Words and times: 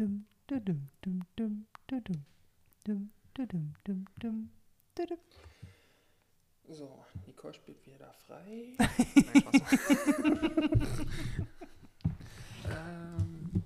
dum, 0.00 0.24
dum, 0.46 0.88
dum, 1.02 1.20
dum, 1.36 1.66
dum, 1.86 2.24
dum, 2.86 3.10
dum, 3.34 3.74
dum, 3.84 4.06
dum, 4.18 4.48
dum. 4.94 5.18
So, 6.70 7.04
Nicole 7.26 7.52
spielt 7.52 7.84
wieder 7.86 8.10
frei. 8.26 8.72
Nein, 8.78 8.92
ähm, 12.64 13.62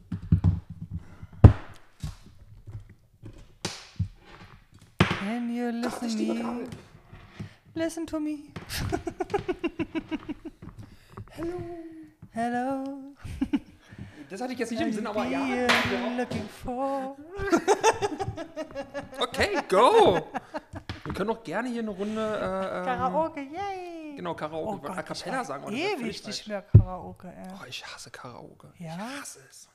Can 4.99 5.55
you 5.55 5.71
listen 5.71 6.09
liebe 6.19 6.35
me? 6.35 6.67
Listen 7.75 8.07
to 8.07 8.19
me. 8.19 8.51
Hello. 11.31 11.61
Hello. 12.33 13.15
Das 14.35 14.41
hatte 14.41 14.53
ich 14.53 14.54
jetzt 14.71 14.79
nicht 14.79 14.81
im 14.83 14.93
Sinn, 14.93 15.07
aber 15.07 15.25
ja. 15.25 15.45
Ja. 15.47 15.67
looking 16.19 16.49
for. 16.63 17.17
Okay, 19.21 19.59
go. 19.69 20.21
Wir 21.05 21.13
können 21.15 21.31
auch 21.31 21.43
gerne 21.45 21.69
hier 21.69 21.83
eine 21.83 21.91
Runde. 21.91 22.21
Äh, 22.21 22.79
ähm, 22.79 22.85
Karaoke, 22.85 23.41
yay. 23.41 24.17
Genau, 24.17 24.35
Karaoke. 24.35 24.89
Oh 24.89 24.93
A 24.93 25.03
Cappella 25.03 25.45
sagen. 25.45 25.73
ist 25.73 25.79
ewig 26.01 26.27
nicht 26.27 26.49
mehr 26.49 26.63
Karaoke. 26.63 27.29
Ey. 27.29 27.49
Oh, 27.61 27.65
ich 27.69 27.85
hasse 27.87 28.11
Karaoke. 28.11 28.73
Ja? 28.79 28.95
Ich 28.97 29.21
hasse 29.21 29.41
es. 29.51 29.69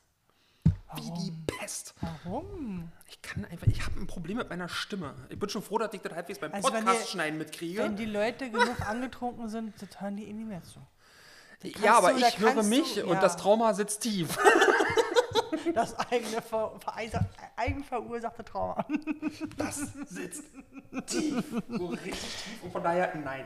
Wie 0.95 1.11
die 1.21 1.31
Pest. 1.45 1.93
Warum? 2.01 2.91
Ich 3.07 3.21
kann 3.21 3.45
einfach, 3.45 3.67
ich 3.67 3.85
habe 3.85 3.99
ein 3.99 4.07
Problem 4.07 4.37
mit 4.37 4.49
meiner 4.49 4.67
Stimme. 4.69 5.13
Ich 5.29 5.37
bin 5.37 5.47
schon 5.49 5.61
froh, 5.61 5.77
dass 5.77 5.93
ich 5.93 6.01
das 6.01 6.13
halbwegs 6.13 6.39
beim 6.39 6.51
Also 6.53 6.73
wenn 6.73 6.83
Podcast 6.83 7.01
ihr- 7.05 7.11
schneiden 7.11 7.37
mitkriege. 7.37 7.83
Wenn 7.83 7.95
die 7.95 8.05
Leute 8.05 8.49
genug 8.49 8.81
angetrunken 8.87 9.49
sind, 9.49 9.79
das 9.81 10.01
hören 10.01 10.17
die 10.17 10.27
eh 10.27 10.33
nicht 10.33 10.47
mehr 10.47 10.63
zu. 10.63 10.79
ja, 11.83 11.97
aber 11.97 12.13
ich 12.15 12.39
höre 12.39 12.63
mich 12.63 12.95
du- 12.95 13.03
und 13.03 13.13
ja. 13.15 13.21
das 13.21 13.37
Trauma 13.37 13.73
sitzt 13.73 14.01
tief. 14.01 14.37
Das 15.73 15.97
eigene 16.11 16.41
ver 16.41 16.71
eigenverursachte 17.55 18.43
Trauma. 18.43 18.85
Das 19.57 19.87
sitzt 20.07 20.43
tief. 21.05 21.43
So 21.69 21.87
richtig 21.87 22.11
tief. 22.11 22.63
Und 22.63 22.71
von 22.71 22.83
daher, 22.83 23.13
nein. 23.15 23.45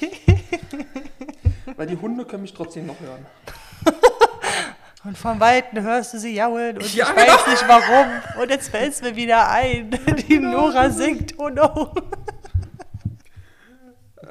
Weil 1.76 1.86
die 1.86 1.96
Hunde 1.96 2.24
können 2.24 2.42
mich 2.42 2.54
trotzdem 2.54 2.86
noch 2.86 2.98
hören. 3.00 3.26
Und 5.04 5.16
von 5.16 5.38
Weitem 5.38 5.84
hörst 5.84 6.14
du 6.14 6.18
sie 6.18 6.34
jaulen 6.34 6.76
und 6.76 6.94
Ja, 6.94 7.08
ich 7.10 7.16
weiß 7.16 7.46
nicht 7.46 7.68
warum. 7.68 8.42
Und 8.42 8.50
jetzt 8.50 8.68
fällt 8.68 8.92
es 8.92 9.00
mir 9.00 9.14
wieder 9.14 9.48
ein. 9.48 9.90
Die 10.28 10.38
Nora 10.38 10.90
singt, 10.90 11.38
oh 11.38 11.48
no. 11.48 11.94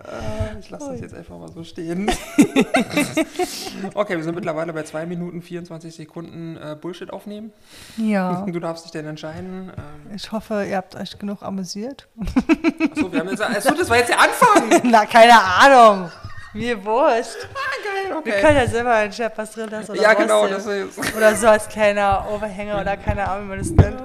Äh, 0.07 0.59
Ich 0.59 0.69
lasse 0.69 0.91
das 0.91 1.01
jetzt 1.01 1.13
einfach 1.13 1.37
mal 1.37 1.51
so 1.51 1.63
stehen. 1.63 2.09
okay, 3.93 4.15
wir 4.17 4.23
sind 4.23 4.35
mittlerweile 4.35 4.73
bei 4.73 4.83
2 4.83 5.05
Minuten 5.05 5.41
24 5.41 5.93
Sekunden 5.95 6.57
äh, 6.57 6.75
Bullshit 6.79 7.11
aufnehmen. 7.11 7.51
Ja. 7.97 8.45
Du 8.57 8.59
darfst 8.59 8.85
dich 8.85 8.91
denn 8.91 9.05
entscheiden. 9.05 9.71
Ähm, 9.77 10.15
Ich 10.15 10.31
hoffe, 10.31 10.65
ihr 10.65 10.77
habt 10.77 10.95
euch 10.95 11.19
genug 11.19 11.43
amüsiert. 11.43 12.07
achso, 12.91 13.11
wir 13.11 13.19
haben 13.19 13.29
jetzt, 13.29 13.41
achso, 13.41 13.73
das 13.75 13.89
war 13.89 13.97
jetzt 13.97 14.09
der 14.09 14.19
Anfang. 14.19 14.81
Na, 14.91 15.05
keine 15.05 15.33
Ahnung. 15.39 16.09
Mir 16.53 16.83
wurscht. 16.85 17.35
Ah, 17.53 17.83
geil, 17.83 18.09
Wir 18.09 18.17
okay. 18.17 18.41
können 18.41 18.57
ja 18.57 18.67
selber 18.67 18.97
entscheiden, 18.99 19.33
was 19.35 19.51
drin 19.51 19.69
ist. 19.69 19.89
Oder 19.89 20.01
Ja, 20.01 20.13
genau, 20.13 20.47
das 20.47 20.65
ist. 20.65 20.97
Oder 21.15 21.35
so 21.35 21.47
als 21.47 21.67
kleiner 21.67 22.25
Overhänger 22.31 22.79
oder 22.81 22.97
keine 22.97 23.27
Ahnung, 23.29 23.45
wie 23.45 23.49
man 23.49 23.59
das 23.59 23.69
nennt. 23.71 24.01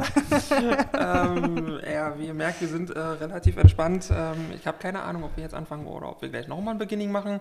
ähm, 0.92 1.80
ja, 1.90 2.18
wie 2.18 2.26
ihr 2.26 2.34
merkt, 2.34 2.60
wir 2.60 2.68
sind 2.68 2.90
äh, 2.90 2.98
relativ 2.98 3.56
entspannt. 3.56 4.08
Ähm, 4.10 4.50
ich 4.54 4.66
habe 4.66 4.78
keine 4.78 5.02
Ahnung, 5.02 5.24
ob 5.24 5.36
wir 5.36 5.44
jetzt 5.44 5.54
anfangen 5.54 5.86
oder 5.86 6.08
ob 6.10 6.20
wir 6.20 6.28
gleich 6.28 6.48
nochmal 6.48 6.74
ein 6.74 6.78
Beginning 6.78 7.12
machen. 7.12 7.40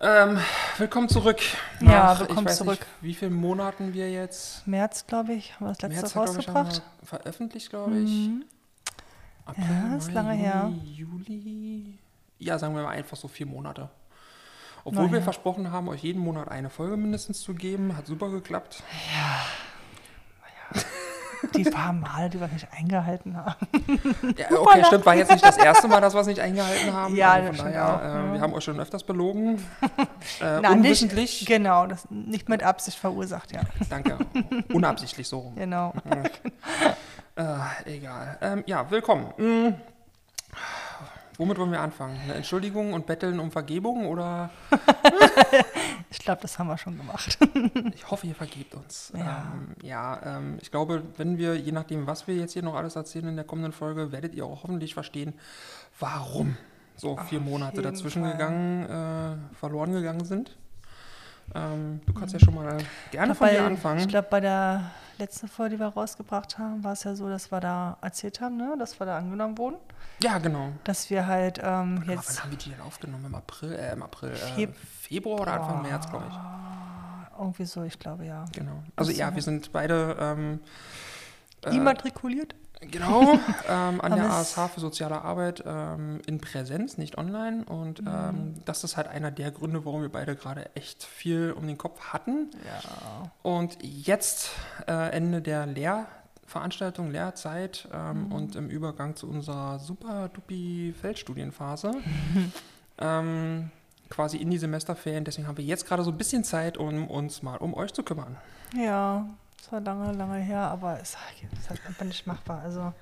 Ähm, 0.00 0.38
willkommen 0.78 1.08
zurück. 1.08 1.40
Ja, 1.80 2.18
willkommen 2.18 2.40
ich 2.40 2.44
weiß 2.46 2.58
zurück. 2.58 2.80
Nicht, 2.80 2.86
wie 3.00 3.14
viele 3.14 3.30
Monaten 3.30 3.94
wir 3.94 4.10
jetzt 4.10 4.66
März, 4.66 5.06
glaube 5.06 5.32
ich, 5.32 5.54
haben 5.54 5.66
wir 5.66 5.72
das 5.72 5.82
letzte 5.82 6.02
März, 6.02 6.16
rausgebracht. 6.16 6.82
wir 7.00 7.06
veröffentlicht, 7.06 7.70
glaube 7.70 7.96
ich. 7.98 8.10
Mhm. 8.10 8.44
April, 9.46 9.64
Ja, 9.90 9.96
ist 9.96 10.12
lange 10.12 10.32
her. 10.32 10.72
Juli. 10.84 11.98
Ja, 12.44 12.58
sagen 12.58 12.76
wir 12.76 12.82
mal 12.82 12.90
einfach 12.90 13.16
so 13.16 13.26
vier 13.26 13.46
Monate. 13.46 13.88
Obwohl 14.84 15.06
Na 15.06 15.12
wir 15.12 15.18
ja. 15.20 15.24
versprochen 15.24 15.72
haben, 15.72 15.88
euch 15.88 16.02
jeden 16.02 16.20
Monat 16.20 16.48
eine 16.48 16.68
Folge 16.68 16.98
mindestens 16.98 17.40
zu 17.40 17.54
geben. 17.54 17.96
Hat 17.96 18.06
super 18.06 18.28
geklappt. 18.28 18.82
Die 21.54 21.64
paar 21.64 21.92
Male, 21.92 22.30
die 22.30 22.40
wir 22.40 22.48
nicht 22.48 22.66
eingehalten 22.72 23.36
haben. 23.36 23.66
Ja, 24.36 24.46
okay, 24.58 24.82
stimmt, 24.84 25.04
war 25.04 25.14
jetzt 25.14 25.30
nicht 25.30 25.44
das 25.44 25.58
erste 25.58 25.88
Mal, 25.88 26.00
dass 26.00 26.14
wir 26.14 26.20
es 26.22 26.26
nicht 26.26 26.40
eingehalten 26.40 26.92
haben. 26.92 27.14
Ja, 27.14 27.32
Also 27.32 27.48
das 27.48 27.56
stimmt 27.56 27.74
daher, 27.74 27.96
auch, 27.96 28.00
äh, 28.00 28.26
ja. 28.26 28.32
wir 28.32 28.40
haben 28.40 28.54
euch 28.54 28.64
schon 28.64 28.80
öfters 28.80 29.04
belogen. 29.04 29.58
Äh, 30.40 30.60
Na, 30.62 30.72
unwissentlich. 30.72 31.40
Nicht, 31.40 31.46
genau, 31.46 31.86
das 31.86 32.08
nicht 32.10 32.48
mit 32.48 32.62
Absicht 32.62 32.98
verursacht, 32.98 33.52
ja. 33.52 33.60
Danke. 33.90 34.18
Unabsichtlich 34.72 35.28
so 35.28 35.38
rum. 35.40 35.54
Genau. 35.54 35.92
Äh, 37.36 37.96
egal. 37.96 38.38
Ähm, 38.40 38.64
ja, 38.66 38.90
willkommen. 38.90 39.26
Mm. 39.36 39.74
Womit 41.36 41.58
wollen 41.58 41.72
wir 41.72 41.80
anfangen? 41.80 42.18
Eine 42.22 42.34
Entschuldigung 42.34 42.92
und 42.92 43.06
betteln 43.06 43.40
um 43.40 43.50
Vergebung 43.50 44.06
oder 44.06 44.50
Ich 46.10 46.20
glaube, 46.20 46.40
das 46.42 46.58
haben 46.58 46.68
wir 46.68 46.78
schon 46.78 46.96
gemacht. 46.96 47.38
ich 47.94 48.10
hoffe, 48.10 48.26
ihr 48.26 48.34
vergebt 48.34 48.74
uns. 48.74 49.12
Ja. 49.16 49.52
Ähm, 49.52 49.74
ja 49.82 50.38
ähm, 50.38 50.58
ich 50.60 50.70
glaube, 50.70 51.02
wenn 51.16 51.38
wir, 51.38 51.56
je 51.56 51.72
nachdem, 51.72 52.06
was 52.06 52.28
wir 52.28 52.36
jetzt 52.36 52.52
hier 52.52 52.62
noch 52.62 52.74
alles 52.74 52.94
erzählen 52.96 53.28
in 53.28 53.36
der 53.36 53.44
kommenden 53.44 53.72
Folge, 53.72 54.12
werdet 54.12 54.34
ihr 54.34 54.44
auch 54.44 54.62
hoffentlich 54.62 54.94
verstehen, 54.94 55.34
warum 55.98 56.56
so 56.96 57.16
vier 57.16 57.40
Monate 57.40 57.82
dazwischen 57.82 58.22
Fall. 58.22 58.32
gegangen, 58.32 58.86
äh, 58.88 59.56
verloren 59.56 59.92
gegangen 59.92 60.24
sind. 60.24 60.56
Ähm, 61.54 62.00
du 62.06 62.12
kannst 62.14 62.32
ja 62.34 62.40
schon 62.40 62.54
mal 62.54 62.78
gerne 63.10 63.34
von 63.34 63.46
Bei- 63.46 63.52
dir 63.54 63.64
anfangen. 63.64 64.00
Ich 64.00 64.08
glaube, 64.08 64.28
bei 64.30 64.40
der 64.40 64.90
letzten 65.18 65.46
Folge, 65.48 65.76
die 65.76 65.80
wir 65.80 65.86
rausgebracht 65.88 66.58
haben, 66.58 66.82
war 66.82 66.92
es 66.92 67.04
ja 67.04 67.14
so, 67.14 67.28
dass 67.28 67.52
wir 67.52 67.60
da 67.60 67.96
erzählt 68.00 68.40
haben, 68.40 68.56
ne? 68.56 68.74
dass 68.78 68.98
wir 68.98 69.06
da 69.06 69.18
angenommen 69.18 69.56
wurden. 69.58 69.76
ja, 70.22 70.38
genau. 70.38 70.72
Dass 70.84 71.10
wir 71.10 71.26
halt 71.26 71.58
ähm, 71.58 71.64
Warte 71.98 72.06
mal, 72.06 72.14
jetzt 72.16 72.36
wann 72.36 72.42
haben 72.44 72.50
wir 72.50 72.58
die 72.58 72.70
denn 72.70 72.80
aufgenommen? 72.80 73.24
Im 73.26 73.34
April, 73.34 73.72
äh, 73.74 73.92
im 73.92 74.02
April, 74.02 74.30
äh, 74.32 74.60
Feb- 74.60 74.74
Februar 75.02 75.40
oder 75.42 75.52
Anfang 75.60 75.82
März, 75.82 76.08
glaube 76.10 76.24
ich. 76.28 77.38
irgendwie 77.38 77.64
so, 77.66 77.82
ich 77.84 77.98
glaube, 77.98 78.24
ja. 78.24 78.44
Genau. 78.52 78.82
Also 78.96 79.10
Ach 79.10 79.14
so, 79.14 79.20
ja, 79.20 79.28
ja. 79.28 79.34
wir 79.34 79.42
sind 79.42 79.70
beide 79.72 80.16
ähm, 80.18 80.60
äh, 81.64 81.76
Immatrikuliert? 81.76 82.54
Genau 82.90 83.32
ähm, 83.68 84.00
an 84.00 84.14
der 84.14 84.30
ASH 84.30 84.54
für 84.72 84.80
soziale 84.80 85.22
Arbeit 85.22 85.62
ähm, 85.66 86.20
in 86.26 86.40
Präsenz, 86.40 86.98
nicht 86.98 87.18
online. 87.18 87.64
Und 87.64 88.02
Mhm. 88.02 88.08
ähm, 88.08 88.54
das 88.64 88.84
ist 88.84 88.96
halt 88.96 89.08
einer 89.08 89.30
der 89.30 89.50
Gründe, 89.50 89.84
warum 89.84 90.02
wir 90.02 90.08
beide 90.10 90.36
gerade 90.36 90.74
echt 90.76 91.04
viel 91.04 91.52
um 91.52 91.66
den 91.66 91.78
Kopf 91.78 92.00
hatten. 92.12 92.50
Ja. 92.64 93.30
Und 93.42 93.78
jetzt 93.82 94.50
äh, 94.86 95.10
Ende 95.12 95.40
der 95.42 95.66
Lehrveranstaltung, 95.66 97.10
Lehrzeit 97.10 97.88
ähm, 97.92 98.32
und 98.32 98.56
im 98.56 98.68
Übergang 98.68 99.16
zu 99.16 99.28
unserer 99.28 99.78
super 99.78 100.28
dupi 100.32 100.94
Feldstudienphase. 101.00 101.92
ähm, 102.98 103.70
quasi 104.10 104.36
in 104.36 104.50
die 104.50 104.58
Semesterferien. 104.58 105.24
Deswegen 105.24 105.48
haben 105.48 105.56
wir 105.56 105.64
jetzt 105.64 105.86
gerade 105.86 106.04
so 106.04 106.10
ein 106.10 106.18
bisschen 106.18 106.44
Zeit, 106.44 106.76
um 106.78 107.08
uns 107.08 107.42
mal 107.42 107.56
um 107.56 107.74
euch 107.74 107.92
zu 107.92 108.02
kümmern. 108.02 108.36
Ja, 108.76 109.26
es 109.64 109.72
war 109.72 109.80
lange, 109.80 110.12
lange 110.12 110.36
her, 110.38 110.60
aber 110.60 111.00
es 111.00 111.16
ist 111.58 111.70
halt 111.70 111.80
einfach 111.86 112.04
nicht 112.04 112.26
machbar. 112.26 112.60
Also 112.62 112.92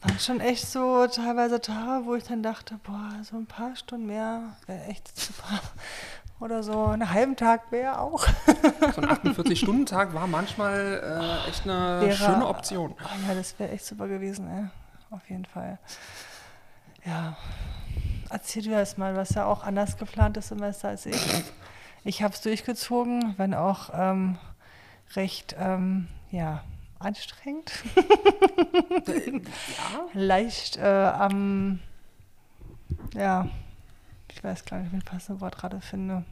waren 0.00 0.18
schon 0.18 0.40
echt 0.40 0.66
so 0.66 1.06
teilweise 1.06 1.60
Tage, 1.60 2.04
wo 2.04 2.16
ich 2.16 2.24
dann 2.24 2.42
dachte, 2.42 2.78
boah, 2.82 3.10
so 3.22 3.36
ein 3.36 3.46
paar 3.46 3.76
Stunden 3.76 4.06
mehr 4.06 4.40
wäre 4.66 4.82
echt 4.86 5.16
super. 5.18 5.60
Oder 6.40 6.62
so 6.64 6.86
einen 6.86 7.10
halben 7.12 7.36
Tag 7.36 7.70
wäre 7.70 7.98
auch. 8.00 8.26
So 8.94 9.00
ein 9.00 9.08
48-Stunden-Tag 9.08 10.12
war 10.12 10.26
manchmal 10.26 11.00
äh, 11.46 11.48
echt 11.48 11.62
eine 11.64 12.00
Wäre- 12.00 12.12
schöne 12.16 12.46
Option. 12.46 12.94
Oh 13.00 13.28
ja, 13.28 13.34
das 13.34 13.56
wäre 13.58 13.70
echt 13.70 13.86
super 13.86 14.08
gewesen, 14.08 14.48
ey. 14.50 14.64
Auf 15.16 15.30
jeden 15.30 15.44
Fall. 15.46 15.78
Ja. 17.04 17.36
Erzähl 18.28 18.64
du 18.64 18.70
das 18.70 18.96
mal, 18.98 19.16
hast 19.16 19.36
ja 19.36 19.46
auch 19.46 19.62
anders 19.62 19.96
geplant 19.96 20.36
das 20.36 20.48
Semester 20.48 20.88
als 20.88 21.06
ich. 21.06 21.44
Ich 22.04 22.22
habe 22.22 22.34
es 22.34 22.40
durchgezogen, 22.40 23.34
wenn 23.38 23.54
auch 23.54 23.90
ähm, 23.94 24.36
recht, 25.14 25.54
ähm, 25.58 26.08
ja, 26.30 26.62
anstrengend. 26.98 27.72
Äh, 29.06 29.30
ja, 29.30 29.40
Leicht 30.14 30.76
äh, 30.78 30.82
am, 30.82 31.80
ja, 33.14 33.48
ich 34.32 34.42
weiß 34.42 34.64
gar 34.64 34.78
nicht, 34.78 34.92
wie 34.92 34.96
ich 34.96 35.04
das 35.04 35.12
passende 35.12 35.40
Wort 35.40 35.56
gerade 35.56 35.80
finde. 35.80 36.24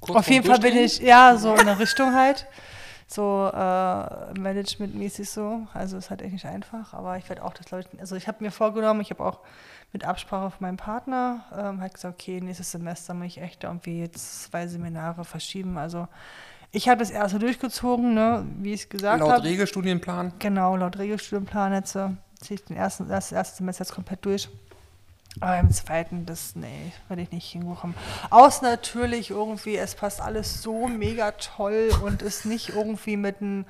kurz 0.00 0.18
Auf 0.18 0.30
jeden 0.30 0.46
Fall 0.46 0.60
bin 0.60 0.76
ich, 0.76 0.98
ja, 0.98 1.36
so 1.36 1.54
in 1.54 1.66
der 1.66 1.78
Richtung 1.78 2.14
halt. 2.14 2.46
So 3.06 3.50
äh, 3.52 4.38
managementmäßig 4.38 5.28
so. 5.28 5.66
Also 5.74 5.98
ist 5.98 6.08
halt 6.08 6.22
echt 6.22 6.32
nicht 6.32 6.46
einfach. 6.46 6.94
Aber 6.94 7.18
ich 7.18 7.28
werde 7.28 7.44
auch 7.44 7.52
das 7.52 7.70
Leute, 7.70 7.88
also 7.98 8.16
ich 8.16 8.28
habe 8.28 8.42
mir 8.42 8.50
vorgenommen, 8.50 9.00
ich 9.00 9.10
habe 9.10 9.24
auch 9.24 9.40
mit 9.92 10.04
Absprache 10.04 10.50
von 10.50 10.58
meinem 10.60 10.78
Partner 10.78 11.44
ähm, 11.54 11.80
halt 11.80 11.94
gesagt, 11.94 12.14
okay, 12.14 12.40
nächstes 12.40 12.70
Semester 12.70 13.12
muss 13.12 13.26
ich 13.26 13.38
echt 13.38 13.64
irgendwie 13.64 14.00
jetzt 14.00 14.44
zwei 14.44 14.66
Seminare 14.66 15.24
verschieben. 15.24 15.76
Also 15.76 16.08
ich 16.72 16.88
habe 16.88 16.98
das 17.00 17.10
erste 17.10 17.38
durchgezogen, 17.38 18.14
ne, 18.14 18.44
wie 18.58 18.72
ich 18.72 18.82
es 18.82 18.88
gesagt 18.88 19.20
Laut 19.20 19.30
habe. 19.30 19.44
Regelstudienplan. 19.44 20.32
Genau, 20.38 20.76
laut 20.76 20.98
Regelstudienplan 20.98 21.72
jetzt 21.74 21.94
äh, 21.96 22.08
ziehe 22.40 22.58
ich 22.58 22.64
den 22.64 22.76
ersten, 22.76 23.08
das 23.08 23.30
erste 23.30 23.58
Semester 23.58 23.84
jetzt 23.84 23.94
komplett 23.94 24.24
durch. 24.24 24.48
Aber 25.40 25.58
im 25.58 25.70
zweiten, 25.70 26.26
das, 26.26 26.56
nee, 26.56 26.92
werde 27.08 27.22
ich 27.22 27.30
nicht 27.32 27.50
hinbekommen. 27.52 27.96
Außer 28.28 28.62
natürlich 28.64 29.30
irgendwie, 29.30 29.76
es 29.76 29.94
passt 29.94 30.20
alles 30.20 30.62
so 30.62 30.88
mega 30.88 31.30
toll 31.32 31.88
und 32.04 32.20
ist 32.20 32.44
nicht 32.44 32.70
irgendwie 32.70 33.16
mit 33.16 33.40
einem 33.40 33.64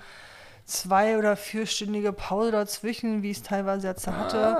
zwei- 0.65 1.19
oder 1.19 1.37
vierstündige 1.37 2.13
Pause 2.13 2.51
dazwischen, 2.51 3.23
wie 3.23 3.31
ich 3.31 3.39
es 3.39 3.43
teilweise 3.45 3.87
jetzt 3.89 4.07
hatte. 4.09 4.57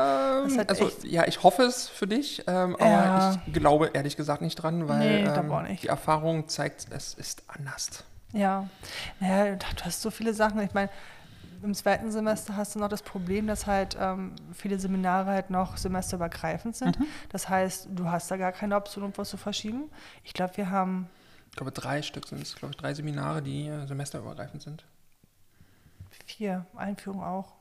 Ähm, 0.49 0.65
also 0.69 0.91
ja, 1.03 1.27
ich 1.27 1.43
hoffe 1.43 1.63
es 1.63 1.89
für 1.89 2.07
dich, 2.07 2.45
ähm, 2.47 2.77
aber 2.77 2.87
Ja. 2.89 3.43
ich 3.47 3.53
glaube 3.53 3.91
ehrlich 3.95 4.17
gesagt 4.17 4.43
nicht 4.43 4.57
dran, 4.57 4.89
weil 4.89 4.99
Nee, 5.25 5.25
ähm, 5.25 5.77
die 5.81 5.89
Erfahrung 5.89 6.49
zeigt, 6.49 6.87
es 6.91 7.15
ist 7.15 7.43
anders. 7.49 8.05
Ja, 8.33 8.69
naja, 9.21 9.57
du 9.57 9.85
hast 9.85 10.01
so 10.03 10.11
viele 10.11 10.33
Sachen. 10.35 10.61
Ich 10.63 10.73
meine, 10.75 10.91
im 11.63 11.75
zweiten 11.75 12.11
Semester 12.11 12.57
hast 12.57 12.75
du 12.75 12.79
noch 12.81 12.89
das 12.89 13.03
Problem, 13.03 13.47
dass 13.47 13.67
halt 13.67 13.97
ähm, 14.01 14.35
viele 14.53 14.79
Seminare 14.81 15.31
halt 15.31 15.51
noch 15.51 15.77
semesterübergreifend 15.77 16.75
sind. 16.75 16.99
Mhm. 16.99 17.07
Das 17.29 17.49
heißt, 17.49 17.89
du 17.91 18.11
hast 18.11 18.31
da 18.31 18.37
gar 18.37 18.53
keine 18.53 18.77
Option, 18.77 19.05
um 19.05 19.13
was 19.17 19.31
zu 19.31 19.37
verschieben. 19.37 19.91
Ich 20.25 20.33
glaube, 20.33 20.57
wir 20.57 20.71
haben 20.71 21.09
Ich 21.51 21.57
glaube, 21.57 21.71
drei 21.73 22.03
Stück 22.03 22.27
sind 22.27 22.43
es, 22.43 22.57
glaube 22.57 22.73
ich, 22.73 22.79
drei 22.81 22.95
Seminare, 22.95 23.43
die 23.43 23.69
äh, 23.69 23.87
semesterübergreifend 23.87 24.63
sind. 24.63 24.85
vier 26.27 26.67
Einführungen 26.77 27.25
auch. 27.25 27.53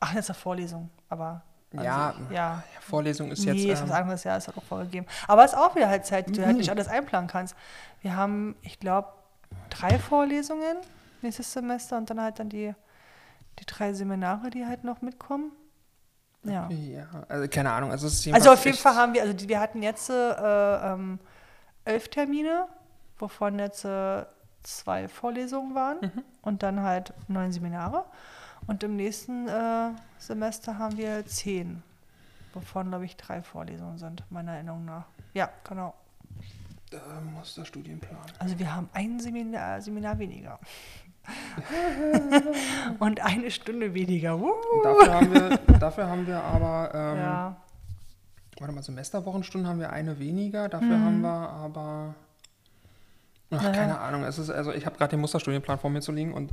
Ach, 0.00 0.12
das 0.14 0.24
ist 0.26 0.30
eine 0.30 0.38
Vorlesung, 0.38 0.90
aber 1.08 1.42
also, 1.72 1.84
Ja, 1.84 2.14
ja. 2.30 2.64
Vorlesung 2.80 3.30
ist 3.30 3.46
nee, 3.46 3.52
jetzt. 3.52 3.78
ist 3.78 3.82
was 3.82 3.90
ähm, 3.90 3.96
anderes, 4.02 4.24
ja, 4.24 4.36
ist 4.36 4.48
halt 4.48 4.58
auch 4.58 4.62
vorgegeben. 4.64 5.06
Aber 5.28 5.44
es 5.44 5.52
ist 5.52 5.58
auch 5.58 5.74
wieder 5.74 5.88
halt 5.88 6.04
Zeit, 6.04 6.28
die 6.28 6.32
du 6.32 6.42
halt 6.44 6.52
Mhm. 6.52 6.58
nicht 6.58 6.70
alles 6.70 6.88
einplanen 6.88 7.28
kannst. 7.30 7.54
Wir 8.02 8.14
haben, 8.16 8.56
ich 8.62 8.78
glaube, 8.80 9.08
drei 9.72 9.98
Vorlesungen 9.98 10.76
nächstes 11.22 11.52
Semester 11.52 11.96
und 11.98 12.10
dann 12.10 12.20
halt 12.20 12.38
dann 12.38 12.48
die, 12.48 12.74
die 13.58 13.66
drei 13.66 13.92
Seminare, 13.92 14.50
die 14.50 14.66
halt 14.66 14.84
noch 14.84 15.02
mitkommen. 15.02 15.52
Ja. 16.44 16.68
ja, 16.70 17.06
also 17.28 17.46
keine 17.48 17.70
Ahnung. 17.70 17.92
Also, 17.92 18.08
Also 18.32 18.50
auf 18.52 18.64
jeden 18.64 18.76
Fall 18.76 18.96
haben 18.96 19.14
wir, 19.14 19.22
also 19.22 19.32
die, 19.32 19.48
wir 19.48 19.60
hatten 19.60 19.80
jetzt 19.82 20.10
äh, 20.10 20.14
ähm, 20.92 21.20
elf 21.84 22.08
Termine, 22.08 22.66
wovon 23.18 23.60
jetzt 23.60 23.84
äh, 23.84 24.24
zwei 24.64 25.06
Vorlesungen 25.06 25.74
waren 25.76 25.98
Mhm. 26.00 26.24
und 26.42 26.62
dann 26.64 26.80
halt 26.82 27.12
neun 27.28 27.52
Seminare. 27.52 28.04
Und 28.66 28.82
im 28.82 28.96
nächsten 28.96 29.46
äh, 29.48 29.90
Semester 30.18 30.78
haben 30.78 30.96
wir 30.96 31.24
zehn, 31.26 31.82
wovon, 32.54 32.88
glaube 32.88 33.04
ich, 33.04 33.16
drei 33.16 33.42
Vorlesungen 33.42 33.98
sind, 33.98 34.24
meiner 34.30 34.52
Erinnerung 34.54 34.84
nach. 34.84 35.04
Ja, 35.34 35.48
genau. 35.68 35.94
Da 36.92 37.00
muss 37.34 37.54
der 37.54 37.64
Studienplan. 37.64 38.16
Also 38.38 38.58
wir 38.58 38.74
haben 38.74 38.88
ein 38.92 39.18
Seminar, 39.18 39.80
Seminar 39.80 40.18
weniger. 40.18 40.58
und 42.98 43.20
eine 43.20 43.50
Stunde 43.50 43.94
weniger. 43.94 44.38
Dafür 44.82 45.14
haben 45.14 45.32
wir, 45.32 45.56
dafür 45.78 46.08
haben 46.08 46.26
wir 46.26 46.42
aber, 46.42 46.90
ähm, 46.94 47.16
Ja. 47.18 47.56
warte 48.58 48.74
mal, 48.74 48.82
Semesterwochenstunden 48.82 49.68
haben 49.68 49.78
wir 49.80 49.90
eine 49.92 50.18
weniger, 50.18 50.68
dafür 50.68 50.96
Mhm. 50.98 51.04
haben 51.04 51.20
wir 51.20 51.28
aber, 51.48 52.14
ach, 53.52 53.62
Naja. 53.62 53.70
keine 53.72 53.98
Ahnung, 54.00 54.24
es 54.24 54.38
ist, 54.38 54.50
also 54.50 54.72
ich 54.72 54.84
habe 54.84 54.96
gerade 54.98 55.10
den 55.10 55.20
Musterstudienplan 55.20 55.78
vor 55.78 55.90
mir 55.90 56.00
zu 56.00 56.12
liegen 56.12 56.34
und 56.34 56.50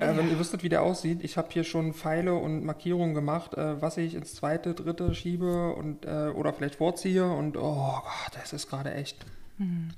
äh, 0.00 0.16
wenn 0.16 0.30
ihr 0.30 0.38
wüsstet, 0.38 0.62
wie 0.62 0.68
der 0.68 0.82
aussieht, 0.82 1.22
ich 1.22 1.36
habe 1.36 1.48
hier 1.50 1.64
schon 1.64 1.94
Pfeile 1.94 2.34
und 2.34 2.64
Markierungen 2.64 3.14
gemacht, 3.14 3.54
äh, 3.54 3.80
was 3.80 3.96
ich 3.96 4.14
ins 4.14 4.34
zweite, 4.34 4.74
dritte 4.74 5.14
schiebe 5.14 5.72
und 5.74 6.04
äh, 6.06 6.28
oder 6.34 6.52
vielleicht 6.52 6.76
vorziehe 6.76 7.24
und 7.30 7.56
oh 7.56 8.00
Gott, 8.02 8.32
das 8.40 8.52
ist 8.52 8.68
gerade 8.68 8.92
echt. 8.94 9.16
Ähm, 9.60 9.90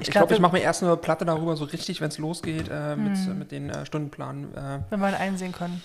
ich 0.00 0.08
Ich 0.08 0.10
glaube, 0.10 0.26
glaub, 0.28 0.30
ich 0.32 0.40
mache 0.40 0.52
mir 0.56 0.62
erst 0.62 0.82
eine 0.82 0.96
Platte 0.96 1.24
darüber, 1.24 1.56
so 1.56 1.64
richtig, 1.64 2.00
wenn 2.00 2.08
es 2.08 2.18
losgeht, 2.18 2.68
äh, 2.70 2.96
mit, 2.96 3.16
mit 3.38 3.50
den 3.50 3.70
äh, 3.70 3.86
Stundenplan. 3.86 4.54
Äh, 4.54 4.78
Wenn 4.90 5.00
wir 5.00 5.08
ihn 5.08 5.14
einsehen 5.14 5.52
können. 5.52 5.82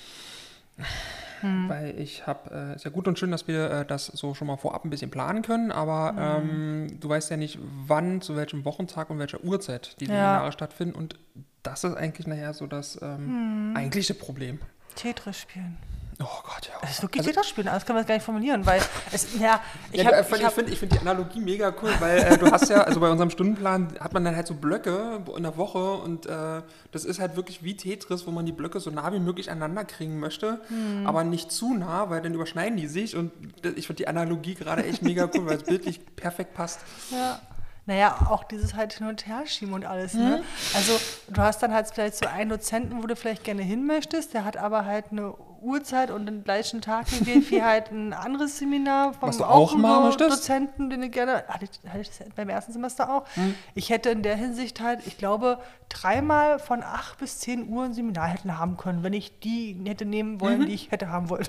Mhm. 1.41 1.69
Weil 1.69 1.99
ich 1.99 2.27
habe, 2.27 2.71
äh, 2.73 2.75
ist 2.75 2.85
ja 2.85 2.91
gut 2.91 3.07
und 3.07 3.17
schön, 3.17 3.31
dass 3.31 3.47
wir 3.47 3.71
äh, 3.71 3.85
das 3.85 4.05
so 4.07 4.33
schon 4.35 4.47
mal 4.47 4.57
vorab 4.57 4.85
ein 4.85 4.89
bisschen 4.89 5.09
planen 5.09 5.41
können, 5.41 5.71
aber 5.71 6.11
Mhm. 6.41 6.49
ähm, 6.89 6.99
du 6.99 7.09
weißt 7.09 7.31
ja 7.31 7.37
nicht, 7.37 7.57
wann, 7.87 8.21
zu 8.21 8.35
welchem 8.35 8.63
Wochentag 8.65 9.09
und 9.09 9.17
welcher 9.17 9.43
Uhrzeit 9.43 9.99
die 9.99 10.05
Ja. 10.05 10.11
Seminare 10.11 10.51
stattfinden 10.51 10.95
und 10.95 11.15
das 11.63 11.83
ist 11.83 11.95
eigentlich 11.95 12.27
nachher 12.27 12.53
so 12.53 12.67
das 12.67 12.99
ähm, 13.01 13.69
Mhm. 13.71 13.77
eigentliche 13.77 14.13
Problem. 14.13 14.59
Tetris 14.95 15.39
spielen. 15.39 15.77
Oh 16.23 16.25
Gott, 16.43 16.67
ja. 16.67 16.75
Das 16.81 16.91
ist 16.91 17.01
wirklich 17.01 17.21
Also- 17.21 17.31
Tetris 17.31 17.49
spielen, 17.49 17.65
das 17.65 17.83
kann 17.83 17.95
man 17.95 18.05
gar 18.05 18.13
nicht 18.13 18.23
formulieren, 18.23 18.63
weil 18.67 18.79
es, 19.11 19.39
ja, 19.39 19.59
ich 19.91 20.03
Ja, 20.03 20.11
äh, 20.11 20.21
ich 20.21 20.27
finde 20.51 20.71
ich 20.71 20.77
find 20.77 20.93
die 20.93 20.99
Analogie 20.99 21.39
mega 21.39 21.73
cool, 21.81 21.89
weil 21.99 22.19
äh, 22.19 22.37
du 22.37 22.51
hast 22.51 22.69
ja, 22.69 22.81
also 22.83 22.99
bei 22.99 23.09
unserem 23.09 23.31
Stundenplan 23.31 23.95
hat 23.99 24.13
man 24.13 24.23
dann 24.23 24.35
halt 24.35 24.45
so 24.45 24.53
Blöcke 24.53 25.21
in 25.35 25.41
der 25.41 25.57
Woche 25.57 25.93
und 25.93 26.27
äh, 26.27 26.61
das 26.91 27.05
ist 27.05 27.19
halt 27.19 27.35
wirklich 27.37 27.63
wie 27.63 27.75
Tetris, 27.75 28.27
wo 28.27 28.31
man 28.31 28.45
die 28.45 28.51
Blöcke 28.51 28.79
so 28.79 28.91
nah 28.91 29.11
wie 29.11 29.19
möglich 29.19 29.49
aneinander 29.49 29.83
kriegen 29.83 30.19
möchte, 30.19 30.59
Hm. 30.67 31.07
aber 31.07 31.23
nicht 31.23 31.51
zu 31.51 31.73
nah, 31.73 32.11
weil 32.11 32.21
dann 32.21 32.35
überschneiden 32.35 32.77
die 32.77 32.87
sich 32.87 33.15
und 33.15 33.31
ich 33.75 33.87
finde 33.87 33.97
die 34.03 34.07
Analogie 34.07 34.53
gerade 34.53 34.83
echt 34.85 35.01
mega 35.01 35.27
cool, 35.33 35.47
weil 35.47 35.57
es 35.57 35.63
bildlich 35.63 36.05
perfekt 36.15 36.53
passt. 36.53 36.81
Ja. 37.09 37.39
Naja, 37.87 38.27
auch 38.29 38.43
dieses 38.43 38.75
halt 38.75 38.93
hin 38.93 39.07
und 39.07 39.25
her 39.25 39.41
schieben 39.47 39.73
und 39.73 39.85
alles. 39.85 40.13
Mhm. 40.13 40.19
Ne? 40.21 40.43
Also 40.75 40.99
du 41.29 41.41
hast 41.41 41.63
dann 41.63 41.73
halt 41.73 41.87
vielleicht 41.91 42.15
so 42.15 42.27
einen 42.27 42.49
Dozenten, 42.49 43.01
wo 43.01 43.07
du 43.07 43.15
vielleicht 43.15 43.43
gerne 43.43 43.63
hin 43.63 43.87
möchtest, 43.87 44.33
der 44.35 44.45
hat 44.45 44.55
aber 44.55 44.85
halt 44.85 45.05
eine 45.11 45.33
Uhrzeit 45.61 46.11
und 46.11 46.25
den 46.27 46.43
gleichen 46.43 46.81
Tag 46.81 47.07
gewählt, 47.07 47.49
wie 47.49 47.61
halt 47.63 47.91
ein 47.91 48.13
anderes 48.13 48.59
Seminar 48.59 49.13
vom 49.13 49.29
Was 49.29 49.37
du 49.37 49.45
auch 49.45 49.75
machen? 49.75 50.15
Dozenten, 50.17 50.89
den 50.91 51.01
ich 51.03 51.11
gerne, 51.11 51.43
hatte 51.47 51.65
ich, 51.65 51.89
hatte 51.89 52.01
ich 52.01 52.09
das 52.09 52.19
beim 52.35 52.49
ersten 52.49 52.71
Semester 52.71 53.11
auch. 53.13 53.25
Mhm. 53.35 53.55
Ich 53.73 53.89
hätte 53.89 54.09
in 54.11 54.21
der 54.21 54.35
Hinsicht 54.35 54.79
halt, 54.79 55.05
ich 55.07 55.17
glaube, 55.17 55.57
dreimal 55.89 56.59
von 56.59 56.83
8 56.83 57.17
bis 57.17 57.39
10 57.39 57.67
Uhr 57.67 57.85
ein 57.85 57.93
Seminar 57.93 58.27
hätten 58.27 58.57
haben 58.59 58.77
können, 58.77 59.01
wenn 59.03 59.13
ich 59.13 59.39
die 59.39 59.79
hätte 59.85 60.05
nehmen 60.05 60.39
wollen, 60.39 60.61
Mhm. 60.61 60.65
die 60.67 60.73
ich 60.73 60.91
hätte 60.91 61.09
haben 61.09 61.29
wollen. 61.29 61.47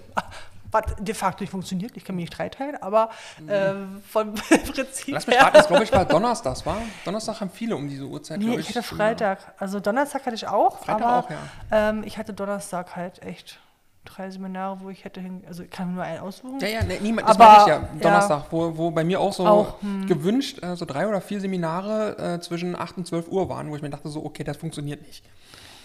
Was 0.73 0.85
de 0.99 1.15
facto 1.15 1.45
nicht 1.45 1.51
funktioniert, 1.51 1.97
ich 1.97 2.05
kann 2.05 2.17
mich 2.17 2.25
nicht 2.25 2.39
dreiteilen, 2.39 2.77
aber 2.83 3.11
äh, 3.47 3.75
vom 4.09 4.35
Prinzip 4.75 5.09
Mhm. 5.09 5.15
Lass 5.15 5.27
mich 5.27 5.37
her. 5.37 5.45
raten, 5.45 5.57
das 5.57 5.67
glaube 5.69 5.85
ich 5.85 5.93
war 5.93 6.05
Donnerstags, 6.05 6.65
war? 6.67 6.79
Donnerstag 7.05 7.41
haben 7.41 7.51
viele 7.51 7.77
um 7.77 7.89
diese 7.89 8.05
Uhrzeit, 8.05 8.39
Nee, 8.39 8.47
glaube 8.47 8.61
ich 8.61 8.69
hatte 8.71 8.83
Freitag. 8.83 9.55
Also 9.59 9.81
Donnerstag 9.81 10.25
hatte 10.27 10.35
ich 10.35 10.47
auch, 10.49 10.79
Freitag 10.79 11.03
aber 11.03 11.19
auch, 11.19 11.31
ja. 11.31 11.39
ähm, 11.71 12.03
ich 12.05 12.19
hatte 12.19 12.33
Donnerstag 12.33 12.97
halt 12.97 13.23
echt 13.23 13.61
drei 14.05 14.31
Seminare, 14.31 14.81
wo 14.81 14.91
ich 14.91 15.05
hätte 15.05 15.21
hin, 15.21 15.45
also 15.47 15.63
ich 15.63 15.71
kann 15.71 15.89
mir 15.89 15.95
nur 15.95 16.03
einen 16.05 16.21
aussuchen. 16.21 16.59
Ja, 16.61 16.69
ja, 16.69 16.83
nee, 16.83 16.99
niemand, 17.01 17.29
das 17.29 17.37
Aber, 17.37 17.47
meine 17.47 17.61
ich 17.61 17.67
ja, 17.69 17.75
ja. 17.75 17.89
Donnerstag, 18.01 18.45
Wo, 18.51 18.77
wo 18.77 18.91
bei 18.91 19.05
mir 19.05 19.21
auch 19.21 19.33
so 19.33 19.47
Auch, 19.47 19.81
hm. 19.83 20.07
gewünscht 20.07 20.63
äh, 20.63 20.75
so 20.75 20.85
drei 20.85 21.07
oder 21.07 21.21
vier 21.21 21.41
Seminare 21.41 22.17
äh, 22.19 22.41
zwischen 22.41 22.75
8 22.75 22.99
und 22.99 23.07
12 23.07 23.29
Uhr 23.29 23.49
waren, 23.49 23.71
wo 23.71 23.77
ich 23.77 23.83
mir 23.83 23.91
dachte 23.91 24.09
so, 24.09 24.25
okay, 24.25 24.43
das 24.45 24.57
funktioniert 24.57 25.07
nicht. 25.07 25.25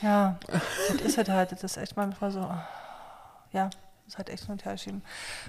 Ja, 0.02 0.38
das 0.92 1.02
ist 1.02 1.18
halt 1.18 1.30
halt, 1.30 1.52
das 1.52 1.64
ist 1.64 1.78
echt 1.78 1.96
manchmal 1.98 2.32
so, 2.32 2.50
ja, 3.52 3.70
ist 4.08 4.18
halt 4.18 4.30
echt 4.30 4.46
hin 4.46 4.54
und 4.54 4.64
her 4.66 4.78
schieben. 4.78 5.02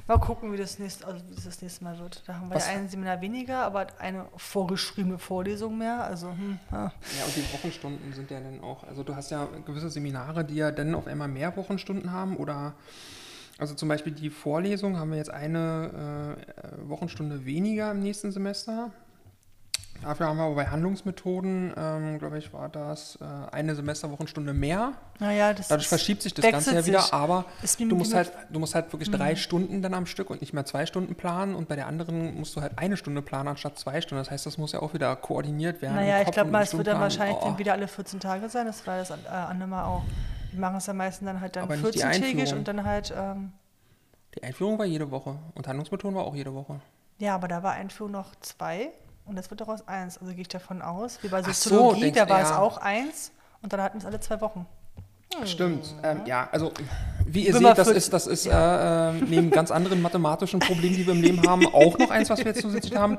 Mal 0.06 0.19
gucken, 0.19 0.52
wie 0.52 0.56
das 0.56 0.78
nächste, 0.78 1.06
also 1.06 1.22
wie 1.31 1.34
das, 1.34 1.62
nächste 1.62 1.84
Mal 1.84 1.99
wird. 1.99 2.22
Da 2.26 2.34
haben 2.34 2.49
wir 2.49 2.56
Was- 2.56 2.66
ja 2.66 2.75
ein 2.75 2.88
Seminar 2.88 3.20
weniger, 3.20 3.62
aber 3.62 3.87
eine 3.99 4.26
vorgeschriebene 4.37 5.19
Vorlesung 5.19 5.78
mehr. 5.78 6.02
Also, 6.05 6.31
hm, 6.31 6.58
ja. 6.72 6.84
Ja, 7.19 7.25
und 7.25 7.37
die 7.37 7.52
Wochenstunden 7.52 8.12
sind 8.12 8.31
ja 8.31 8.40
dann 8.40 8.60
auch, 8.60 8.84
also 8.84 9.02
du 9.05 9.14
hast 9.14 9.31
ja 9.31 9.46
gewisse 9.64 9.90
Seminare, 9.90 10.44
die 10.44 10.56
ja 10.56 10.72
dann 10.72 10.94
auf 10.94 11.06
einmal 11.06 11.28
mehr 11.28 11.56
Wochenstunden 11.56 12.10
haben 12.12 12.37
oder, 12.37 12.75
also 13.58 13.74
zum 13.74 13.88
Beispiel 13.88 14.12
die 14.12 14.31
Vorlesung 14.31 14.98
haben 14.98 15.10
wir 15.10 15.19
jetzt 15.19 15.31
eine 15.31 16.36
äh, 16.56 16.88
Wochenstunde 16.88 17.44
weniger 17.46 17.91
im 17.93 18.00
nächsten 18.00 18.32
Semester. 18.32 18.91
Dafür 20.02 20.26
haben 20.28 20.36
wir 20.36 20.44
aber 20.44 20.55
bei 20.55 20.67
Handlungsmethoden, 20.67 21.72
ähm, 21.76 22.19
glaube 22.19 22.38
ich, 22.38 22.52
war 22.52 22.69
das 22.69 23.19
äh, 23.20 23.24
eine 23.52 23.74
Semesterwochenstunde 23.74 24.52
mehr. 24.52 24.93
naja, 25.19 25.52
das 25.52 25.69
Dadurch 25.69 25.84
ist- 25.84 25.88
verschiebt 25.88 26.22
sich 26.22 26.32
das 26.34 26.44
Ganze 26.50 26.74
ja 26.74 26.86
wieder, 26.86 27.00
sich. 27.00 27.12
aber 27.12 27.44
du 27.78 27.96
musst 27.96 28.14
halt, 28.14 28.31
du 28.50 28.60
musst 28.60 28.74
halt 28.76 28.93
wirklich 28.93 29.10
drei 29.10 29.34
Stunden 29.34 29.82
dann 29.82 29.94
am 29.94 30.06
Stück 30.06 30.31
und 30.31 30.40
nicht 30.40 30.52
mehr 30.52 30.64
zwei 30.64 30.86
Stunden 30.86 31.14
planen 31.17 31.55
und 31.56 31.69
bei 31.69 31.74
der 31.76 31.88
anderen 31.88 32.36
musst 32.38 32.55
du 32.55 32.60
halt 32.60 32.78
eine 32.78 32.96
Stunde 32.96 33.22
planen 33.22 33.48
anstatt 33.48 33.76
zwei 33.78 34.00
Stunden. 34.00 34.22
Das 34.22 34.31
heißt, 34.31 34.46
das 34.46 34.56
muss 34.56 34.72
ja 34.72 34.81
auch 34.81 34.94
wieder 34.94 35.14
koordiniert 35.17 35.82
werden. 35.82 35.96
Naja, 35.96 36.22
ich 36.22 36.31
glaube 36.31 36.50
mal, 36.50 36.62
es 36.62 36.76
wird 36.76 36.86
dann 36.86 37.00
wahrscheinlich 37.00 37.36
Oh. 37.40 37.44
dann 37.46 37.58
wieder 37.58 37.72
alle 37.72 37.88
14 37.88 38.20
Tage 38.20 38.48
sein. 38.48 38.67
Das 38.67 38.86
war 38.86 38.98
das 38.98 39.10
äh, 39.10 39.14
andere 39.28 39.69
Mal 39.69 39.84
auch. 39.84 40.05
Die 40.52 40.56
machen 40.58 40.76
es 40.76 40.86
ja 40.86 40.93
meistens 40.94 41.26
dann 41.26 41.40
halt 41.40 41.56
dann 41.56 41.64
Aber 41.64 41.76
nicht 41.76 41.94
die 41.94 41.98
14-tägig 42.05 42.24
Einführung. 42.40 42.58
und 42.60 42.69
dann 42.69 42.84
halt, 42.84 43.12
ähm, 43.17 43.52
Die 44.36 44.43
Einführung 44.44 44.78
war 44.78 44.86
jede 44.86 45.10
Woche 45.10 45.36
und 45.55 45.67
Handlungsmethoden 45.67 46.17
war 46.17 46.24
auch 46.24 46.34
jede 46.36 46.55
Woche. 46.55 46.81
ja, 47.19 47.34
aber 47.34 47.48
da 47.48 47.62
war 47.64 47.72
Einführung 47.72 48.12
noch 48.12 48.34
zwei 48.40 48.90
und 49.29 49.37
das 49.37 49.51
wird 49.51 49.61
daraus 49.61 49.87
eins. 49.87 50.19
Also 50.19 50.32
gehe 50.32 50.43
ich 50.43 50.49
davon 50.49 50.82
aus, 50.82 51.19
wie 51.23 51.29
bei 51.29 51.43
so, 51.43 51.53
Soziologie, 51.53 52.01
denkst- 52.03 52.19
da 52.20 52.29
war 52.29 52.43
es 52.43 52.51
ja. 52.51 52.58
auch 52.58 52.79
eins 52.79 53.32
und 53.63 53.73
dann 53.73 53.81
hatten 53.82 53.97
wir 53.97 54.01
es 54.01 54.06
alle 54.06 54.20
zwei 54.20 54.41
Wochen. 54.41 54.67
Stimmt. 55.44 55.94
Ähm, 56.03 56.23
ja, 56.25 56.49
also 56.51 56.73
wie 57.27 57.47
ihr 57.47 57.53
Bin 57.53 57.63
seht, 57.63 57.77
das 57.77 57.89
ist, 57.89 58.13
das 58.15 58.27
ist 58.27 58.47
äh, 58.47 58.51
äh, 58.51 59.13
neben 59.13 59.51
ganz 59.51 59.70
anderen 59.70 60.01
mathematischen 60.01 60.58
Problemen, 60.58 60.97
die 60.97 61.06
wir 61.06 61.13
im 61.13 61.20
Leben 61.20 61.47
haben, 61.47 61.67
auch 61.67 61.99
noch 61.99 62.11
eins, 62.11 62.31
was 62.31 62.39
wir 62.39 62.47
jetzt 62.47 62.63
zusätzlich 62.63 62.97
haben, 62.97 63.19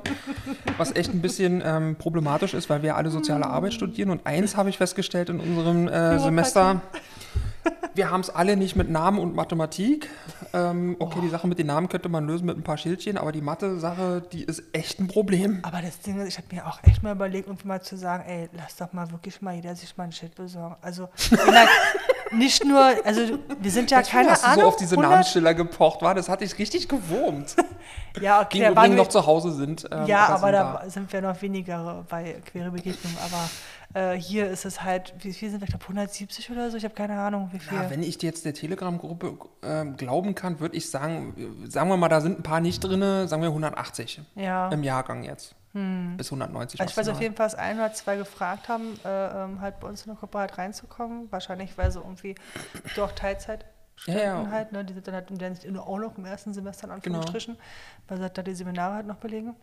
was 0.78 0.96
echt 0.96 1.14
ein 1.14 1.22
bisschen 1.22 1.62
ähm, 1.64 1.96
problematisch 1.98 2.56
ist, 2.56 2.68
weil 2.68 2.82
wir 2.82 2.96
alle 2.98 3.12
soziale 3.12 3.46
Arbeit 3.46 3.76
studieren. 3.76 4.10
Und 4.10 4.26
eins 4.26 4.58
habe 4.58 4.70
ich 4.72 4.78
festgestellt 4.80 5.30
in 5.30 5.40
unserem 5.40 5.88
äh, 5.88 6.18
Semester. 6.18 6.82
Wir 7.96 8.10
haben 8.12 8.22
es 8.22 8.30
alle 8.30 8.56
nicht 8.56 8.76
mit 8.76 8.90
Namen 8.90 9.20
und 9.20 9.36
Mathematik. 9.36 10.10
Ähm, 10.54 10.96
okay, 11.00 11.20
die 11.22 11.30
Sache 11.30 11.48
mit 11.48 11.60
den 11.60 11.68
Namen 11.68 11.90
könnte 11.90 12.08
man 12.10 12.26
lösen 12.26 12.46
mit 12.46 12.58
ein 12.58 12.64
paar 12.64 12.78
Schildchen, 12.78 13.18
aber 13.18 13.32
die 13.32 13.42
Mathe-Sache, 13.42 14.24
die 14.32 14.44
ist 14.44 14.64
echt 14.74 15.00
ein 15.00 15.08
Problem. 15.08 15.60
Aber 15.64 15.82
das 15.82 16.00
Ding 16.00 16.20
ist, 16.22 16.28
ich 16.28 16.38
habe 16.38 16.48
mir 16.56 16.66
auch 16.66 16.80
echt 16.84 17.04
mal 17.04 17.12
überlegt, 17.14 17.48
irgendwie 17.48 17.68
mal 17.68 17.82
zu 17.82 17.98
sagen, 17.98 18.24
ey, 18.28 18.50
lass 18.54 18.76
doch 18.78 18.94
mal 18.94 19.10
wirklich 19.12 19.42
mal 19.42 19.56
jeder 19.56 19.76
sich 19.76 19.96
mal 19.98 20.06
ein 20.06 20.12
Schild 20.12 20.36
besorgen. 20.36 20.76
Also 20.82 21.10
ich 21.18 21.32
nicht 22.32 22.64
nur, 22.64 22.80
also 23.06 23.22
wir 23.60 23.72
sind 23.72 23.90
ja 23.92 24.00
Deswegen 24.00 24.18
keine 24.18 24.32
hast 24.32 24.44
du 24.44 24.48
Ahnung. 24.48 24.62
so 24.62 24.68
auf 24.68 24.76
diese 24.76 24.92
100 24.96 25.12
Namensschiller 25.12 25.54
gepocht, 25.54 26.02
war 26.02 26.14
das 26.16 26.30
hat 26.30 26.42
dich 26.42 26.58
richtig 26.58 26.88
gewurmt. 26.88 27.56
Ja, 28.22 28.42
okay, 28.42 28.58
Die 28.58 28.60
da 28.62 28.68
im 28.70 28.76
waren 28.76 28.86
Übrigen 28.86 28.98
wir, 28.98 29.04
noch 29.04 29.10
zu 29.10 29.26
Hause 29.26 29.52
sind. 29.52 29.88
ähm, 29.92 30.06
ja, 30.06 30.28
aber 30.30 30.48
sind 30.48 30.54
da 30.54 30.90
sind 30.90 31.14
wir 31.14 31.22
noch 31.22 31.42
weniger 31.42 32.06
bei 32.10 32.42
queere 32.46 32.72
Begegnungen. 32.72 33.18
Aber 33.24 33.50
Äh, 33.94 34.14
hier 34.14 34.48
ist 34.48 34.66
es 34.66 34.84
halt, 34.84 35.14
wie 35.20 35.34
viel 35.34 35.50
sind 35.50 35.62
wir, 35.62 35.66
ich 35.66 35.72
glaube 35.72 35.84
170 35.84 36.52
oder 36.52 36.70
so, 36.70 36.78
ich 36.78 36.84
habe 36.84 36.94
keine 36.94 37.20
Ahnung, 37.20 37.50
wie 37.52 37.60
viel. 37.60 37.78
Ja, 37.78 37.90
wenn 37.90 38.04
ich 38.04 38.22
jetzt 38.22 38.46
der 38.46 38.54
Telegram-Gruppe 38.54 39.38
äh, 39.62 39.86
glauben 39.86 40.36
kann, 40.36 40.60
würde 40.60 40.76
ich 40.78 40.90
sagen, 40.90 41.66
sagen 41.68 41.90
wir 41.90 41.98
mal, 41.98 42.10
da 42.10 42.22
sind 42.22 42.40
ein 42.40 42.44
paar 42.44 42.60
nicht 42.60 42.82
drin, 42.82 43.28
sagen 43.28 43.42
wir 43.42 43.50
180 43.50 44.22
ja. 44.36 44.70
im 44.70 44.84
Jahrgang 44.84 45.24
jetzt. 45.24 45.56
Bis 45.72 46.28
190. 46.28 46.82
Also 46.82 46.92
ich 46.92 46.98
weiß 46.98 47.10
auf 47.10 47.22
jeden 47.22 47.36
Fall, 47.36 47.46
dass 47.46 47.54
ein 47.54 47.78
oder 47.78 47.94
zwei 47.94 48.18
gefragt 48.18 48.70
haben, 48.70 49.00
äh, 49.06 49.44
ähm, 49.44 49.62
halt 49.62 49.80
bei 49.80 49.88
uns 49.88 50.02
in 50.02 50.08
der 50.08 50.16
Gruppe 50.16 50.40
halt 50.40 50.58
reinzukommen. 50.58 51.32
Wahrscheinlich, 51.32 51.78
weil 51.78 51.92
sie 51.92 52.00
irgendwie 52.00 52.34
doch 52.96 53.12
Teilzeit 53.12 53.66
Ja, 54.08 54.18
ja. 54.18 54.48
halt, 54.50 54.72
ne? 54.72 54.84
Die 54.84 54.94
sind 54.94 55.08
dann 55.08 55.14
halt 55.14 55.30
die 55.30 55.36
sind 55.62 55.78
auch 55.78 56.00
noch 56.00 56.18
im 56.18 56.26
ersten 56.26 56.56
Semester 56.56 56.86
in 56.86 56.90
Genau. 57.02 57.20
Anführungsstrichen, 57.20 57.56
weil 58.08 58.18
sie 58.18 58.24
halt 58.24 58.38
da 58.38 58.42
die 58.42 58.56
Seminare 58.56 58.96
halt 58.96 59.06
noch 59.06 59.18
belegen. 59.18 59.56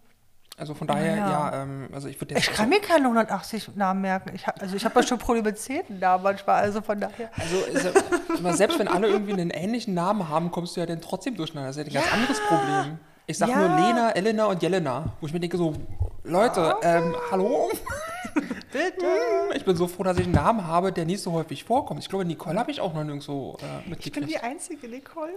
Also 0.58 0.72
von 0.74 0.86
daher, 0.86 1.16
Ja. 1.16 1.30
ja, 1.30 1.62
ähm, 1.62 1.88
also 1.92 2.08
ich 2.08 2.18
würde. 2.20 2.34
Ich 2.36 2.50
kann 2.50 2.70
mir 2.70 2.80
keine 2.80 3.04
180 3.04 3.76
Namen 3.76 4.00
merken. 4.00 4.30
Ich 4.34 4.46
hab, 4.46 4.60
also 4.62 4.74
ich 4.74 4.84
habe 4.86 4.98
ja 5.00 5.06
schon 5.06 5.18
Probleme 5.18 5.48
mit 5.50 5.58
10 5.58 5.98
Namen 6.00 6.22
manchmal, 6.24 6.62
also 6.62 6.80
von 6.80 6.98
daher. 6.98 7.30
Also 7.38 7.56
ja, 7.88 7.92
immer 8.38 8.54
selbst 8.54 8.78
wenn 8.78 8.88
alle 8.88 9.08
irgendwie 9.08 9.32
einen 9.34 9.50
ähnlichen 9.50 9.92
Namen 9.92 10.28
haben, 10.30 10.50
kommst 10.50 10.74
du 10.76 10.80
ja 10.80 10.86
dann 10.86 11.00
trotzdem 11.02 11.36
durcheinander. 11.36 11.68
Das 11.68 11.76
ist 11.76 11.92
ja 11.92 12.00
ein 12.00 12.04
ganz 12.04 12.14
anderes 12.14 12.40
Problem. 12.48 12.98
Ich 13.26 13.36
sag 13.36 13.48
Ja. 13.50 13.56
nur 13.68 13.76
Lena, 13.76 14.10
Elena 14.12 14.46
und 14.46 14.62
Jelena, 14.62 15.12
wo 15.20 15.26
ich 15.26 15.32
mir 15.34 15.40
denke 15.40 15.58
so, 15.58 15.74
Leute, 16.24 16.74
ähm, 16.82 17.14
hallo? 17.30 17.70
Bitte. 18.72 19.06
Ich 19.54 19.64
bin 19.64 19.76
so 19.76 19.86
froh, 19.86 20.02
dass 20.02 20.18
ich 20.18 20.24
einen 20.24 20.34
Namen 20.34 20.66
habe, 20.66 20.92
der 20.92 21.04
nicht 21.04 21.22
so 21.22 21.32
häufig 21.32 21.64
vorkommt. 21.64 22.00
Ich 22.00 22.08
glaube, 22.08 22.24
Nicole 22.24 22.58
habe 22.58 22.70
ich 22.70 22.80
auch 22.80 22.94
noch 22.94 23.04
nirgendwo 23.04 23.56
äh, 23.60 23.78
Ich 23.78 23.82
bin 23.82 23.90
mitgekriegt. 23.90 24.30
die 24.30 24.38
einzige 24.38 24.88
Nicole. 24.88 25.32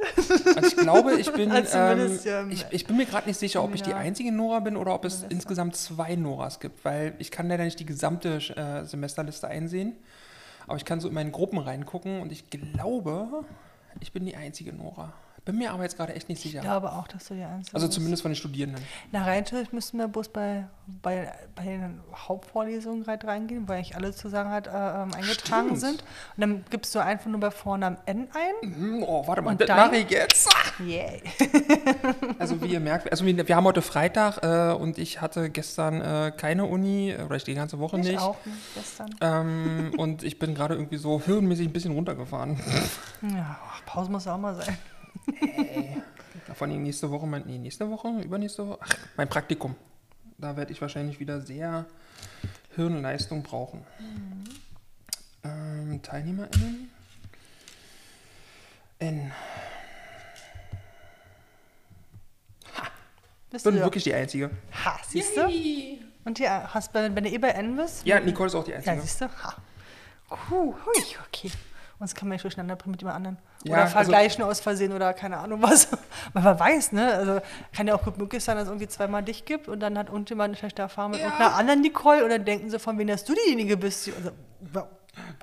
Also 0.56 0.68
ich 0.68 0.76
glaube, 0.76 1.20
ich 1.20 1.32
bin, 1.32 1.52
Also 1.52 1.78
ähm, 1.78 1.98
zumindest, 1.98 2.26
ähm, 2.26 2.52
ich, 2.52 2.66
ich 2.72 2.86
bin 2.86 2.98
mir 2.98 3.06
gerade 3.06 3.28
nicht 3.28 3.38
sicher, 3.40 3.64
ob 3.64 3.74
ich 3.74 3.82
die 3.82 3.92
ja. 3.92 3.98
einzige 3.98 4.32
Nora 4.32 4.60
bin 4.60 4.78
oder 4.78 4.94
ob 4.94 5.06
es 5.06 5.24
insgesamt 5.30 5.76
zwei 5.76 6.16
Noras 6.16 6.60
gibt, 6.60 6.84
weil 6.86 7.16
ich 7.20 7.32
kann 7.32 7.48
leider 7.48 7.64
nicht 7.64 7.80
die 7.80 7.86
gesamte 7.86 8.36
äh, 8.56 8.86
Semesterliste 8.86 9.48
einsehen. 9.48 9.96
Aber 10.68 10.78
ich 10.78 10.86
kann 10.86 11.00
so 11.00 11.08
in 11.08 11.14
meine 11.14 11.32
Gruppen 11.32 11.58
reingucken 11.58 12.22
und 12.22 12.32
ich 12.32 12.50
glaube, 12.50 13.28
ich 14.00 14.12
bin 14.14 14.26
die 14.26 14.36
einzige 14.36 14.72
Nora. 14.74 15.14
Bin 15.50 15.58
mir 15.60 15.72
aber 15.72 15.84
jetzt 15.84 15.98
gerade 15.98 16.14
echt 16.14 16.30
nicht 16.30 16.44
Ich 16.46 16.52
sicher. 16.52 16.62
glaube 16.62 16.92
auch, 16.92 17.08
dass 17.08 17.26
du 17.28 17.34
die 17.34 17.44
einzige 17.44 17.76
Also 17.76 17.88
zumindest 17.88 18.22
von 18.22 18.32
den 18.32 18.36
Studierenden. 18.36 18.84
Na, 19.12 19.24
rein 19.24 19.46
theoretisch 19.46 19.74
müssten 19.74 19.98
wir 19.98 20.08
bloß 20.08 20.30
bei, 20.30 20.68
bei, 21.02 21.32
bei 21.56 21.64
den 21.64 22.00
Hauptvorlesungen 22.16 23.06
halt 23.08 23.26
reingehen, 23.26 23.68
weil 23.68 23.78
eigentlich 23.78 23.96
alle 23.96 24.12
sozusagen 24.12 24.50
halt 24.50 24.68
äh, 24.68 24.72
ähm, 24.72 25.14
eingetragen 25.14 25.68
Stimmt. 25.76 25.80
sind. 25.80 26.04
Und 26.36 26.42
dann 26.42 26.66
gibst 26.70 26.94
du 26.96 27.00
einfach 27.00 27.26
nur 27.28 27.40
bei 27.40 27.52
Vornamen 27.52 27.98
N 28.06 28.28
ein. 28.34 28.74
Hm, 28.74 29.04
Oh, 29.04 29.26
warte 29.28 29.42
mal, 29.42 29.56
das 29.56 29.68
mache 29.70 29.98
ich 29.98 30.10
jetzt. 30.12 30.50
Yay. 30.80 31.22
Also 32.38 32.62
wie 32.62 32.68
ihr 32.68 32.80
merkt, 32.80 33.12
also 33.12 33.26
wir, 33.26 33.48
wir 33.48 33.56
haben 33.56 33.66
heute 33.66 33.82
Freitag 33.82 34.44
äh, 34.44 34.74
und 34.74 34.98
ich 34.98 35.22
hatte 35.22 35.50
gestern 35.50 36.02
äh, 36.02 36.32
keine 36.36 36.66
Uni, 36.66 37.16
oder 37.26 37.36
ich 37.36 37.44
die 37.44 37.56
ganze 37.56 37.80
Woche 37.80 38.00
Ich 38.00 38.08
nicht. 38.08 38.20
auch 38.20 38.38
nicht 38.46 38.58
gestern. 38.76 39.10
Ähm, 39.22 39.94
und 39.98 40.24
ich 40.24 40.38
bin 40.40 40.54
gerade 40.56 40.76
irgendwie 40.76 40.98
so 40.98 41.22
hirnmäßig 41.22 41.68
ein 41.68 41.74
bisschen 41.74 41.94
runtergefahren. 41.94 42.60
Ja, 43.22 43.58
Pause 43.86 44.12
muss 44.12 44.28
auch 44.28 44.38
mal 44.38 44.56
sein. 44.56 44.78
Vor 46.54 46.68
allem 46.68 46.84
nächste 46.84 47.10
Woche, 47.12 47.28
mein, 47.28 47.44
nee, 47.46 47.58
nächste 47.58 47.90
Woche, 47.90 48.10
übernächste 48.22 48.68
Woche, 48.68 48.80
ach, 48.82 48.90
mein 49.18 49.30
Praktikum. 49.30 49.76
Da 50.38 50.56
werde 50.58 50.72
ich 50.72 50.82
wahrscheinlich 50.82 51.20
wieder 51.20 51.42
sehr 51.42 51.86
Hirnleistung 52.76 53.44
brauchen. 53.44 53.86
Ähm, 55.44 56.02
TeilnehmerInnen. 56.02 56.90
N. 59.00 59.32
Bist 63.50 63.66
Bin 63.66 63.76
du 63.76 63.82
wirklich 63.82 64.04
die 64.04 64.14
Einzige. 64.14 64.52
Ha, 64.86 65.00
siehst 65.08 65.36
du? 65.36 65.48
Und 66.24 66.38
ja, 66.38 66.70
hast, 66.74 66.94
wenn, 66.94 67.16
wenn 67.16 67.24
du 67.24 67.32
eh 67.32 67.38
bei 67.40 67.50
N 67.50 67.76
bist? 67.76 68.06
Ja, 68.06 68.20
Nicole 68.20 68.48
ist 68.48 68.56
auch 68.56 68.64
die 68.64 68.72
Ja, 68.72 68.78
Einzige. 68.78 69.02
siehst 69.02 69.22
du? 69.22 69.26
Ha. 69.26 69.56
Puh, 70.30 70.76
hui, 70.86 71.04
okay. 71.28 71.52
Sonst 71.98 72.14
kann 72.14 72.28
man 72.28 72.36
nicht 72.36 72.44
durcheinander 72.44 72.76
bringen 72.76 72.92
mit 72.92 73.02
dem 73.02 73.08
anderen. 73.08 73.38
Ja, 73.66 73.74
oder 73.74 73.82
also- 73.84 73.94
vergleichen 73.94 74.44
aus 74.44 74.60
Versehen 74.62 74.94
oder 74.94 75.14
keine 75.14 75.38
Ahnung 75.38 75.62
was. 75.62 75.90
Weil 76.34 76.44
man 76.44 76.60
weiß, 76.60 76.92
ne? 76.94 77.14
Also 77.14 77.42
kann 77.76 77.88
ja 77.88 77.96
auch 77.96 78.04
gut 78.04 78.18
möglich 78.18 78.44
sein, 78.44 78.56
dass 78.56 78.64
es 78.66 78.70
irgendwie 78.70 78.88
zweimal 78.88 79.22
dich 79.24 79.44
gibt 79.46 79.68
und 79.68 79.80
dann 79.82 79.98
hat 79.98 80.08
irgendjemand 80.08 80.50
eine 80.50 80.58
schlechte 80.58 80.82
Erfahrung 80.82 81.12
mit 81.12 81.20
Ja. 81.20 81.26
irgendeiner 81.28 81.56
anderen 81.56 81.82
Nicole 81.82 82.24
und 82.24 82.30
dann 82.30 82.46
denken 82.46 82.70
sie 82.70 82.80
von 82.80 82.98
wem, 82.98 83.08
dass 83.08 83.26
du 83.26 83.34
diejenige 83.34 83.76
bist. 83.78 84.10
Also, 84.74 84.88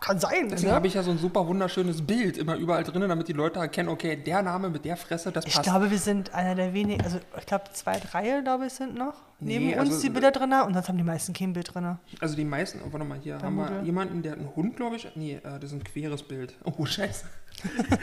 kann 0.00 0.18
sein, 0.18 0.48
Deswegen 0.48 0.70
ne? 0.70 0.74
habe 0.76 0.86
ich 0.86 0.94
ja 0.94 1.02
so 1.02 1.10
ein 1.10 1.18
super 1.18 1.46
wunderschönes 1.46 2.00
Bild 2.06 2.38
immer 2.38 2.54
überall 2.56 2.82
drin, 2.84 3.02
damit 3.06 3.28
die 3.28 3.34
Leute 3.34 3.58
erkennen, 3.58 3.90
okay, 3.90 4.16
der 4.16 4.40
Name 4.40 4.70
mit 4.70 4.86
der 4.86 4.96
Fresse, 4.96 5.30
das 5.32 5.44
Ich 5.44 5.54
passt. 5.54 5.64
glaube, 5.68 5.90
wir 5.90 5.98
sind 5.98 6.32
einer 6.32 6.54
der 6.54 6.72
wenigen, 6.72 7.02
also 7.02 7.18
ich 7.36 7.44
glaube 7.44 7.64
zwei, 7.72 7.98
drei, 7.98 8.40
glaube 8.40 8.66
ich, 8.66 8.72
sind 8.72 8.94
noch 8.96 9.14
neben 9.38 9.66
Nee, 9.66 9.78
uns 9.78 9.90
also- 9.90 10.02
die 10.02 10.08
Bilder 10.10 10.30
drin 10.30 10.52
und 10.64 10.72
sonst 10.72 10.88
haben 10.88 10.96
die 10.96 11.04
meisten 11.04 11.34
kein 11.34 11.52
Bild 11.52 11.74
drin. 11.74 11.98
Also 12.20 12.36
die 12.36 12.44
meisten, 12.44 12.80
oh, 12.86 12.92
warte 12.92 13.04
mal, 13.04 13.18
hier 13.18 13.38
haben 13.42 13.56
wir 13.56 13.82
jemanden, 13.82 14.22
der 14.22 14.32
hat 14.32 14.38
einen 14.38 14.54
Hund, 14.56 14.76
glaube 14.76 14.96
ich. 14.96 15.08
Nee, 15.14 15.34
äh, 15.34 15.40
das 15.60 15.64
ist 15.64 15.72
ein 15.72 15.84
queres 15.84 16.22
Bild. 16.22 16.54
Oh, 16.64 16.86
scheiße. 16.86 17.26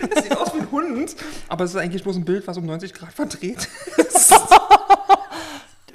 Das 0.10 0.24
sieht 0.24 0.36
aus 0.38 0.54
wie 0.56 0.60
ein 0.60 0.72
Hund, 0.72 1.16
aber 1.48 1.64
es 1.64 1.72
ist 1.72 1.78
eigentlich 1.78 2.04
bloß 2.04 2.16
ein 2.18 2.26
Bild, 2.26 2.46
was 2.48 2.58
um 2.58 2.66
90 2.66 2.94
Grad 2.94 3.14
verdreht 3.14 3.68
ist. 3.98 4.34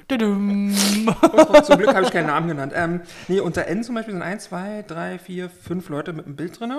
Zum 0.07 1.77
Glück 1.77 1.93
habe 1.93 2.03
ich 2.05 2.11
keinen 2.11 2.27
Namen 2.27 2.47
genannt. 2.47 2.73
Ähm, 2.75 3.01
nee, 3.27 3.39
unter 3.39 3.67
N 3.67 3.83
zum 3.83 3.93
Beispiel 3.95 4.13
sind 4.13 4.23
1, 4.23 4.45
2, 4.45 4.83
3, 4.87 5.19
4, 5.19 5.49
5 5.49 5.89
Leute 5.89 6.13
mit 6.13 6.25
einem 6.25 6.35
Bild 6.35 6.59
drin. 6.59 6.73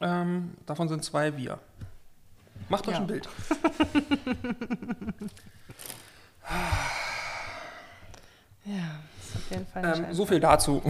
Ähm, 0.00 0.54
davon 0.66 0.88
sind 0.88 1.04
zwei 1.04 1.36
wir. 1.36 1.58
Macht 2.68 2.88
euch 2.88 2.94
Ja. 2.94 3.00
ein 3.00 3.06
Bild. 3.06 3.28
Ja, 8.64 8.98
ist 9.20 9.36
auf 9.36 9.50
jeden 9.50 9.66
Fall 9.66 9.82
nicht 9.90 10.08
Ähm, 10.08 10.14
so 10.14 10.26
viel 10.26 10.40
dazu. 10.40 10.82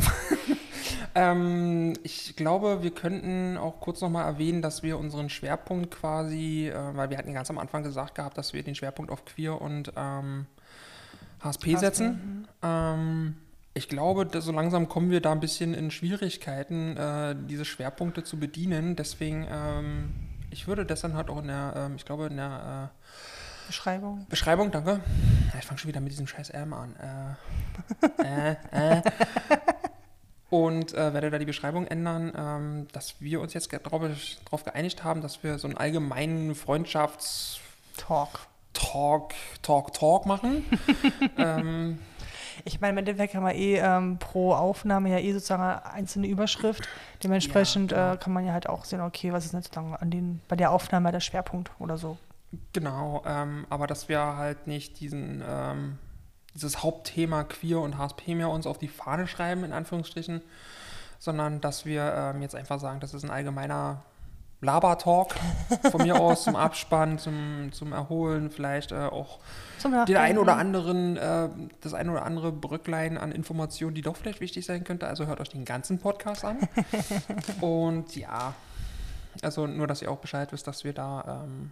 Ähm, 1.16 1.94
ich 2.02 2.36
glaube, 2.36 2.82
wir 2.82 2.90
könnten 2.90 3.56
auch 3.56 3.80
kurz 3.80 4.02
nochmal 4.02 4.26
erwähnen, 4.26 4.60
dass 4.60 4.82
wir 4.82 4.98
unseren 4.98 5.30
Schwerpunkt 5.30 5.90
quasi, 5.90 6.68
äh, 6.68 6.94
weil 6.94 7.08
wir 7.08 7.16
hatten 7.16 7.32
ganz 7.32 7.48
am 7.48 7.56
Anfang 7.56 7.82
gesagt 7.82 8.16
gehabt, 8.16 8.36
dass 8.36 8.52
wir 8.52 8.62
den 8.62 8.74
Schwerpunkt 8.74 9.10
auf 9.10 9.24
Queer 9.24 9.58
und 9.58 9.92
ähm, 9.96 10.44
HSP, 11.40 11.72
HSP, 11.72 11.76
setzen. 11.76 12.48
Ähm, 12.62 13.36
ich 13.72 13.88
glaube, 13.88 14.28
so 14.40 14.52
langsam 14.52 14.90
kommen 14.90 15.10
wir 15.10 15.22
da 15.22 15.32
ein 15.32 15.40
bisschen 15.40 15.72
in 15.72 15.90
Schwierigkeiten, 15.90 16.98
äh, 16.98 17.34
diese 17.48 17.64
Schwerpunkte 17.64 18.22
zu 18.22 18.38
bedienen. 18.38 18.94
Deswegen, 18.94 19.46
ähm, 19.50 20.12
ich 20.50 20.68
würde 20.68 20.84
das 20.84 21.00
dann 21.00 21.14
halt 21.14 21.30
auch 21.30 21.38
in 21.38 21.48
der, 21.48 21.72
ähm, 21.76 21.96
ich 21.96 22.04
glaube, 22.04 22.26
in 22.26 22.36
der 22.36 22.90
äh, 22.92 23.66
Beschreibung. 23.68 24.26
Beschreibung, 24.28 24.70
danke. 24.70 25.00
Ja, 25.52 25.58
ich 25.58 25.64
fange 25.64 25.78
schon 25.78 25.88
wieder 25.88 26.00
mit 26.00 26.12
diesem 26.12 26.26
scheiß 26.26 26.50
M 26.50 26.74
an. 26.74 26.94
Äh, 28.22 28.22
äh, 28.52 28.96
äh. 28.98 29.02
Und 30.48 30.94
äh, 30.94 31.12
werde 31.12 31.30
da 31.30 31.38
die 31.38 31.44
Beschreibung 31.44 31.86
ändern, 31.86 32.32
ähm, 32.36 32.88
dass 32.92 33.20
wir 33.20 33.40
uns 33.40 33.52
jetzt 33.54 33.72
darauf 33.72 34.64
geeinigt 34.64 35.02
haben, 35.02 35.20
dass 35.20 35.42
wir 35.42 35.58
so 35.58 35.66
einen 35.66 35.76
allgemeinen 35.76 36.54
Freundschafts- 36.54 37.58
Talk. 37.96 38.40
Talk, 38.72 39.32
Talk, 39.62 39.92
Talk 39.94 40.26
machen. 40.26 40.64
ähm, 41.38 41.98
Ich 42.64 42.80
meine, 42.80 42.92
im 42.92 42.98
Endeffekt 42.98 43.32
kann 43.32 43.42
man 43.42 43.54
eh 43.54 43.78
ähm, 43.78 44.18
pro 44.18 44.52
Aufnahme 44.52 45.10
ja 45.10 45.18
eh 45.18 45.32
sozusagen 45.32 45.62
eine 45.62 45.84
einzelne 45.86 46.26
Überschrift. 46.26 46.86
Dementsprechend 47.24 47.92
Ja, 47.92 47.98
genau. 48.10 48.14
äh, 48.14 48.16
kann 48.18 48.32
man 48.34 48.46
ja 48.46 48.52
halt 48.52 48.68
auch 48.68 48.84
sehen, 48.84 49.00
okay, 49.00 49.32
was 49.32 49.46
ist 49.46 49.54
denn 49.54 49.62
sozusagen 49.62 49.96
an 49.96 50.10
den, 50.10 50.40
bei 50.48 50.56
der 50.56 50.70
Aufnahme 50.70 51.10
der 51.10 51.20
Schwerpunkt 51.20 51.70
oder 51.78 51.96
so. 51.98 52.18
genau, 52.72 53.22
ähm, 53.26 53.66
aber 53.70 53.86
dass 53.86 54.08
wir 54.08 54.20
halt 54.20 54.66
nicht 54.66 55.00
diesen, 55.00 55.42
ähm, 55.46 55.98
dieses 56.56 56.82
Hauptthema 56.82 57.44
Queer 57.44 57.80
und 57.80 57.98
HSP 57.98 58.34
mehr 58.34 58.50
uns 58.50 58.66
auf 58.66 58.78
die 58.78 58.88
Fahne 58.88 59.26
schreiben, 59.26 59.64
in 59.64 59.72
Anführungsstrichen, 59.72 60.42
sondern 61.18 61.60
dass 61.60 61.86
wir 61.86 62.12
ähm, 62.14 62.42
jetzt 62.42 62.54
einfach 62.54 62.80
sagen, 62.80 63.00
das 63.00 63.14
ist 63.14 63.24
ein 63.24 63.30
allgemeiner 63.30 64.02
Laber-Talk 64.62 65.34
von 65.90 66.02
mir 66.02 66.18
aus 66.18 66.44
zum 66.44 66.56
Abspann, 66.56 67.18
zum, 67.18 67.70
zum 67.72 67.92
Erholen, 67.92 68.50
vielleicht 68.50 68.92
äh, 68.92 68.96
auch 68.96 69.38
den 69.84 69.90
Nachdenken. 69.90 70.20
ein 70.20 70.38
oder 70.38 70.56
anderen, 70.56 71.16
äh, 71.16 71.48
das 71.82 71.94
ein 71.94 72.08
oder 72.08 72.24
andere 72.24 72.52
Brücklein 72.52 73.18
an 73.18 73.32
Informationen, 73.32 73.94
die 73.94 74.02
doch 74.02 74.16
vielleicht 74.16 74.40
wichtig 74.40 74.64
sein 74.64 74.84
könnte. 74.84 75.06
Also 75.06 75.26
hört 75.26 75.40
euch 75.40 75.50
den 75.50 75.66
ganzen 75.66 75.98
Podcast 75.98 76.44
an. 76.44 76.58
Und 77.60 78.16
ja, 78.16 78.54
also 79.42 79.66
nur, 79.66 79.86
dass 79.86 80.00
ihr 80.00 80.10
auch 80.10 80.18
Bescheid 80.18 80.50
wisst, 80.52 80.66
dass 80.66 80.84
wir 80.84 80.94
da 80.94 81.44
ähm, 81.44 81.70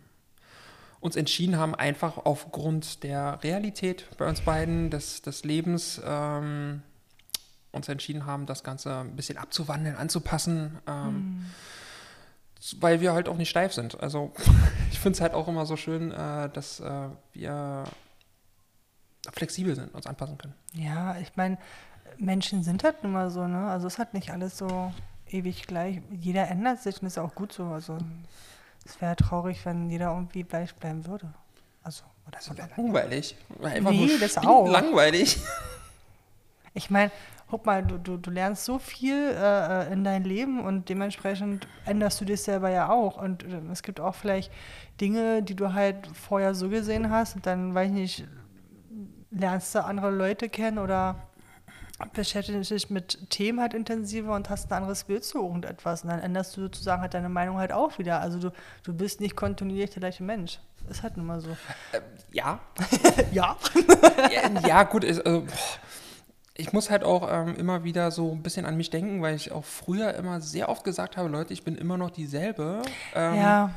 uns 1.04 1.16
entschieden 1.16 1.58
haben, 1.58 1.74
einfach 1.74 2.16
aufgrund 2.16 3.02
der 3.02 3.38
Realität 3.42 4.06
bei 4.16 4.26
uns 4.26 4.40
beiden, 4.40 4.88
des, 4.88 5.20
des 5.20 5.44
Lebens, 5.44 6.00
ähm, 6.02 6.80
uns 7.72 7.90
entschieden 7.90 8.24
haben, 8.24 8.46
das 8.46 8.64
Ganze 8.64 9.00
ein 9.00 9.14
bisschen 9.14 9.36
abzuwandeln, 9.36 9.96
anzupassen. 9.96 10.78
Ähm, 10.86 11.44
weil 12.80 13.02
wir 13.02 13.12
halt 13.12 13.28
auch 13.28 13.36
nicht 13.36 13.50
steif 13.50 13.74
sind. 13.74 14.00
Also 14.02 14.32
ich 14.92 14.98
finde 14.98 15.16
es 15.16 15.20
halt 15.20 15.34
auch 15.34 15.46
immer 15.46 15.66
so 15.66 15.76
schön, 15.76 16.10
äh, 16.10 16.48
dass 16.48 16.80
äh, 16.80 17.08
wir 17.34 17.84
flexibel 19.30 19.74
sind, 19.74 19.94
uns 19.94 20.06
anpassen 20.06 20.38
können. 20.38 20.54
Ja, 20.72 21.18
ich 21.18 21.36
meine, 21.36 21.58
Menschen 22.16 22.62
sind 22.62 22.82
halt 22.82 23.02
nun 23.02 23.12
mal 23.12 23.28
so, 23.30 23.46
ne? 23.46 23.68
Also 23.68 23.88
es 23.88 23.98
hat 23.98 24.14
nicht 24.14 24.30
alles 24.30 24.56
so 24.56 24.90
ewig 25.28 25.66
gleich. 25.66 26.00
Jeder 26.18 26.48
ändert 26.48 26.80
sich 26.80 27.02
und 27.02 27.08
ist 27.08 27.18
auch 27.18 27.34
gut 27.34 27.52
so. 27.52 27.64
Also 27.66 27.98
es 28.84 29.00
wäre 29.00 29.16
traurig, 29.16 29.64
wenn 29.64 29.88
jeder 29.90 30.10
irgendwie 30.12 30.42
gleich 30.42 30.74
bleiben 30.74 31.06
würde. 31.06 31.32
Also, 31.82 32.04
oder 32.28 32.40
so. 32.40 32.56
Wäre 32.56 32.68
langweilig. 32.76 33.36
Einfach 33.62 33.90
Nee, 33.90 34.06
nur 34.06 34.18
das 34.18 34.38
auch. 34.38 34.68
langweilig. 34.68 35.38
Ich 36.76 36.90
meine, 36.90 37.10
guck 37.48 37.66
mal, 37.66 37.84
du, 37.84 37.98
du, 37.98 38.16
du 38.16 38.30
lernst 38.30 38.64
so 38.64 38.78
viel 38.78 39.14
äh, 39.38 39.92
in 39.92 40.02
dein 40.02 40.24
Leben 40.24 40.64
und 40.64 40.88
dementsprechend 40.88 41.68
änderst 41.84 42.20
du 42.20 42.24
dich 42.24 42.42
selber 42.42 42.68
ja 42.70 42.88
auch. 42.90 43.16
Und 43.16 43.44
äh, 43.44 43.60
es 43.70 43.82
gibt 43.82 44.00
auch 44.00 44.14
vielleicht 44.14 44.50
Dinge, 45.00 45.42
die 45.42 45.54
du 45.54 45.72
halt 45.72 46.08
vorher 46.14 46.54
so 46.54 46.68
gesehen 46.68 47.10
hast 47.10 47.36
und 47.36 47.46
dann, 47.46 47.74
weiß 47.74 47.88
ich 47.88 47.94
nicht, 47.94 48.24
lernst 49.30 49.74
du 49.74 49.84
andere 49.84 50.10
Leute 50.10 50.48
kennen 50.48 50.78
oder 50.78 51.16
beschäftigst 52.12 52.70
dich 52.70 52.90
mit 52.90 53.30
Themen 53.30 53.60
halt 53.60 53.74
intensiver 53.74 54.34
und 54.34 54.50
hast 54.50 54.70
ein 54.70 54.76
anderes 54.76 55.04
Bild 55.04 55.24
zu 55.24 55.38
irgendetwas. 55.38 56.02
Und 56.02 56.10
dann 56.10 56.20
änderst 56.20 56.56
du 56.56 56.62
sozusagen 56.62 57.02
halt 57.02 57.14
deine 57.14 57.28
Meinung 57.28 57.58
halt 57.58 57.72
auch 57.72 57.98
wieder. 57.98 58.20
Also 58.20 58.38
du, 58.38 58.50
du 58.82 58.92
bist 58.92 59.20
nicht 59.20 59.36
kontinuierlich 59.36 59.90
der 59.90 60.00
gleiche 60.00 60.24
Mensch. 60.24 60.58
Ist 60.88 61.02
halt 61.02 61.16
nun 61.16 61.26
mal 61.26 61.40
so. 61.40 61.50
Äh, 61.92 62.00
ja. 62.32 62.58
ja. 63.32 63.56
ja. 64.30 64.60
ja. 64.66 64.82
gut. 64.82 65.04
Ist, 65.04 65.24
also, 65.24 65.46
ich 66.56 66.72
muss 66.72 66.90
halt 66.90 67.04
auch 67.04 67.28
ähm, 67.30 67.56
immer 67.56 67.84
wieder 67.84 68.10
so 68.10 68.32
ein 68.32 68.42
bisschen 68.42 68.66
an 68.66 68.76
mich 68.76 68.90
denken, 68.90 69.22
weil 69.22 69.34
ich 69.34 69.52
auch 69.52 69.64
früher 69.64 70.14
immer 70.14 70.40
sehr 70.40 70.68
oft 70.68 70.84
gesagt 70.84 71.16
habe, 71.16 71.28
Leute, 71.28 71.52
ich 71.52 71.64
bin 71.64 71.76
immer 71.76 71.96
noch 71.96 72.10
dieselbe. 72.10 72.82
Ähm, 73.14 73.34
ja. 73.36 73.70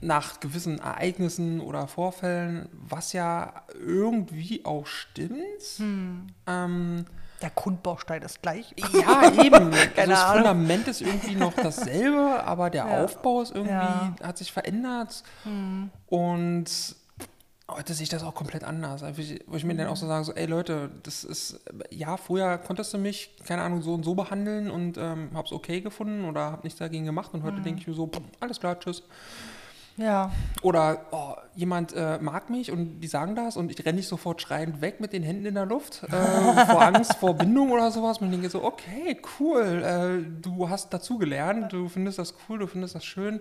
Nach 0.00 0.38
gewissen 0.38 0.80
Ereignissen 0.80 1.60
oder 1.60 1.88
Vorfällen, 1.88 2.68
was 2.72 3.14
ja 3.14 3.62
irgendwie 3.72 4.64
auch 4.64 4.86
stimmt. 4.86 5.62
Hm. 5.78 6.26
Ähm, 6.46 7.06
der 7.42 7.50
Grundbaustein 7.50 8.22
ist 8.22 8.42
gleich. 8.42 8.74
Ja, 8.92 9.32
eben. 9.42 9.72
also 9.96 10.10
das 10.10 10.22
Fundament 10.32 10.88
ist 10.88 11.00
irgendwie 11.00 11.34
noch 11.34 11.52
dasselbe, 11.54 12.42
aber 12.44 12.70
der 12.70 12.86
ja. 12.86 13.04
Aufbau 13.04 13.42
ist 13.42 13.54
irgendwie, 13.54 13.72
ja. 13.72 14.14
hat 14.22 14.38
sich 14.38 14.52
verändert. 14.52 15.22
Hm. 15.44 15.90
Und 16.06 16.70
heute 17.68 17.94
sehe 17.94 18.04
ich 18.04 18.08
das 18.08 18.22
auch 18.22 18.34
komplett 18.34 18.64
anders. 18.64 19.02
Also 19.02 19.22
wo 19.46 19.56
ich 19.56 19.64
mir 19.64 19.74
dann 19.74 19.88
auch 19.88 19.96
so 19.96 20.06
sage, 20.06 20.24
so, 20.24 20.32
ey 20.32 20.46
Leute, 20.46 20.90
das 21.02 21.24
ist, 21.24 21.60
ja, 21.90 22.16
früher 22.16 22.58
konntest 22.58 22.94
du 22.94 22.98
mich, 22.98 23.36
keine 23.44 23.62
Ahnung, 23.62 23.82
so 23.82 23.94
und 23.94 24.04
so 24.04 24.14
behandeln 24.14 24.70
und 24.70 24.96
ähm, 24.98 25.30
hab's 25.34 25.52
okay 25.52 25.80
gefunden 25.80 26.24
oder 26.24 26.52
hab 26.52 26.64
nichts 26.64 26.78
dagegen 26.78 27.04
gemacht 27.04 27.32
und 27.34 27.42
heute 27.42 27.56
hm. 27.56 27.64
denke 27.64 27.80
ich 27.80 27.86
mir 27.86 27.94
so, 27.94 28.10
alles 28.40 28.60
klar, 28.60 28.78
tschüss. 28.78 29.02
Ja. 29.96 30.32
Oder 30.62 31.06
oh, 31.12 31.34
jemand 31.54 31.92
äh, 31.92 32.18
mag 32.18 32.50
mich 32.50 32.72
und 32.72 33.00
die 33.00 33.06
sagen 33.06 33.36
das 33.36 33.56
und 33.56 33.70
ich 33.70 33.84
renne 33.84 33.96
nicht 33.96 34.08
sofort 34.08 34.42
schreiend 34.42 34.80
weg 34.80 35.00
mit 35.00 35.12
den 35.12 35.22
Händen 35.22 35.46
in 35.46 35.54
der 35.54 35.66
Luft 35.66 36.02
äh, 36.04 36.08
vor 36.66 36.82
Angst, 36.82 37.14
vor 37.16 37.34
Bindung 37.34 37.70
oder 37.70 37.90
sowas. 37.90 38.18
Und 38.18 38.26
ich 38.26 38.32
denke 38.32 38.50
so, 38.50 38.64
okay, 38.64 39.20
cool, 39.38 39.82
äh, 39.82 40.40
du 40.42 40.68
hast 40.68 40.92
dazugelernt, 40.92 41.72
du 41.72 41.88
findest 41.88 42.18
das 42.18 42.34
cool, 42.48 42.58
du 42.58 42.66
findest 42.66 42.94
das 42.94 43.04
schön. 43.04 43.40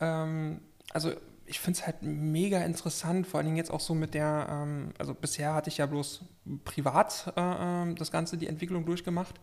Ähm, 0.00 0.60
also 0.92 1.12
ich 1.46 1.60
finde 1.60 1.78
es 1.78 1.86
halt 1.86 2.02
mega 2.02 2.58
interessant, 2.58 3.26
vor 3.26 3.38
allen 3.38 3.46
Dingen 3.46 3.56
jetzt 3.56 3.70
auch 3.70 3.80
so 3.80 3.94
mit 3.94 4.12
der, 4.12 4.46
ähm, 4.50 4.92
also 4.98 5.14
bisher 5.14 5.54
hatte 5.54 5.70
ich 5.70 5.78
ja 5.78 5.86
bloß 5.86 6.20
privat 6.64 7.32
äh, 7.34 7.40
ähm, 7.40 7.96
das 7.96 8.12
Ganze, 8.12 8.36
die 8.36 8.46
Entwicklung 8.46 8.84
durchgemacht. 8.84 9.34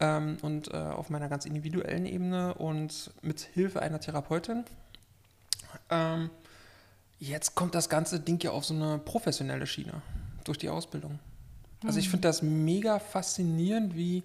Ähm, 0.00 0.36
und 0.42 0.72
äh, 0.72 0.76
auf 0.76 1.08
meiner 1.10 1.28
ganz 1.28 1.46
individuellen 1.46 2.06
Ebene 2.06 2.54
und 2.54 3.12
mit 3.22 3.40
Hilfe 3.40 3.80
einer 3.80 4.00
Therapeutin 4.00 4.64
ähm, 5.92 6.30
jetzt 7.18 7.54
kommt 7.54 7.74
das 7.74 7.88
ganze 7.88 8.18
Ding 8.18 8.42
ja 8.42 8.50
auf 8.50 8.64
so 8.64 8.74
eine 8.74 8.98
professionelle 8.98 9.66
Schiene 9.66 10.02
durch 10.44 10.58
die 10.58 10.68
Ausbildung. 10.68 11.18
Also 11.84 11.98
ich 11.98 12.06
mhm. 12.06 12.12
finde 12.12 12.28
das 12.28 12.42
mega 12.42 12.98
faszinierend, 12.98 13.96
wie 13.96 14.22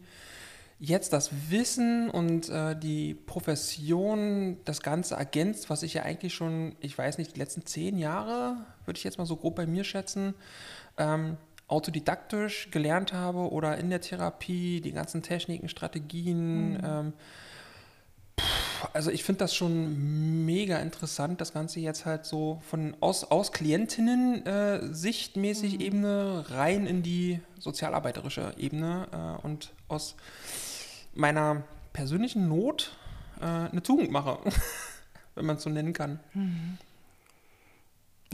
jetzt 0.79 1.12
das 1.13 1.31
Wissen 1.50 2.09
und 2.09 2.50
äh, 2.50 2.75
die 2.75 3.15
Profession 3.15 4.57
das 4.65 4.81
Ganze 4.81 5.15
ergänzt, 5.15 5.69
was 5.69 5.81
ich 5.81 5.95
ja 5.95 6.03
eigentlich 6.03 6.33
schon, 6.36 6.75
ich 6.79 6.95
weiß 6.95 7.17
nicht, 7.17 7.36
die 7.36 7.39
letzten 7.39 7.65
zehn 7.65 7.97
Jahre, 7.97 8.57
würde 8.86 8.97
ich 8.97 9.03
jetzt 9.03 9.17
mal 9.17 9.25
so 9.25 9.38
grob 9.38 9.55
bei 9.55 9.65
mir 9.65 9.83
schätzen, 9.83 10.36
ähm, 10.97 11.38
autodidaktisch 11.67 12.69
gelernt 12.71 13.12
habe 13.12 13.51
oder 13.51 13.77
in 13.77 13.89
der 13.89 14.01
Therapie, 14.01 14.81
die 14.81 14.91
ganzen 14.91 15.24
Techniken, 15.24 15.67
Strategien, 15.67 16.74
mhm. 16.74 16.81
ähm, 16.83 17.13
also 18.93 19.12
ich 19.12 19.24
finde 19.24 19.39
das 19.39 19.55
schon 19.55 20.46
mega 20.46 20.77
interessant, 20.77 21.41
das 21.41 21.53
Ganze 21.53 21.79
jetzt 21.79 22.05
halt 22.05 22.25
so 22.25 22.62
von 22.69 22.96
aus, 23.00 23.24
aus 23.24 23.51
Klientinnen-Sicht 23.51 25.36
äh, 25.36 25.39
mäßig 25.39 25.75
mhm. 25.75 25.82
Ebene 25.82 26.45
rein 26.49 26.86
in 26.86 27.04
die 27.04 27.39
sozialarbeiterische 27.60 28.54
Ebene 28.58 29.08
äh, 29.12 29.45
und 29.45 29.73
aus 29.88 30.15
meiner 31.13 31.63
persönlichen 31.93 32.47
Not 32.47 32.95
äh, 33.39 33.45
eine 33.45 33.82
Tugend 33.84 34.12
mache, 34.12 34.39
wenn 35.36 35.45
man 35.45 35.58
es 35.58 35.63
so 35.63 35.69
nennen 35.69 35.93
kann. 35.93 36.19
Mhm. 36.34 36.78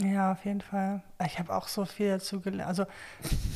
Ja, 0.00 0.32
auf 0.32 0.44
jeden 0.44 0.60
Fall. 0.60 1.02
Ich 1.24 1.38
habe 1.38 1.54
auch 1.54 1.68
so 1.68 1.84
viel 1.84 2.08
dazu 2.08 2.40
gelernt. 2.40 2.68
Also 2.68 2.84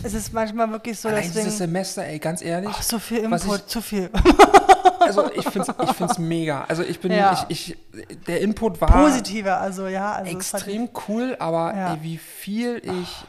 es 0.04 0.14
ist 0.14 0.32
manchmal 0.32 0.70
wirklich 0.70 0.98
so, 0.98 1.08
dass 1.10 1.32
dieses 1.32 1.58
Semester, 1.58 2.04
ey, 2.04 2.20
ganz 2.20 2.42
ehrlich. 2.42 2.70
Ach, 2.72 2.82
so 2.82 3.00
viel 3.00 3.18
Input, 3.18 3.56
ich, 3.56 3.66
zu 3.66 3.82
viel. 3.82 4.08
Also 5.00 5.30
ich 5.32 5.48
finde 5.48 5.72
es 5.76 5.88
ich 5.90 5.96
find's 5.96 6.18
mega. 6.18 6.64
Also 6.68 6.82
ich 6.82 7.00
bin, 7.00 7.12
ja. 7.12 7.46
ich, 7.48 7.74
ich, 7.74 8.16
der 8.26 8.40
Input 8.40 8.80
war 8.80 8.90
positiver, 8.90 9.60
also 9.60 9.86
ja. 9.86 10.12
Also 10.12 10.30
extrem 10.30 10.88
cool, 11.08 11.36
aber 11.38 11.74
ja. 11.74 11.94
ey, 11.94 12.02
wie 12.02 12.18
viel 12.18 12.82
ich 12.84 13.24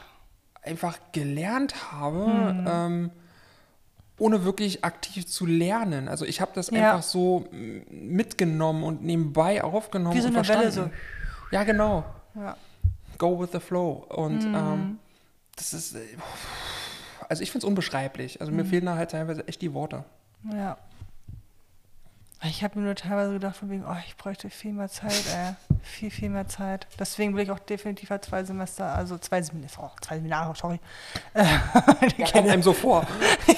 einfach 0.62 0.98
gelernt 1.12 1.92
habe. 1.92 2.26
Hm. 2.26 2.66
Ähm, 2.68 3.10
ohne 4.18 4.44
wirklich 4.44 4.84
aktiv 4.84 5.26
zu 5.26 5.46
lernen. 5.46 6.06
Also 6.06 6.26
ich 6.26 6.42
habe 6.42 6.50
das 6.54 6.70
ja. 6.70 6.92
einfach 6.92 7.02
so 7.02 7.46
mitgenommen 7.88 8.82
und 8.84 9.02
nebenbei 9.02 9.64
aufgenommen. 9.64 10.14
Wie 10.14 10.20
so 10.20 10.28
eine 10.28 10.46
Welle 10.46 10.70
so. 10.70 10.90
Ja, 11.50 11.64
genau. 11.64 12.04
Ja 12.34 12.54
go 13.20 13.38
with 13.38 13.50
the 13.52 13.60
flow. 13.60 14.04
Und 14.08 14.48
mhm. 14.48 14.54
ähm, 14.54 14.98
das 15.54 15.72
ist, 15.72 15.94
äh, 15.94 16.00
also 17.28 17.42
ich 17.44 17.52
finde 17.52 17.64
es 17.64 17.68
unbeschreiblich. 17.68 18.40
Also 18.40 18.50
mir 18.50 18.64
mhm. 18.64 18.68
fehlen 18.68 18.86
da 18.86 18.96
halt 18.96 19.12
teilweise 19.12 19.46
echt 19.46 19.62
die 19.62 19.72
Worte. 19.72 20.04
Ja. 20.52 20.76
Ich 22.42 22.64
habe 22.64 22.78
mir 22.78 22.86
nur 22.86 22.94
teilweise 22.94 23.34
gedacht, 23.34 23.56
von 23.56 23.68
wegen, 23.68 23.84
oh, 23.84 23.96
ich 24.06 24.16
bräuchte 24.16 24.48
viel 24.48 24.72
mehr 24.72 24.88
Zeit, 24.88 25.24
ey. 25.34 25.54
viel, 25.82 26.10
viel 26.10 26.30
mehr 26.30 26.48
Zeit. 26.48 26.86
Deswegen 26.98 27.36
will 27.36 27.44
ich 27.44 27.50
auch 27.50 27.58
definitiv 27.58 28.08
halt 28.08 28.24
zwei 28.24 28.44
Semester, 28.44 28.86
also 28.94 29.18
zwei, 29.18 29.42
oh, 29.42 29.90
zwei 30.00 30.16
Seminare, 30.16 30.54
sorry. 30.56 30.80
ja, 31.34 32.30
kommt 32.32 32.48
einem 32.48 32.62
so 32.62 32.72
vor. 32.72 33.06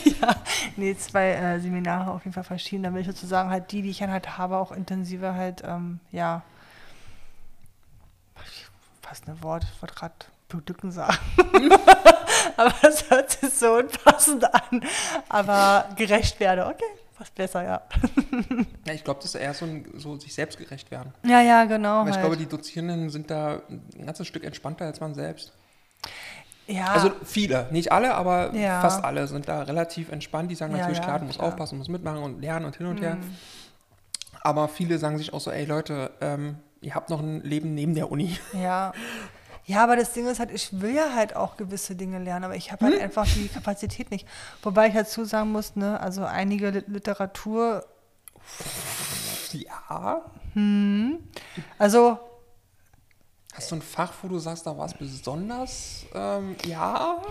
ja, 0.04 0.34
nee, 0.76 0.96
zwei 0.96 1.32
äh, 1.32 1.60
Seminare 1.60 2.10
auf 2.10 2.24
jeden 2.24 2.34
Fall 2.34 2.44
verschieden. 2.44 2.92
Will 2.92 3.02
ich 3.02 3.06
sozusagen 3.06 3.50
halt 3.50 3.70
die, 3.70 3.82
die 3.82 3.90
ich 3.90 3.98
dann 3.98 4.10
halt 4.10 4.36
habe, 4.36 4.56
auch 4.56 4.72
intensiver 4.72 5.34
halt, 5.34 5.62
ähm, 5.64 6.00
ja, 6.10 6.42
passende 9.12 9.42
Wort, 9.42 9.64
ich 9.64 9.82
wollte 9.82 9.94
gerade 9.94 10.14
Bücken 10.48 10.90
sagen. 10.90 11.18
Aber 12.56 12.74
es 12.82 13.10
hört 13.10 13.30
sich 13.30 13.52
so 13.52 13.74
unpassend 13.74 14.44
an. 14.54 14.84
Aber 15.28 15.88
gerecht 15.96 16.40
werde, 16.40 16.66
okay, 16.66 16.84
fast 17.12 17.34
besser, 17.34 17.62
ja. 17.62 17.82
ja 18.86 18.92
ich 18.92 19.04
glaube, 19.04 19.20
das 19.20 19.34
ist 19.34 19.40
eher 19.40 19.54
so, 19.54 19.64
ein, 19.64 19.86
so 19.96 20.18
sich 20.18 20.34
selbst 20.34 20.58
gerecht 20.58 20.90
werden. 20.90 21.12
Ja, 21.24 21.40
ja, 21.40 21.64
genau. 21.64 22.00
Weil 22.00 22.08
ich 22.08 22.14
halt. 22.14 22.22
glaube, 22.24 22.36
die 22.36 22.46
Dozierenden 22.46 23.10
sind 23.10 23.30
da 23.30 23.62
ein 23.68 24.06
ganzes 24.06 24.26
Stück 24.26 24.44
entspannter 24.44 24.86
als 24.86 25.00
man 25.00 25.14
selbst. 25.14 25.52
Ja. 26.66 26.92
Also 26.92 27.10
viele, 27.24 27.68
nicht 27.70 27.92
alle, 27.92 28.14
aber 28.14 28.54
ja. 28.54 28.80
fast 28.80 29.04
alle 29.04 29.26
sind 29.26 29.48
da 29.48 29.62
relativ 29.62 30.10
entspannt. 30.10 30.50
Die 30.50 30.54
sagen 30.54 30.72
natürlich, 30.72 30.98
ja, 30.98 31.04
klar, 31.04 31.18
du 31.18 31.26
musst 31.26 31.38
klar. 31.38 31.48
aufpassen, 31.48 31.78
musst 31.78 31.90
mitmachen 31.90 32.22
und 32.22 32.40
lernen 32.40 32.66
und 32.66 32.76
hin 32.76 32.86
und 32.86 33.00
mhm. 33.00 33.04
her. 33.04 33.18
Aber 34.42 34.68
viele 34.68 34.98
sagen 34.98 35.18
sich 35.18 35.32
auch 35.32 35.40
so, 35.40 35.50
ey 35.50 35.64
Leute, 35.64 36.10
ähm, 36.20 36.56
ihr 36.80 36.94
habt 36.94 37.10
noch 37.10 37.20
ein 37.20 37.42
Leben 37.42 37.74
neben 37.74 37.94
der 37.94 38.10
Uni. 38.10 38.38
Ja. 38.52 38.92
Ja, 39.64 39.84
aber 39.84 39.96
das 39.96 40.12
Ding 40.12 40.26
ist 40.26 40.40
halt, 40.40 40.50
ich 40.50 40.80
will 40.80 40.94
ja 40.94 41.14
halt 41.14 41.36
auch 41.36 41.56
gewisse 41.56 41.94
Dinge 41.94 42.18
lernen, 42.18 42.44
aber 42.44 42.56
ich 42.56 42.72
habe 42.72 42.84
halt 42.84 42.96
hm? 42.96 43.02
einfach 43.02 43.26
die 43.26 43.48
Kapazität 43.48 44.10
nicht. 44.10 44.26
Wobei 44.62 44.88
ich 44.88 44.94
dazu 44.94 45.24
sagen 45.24 45.52
muss, 45.52 45.76
ne, 45.76 46.00
also 46.00 46.24
einige 46.24 46.70
Literatur. 46.70 47.84
Ja. 49.52 50.22
Hm, 50.54 51.18
also. 51.78 52.18
Hast 53.54 53.70
du 53.70 53.76
ein 53.76 53.82
Fach, 53.82 54.12
wo 54.22 54.28
du 54.28 54.38
sagst, 54.38 54.66
da 54.66 54.76
war 54.76 54.86
es 54.86 54.94
besonders? 54.94 56.06
Ähm, 56.14 56.56
ja. 56.64 57.22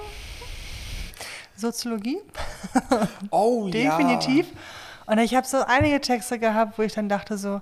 Soziologie. 1.58 2.20
Oh 3.30 3.68
ja. 3.74 3.98
Definitiv. 3.98 4.48
Und 5.06 5.18
ich 5.18 5.36
habe 5.36 5.46
so 5.46 5.62
einige 5.66 6.00
Texte 6.00 6.40
gehabt, 6.40 6.78
wo 6.78 6.84
ich 6.84 6.94
dann 6.94 7.10
dachte 7.10 7.38
so, 7.38 7.62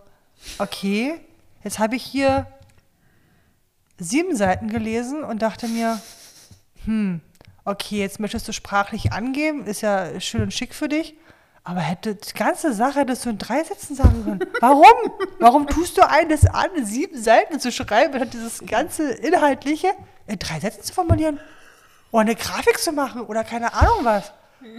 okay, 0.60 1.22
Jetzt 1.64 1.80
habe 1.80 1.96
ich 1.96 2.04
hier 2.04 2.48
sieben 4.00 4.36
Seiten 4.36 4.70
gelesen 4.70 5.24
und 5.24 5.42
dachte 5.42 5.68
mir, 5.68 6.02
hm, 6.86 7.22
okay, 7.66 8.00
jetzt 8.00 8.20
möchtest 8.20 8.48
du 8.48 8.54
sprachlich 8.54 9.12
angeben, 9.12 9.66
ist 9.66 9.82
ja 9.82 10.20
schön 10.20 10.44
und 10.44 10.54
schick 10.54 10.74
für 10.74 10.88
dich, 10.88 11.16
aber 11.64 11.82
hätte 11.82 12.16
die 12.16 12.34
ganze 12.34 12.74
Sache 12.74 13.02
hättest 13.02 13.26
du 13.26 13.30
in 13.30 13.38
drei 13.38 13.64
Sätzen 13.64 13.96
sagen 13.96 14.24
können. 14.24 14.40
Warum? 14.60 15.12
Warum 15.40 15.68
tust 15.68 15.98
du 15.98 16.08
eines 16.08 16.46
an, 16.48 16.70
sieben 16.84 17.22
Seiten 17.22 17.60
zu 17.60 17.72
schreiben 17.72 18.20
und 18.20 18.34
dieses 18.34 18.66
ganze 18.66 19.12
Inhaltliche 19.12 19.92
in 20.26 20.40
drei 20.40 20.60
Sätzen 20.60 20.84
zu 20.84 20.94
formulieren? 20.94 21.40
Oder 22.12 22.22
eine 22.22 22.36
Grafik 22.36 22.80
zu 22.80 22.92
machen 22.92 23.22
oder 23.22 23.44
keine 23.44 23.74
Ahnung 23.74 24.04
was? 24.04 24.34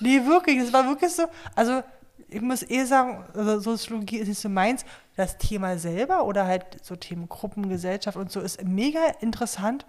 Nee, 0.00 0.24
wirklich, 0.24 0.58
es 0.58 0.72
war 0.72 0.86
wirklich 0.86 1.12
so, 1.12 1.24
also 1.56 1.82
ich 2.28 2.40
muss 2.40 2.62
eh 2.62 2.84
sagen, 2.84 3.24
also 3.34 3.60
Soziologie 3.60 4.18
ist 4.18 4.28
nicht 4.28 4.40
so 4.40 4.48
meins. 4.48 4.84
Das 5.16 5.38
Thema 5.38 5.78
selber 5.78 6.24
oder 6.24 6.46
halt 6.46 6.64
so 6.82 6.94
Themen 6.94 7.28
Gruppen, 7.28 7.68
Gesellschaft 7.68 8.16
und 8.16 8.30
so 8.30 8.40
ist 8.40 8.62
mega 8.64 9.00
interessant. 9.20 9.86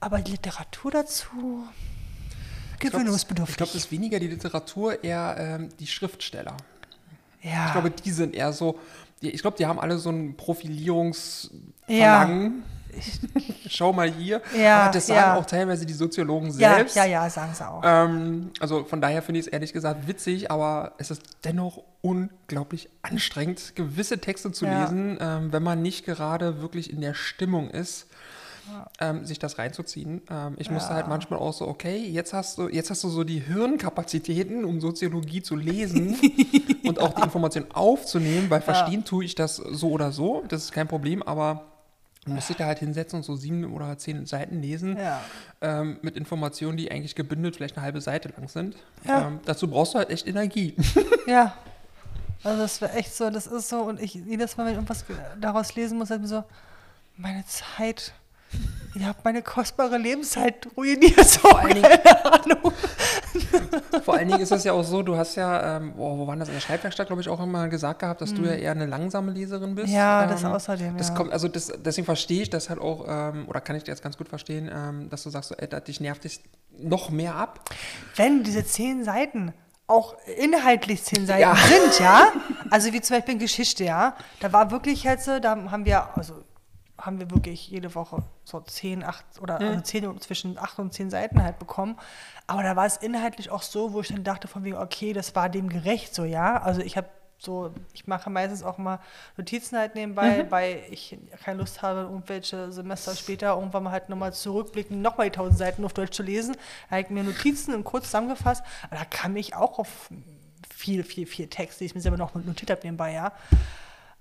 Aber 0.00 0.18
die 0.18 0.32
Literatur 0.32 0.90
dazu. 0.90 1.64
Gewöhnungsbedürftig. 2.78 3.54
Ich 3.54 3.56
glaube, 3.56 3.72
das 3.72 3.84
ist 3.84 3.92
weniger 3.92 4.18
die 4.18 4.28
Literatur, 4.28 5.02
eher 5.02 5.36
ähm, 5.38 5.68
die 5.78 5.86
Schriftsteller. 5.86 6.56
ja. 7.40 7.66
Ich 7.66 7.72
glaube, 7.72 7.90
die 7.90 8.10
sind 8.10 8.34
eher 8.34 8.52
so, 8.52 8.78
ich 9.20 9.40
glaube, 9.40 9.56
die 9.56 9.64
haben 9.64 9.78
alle 9.78 9.98
so 9.98 10.10
ein 10.10 10.36
Ja. 11.86 12.28
Profilierungsverlangen. 12.94 13.54
Schau 13.68 13.92
mal 13.92 14.10
hier. 14.10 14.40
Ja, 14.56 14.82
Aber 14.84 14.92
das 14.92 15.06
sagen 15.06 15.18
ja. 15.18 15.36
auch 15.36 15.46
teilweise 15.46 15.86
die 15.86 15.92
Soziologen 15.92 16.48
ja, 16.58 16.74
selbst. 16.76 16.96
ja, 16.96 17.04
ja, 17.04 17.28
sagen 17.30 17.52
sie 17.54 17.68
auch. 17.68 17.82
Ähm, 17.84 18.50
also 18.60 18.84
von 18.84 19.00
daher 19.00 19.22
finde 19.22 19.40
ich 19.40 19.46
es 19.46 19.52
ehrlich 19.52 19.72
gesagt 19.72 20.06
witzig, 20.06 20.50
aber 20.50 20.92
es 20.98 21.10
ist 21.10 21.22
dennoch 21.44 21.82
unglaublich 22.02 22.88
anstrengend, 23.02 23.74
gewisse 23.74 24.18
Texte 24.18 24.52
zu 24.52 24.66
Ja. 24.66 24.82
lesen, 24.82 25.18
ähm, 25.20 25.52
wenn 25.52 25.62
man 25.62 25.82
nicht 25.82 26.04
gerade 26.04 26.60
wirklich 26.62 26.92
in 26.92 27.00
der 27.00 27.14
Stimmung 27.14 27.70
ist, 27.70 28.06
ähm, 28.98 29.26
sich 29.26 29.38
das 29.38 29.58
reinzuziehen. 29.58 30.22
Ähm, 30.30 30.54
ich 30.56 30.70
musste 30.70 30.90
Ja. 30.90 30.96
halt 30.96 31.06
manchmal 31.08 31.38
auch 31.38 31.52
so, 31.52 31.68
okay, 31.68 31.98
jetzt 31.98 32.32
hast 32.32 32.56
du, 32.56 32.68
jetzt 32.68 32.88
hast 32.90 33.04
du 33.04 33.08
so 33.10 33.22
die 33.22 33.40
Hirnkapazitäten, 33.40 34.64
um 34.64 34.80
Soziologie 34.80 35.42
zu 35.42 35.54
lesen 35.54 36.16
und 36.86 36.98
auch 36.98 37.12
die 37.12 37.22
Information 37.22 37.66
aufzunehmen, 37.74 38.48
weil 38.48 38.62
verstehen 38.62 39.04
tue 39.04 39.24
ich 39.24 39.34
das 39.34 39.56
so 39.56 39.90
oder 39.90 40.12
so, 40.12 40.44
das 40.48 40.64
ist 40.64 40.72
kein 40.72 40.88
Problem, 40.88 41.22
aber 41.22 41.66
man 42.26 42.36
muss 42.36 42.46
sich 42.46 42.56
da 42.56 42.66
halt 42.66 42.78
hinsetzen 42.78 43.18
und 43.18 43.22
so 43.22 43.36
sieben 43.36 43.64
oder 43.72 43.96
zehn 43.98 44.24
Seiten 44.26 44.60
lesen 44.62 44.96
Ja. 44.96 45.20
ähm, 45.60 45.98
mit 46.02 46.16
Informationen, 46.16 46.76
die 46.76 46.90
eigentlich 46.90 47.14
gebündelt 47.14 47.56
vielleicht 47.56 47.76
eine 47.76 47.84
halbe 47.84 48.00
Seite 48.00 48.30
lang 48.36 48.48
sind. 48.48 48.76
Ja. 49.06 49.28
Ähm, 49.28 49.40
dazu 49.44 49.68
brauchst 49.68 49.94
du 49.94 49.98
halt 49.98 50.10
echt 50.10 50.26
Energie. 50.26 50.74
Ja. 51.26 51.54
Also 52.42 52.60
das 52.60 52.80
wäre 52.82 52.92
echt 52.92 53.14
so, 53.14 53.30
das 53.30 53.46
ist 53.46 53.70
so, 53.70 53.80
und 53.80 53.98
ich 54.00 54.12
jedes 54.14 54.56
Mal, 54.58 54.64
wenn 54.64 54.72
ich 54.72 54.76
irgendwas 54.76 55.06
ge- 55.06 55.16
daraus 55.40 55.74
lesen 55.76 55.96
muss, 55.96 56.10
halt 56.10 56.20
mir 56.20 56.28
so, 56.28 56.44
meine 57.16 57.42
Zeit, 57.46 58.12
ihr 58.94 59.06
habt 59.06 59.24
meine 59.24 59.42
kostbare 59.42 59.98
Lebenszeit 59.98 60.66
ruiniert, 60.76 61.24
so, 61.28 61.48
allen 61.48 61.74
Dingen- 61.74 61.84
Ahnung. 62.24 62.72
Vor 64.04 64.14
allen 64.14 64.28
Dingen 64.28 64.40
ist 64.40 64.52
es 64.52 64.64
ja 64.64 64.72
auch 64.72 64.82
so, 64.84 65.02
du 65.02 65.16
hast 65.16 65.36
ja, 65.36 65.76
ähm, 65.78 65.94
oh, 65.96 66.18
wo 66.18 66.26
waren 66.26 66.38
das 66.38 66.48
in 66.48 66.54
der 66.54 66.60
Schreibwerkstatt, 66.60 67.06
glaube 67.06 67.22
ich, 67.22 67.28
auch 67.28 67.40
immer 67.42 67.68
gesagt 67.68 68.00
gehabt, 68.00 68.20
dass 68.20 68.34
du 68.34 68.42
ja 68.42 68.52
eher 68.54 68.72
eine 68.72 68.86
langsame 68.86 69.32
Leserin 69.32 69.74
bist. 69.74 69.92
Ja, 69.92 70.24
ähm, 70.24 70.30
das 70.30 70.44
außerdem, 70.44 70.96
Das 70.96 71.08
ja. 71.08 71.14
kommt, 71.14 71.32
also 71.32 71.48
das, 71.48 71.72
deswegen 71.84 72.04
verstehe 72.04 72.42
ich 72.42 72.50
das 72.50 72.68
halt 72.68 72.80
auch, 72.80 73.04
ähm, 73.08 73.48
oder 73.48 73.60
kann 73.60 73.76
ich 73.76 73.84
dir 73.84 73.90
jetzt 73.92 74.02
ganz 74.02 74.16
gut 74.16 74.28
verstehen, 74.28 74.70
ähm, 74.72 75.08
dass 75.10 75.22
du 75.22 75.30
sagst, 75.30 75.50
so, 75.50 75.54
da- 75.54 75.80
dich 75.80 76.00
nervt 76.00 76.24
dich 76.24 76.40
noch 76.78 77.10
mehr 77.10 77.34
ab. 77.36 77.60
Wenn 78.16 78.42
diese 78.44 78.64
zehn 78.64 79.04
Seiten 79.04 79.52
auch 79.86 80.14
inhaltlich 80.38 81.02
zehn 81.04 81.26
Seiten 81.26 81.42
Ja. 81.42 81.54
sind, 81.56 82.00
ja, 82.00 82.32
also 82.70 82.92
wie 82.92 83.00
zum 83.00 83.16
Beispiel 83.16 83.34
in 83.34 83.40
Geschichte, 83.40 83.84
ja, 83.84 84.16
da 84.40 84.52
war 84.52 84.70
wirklich 84.70 85.06
so, 85.20 85.38
da 85.40 85.50
haben 85.70 85.84
wir, 85.84 86.16
also 86.16 86.34
haben 87.04 87.20
wir 87.20 87.30
wirklich 87.30 87.68
jede 87.68 87.94
Woche 87.94 88.22
so 88.44 88.60
zehn, 88.60 89.04
acht 89.04 89.24
oder 89.40 89.60
also 89.60 89.80
zehn 89.80 90.20
zwischen 90.20 90.58
acht 90.58 90.78
und 90.78 90.92
zehn 90.92 91.10
Seiten 91.10 91.42
halt 91.42 91.58
bekommen. 91.58 91.98
Aber 92.46 92.62
da 92.62 92.76
war 92.76 92.86
es 92.86 92.96
inhaltlich 92.96 93.50
auch 93.50 93.62
so, 93.62 93.92
wo 93.92 94.00
ich 94.00 94.08
dann 94.08 94.24
dachte 94.24 94.48
von 94.48 94.64
wegen, 94.64 94.76
okay, 94.76 95.12
das 95.12 95.34
war 95.34 95.48
dem 95.48 95.68
gerecht 95.68 96.14
so, 96.14 96.24
ja. 96.24 96.60
Also 96.62 96.80
ich 96.80 96.96
habe 96.96 97.08
so, 97.38 97.72
ich 97.92 98.06
mache 98.06 98.30
meistens 98.30 98.62
auch 98.62 98.78
mal 98.78 99.00
Notizen 99.36 99.76
halt 99.76 99.94
nebenbei, 99.94 100.50
weil 100.50 100.82
ich 100.90 101.18
keine 101.44 101.58
Lust 101.58 101.82
habe, 101.82 102.00
irgendwelche 102.00 102.72
Semester 102.72 103.14
später 103.14 103.54
irgendwann 103.54 103.82
mal 103.82 103.90
halt 103.90 104.08
nochmal 104.08 104.32
zurückblicken, 104.32 105.02
nochmal 105.02 105.30
die 105.30 105.36
tausend 105.36 105.58
Seiten 105.58 105.84
auf 105.84 105.92
Deutsch 105.92 106.12
zu 106.12 106.22
lesen. 106.22 106.56
Da 106.88 106.96
habe 106.96 107.02
ich 107.02 107.10
mir 107.10 107.22
Notizen 107.22 107.74
und 107.74 107.84
kurz 107.84 108.06
zusammengefasst. 108.06 108.64
Aber 108.84 108.96
da 108.96 109.04
kam 109.04 109.36
ich 109.36 109.54
auch 109.54 109.78
auf 109.78 110.10
viel, 110.74 111.04
viel, 111.04 111.26
viel 111.26 111.48
Text, 111.48 111.80
die 111.80 111.84
ich 111.84 111.94
mir 111.94 112.00
selber 112.00 112.16
noch 112.16 112.34
notiert 112.34 112.70
habe 112.70 112.80
nebenbei, 112.82 113.12
ja. 113.12 113.32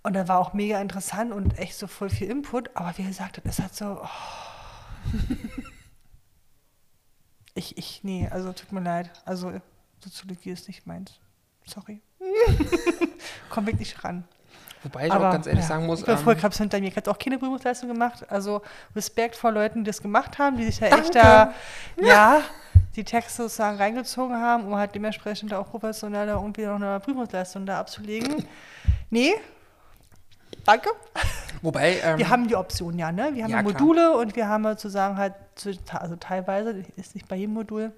Und 0.03 0.13
dann 0.13 0.27
war 0.27 0.39
auch 0.39 0.53
mega 0.53 0.81
interessant 0.81 1.31
und 1.31 1.57
echt 1.57 1.77
so 1.77 1.87
voll 1.87 2.09
viel 2.09 2.29
Input. 2.29 2.69
Aber 2.75 2.97
wie 2.97 3.03
gesagt, 3.03 3.37
ist 3.39 3.59
halt 3.59 3.73
so. 3.73 4.01
Oh. 4.01 4.07
Ich, 7.55 7.77
ich, 7.77 8.03
nee, 8.03 8.27
also 8.31 8.51
tut 8.51 8.71
mir 8.71 8.81
leid. 8.81 9.11
Also 9.25 9.53
Soziologie 9.99 10.51
ist 10.51 10.67
nicht 10.67 10.87
meins. 10.87 11.19
Sorry. 11.65 12.01
Komm 13.49 13.67
wirklich 13.67 14.03
ran. 14.03 14.25
Wobei 14.83 15.05
ich 15.05 15.11
auch 15.13 15.19
ganz 15.19 15.47
ehrlich 15.47 15.61
ja, 15.61 15.67
sagen 15.67 15.85
muss, 15.85 16.01
Ich 16.01 16.07
war 16.07 16.17
früher 16.17 16.33
ähm, 16.33 16.39
Krebs 16.39 16.57
hinter 16.57 16.79
mir. 16.79 16.89
Ich 16.89 16.97
habe 16.97 17.09
auch 17.09 17.17
keine 17.17 17.37
Prüfungsleistung 17.37 17.87
gemacht. 17.87 18.29
Also 18.29 18.61
Respekt 18.95 19.35
vor 19.35 19.51
Leuten, 19.51 19.83
die 19.83 19.89
das 19.89 20.01
gemacht 20.01 20.39
haben, 20.39 20.57
die 20.57 20.65
sich 20.65 20.79
da 20.79 20.87
echt 20.87 21.15
da, 21.15 21.53
ja, 22.01 22.41
die 22.95 23.05
Texte 23.05 23.43
sozusagen 23.43 23.77
reingezogen 23.77 24.35
haben, 24.35 24.65
um 24.65 24.75
halt 24.75 24.93
dementsprechend 24.93 25.53
auch 25.53 25.69
professionell 25.69 26.27
da 26.27 26.33
irgendwie 26.33 26.65
noch 26.65 26.75
eine 26.75 26.99
Prüfungsleistung 26.99 27.65
da 27.65 27.79
abzulegen. 27.79 28.45
Nee. 29.09 29.33
Danke. 30.65 30.89
wobei, 31.61 31.99
ähm, 32.03 32.17
Wir 32.17 32.29
haben 32.29 32.47
die 32.47 32.55
Option, 32.55 32.97
ja, 32.97 33.11
ne? 33.11 33.31
Wir 33.33 33.43
haben 33.43 33.51
Ja, 33.51 33.57
ja, 33.57 33.63
klar. 33.63 33.73
Module 33.73 34.17
und 34.17 34.35
wir 34.35 34.47
haben 34.47 34.63
sozusagen 34.63 35.17
halt, 35.17 35.33
also 35.93 36.15
teilweise, 36.15 36.83
ist 36.95 37.15
nicht 37.15 37.27
bei 37.27 37.35
jedem 37.35 37.53
Modul, 37.53 37.91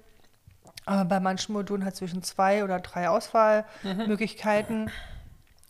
aber 0.84 1.04
bei 1.04 1.20
manchen 1.20 1.52
Modulen 1.52 1.84
halt 1.84 1.96
zwischen 1.96 2.22
zwei 2.22 2.64
oder 2.64 2.80
drei 2.80 3.08
Auswahlmöglichkeiten. 3.08 4.90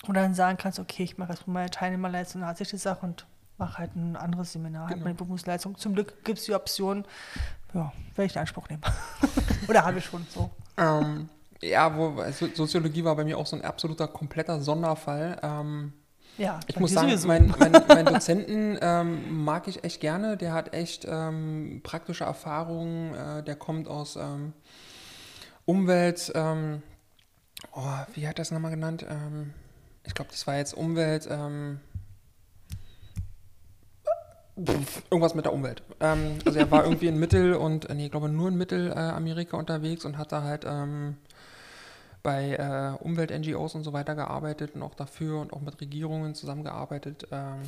Und 0.07 0.15
dann 0.15 0.35
sagen 0.35 0.57
kannst, 0.57 0.79
okay, 0.79 1.03
ich 1.03 1.19
mache 1.19 1.31
erstmal 1.31 1.55
meine 1.55 1.71
Teilnehmerleistung, 1.71 2.43
dann 2.43 2.51
hat 2.51 2.59
sich 2.59 2.69
die 2.69 2.77
Sache 2.77 3.05
und 3.05 3.27
mache 3.59 3.79
halt 3.79 3.97
ein 3.97 4.15
anderes 4.17 4.53
Seminar, 4.53 4.83
halt 4.85 4.95
Genau. 4.95 5.05
meine 5.05 5.15
Berufsleistung. 5.17 5.77
Zum 5.79 5.95
Glück 5.95 6.23
gibt 6.25 6.39
es 6.39 6.45
die 6.45 6.55
Option, 6.55 7.05
ja, 7.75 7.93
werde 8.15 8.27
ich 8.27 8.35
in 8.35 8.41
Anspruch 8.41 8.69
nehmen. 8.69 8.83
oder 9.69 9.85
habe 9.85 9.99
ich 9.99 10.05
schon 10.05 10.25
so. 10.31 10.51
Ähm, 10.77 11.29
ja, 11.63 11.97
wo, 11.97 12.21
also 12.21 12.47
Soziologie 12.55 13.03
war 13.05 13.17
bei 13.17 13.25
mir 13.25 13.37
auch 13.39 13.47
so 13.47 13.57
ein 13.57 13.65
absoluter 13.65 14.07
kompletter 14.07 14.61
Sonderfall. 14.61 15.39
Ähm, 15.43 15.93
Ja, 16.39 16.61
ich 16.67 16.79
muss 16.79 16.93
sagen, 16.93 17.09
sowieso. 17.09 17.29
mein, 17.29 17.55
mein, 17.59 17.73
mein 17.89 18.05
Dozenten 18.07 18.79
ähm, 18.81 19.45
mag 19.45 19.69
ich 19.69 19.85
echt 19.85 20.01
gerne. 20.01 20.37
Der 20.37 20.53
hat 20.53 20.75
echt 20.75 21.07
ähm, 21.09 21.81
praktische 21.83 22.25
Erfahrungen. 22.25 23.15
Äh, 23.15 23.43
der 23.43 23.57
kommt 23.57 23.89
aus 23.89 24.17
ähm, 24.17 24.53
Umwelt. 25.65 26.33
Ähm, 26.35 26.83
oh, 27.73 27.83
wie 28.15 28.29
hat 28.29 28.37
er 28.37 28.43
das 28.43 28.51
nochmal 28.51 28.71
genannt? 28.71 29.05
Ähm, 29.09 29.53
ich 30.05 30.15
glaube, 30.15 30.31
das 30.31 30.47
war 30.47 30.57
jetzt 30.57 30.75
Umwelt. 30.75 31.27
Ähm, 31.31 31.81
pf, 34.63 35.03
irgendwas 35.11 35.35
mit 35.35 35.45
der 35.45 35.53
Umwelt. 35.53 35.83
Ähm, 36.01 36.39
also 36.45 36.59
er 36.59 36.71
war 36.71 36.85
irgendwie 36.87 37.09
in 37.09 37.19
Mittel- 37.19 37.55
und, 37.55 37.89
äh, 37.89 37.95
nee, 37.95 38.07
ich 38.07 38.11
glaube 38.11 38.29
nur 38.29 38.49
in 38.49 38.57
Mittelamerika 38.57 39.57
unterwegs 39.57 40.05
und 40.05 40.19
hat 40.19 40.33
da 40.33 40.43
halt 40.43 40.65
ähm, 40.67 41.17
bei 42.27 42.57
äh, 42.57 43.05
Umwelt-NGOs 43.05 43.77
und 43.77 43.85
so 43.85 43.93
weiter 43.93 44.17
gearbeitet 44.17 44.75
und 44.75 44.83
auch 44.83 44.97
dafür 44.97 45.41
und 45.41 45.53
auch 45.53 45.61
mit 45.61 45.81
Regierungen 45.81 46.35
zusammengearbeitet. 46.35 47.29
Ähm, 47.31 47.63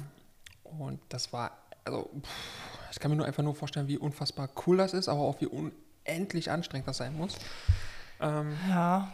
und 0.64 0.98
das 1.10 1.32
war, 1.32 1.52
also 1.84 2.10
pff, 2.20 2.90
ich 2.90 2.98
kann 2.98 3.12
mir 3.12 3.16
nur 3.16 3.26
einfach 3.26 3.44
nur 3.44 3.54
vorstellen, 3.54 3.86
wie 3.86 3.98
unfassbar 3.98 4.48
cool 4.66 4.78
das 4.78 4.94
ist, 4.94 5.08
aber 5.08 5.20
auch 5.20 5.40
wie 5.40 5.46
unendlich 5.46 6.50
anstrengend 6.50 6.88
das 6.88 6.96
sein 6.96 7.16
muss. 7.16 7.36
Ähm, 8.20 8.56
Ja, 8.68 9.12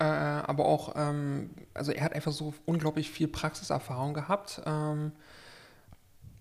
äh, 0.00 0.02
aber 0.02 0.66
auch, 0.66 0.94
ähm, 0.96 1.50
also 1.72 1.92
er 1.92 2.02
hat 2.02 2.12
einfach 2.12 2.32
so 2.32 2.52
unglaublich 2.66 3.12
viel 3.12 3.28
Praxiserfahrung 3.28 4.12
gehabt. 4.12 4.60
Ähm, 4.66 5.12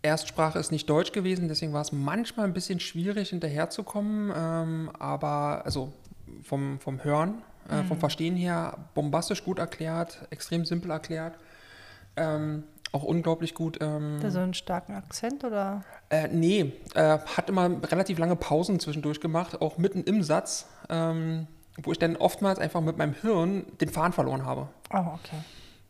Erstsprache 0.02 0.58
ist 0.58 0.72
nicht 0.72 0.90
Deutsch 0.90 1.12
gewesen, 1.12 1.50
deswegen 1.50 1.72
war 1.72 1.82
es 1.82 1.92
manchmal 1.92 2.48
ein 2.48 2.54
bisschen 2.54 2.80
schwierig 2.80 3.30
hinterherzukommen, 3.30 4.34
ähm, 4.36 4.92
aber 4.98 5.62
also 5.66 5.94
vom, 6.42 6.80
vom 6.80 7.04
Hören, 7.04 7.44
äh, 7.70 7.84
vom 7.84 8.00
Verstehen 8.00 8.36
her 8.36 8.78
bombastisch 8.94 9.44
gut 9.44 9.60
erklärt, 9.60 10.28
extrem 10.30 10.66
simpel 10.66 10.92
erklärt. 10.92 11.36
Ähm, 12.16 12.64
auch 12.92 13.04
unglaublich 13.04 13.56
gut. 13.56 13.80
Ähm, 13.82 14.18
hat 14.18 14.24
er 14.26 14.32
so 14.32 14.40
einen 14.40 14.54
starken 14.54 14.94
Akzent 14.94 15.44
oder? 15.44 15.84
äh, 16.14 16.28
nee, 16.28 16.74
äh, 16.94 17.18
hat 17.20 17.50
immer 17.50 17.70
relativ 17.92 18.20
lange 18.20 18.36
Pausen 18.36 18.80
zwischendurch 18.80 19.20
gemacht, 19.20 19.62
auch 19.62 19.78
mitten 19.78 20.04
im 20.04 20.22
Satz, 20.22 20.68
ähm, 20.90 21.48
wo 21.82 21.92
ich 21.92 21.98
dann 21.98 22.16
oftmals 22.16 22.60
einfach 22.60 22.82
mit 22.82 22.98
meinem 22.98 23.14
Hirn 23.14 23.66
den 23.82 23.90
Faden 23.90 24.14
verloren 24.14 24.46
habe. 24.46 24.68
Oh, 24.94 24.98
okay. 24.98 25.38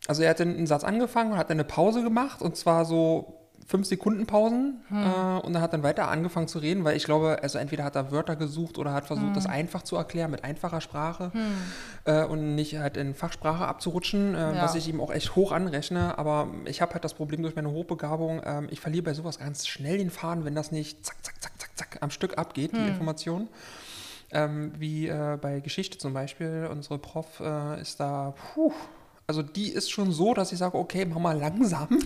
Also 0.08 0.24
er 0.24 0.30
hat 0.30 0.40
dann 0.40 0.56
einen 0.56 0.68
Satz 0.68 0.84
angefangen, 0.84 1.36
hat 1.38 1.50
dann 1.50 1.58
eine 1.58 1.66
Pause 1.66 2.04
gemacht 2.04 2.42
und 2.42 2.56
zwar 2.56 2.86
so 2.86 3.43
fünf 3.68 3.88
Sekunden 3.88 4.26
Pausen 4.26 4.82
äh, 4.92 5.46
und 5.46 5.54
dann 5.54 5.62
hat 5.62 5.74
dann 5.74 5.84
weiter 5.84 6.08
angefangen 6.10 6.48
zu 6.48 6.60
reden, 6.60 6.84
weil 6.84 6.96
ich 6.98 7.04
glaube, 7.06 7.40
also 7.42 7.58
entweder 7.58 7.84
hat 7.84 7.96
er 7.96 8.12
Wörter 8.12 8.36
gesucht 8.36 8.78
oder 8.78 8.94
hat 8.94 9.06
versucht, 9.06 9.36
das 9.36 9.46
einfach 9.46 9.82
zu 9.84 9.96
erklären 9.96 10.32
mit 10.32 10.44
einfacher 10.44 10.82
Sprache 10.82 11.32
äh, 12.06 12.24
und 12.26 12.56
nicht 12.56 12.78
halt 12.78 12.98
in 12.98 13.14
Fachsprache 13.14 13.66
abzurutschen, 13.68 14.36
äh, 14.36 14.56
Ja. 14.56 14.62
was 14.64 14.76
ich 14.76 14.88
ihm 14.88 15.00
auch 15.02 15.12
echt 15.12 15.36
hoch 15.36 15.52
anrechne. 15.52 16.18
Aber 16.18 16.48
ich 16.66 16.82
habe 16.82 16.94
halt 16.94 17.04
das 17.04 17.14
Problem 17.14 17.42
durch 17.42 17.56
meine 17.56 17.72
Hochbegabung, 17.72 18.42
ähm, 18.46 18.68
ich 18.70 18.80
verliere 18.80 19.04
bei 19.04 19.14
sowas 19.14 19.40
ganz 19.40 19.68
schnell 19.68 19.98
den 19.98 20.10
Faden, 20.10 20.46
wenn 20.46 20.56
das 20.56 20.72
nicht 20.72 21.06
zack, 21.06 21.18
zack, 21.24 21.42
zack, 21.42 21.52
zack, 21.58 21.70
zack 21.76 21.98
am 22.02 22.10
Stück 22.10 22.38
abgeht, 22.38 22.74
die 22.74 22.88
Information. 22.88 23.48
Ähm, 24.32 24.72
wie 24.80 25.08
äh, 25.10 25.38
bei 25.40 25.60
Geschichte 25.60 26.00
zum 26.00 26.14
Beispiel. 26.14 26.68
Unsere 26.72 26.98
Prof 26.98 27.40
äh, 27.40 27.80
ist 27.82 28.00
da, 28.00 28.34
puh, 28.56 28.74
also 29.28 29.42
die 29.42 29.70
ist 29.70 29.90
schon 29.90 30.12
so, 30.12 30.34
dass 30.34 30.52
ich 30.52 30.58
sage, 30.58 30.78
okay, 30.78 31.06
mach 31.06 31.20
mal 31.20 31.38
langsam. 31.38 32.00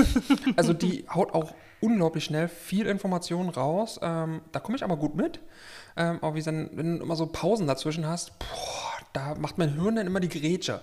also 0.56 0.72
die 0.72 1.04
haut 1.12 1.34
auch 1.34 1.54
unglaublich 1.80 2.24
schnell 2.24 2.48
viel 2.48 2.86
Information 2.86 3.48
raus. 3.48 3.98
Ähm, 4.02 4.40
da 4.52 4.60
komme 4.60 4.76
ich 4.76 4.84
aber 4.84 4.96
gut 4.96 5.14
mit. 5.14 5.40
Ähm, 5.96 6.18
aber 6.22 6.34
wie 6.34 6.42
dann, 6.42 6.70
wenn 6.72 6.98
du 6.98 7.04
immer 7.04 7.16
so 7.16 7.26
Pausen 7.26 7.66
dazwischen 7.66 8.06
hast, 8.06 8.38
boah, 8.38 9.06
da 9.12 9.34
macht 9.34 9.58
mein 9.58 9.74
Hirn 9.74 9.96
dann 9.96 10.06
immer 10.06 10.20
die 10.20 10.28
Grätsche. 10.28 10.80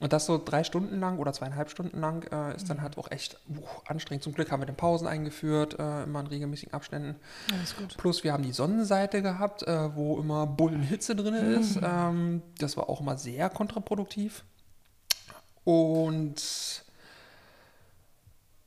Und 0.00 0.12
das 0.12 0.26
so 0.26 0.36
drei 0.44 0.64
Stunden 0.64 0.98
lang 0.98 1.18
oder 1.18 1.32
zweieinhalb 1.32 1.70
Stunden 1.70 2.00
lang 2.00 2.26
äh, 2.32 2.56
ist 2.56 2.68
dann 2.68 2.82
halt 2.82 2.98
auch 2.98 3.12
echt 3.12 3.38
uh, 3.48 3.62
anstrengend. 3.86 4.24
Zum 4.24 4.34
Glück 4.34 4.50
haben 4.50 4.60
wir 4.60 4.66
den 4.66 4.74
Pausen 4.74 5.06
eingeführt, 5.06 5.78
äh, 5.78 6.02
immer 6.02 6.18
in 6.18 6.26
regelmäßigen 6.26 6.74
Abständen. 6.74 7.14
Alles 7.56 7.76
gut. 7.76 7.96
Plus 7.96 8.24
wir 8.24 8.32
haben 8.32 8.42
die 8.42 8.50
Sonnenseite 8.50 9.22
gehabt, 9.22 9.62
äh, 9.62 9.94
wo 9.94 10.18
immer 10.18 10.44
Bullenhitze 10.48 11.14
drin 11.14 11.34
ist. 11.34 11.76
Mhm. 11.76 11.86
Ähm, 11.86 12.42
das 12.58 12.76
war 12.76 12.88
auch 12.88 13.00
immer 13.00 13.16
sehr 13.16 13.48
kontraproduktiv. 13.48 14.44
Und 15.64 16.82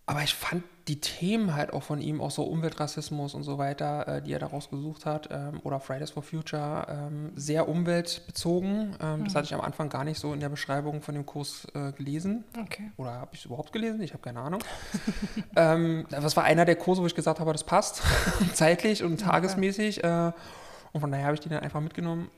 aber 0.07 0.21
ich 0.21 0.35
fand 0.35 0.63
die 0.87 0.99
Themen 1.01 1.55
halt 1.55 1.73
auch 1.73 1.81
von 1.81 1.99
ihm, 1.99 2.21
auch 2.21 2.29
so 2.29 2.43
Umweltrassismus 2.43 3.33
und 3.33 3.41
so 3.41 3.57
weiter, 3.57 4.07
äh, 4.07 4.21
die 4.21 4.33
er 4.33 4.39
daraus 4.39 4.69
gesucht 4.69 5.07
hat, 5.07 5.29
ähm, 5.31 5.59
oder 5.63 5.79
Fridays 5.79 6.11
for 6.11 6.21
Future, 6.21 6.85
ähm, 6.87 7.31
sehr 7.35 7.67
umweltbezogen. 7.67 8.95
Ähm, 9.01 9.23
Das 9.23 9.33
hatte 9.33 9.45
ich 9.45 9.53
am 9.55 9.61
Anfang 9.61 9.89
gar 9.89 10.03
nicht 10.03 10.19
so 10.19 10.31
in 10.31 10.39
der 10.39 10.49
Beschreibung 10.49 11.01
von 11.01 11.15
dem 11.15 11.25
Kurs 11.25 11.65
äh, 11.73 11.91
gelesen. 11.93 12.43
Okay. 12.61 12.91
Oder 12.97 13.13
habe 13.13 13.31
ich 13.33 13.39
es 13.39 13.45
überhaupt 13.45 13.73
gelesen? 13.73 13.99
Ich 14.01 14.13
habe 14.13 14.21
keine 14.21 14.41
Ahnung. 14.41 14.63
ähm, 15.55 16.05
das 16.11 16.37
war 16.37 16.43
einer 16.43 16.65
der 16.65 16.75
Kurse, 16.75 17.01
wo 17.01 17.07
ich 17.07 17.15
gesagt 17.15 17.39
habe, 17.39 17.51
das 17.51 17.63
passt 17.63 18.03
zeitlich 18.53 19.03
und 19.03 19.21
tagesmäßig. 19.21 20.03
Äh, 20.03 20.33
und 20.93 21.01
von 21.01 21.11
daher 21.11 21.25
habe 21.25 21.33
ich 21.33 21.41
die 21.41 21.49
dann 21.49 21.63
einfach 21.63 21.81
mitgenommen. 21.81 22.29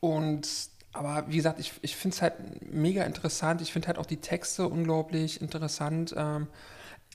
Und 0.00 0.69
aber 0.92 1.24
wie 1.28 1.36
gesagt, 1.36 1.60
ich, 1.60 1.72
ich 1.82 1.96
finde 1.96 2.14
es 2.16 2.22
halt 2.22 2.34
mega 2.72 3.04
interessant. 3.04 3.60
Ich 3.60 3.72
finde 3.72 3.88
halt 3.88 3.98
auch 3.98 4.06
die 4.06 4.16
Texte 4.18 4.66
unglaublich 4.68 5.40
interessant. 5.40 6.14
Ähm, 6.16 6.48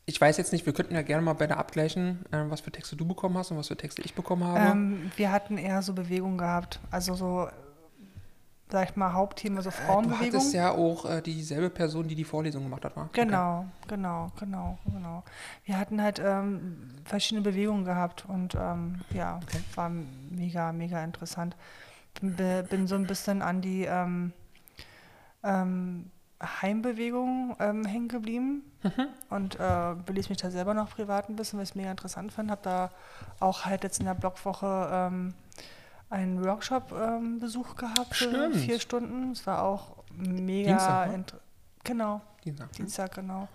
ich 0.05 0.19
weiß 0.21 0.37
jetzt 0.37 0.53
nicht, 0.53 0.65
wir 0.65 0.73
könnten 0.73 0.93
ja 0.93 1.01
gerne 1.01 1.23
mal 1.23 1.33
beide 1.33 1.57
abgleichen, 1.57 2.25
äh, 2.31 2.43
was 2.49 2.61
für 2.61 2.71
Texte 2.71 2.95
du 2.95 3.05
bekommen 3.05 3.37
hast 3.37 3.51
und 3.51 3.57
was 3.57 3.67
für 3.67 3.77
Texte 3.77 4.01
ich 4.03 4.13
bekommen 4.13 4.43
habe. 4.43 4.59
Ähm, 4.59 5.11
wir 5.15 5.31
hatten 5.31 5.57
eher 5.57 5.81
so 5.81 5.93
Bewegung 5.93 6.37
gehabt. 6.37 6.79
Also 6.91 7.15
so, 7.15 7.49
sag 8.69 8.89
ich 8.89 8.95
mal, 8.95 9.13
Hauptthema 9.13 9.61
so 9.61 9.69
Äh, 9.69 9.71
du 9.71 9.71
Frauenbewegung. 9.83 10.39
hattest 10.39 10.53
ja 10.53 10.71
auch 10.71 11.05
äh, 11.05 11.21
dieselbe 11.21 11.69
Person, 11.69 12.07
die 12.07 12.15
die 12.15 12.23
Vorlesung 12.23 12.63
gemacht 12.63 12.85
hat, 12.85 12.95
war? 12.95 13.05
Okay. 13.05 13.25
Genau, 13.25 13.65
genau, 13.87 14.31
genau, 14.39 14.77
genau. 14.85 15.23
Wir 15.65 15.77
hatten 15.79 16.01
halt 16.01 16.19
ähm, 16.23 16.89
verschiedene 17.05 17.41
Bewegungen 17.41 17.85
gehabt 17.85 18.25
und 18.27 18.55
ähm, 18.55 19.01
ja, 19.11 19.39
Okay. 19.43 19.59
war 19.75 19.89
mega, 19.89 20.71
mega 20.71 21.03
interessant. 21.03 21.55
Bin, 22.21 22.87
so 22.87 22.95
ein 22.95 23.07
bisschen 23.07 23.41
an 23.41 23.61
die 23.61 23.85
ähm, 23.85 24.33
ähm, 25.43 26.11
Heimbewegung 26.41 27.55
ähm, 27.59 27.85
hängen 27.85 28.07
geblieben 28.07 28.63
und 29.29 29.59
äh, 29.59 29.95
belese 30.05 30.29
mich 30.29 30.37
da 30.37 30.51
selber 30.51 30.73
noch 30.73 30.91
privat 30.91 31.29
ein 31.29 31.35
bisschen, 31.35 31.57
weil 31.57 31.63
ich 31.63 31.71
es 31.71 31.75
mega 31.75 31.91
interessant 31.91 32.31
fand. 32.31 32.51
Habe 32.51 32.61
da 32.63 32.91
auch 33.39 33.65
halt 33.65 33.83
jetzt 33.83 33.99
in 33.99 34.05
der 34.05 34.13
Blogwoche 34.13 34.89
ähm, 34.91 35.33
einen 36.09 36.43
Workshop-Besuch 36.43 37.75
gehabt 37.75 38.15
für 38.15 38.51
vier 38.53 38.79
Stunden. 38.79 39.31
Es 39.31 39.47
war 39.47 39.63
auch 39.63 40.03
mega 40.11 40.71
Dienstag, 40.71 41.11
ne? 41.11 41.25
Genau, 41.83 42.21
Dienstag. 42.43 42.71
Dienstag, 42.73 43.15
genau. 43.15 43.47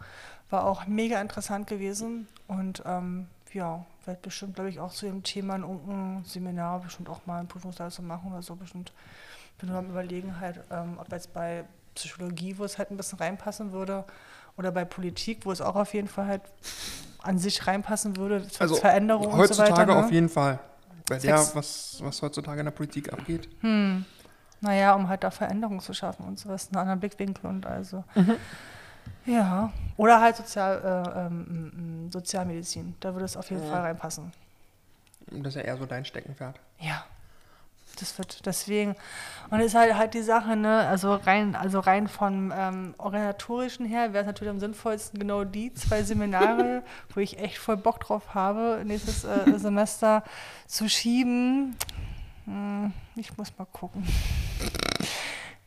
War 0.48 0.64
auch 0.64 0.86
mega 0.86 1.20
interessant 1.20 1.66
gewesen 1.66 2.26
und 2.48 2.82
ähm, 2.84 3.28
ja, 3.52 3.84
werde 4.04 4.20
bestimmt, 4.22 4.54
glaube 4.54 4.70
ich, 4.70 4.80
auch 4.80 4.92
zu 4.92 5.06
dem 5.06 5.22
Thema 5.22 5.56
in 5.56 5.62
irgendeinem 5.62 6.24
Seminar 6.24 6.80
bestimmt 6.80 7.08
auch 7.08 7.26
mal 7.26 7.38
eine 7.38 7.48
Prüfungsleistung 7.48 8.06
machen 8.06 8.32
oder 8.32 8.42
so. 8.42 8.56
Bestimmt 8.56 8.92
bin 9.58 9.68
nur 9.68 9.78
am 9.78 9.90
Überlegen 9.90 10.40
halt, 10.40 10.60
ähm, 10.70 10.96
ob 10.98 11.10
jetzt 11.12 11.32
bei 11.32 11.64
Psychologie, 11.94 12.56
wo 12.58 12.64
es 12.64 12.78
halt 12.78 12.90
ein 12.90 12.96
bisschen 12.96 13.18
reinpassen 13.18 13.72
würde, 13.72 14.04
oder 14.56 14.72
bei 14.72 14.84
Politik, 14.84 15.44
wo 15.44 15.52
es 15.52 15.60
auch 15.60 15.76
auf 15.76 15.94
jeden 15.94 16.08
Fall 16.08 16.26
halt 16.26 16.42
an 17.22 17.38
sich 17.38 17.66
reinpassen 17.66 18.16
würde, 18.16 18.46
Also 18.58 18.76
Veränderung 18.76 19.32
heutzutage 19.36 19.70
und 19.70 19.76
so 19.76 19.88
weiter. 19.88 19.96
auf 19.98 20.06
ne? 20.06 20.14
jeden 20.14 20.28
Fall. 20.28 20.58
Der, 21.10 21.18
Sex- 21.20 21.54
was, 21.54 21.98
was 22.02 22.22
heutzutage 22.22 22.60
in 22.60 22.66
der 22.66 22.72
Politik 22.72 23.12
abgeht. 23.12 23.48
Hm. 23.60 24.04
Naja, 24.60 24.94
um 24.94 25.08
halt 25.08 25.24
da 25.24 25.30
Veränderungen 25.30 25.80
zu 25.80 25.92
schaffen 25.94 26.26
und 26.26 26.38
sowas, 26.38 26.68
einen 26.68 26.80
anderen 26.80 27.00
Blickwinkel 27.00 27.46
und 27.46 27.66
also. 27.66 28.04
Ja. 29.30 29.72
Oder 29.96 30.20
halt 30.20 30.36
Sozial, 30.36 31.04
äh, 31.14 31.20
ähm, 31.26 32.10
Sozialmedizin. 32.12 32.96
Da 33.00 33.12
würde 33.14 33.24
es 33.26 33.36
auf 33.36 33.50
jeden 33.50 33.62
Ja. 33.64 33.70
Fall 33.70 33.80
reinpassen. 33.82 34.32
Das 35.30 35.54
ist 35.54 35.56
ja 35.56 35.62
eher 35.62 35.76
so 35.76 35.86
dein 35.86 36.04
Steckenpferd. 36.04 36.58
Ja. 36.78 37.04
Das 37.98 38.16
wird 38.18 38.46
deswegen. 38.46 38.96
Und 39.50 39.60
es 39.60 39.66
ist 39.66 39.74
halt 39.74 39.94
halt 39.94 40.14
die 40.14 40.22
Sache, 40.22 40.56
ne, 40.56 40.86
also 40.88 41.14
rein, 41.16 41.54
also 41.54 41.80
rein 41.80 42.08
vom 42.08 42.50
ähm, 42.56 42.94
organisatorischen 42.98 43.84
her 43.84 44.12
wäre 44.12 44.22
es 44.22 44.26
natürlich 44.26 44.50
am 44.50 44.60
sinnvollsten, 44.60 45.18
genau 45.18 45.44
die 45.44 45.74
zwei 45.74 46.02
Seminare, 46.02 46.82
wo 47.14 47.20
ich 47.20 47.38
echt 47.38 47.58
voll 47.58 47.76
Bock 47.76 48.00
drauf 48.00 48.32
habe, 48.32 48.82
nächstes 48.86 49.24
äh, 49.24 49.52
Semester 49.58 50.22
zu 50.66 50.88
schieben. 50.88 51.76
Hm, 52.46 52.92
ich 53.16 53.36
muss 53.36 53.52
mal 53.58 53.66
gucken, 53.66 54.06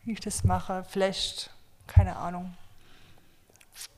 wie 0.06 0.14
ich 0.14 0.20
das 0.22 0.44
mache. 0.44 0.86
Vielleicht, 0.90 1.52
keine 1.88 2.16
Ahnung. 2.16 2.54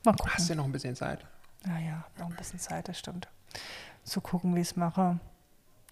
Mal 0.03 0.13
gucken. 0.13 0.33
Hast 0.33 0.49
ja 0.49 0.55
noch 0.55 0.65
ein 0.65 0.71
bisschen 0.71 0.95
Zeit. 0.95 1.25
Naja, 1.65 2.05
noch 2.19 2.29
ein 2.29 2.35
bisschen 2.35 2.59
Zeit, 2.59 2.87
das 2.87 2.99
stimmt. 2.99 3.27
Zu 4.03 4.21
gucken, 4.21 4.55
wie 4.55 4.61
ich 4.61 4.69
es 4.69 4.75
mache. 4.75 5.19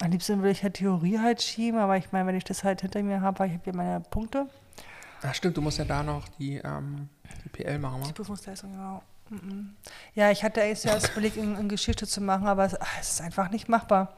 Am 0.01 0.12
liebsten 0.12 0.38
würde 0.39 0.51
ich 0.51 0.63
halt 0.63 0.75
Theorie 0.75 1.19
halt 1.19 1.41
schieben, 1.41 1.79
aber 1.79 1.97
ich 1.97 2.12
meine, 2.12 2.27
wenn 2.27 2.36
ich 2.36 2.43
das 2.43 2.63
halt 2.63 2.82
hinter 2.82 3.01
mir 3.03 3.21
habe, 3.21 3.45
ich 3.47 3.53
habe 3.53 3.63
hier 3.63 3.75
meine 3.75 4.01
Punkte. 4.01 4.47
Ach 5.21 5.34
stimmt, 5.34 5.56
du 5.56 5.62
musst 5.62 5.77
ja 5.77 5.86
da 5.86 6.03
noch 6.03 6.27
die, 6.38 6.58
ähm, 6.58 7.10
die 7.45 7.49
PL 7.49 7.79
machen, 7.79 8.01
Die 8.03 8.10
wa? 8.10 8.13
Prüfungsleistung, 8.13 8.71
genau. 8.73 9.01
Mhm. 9.29 9.75
Ja, 10.13 10.29
ich 10.32 10.43
hatte 10.43 10.62
eigentlich 10.62 10.82
zuerst 10.82 11.12
überlegt, 11.12 11.38
in, 11.38 11.58
in 11.58 11.69
Geschichte 11.69 12.06
zu 12.06 12.21
machen, 12.21 12.47
aber 12.47 12.65
es, 12.65 12.79
ach, 12.79 12.97
es 12.99 13.13
ist 13.13 13.21
einfach 13.21 13.49
nicht 13.49 13.69
machbar. 13.69 14.15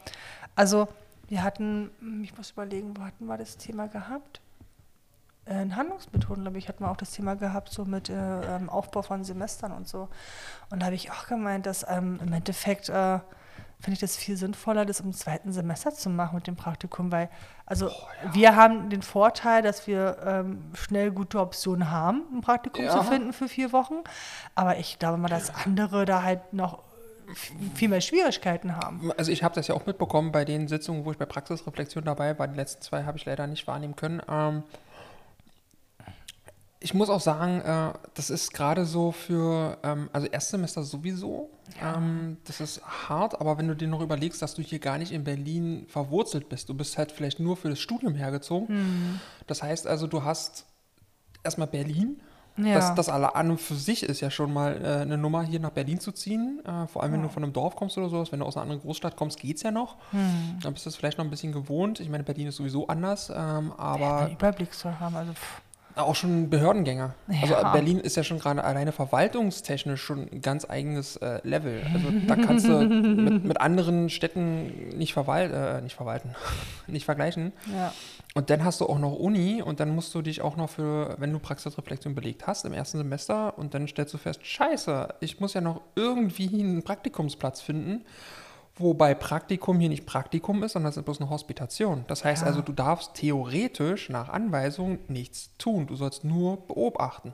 Also, 0.56 0.88
wir 1.28 1.44
hatten, 1.44 1.92
hm, 2.00 2.24
ich 2.24 2.36
muss 2.36 2.52
überlegen, 2.52 2.98
wo 2.98 3.04
hatten 3.04 3.26
wir 3.26 3.38
das 3.38 3.58
Thema 3.58 3.88
gehabt? 3.88 4.42
Äh, 5.46 5.62
In 5.62 5.76
Handlungsmethoden, 5.76 6.44
glaube 6.44 6.58
ich, 6.58 6.68
hatten 6.68 6.84
wir 6.84 6.92
auch 6.92 6.98
das 6.98 7.12
Thema 7.12 7.36
gehabt, 7.36 7.70
so 7.70 7.86
mit 7.86 8.10
äh, 8.10 8.14
ähm, 8.56 8.70
Aufbau 8.70 9.02
von 9.02 9.24
Semestern 9.24 9.72
und 9.72 9.88
so. 9.88 10.10
Und 10.70 10.82
da 10.82 10.88
habe 10.88 10.96
ich 10.96 11.12
auch 11.12 11.28
gemeint, 11.28 11.66
dass 11.66 11.86
ähm, 11.90 12.20
im 12.24 12.34
Endeffekt 12.34 12.90
äh, 12.90 13.20
finde 13.80 13.94
ich 13.94 14.00
das 14.00 14.16
viel 14.16 14.38
sinnvoller, 14.38 14.86
das 14.86 15.02
im 15.02 15.14
zweiten 15.14 15.52
Semester 15.52 15.92
zu 15.92 16.10
machen 16.10 16.36
mit 16.36 16.48
dem 16.48 16.56
Praktikum, 16.56 17.12
weil, 17.12 17.30
also 17.68 17.92
wir 18.32 18.56
haben 18.56 18.90
den 18.90 19.02
Vorteil, 19.04 19.62
dass 19.62 19.86
wir 19.86 20.18
ähm, 20.26 20.64
schnell 20.74 21.12
gute 21.12 21.40
Optionen 21.40 21.92
haben, 21.92 22.24
ein 22.34 22.42
Praktikum 22.42 22.88
zu 22.88 22.98
Ja. 22.98 23.04
finden 23.04 23.34
für 23.34 23.48
vier 23.48 23.72
Wochen. 23.74 23.96
Aber 24.56 24.78
ich 24.78 24.98
glaube 24.98 25.18
mal, 25.18 25.28
dass 25.28 25.54
andere 25.66 26.06
da 26.06 26.24
halt 26.24 26.54
noch 26.54 26.80
viel 27.76 27.90
mehr 27.90 28.02
Schwierigkeiten 28.02 28.78
haben. 28.78 29.12
Also 29.18 29.32
ich 29.32 29.44
habe 29.44 29.54
das 29.56 29.68
ja 29.68 29.76
auch 29.76 29.86
mitbekommen 29.86 30.32
bei 30.32 30.46
den 30.46 30.68
Sitzungen, 30.68 31.06
wo 31.06 31.12
ich 31.12 31.18
bei 31.18 31.26
Praxisreflexion 31.26 32.06
dabei 32.06 32.38
war. 32.40 32.48
Die 32.48 32.56
letzten 32.56 32.82
zwei 32.82 33.04
habe 33.04 33.18
ich 33.18 33.26
leider 33.26 33.46
nicht 33.46 33.68
wahrnehmen 33.68 33.96
können. 33.96 34.22
Ähm, 34.30 34.64
ich 36.80 36.94
muss 36.94 37.10
auch 37.10 37.22
sagen, 37.22 37.62
äh, 37.62 37.94
das 38.14 38.30
ist 38.30 38.54
gerade 38.54 38.86
so 38.86 39.12
für, 39.12 39.78
ähm, 39.84 40.10
also 40.14 40.28
Erstsemester 40.28 40.84
sowieso, 40.84 41.50
ähm, 41.82 42.38
das 42.46 42.60
ist 42.62 42.82
hart, 42.86 43.40
aber 43.42 43.58
wenn 43.58 43.68
du 43.68 43.76
dir 43.76 43.88
noch 43.88 44.02
überlegst, 44.02 44.42
dass 44.42 44.54
du 44.54 44.62
hier 44.62 44.80
gar 44.80 44.98
nicht 44.98 45.12
in 45.12 45.24
Berlin 45.24 45.86
verwurzelt 45.88 46.50
bist, 46.50 46.70
du 46.70 46.74
bist 46.74 46.98
halt 46.98 47.12
vielleicht 47.12 47.40
nur 47.40 47.58
für 47.58 47.70
das 47.70 47.80
Studium 47.80 48.14
hergezogen. 48.14 49.20
Das 49.48 49.64
heißt 49.64 49.88
also, 49.88 50.06
du 50.08 50.24
hast 50.24 50.66
erstmal 51.44 51.68
Berlin, 51.68 52.20
Ja. 52.58 52.76
das, 52.76 52.94
das 52.96 53.10
alle 53.10 53.36
an 53.36 53.52
und 53.52 53.60
für 53.62 53.76
sich 53.76 54.04
ist 54.04 54.22
ja 54.22 54.30
schon 54.30 54.54
mal 54.54 54.80
äh, 54.82 55.02
eine 55.02 55.18
Nummer, 55.18 55.44
hier 55.44 55.60
nach 55.60 55.72
Berlin 55.72 56.00
zu 56.00 56.12
ziehen. 56.12 56.62
Äh, 56.66 56.88
vor 56.88 57.04
allem, 57.04 57.14
wenn 57.14 57.22
du 57.24 57.30
von 57.30 57.44
einem 57.44 57.52
Dorf 57.54 57.76
kommst 57.76 57.98
oder 57.98 58.10
sowas. 58.10 58.32
Wenn 58.32 58.40
du 58.40 58.46
aus 58.46 58.56
einer 58.58 58.64
anderen 58.64 58.82
Großstadt 58.82 59.16
kommst, 59.16 59.40
geht's 59.40 59.62
ja 59.64 59.72
noch. 59.72 59.98
Hm. 60.12 60.60
Dann 60.62 60.74
bist 60.74 60.86
du 60.86 60.90
es 60.90 60.96
vielleicht 60.96 61.18
noch 61.18 61.26
ein 61.26 61.32
bisschen 61.32 61.52
gewohnt. 61.52 62.00
Ich 62.00 62.10
meine, 62.10 62.24
Berlin 62.24 62.48
ist 62.48 62.56
sowieso 62.58 62.88
anders, 62.88 63.30
ähm, 63.30 63.74
aber 63.78 64.18
einen 64.20 64.34
Überblick 64.34 64.74
zu 64.74 65.00
haben. 65.00 65.16
Also, 65.16 65.34
pff. 65.34 65.62
Auch 66.04 66.16
schon 66.16 66.50
Behördengänger. 66.50 67.14
Also 67.42 67.54
Ja. 67.54 67.70
äh, 67.70 67.74
Berlin 67.74 68.00
ist 68.00 68.18
ja 68.18 68.24
schon 68.24 68.40
gerade 68.40 68.64
alleine 68.64 68.92
verwaltungstechnisch 68.92 70.02
schon 70.02 70.28
ein 70.32 70.42
ganz 70.42 70.70
eigenes 70.70 71.16
äh, 71.18 71.40
Level. 71.44 71.82
Also 71.94 72.08
da 72.28 72.36
kannst 72.46 72.68
du 72.68 72.80
mit, 72.82 73.46
mit 73.46 73.62
anderen 73.62 74.10
Städten 74.10 74.90
nicht, 74.98 75.14
verwal 75.14 75.52
äh, 75.52 75.82
nicht 75.82 75.96
verwalten, 75.96 76.36
nicht 76.88 77.06
vergleichen. 77.06 77.54
ja. 77.74 77.94
Und 78.38 78.50
dann 78.50 78.66
hast 78.66 78.82
du 78.82 78.88
auch 78.88 79.00
noch 79.00 79.14
Uni 79.14 79.62
und 79.62 79.80
dann 79.80 79.96
musst 79.96 80.14
du 80.14 80.22
dich 80.22 80.42
auch 80.42 80.58
noch 80.58 80.70
für, 80.70 81.16
wenn 81.20 81.32
du 81.32 81.40
Praxisreflexion 81.40 82.16
belegt 82.16 82.46
hast 82.48 82.66
im 82.66 82.74
ersten 82.74 82.98
Semester 82.98 83.58
und 83.58 83.74
dann 83.74 83.88
stellst 83.88 84.14
du 84.14 84.18
fest, 84.18 84.46
scheiße, 84.46 85.08
ich 85.22 85.40
muss 85.40 85.54
ja 85.54 85.62
noch 85.62 85.80
irgendwie 85.96 86.50
einen 86.50 86.84
Praktikumsplatz 86.84 87.62
finden, 87.62 88.04
wobei 88.78 89.14
Praktikum 89.14 89.80
hier 89.80 89.90
nicht 89.90 90.06
Praktikum 90.06 90.64
ist, 90.64 90.74
sondern 90.74 90.90
es 90.90 90.98
ist 90.98 91.06
bloß 91.06 91.22
eine 91.22 91.30
Hospitation. 91.30 92.04
Das 92.08 92.24
heißt 92.26 92.42
Ja. 92.42 92.48
also, 92.48 92.62
du 92.62 92.74
darfst 92.74 93.14
theoretisch 93.16 94.10
nach 94.10 94.30
Anweisung 94.30 95.00
nichts 95.08 95.52
tun, 95.58 95.88
du 95.88 95.96
sollst 95.96 96.24
nur 96.24 96.58
beobachten. 96.68 97.34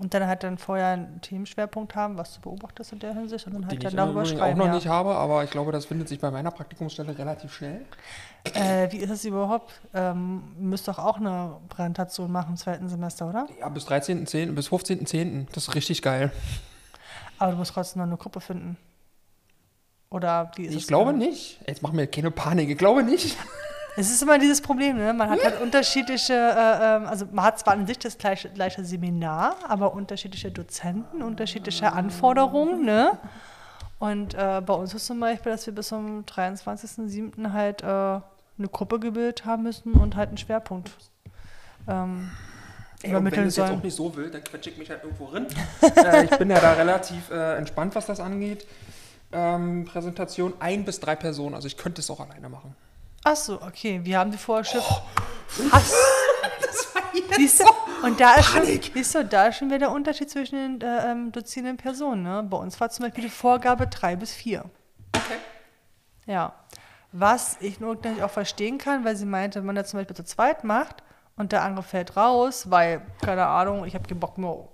Und 0.00 0.14
dann 0.14 0.26
halt 0.28 0.44
dann 0.44 0.58
vorher 0.58 0.86
einen 0.88 1.20
Themenschwerpunkt 1.20 1.96
haben, 1.96 2.16
was 2.16 2.34
du 2.34 2.40
beobachtest 2.40 2.92
in 2.92 3.00
der 3.00 3.14
Hinsicht 3.14 3.46
und 3.48 3.54
dann 3.54 3.62
Den 3.62 3.70
halt 3.70 3.78
ich 3.78 3.84
dann 3.84 3.92
im 3.92 3.96
darüber 3.96 4.20
Übrigen 4.22 4.38
schreiben. 4.38 4.52
auch 4.54 4.58
noch 4.58 4.66
ja. 4.66 4.74
nicht 4.74 4.86
habe, 4.86 5.14
aber 5.16 5.42
ich 5.42 5.50
glaube, 5.50 5.72
das 5.72 5.86
findet 5.86 6.08
sich 6.08 6.20
bei 6.20 6.30
meiner 6.30 6.52
Praktikumsstelle 6.52 7.18
relativ 7.18 7.52
schnell. 7.52 7.84
Äh, 8.54 8.90
wie 8.92 8.98
ist 8.98 9.10
es 9.10 9.24
überhaupt? 9.24 9.80
Ähm, 9.94 10.42
müsst 10.56 10.86
doch 10.86 10.98
auch 11.00 11.16
eine 11.16 11.56
Präsentation 11.68 12.30
machen 12.30 12.50
im 12.50 12.56
zweiten 12.56 12.88
Semester, 12.88 13.28
oder? 13.28 13.48
Ja, 13.58 13.68
bis 13.70 13.88
13.10., 13.88 14.52
bis 14.52 14.68
15.10., 14.68 15.46
das 15.52 15.64
ist 15.68 15.74
richtig 15.74 16.00
geil. 16.00 16.30
Aber 17.38 17.52
du 17.52 17.58
musst 17.58 17.72
trotzdem 17.74 18.00
noch 18.00 18.06
eine 18.06 18.16
Gruppe 18.16 18.40
finden. 18.40 18.76
Oder 20.10 20.50
wie 20.56 20.64
ist 20.64 20.74
es? 20.74 20.82
Ich 20.82 20.86
glaube 20.86 21.10
dann? 21.10 21.18
nicht. 21.18 21.60
Jetzt 21.66 21.82
mach 21.82 21.92
mir 21.92 22.06
keine 22.06 22.30
Panik. 22.30 22.70
Ich 22.70 22.78
glaube 22.78 23.02
nicht. 23.02 23.36
Es 23.96 24.12
ist 24.12 24.22
immer 24.22 24.38
dieses 24.38 24.60
Problem, 24.60 24.96
ne? 24.96 25.12
man 25.12 25.28
hat 25.28 25.42
halt 25.42 25.60
unterschiedliche, 25.60 26.32
äh, 26.32 26.96
ähm, 26.96 27.06
also 27.06 27.26
man 27.32 27.46
hat 27.46 27.58
zwar 27.58 27.74
an 27.74 27.84
sich 27.84 27.98
das 27.98 28.16
gleiche, 28.16 28.48
gleiche 28.48 28.84
Seminar, 28.84 29.56
aber 29.66 29.92
unterschiedliche 29.92 30.52
Dozenten, 30.52 31.20
unterschiedliche 31.20 31.92
Anforderungen. 31.92 32.84
Ne? 32.84 33.18
Und 33.98 34.34
äh, 34.34 34.62
bei 34.64 34.74
uns 34.74 34.94
ist 34.94 35.04
zum 35.04 35.18
Beispiel, 35.18 35.50
dass 35.50 35.66
wir 35.66 35.74
bis 35.74 35.88
zum 35.88 36.24
23.07. 36.26 37.52
halt 37.52 37.82
äh, 37.82 37.86
eine 37.86 38.68
Gruppe 38.70 39.00
gebildet 39.00 39.44
haben 39.44 39.64
müssen 39.64 39.94
und 39.94 40.14
halt 40.14 40.28
einen 40.28 40.38
Schwerpunkt 40.38 40.92
ähm, 41.88 42.30
Ey, 43.02 43.14
und 43.14 43.30
wenn 43.30 43.46
es 43.46 43.56
jetzt 43.56 43.70
auch 43.70 43.82
nicht 43.82 43.94
so 43.94 44.14
will, 44.16 44.28
dann 44.28 44.42
quetsche 44.42 44.70
ich 44.70 44.76
mich 44.76 44.90
halt 44.90 45.04
irgendwo 45.04 45.26
rein. 45.26 45.46
äh, 45.96 46.24
ich 46.24 46.30
bin 46.36 46.50
ja 46.50 46.58
da 46.58 46.72
relativ 46.72 47.30
äh, 47.30 47.56
entspannt, 47.56 47.94
was 47.94 48.06
das 48.06 48.18
angeht. 48.18 48.66
Ähm, 49.30 49.84
Präsentation 49.84 50.54
ein 50.58 50.84
bis 50.84 51.00
drei 51.00 51.14
Personen, 51.14 51.54
also 51.54 51.66
ich 51.66 51.76
könnte 51.76 52.00
es 52.00 52.10
auch 52.10 52.20
alleine 52.20 52.48
machen. 52.48 52.74
Ach 53.24 53.36
so, 53.36 53.60
okay. 53.60 54.00
Wir 54.02 54.18
haben 54.18 54.30
die 54.30 54.38
Vorschrift. 54.38 54.86
Oh. 54.88 55.72
Hass. 55.72 55.94
das 56.62 56.94
war 56.94 57.02
siehst 57.36 57.60
du, 57.60 57.64
und 58.06 58.20
da 58.20 58.34
ist, 58.34 58.46
schon, 58.46 58.64
siehst 58.64 59.14
du, 59.14 59.24
da 59.24 59.48
ist 59.48 59.58
schon 59.58 59.68
wieder 59.68 59.78
der 59.78 59.90
Unterschied 59.90 60.30
zwischen 60.30 60.78
den 60.78 60.80
äh, 60.80 61.10
ähm, 61.10 61.32
dozierenden 61.32 61.76
Personen. 61.76 62.22
Ne? 62.22 62.42
Bei 62.48 62.56
uns 62.56 62.80
war 62.80 62.90
zum 62.90 63.04
Beispiel 63.04 63.24
die 63.24 63.30
Vorgabe 63.30 63.86
drei 63.86 64.16
bis 64.16 64.32
vier. 64.32 64.64
Okay. 65.14 65.38
Ja. 66.26 66.54
Was 67.12 67.56
ich 67.60 67.80
nur 67.80 67.98
auch 68.22 68.30
verstehen 68.30 68.78
kann, 68.78 69.04
weil 69.04 69.16
sie 69.16 69.26
meinte, 69.26 69.60
wenn 69.60 69.66
man 69.66 69.76
das 69.76 69.90
zum 69.90 69.98
Beispiel 69.98 70.16
zu 70.16 70.24
zweit 70.24 70.62
macht 70.62 71.02
und 71.36 71.52
der 71.52 71.62
andere 71.62 71.82
fällt 71.82 72.16
raus, 72.16 72.70
weil, 72.70 73.02
keine 73.22 73.46
Ahnung, 73.46 73.84
ich 73.84 73.94
habe 73.94 74.06
keinen 74.06 74.20
Bock 74.20 74.36
mehr 74.36 74.68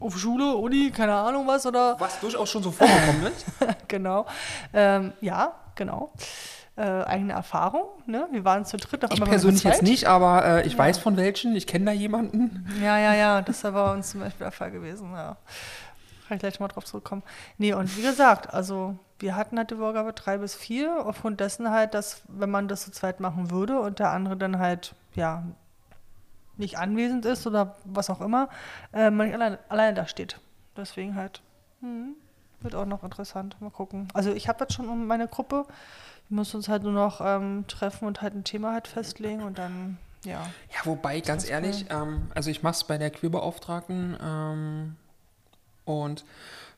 auf 0.00 0.18
Schule, 0.18 0.56
Uni, 0.56 0.90
keine 0.90 1.14
Ahnung 1.14 1.46
was 1.46 1.66
oder. 1.66 1.96
Was 1.98 2.20
durchaus 2.20 2.50
schon 2.50 2.62
so 2.62 2.70
vorgekommen 2.70 3.26
ist. 3.26 3.46
genau. 3.88 4.26
Ähm, 4.72 5.12
ja, 5.20 5.54
genau 5.74 6.12
äh, 6.76 6.82
eigene 6.82 7.34
Erfahrung. 7.34 7.86
Ne? 8.06 8.26
Wir 8.30 8.44
waren 8.44 8.64
zu 8.64 8.76
dritt. 8.76 9.04
Auf 9.04 9.12
ich 9.12 9.22
persönlich 9.22 9.62
jetzt 9.62 9.82
nicht, 9.82 10.06
aber 10.06 10.44
äh, 10.44 10.66
ich 10.66 10.72
ja. 10.72 10.78
weiß 10.78 10.98
von 10.98 11.16
welchen. 11.16 11.54
Ich 11.54 11.66
kenne 11.66 11.86
da 11.86 11.92
jemanden. 11.92 12.66
Ja, 12.82 12.98
ja, 12.98 13.14
ja. 13.14 13.42
Das 13.42 13.62
war 13.64 13.72
bei 13.72 13.92
uns 13.92 14.10
zum 14.10 14.20
Beispiel 14.20 14.44
der 14.44 14.52
Fall 14.52 14.70
gewesen. 14.70 15.12
Ja. 15.12 15.36
Kann 16.26 16.36
ich 16.36 16.40
gleich 16.40 16.58
mal 16.58 16.68
drauf 16.68 16.84
zurückkommen. 16.84 17.22
Nee, 17.58 17.74
und 17.74 17.96
wie 17.96 18.02
gesagt, 18.02 18.52
also 18.52 18.96
wir 19.18 19.36
hatten 19.36 19.58
halt 19.58 19.70
die 19.70 19.76
Vorgabe 19.76 20.12
drei 20.14 20.38
bis 20.38 20.54
vier. 20.54 21.06
Aufgrund 21.06 21.40
dessen 21.40 21.70
halt, 21.70 21.94
dass 21.94 22.22
wenn 22.28 22.50
man 22.50 22.66
das 22.66 22.84
zu 22.84 22.90
zweit 22.90 23.20
machen 23.20 23.50
würde 23.50 23.78
und 23.80 23.98
der 23.98 24.10
andere 24.10 24.36
dann 24.36 24.58
halt, 24.58 24.94
ja, 25.14 25.44
nicht 26.56 26.78
anwesend 26.78 27.24
ist 27.24 27.46
oder 27.46 27.76
was 27.84 28.10
auch 28.10 28.20
immer, 28.20 28.48
äh, 28.92 29.10
man 29.10 29.26
nicht 29.26 29.34
alleine, 29.34 29.58
alleine 29.68 29.94
da 29.94 30.06
steht. 30.06 30.40
Deswegen 30.76 31.14
halt, 31.14 31.42
hm, 31.80 32.14
wird 32.60 32.74
auch 32.74 32.86
noch 32.86 33.04
interessant. 33.04 33.56
Mal 33.60 33.70
gucken. 33.70 34.08
Also 34.14 34.32
ich 34.32 34.48
habe 34.48 34.64
jetzt 34.64 34.74
schon 34.74 34.88
um 34.88 35.06
meine 35.06 35.28
Gruppe 35.28 35.66
wir 36.28 36.36
müssen 36.36 36.56
uns 36.56 36.68
halt 36.68 36.82
nur 36.82 36.92
noch 36.92 37.20
ähm, 37.22 37.64
treffen 37.68 38.06
und 38.06 38.22
halt 38.22 38.34
ein 38.34 38.44
Thema 38.44 38.72
halt 38.72 38.88
festlegen 38.88 39.42
und 39.42 39.58
dann, 39.58 39.98
ja. 40.24 40.50
Ja, 40.72 40.80
wobei, 40.84 41.20
ganz 41.20 41.48
ehrlich, 41.48 41.86
ähm, 41.90 42.30
also 42.34 42.50
ich 42.50 42.62
mache 42.62 42.74
es 42.74 42.84
bei 42.84 42.98
der 42.98 43.10
Queerbeauftragten 43.10 44.16
ähm, 44.22 44.96
und 45.84 46.24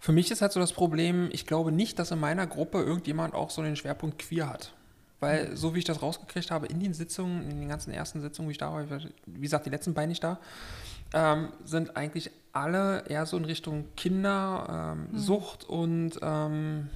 für 0.01 0.13
mich 0.13 0.31
ist 0.31 0.43
halt 0.43 0.53
so 0.53 0.61
das 0.61 0.73
Problem, 0.73 1.29
ich 1.33 1.47
glaube 1.47 1.73
nicht, 1.73 1.99
dass 1.99 2.11
in 2.11 2.19
meiner 2.19 2.47
Gruppe 2.47 2.83
irgendjemand 2.83 3.35
auch 3.35 3.51
so 3.51 3.63
den 3.63 3.77
Schwerpunkt 3.77 4.19
queer 4.19 4.49
hat. 4.49 4.73
Weil, 5.19 5.57
so 5.57 5.75
wie 5.75 5.79
ich 5.79 5.85
das 5.85 6.03
rausgekriegt 6.03 6.51
habe, 6.51 6.67
in 6.67 6.79
den 6.79 6.93
Sitzungen, 6.93 7.51
in 7.51 7.61
den 7.61 7.69
ganzen 7.69 7.91
ersten 7.91 8.21
Sitzungen, 8.21 8.49
wie 8.49 8.53
ich 8.53 8.59
da 8.59 8.73
war, 8.73 8.85
wie 9.27 9.41
gesagt, 9.41 9.65
die 9.65 9.71
letzten 9.71 9.95
beiden 9.95 10.11
nicht 10.11 10.23
da, 10.23 10.39
ähm, 11.15 11.49
sind 11.65 11.97
eigentlich 11.97 12.31
alle 12.53 13.05
eher 13.09 13.25
so 13.27 13.37
in 13.37 13.45
Richtung 13.45 13.87
Kinder, 13.97 14.95
ähm, 14.95 15.09
mhm. 15.13 15.19
Sucht 15.19 15.65
und 15.65 16.19
ähm, 16.21 16.91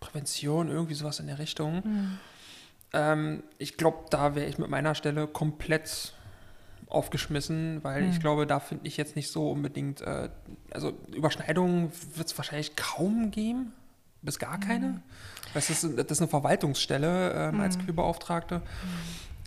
Prävention, 0.00 0.68
irgendwie 0.68 0.94
sowas 0.94 1.20
in 1.20 1.28
der 1.28 1.38
Richtung. 1.38 1.82
Mhm. 1.84 2.18
Ähm, 2.92 3.42
ich 3.58 3.76
glaube, 3.76 3.98
da 4.10 4.34
wäre 4.34 4.46
ich 4.46 4.58
mit 4.58 4.68
meiner 4.68 4.94
Stelle 4.94 5.26
komplett 5.26 6.14
aufgeschmissen, 6.88 7.82
weil 7.82 8.02
mhm. 8.02 8.10
ich 8.10 8.20
glaube, 8.20 8.46
da 8.46 8.60
finde 8.60 8.86
ich 8.86 8.96
jetzt 8.96 9.16
nicht 9.16 9.30
so 9.30 9.50
unbedingt, 9.50 10.02
äh, 10.02 10.28
also 10.70 10.92
Überschneidungen 11.14 11.90
wird 12.14 12.26
es 12.26 12.36
wahrscheinlich 12.36 12.76
kaum 12.76 13.30
geben, 13.30 13.72
bis 14.22 14.38
gar 14.38 14.58
keine. 14.58 14.86
Mhm. 14.86 15.02
Das, 15.54 15.70
ist, 15.70 15.82
das 15.82 16.10
ist 16.10 16.20
eine 16.20 16.28
Verwaltungsstelle 16.28 17.32
ähm, 17.32 17.60
als 17.60 17.76
mhm. 17.76 17.82
Queerbeauftragte. 17.82 18.58
Mhm. 18.58 18.62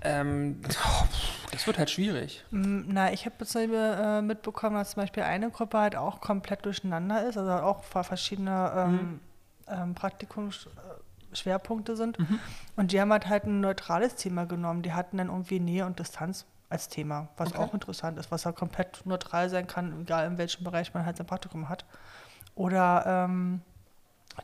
Ähm, 0.03 0.61
das 1.51 1.65
wird 1.65 1.79
halt 1.79 1.89
schwierig. 1.89 2.45
Na, 2.51 3.11
ich 3.11 3.25
habe 3.25 3.45
äh, 3.55 4.21
mitbekommen, 4.21 4.75
dass 4.75 4.91
zum 4.91 5.01
Beispiel 5.01 5.23
eine 5.23 5.49
Gruppe 5.49 5.79
halt 5.79 5.95
auch 5.95 6.21
komplett 6.21 6.65
durcheinander 6.65 7.27
ist, 7.27 7.37
also 7.37 7.51
auch 7.51 7.83
verschiedene 7.83 8.71
ähm, 8.75 8.91
mhm 8.91 9.19
ähm, 9.67 9.95
Praktikumsschwerpunkte 9.95 11.95
sind. 11.95 12.19
Mhm. 12.19 12.39
Und 12.75 12.91
die 12.91 13.01
haben 13.01 13.11
halt, 13.11 13.27
halt 13.27 13.45
ein 13.45 13.61
neutrales 13.61 14.15
Thema 14.15 14.45
genommen. 14.45 14.81
Die 14.81 14.93
hatten 14.93 15.17
dann 15.17 15.27
irgendwie 15.27 15.59
Nähe 15.59 15.85
und 15.85 15.99
Distanz 15.99 16.47
als 16.69 16.89
Thema, 16.89 17.27
was 17.37 17.49
okay. 17.49 17.59
auch 17.59 17.73
interessant 17.73 18.17
ist, 18.17 18.31
was 18.31 18.43
ja 18.43 18.47
halt 18.47 18.57
komplett 18.57 19.05
neutral 19.05 19.49
sein 19.49 19.67
kann, 19.67 20.01
egal 20.01 20.25
in 20.25 20.39
welchem 20.39 20.63
Bereich 20.63 20.93
man 20.93 21.05
halt 21.05 21.17
sein 21.17 21.27
Praktikum 21.27 21.69
hat. 21.69 21.85
Oder 22.55 23.03
ähm, 23.05 23.61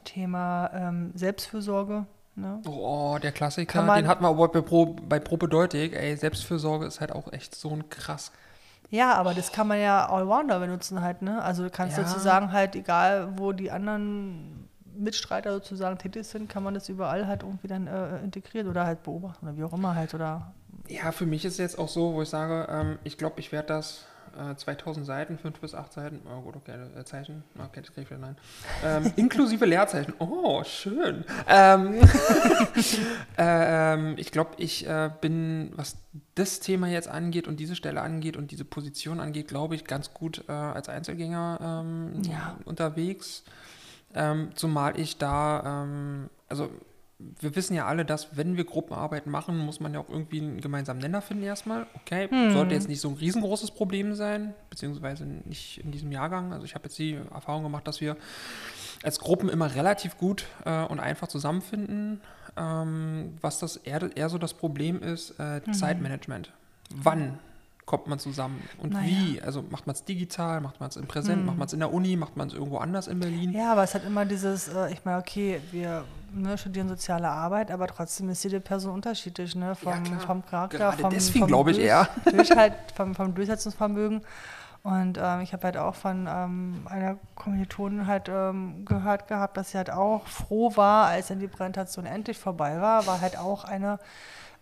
Thema 0.03 0.71
ähm, 0.73 1.11
Selbstfürsorge. 1.15 2.05
Ne? 2.35 2.61
Oh, 2.65 3.17
der 3.21 3.31
Klassiker, 3.31 3.81
den 3.95 4.07
hatten 4.07 4.23
wir 4.23 4.29
aber 4.29 4.47
bei, 4.47 4.61
Pro, 4.61 4.85
bei 4.85 5.19
Probedeutig. 5.19 5.93
Ey, 5.93 6.15
Selbstfürsorge 6.15 6.85
ist 6.85 7.01
halt 7.01 7.11
auch 7.11 7.31
echt 7.33 7.55
so 7.55 7.71
ein 7.71 7.89
krass 7.89 8.31
ja, 8.91 9.13
aber 9.13 9.33
das 9.33 9.53
kann 9.53 9.69
man 9.69 9.79
ja 9.79 10.09
Allrounder 10.09 10.59
benutzen 10.59 11.01
halt, 11.01 11.21
ne? 11.21 11.41
Also 11.41 11.63
du 11.63 11.69
kannst 11.69 11.97
ja. 11.97 12.05
sozusagen 12.05 12.51
halt, 12.51 12.75
egal 12.75 13.29
wo 13.37 13.53
die 13.53 13.71
anderen 13.71 14.67
Mitstreiter 14.93 15.53
sozusagen 15.53 15.97
tätig 15.97 16.27
sind, 16.27 16.49
kann 16.49 16.61
man 16.61 16.73
das 16.73 16.89
überall 16.89 17.25
halt 17.25 17.43
irgendwie 17.43 17.69
dann 17.69 17.87
äh, 17.87 18.19
integrieren 18.19 18.67
oder 18.67 18.85
halt 18.85 19.01
beobachten 19.03 19.47
oder 19.47 19.57
wie 19.57 19.63
auch 19.63 19.71
immer 19.71 19.95
halt 19.95 20.13
oder. 20.13 20.53
Ja, 20.89 21.13
für 21.13 21.25
mich 21.25 21.45
ist 21.45 21.53
es 21.53 21.59
jetzt 21.59 21.79
auch 21.79 21.87
so, 21.87 22.13
wo 22.13 22.21
ich 22.21 22.27
sage, 22.27 22.67
ähm, 22.69 22.99
ich 23.05 23.17
glaube, 23.17 23.39
ich 23.39 23.53
werde 23.53 23.69
das 23.69 24.05
äh, 24.37 24.55
2000 24.55 25.05
Seiten, 25.05 25.37
5 25.37 25.59
bis 25.59 25.75
8 25.75 25.93
Seiten, 25.93 26.21
oh 26.25 26.41
gut, 26.41 26.55
okay, 26.55 26.75
äh, 26.97 27.03
Zeichen, 27.03 27.43
okay, 27.57 27.81
das 27.81 27.93
kriege 27.93 28.01
ich 28.01 28.09
wieder 28.09 28.19
nein, 28.19 28.35
ähm, 28.83 29.13
inklusive 29.15 29.65
Leerzeichen, 29.65 30.13
oh, 30.19 30.63
schön. 30.63 31.23
Ähm, 31.47 31.95
äh, 33.37 33.93
ähm, 33.93 34.15
ich 34.17 34.31
glaube, 34.31 34.51
ich 34.57 34.87
äh, 34.87 35.09
bin, 35.21 35.71
was 35.75 35.97
das 36.35 36.59
Thema 36.59 36.87
jetzt 36.87 37.07
angeht 37.07 37.47
und 37.47 37.59
diese 37.59 37.75
Stelle 37.75 38.01
angeht 38.01 38.37
und 38.37 38.51
diese 38.51 38.65
Position 38.65 39.19
angeht, 39.19 39.47
glaube 39.47 39.75
ich, 39.75 39.85
ganz 39.85 40.13
gut 40.13 40.43
äh, 40.47 40.51
als 40.51 40.89
Einzelgänger 40.89 41.83
ähm, 41.83 42.21
ja. 42.23 42.57
unterwegs. 42.65 43.43
Ähm, 44.13 44.49
zumal 44.55 44.99
ich 44.99 45.17
da, 45.17 45.83
ähm, 45.83 46.29
also 46.49 46.69
wir 47.39 47.55
wissen 47.55 47.73
ja 47.75 47.85
alle, 47.85 48.05
dass 48.05 48.35
wenn 48.37 48.57
wir 48.57 48.65
Gruppenarbeiten 48.65 49.31
machen, 49.31 49.57
muss 49.57 49.79
man 49.79 49.93
ja 49.93 49.99
auch 49.99 50.09
irgendwie 50.09 50.41
einen 50.41 50.61
gemeinsamen 50.61 50.99
Nenner 50.99 51.21
finden 51.21 51.43
erstmal. 51.43 51.87
Okay, 51.95 52.29
hm. 52.29 52.51
sollte 52.51 52.73
jetzt 52.75 52.87
nicht 52.87 53.01
so 53.01 53.09
ein 53.09 53.15
riesengroßes 53.15 53.71
Problem 53.71 54.15
sein, 54.15 54.53
beziehungsweise 54.69 55.25
nicht 55.25 55.79
in 55.83 55.91
diesem 55.91 56.11
Jahrgang. 56.11 56.53
Also 56.53 56.65
ich 56.65 56.75
habe 56.75 56.85
jetzt 56.85 56.97
die 56.99 57.19
Erfahrung 57.33 57.63
gemacht, 57.63 57.87
dass 57.87 58.01
wir 58.01 58.17
als 59.03 59.19
Gruppen 59.19 59.49
immer 59.49 59.73
relativ 59.75 60.17
gut 60.17 60.45
äh, 60.65 60.83
und 60.83 60.99
einfach 60.99 61.27
zusammenfinden. 61.27 62.21
Ähm, 62.57 63.37
was 63.41 63.59
das 63.59 63.77
eher, 63.77 64.15
eher 64.15 64.29
so 64.29 64.37
das 64.37 64.53
Problem 64.53 65.01
ist, 65.01 65.35
äh, 65.39 65.61
mhm. 65.65 65.73
Zeitmanagement. 65.73 66.51
Wann 66.93 67.39
kommt 67.91 68.07
man 68.07 68.19
zusammen 68.19 68.63
und 68.81 68.93
naja. 68.93 69.05
wie? 69.05 69.41
Also 69.41 69.65
macht 69.69 69.85
man 69.85 69.93
es 69.93 70.05
digital, 70.05 70.61
macht 70.61 70.79
man 70.79 70.87
es 70.87 70.95
im 70.95 71.07
Präsent, 71.07 71.39
hm. 71.39 71.45
macht 71.45 71.57
man 71.57 71.65
es 71.65 71.73
in 71.73 71.79
der 71.79 71.93
Uni, 71.93 72.15
macht 72.15 72.37
man 72.37 72.47
es 72.47 72.53
irgendwo 72.53 72.77
anders 72.77 73.07
in 73.07 73.19
Berlin? 73.19 73.51
Ja, 73.51 73.73
aber 73.73 73.83
es 73.83 73.93
hat 73.93 74.05
immer 74.05 74.23
dieses, 74.23 74.69
äh, 74.69 74.93
ich 74.93 75.03
meine, 75.03 75.17
okay, 75.17 75.59
wir 75.71 76.05
ne, 76.33 76.57
studieren 76.57 76.87
soziale 76.87 77.27
Arbeit, 77.27 77.69
aber 77.69 77.87
trotzdem 77.87 78.29
ist 78.29 78.45
jede 78.45 78.61
Person 78.61 78.93
unterschiedlich, 78.93 79.57
ne? 79.57 79.75
Vom, 79.75 79.91
ja, 79.91 80.19
vom 80.19 80.45
Charakter, 80.45 80.77
Gerade 80.77 81.01
vom, 81.01 81.09
deswegen 81.09 81.47
glaube 81.47 81.71
ich 81.71 81.79
eher. 81.79 82.07
Durch 82.31 82.51
halt, 82.55 82.75
vom, 82.95 83.13
vom 83.13 83.35
Durchsetzungsvermögen. 83.35 84.21
Und 84.83 85.19
ähm, 85.21 85.41
ich 85.41 85.51
habe 85.51 85.63
halt 85.65 85.75
auch 85.75 85.95
von 85.95 86.29
ähm, 86.29 86.83
einer 86.85 87.17
Kommilitonin 87.35 88.07
halt 88.07 88.29
ähm, 88.29 88.85
gehört 88.85 89.27
gehabt, 89.27 89.57
dass 89.57 89.71
sie 89.71 89.77
halt 89.77 89.91
auch 89.91 90.25
froh 90.27 90.77
war, 90.77 91.07
als 91.07 91.27
dann 91.27 91.39
die 91.39 91.49
Präsentation 91.49 92.05
endlich 92.05 92.39
vorbei 92.39 92.79
war, 92.79 93.05
war 93.05 93.19
halt 93.19 93.37
auch 93.37 93.65
eine 93.65 93.99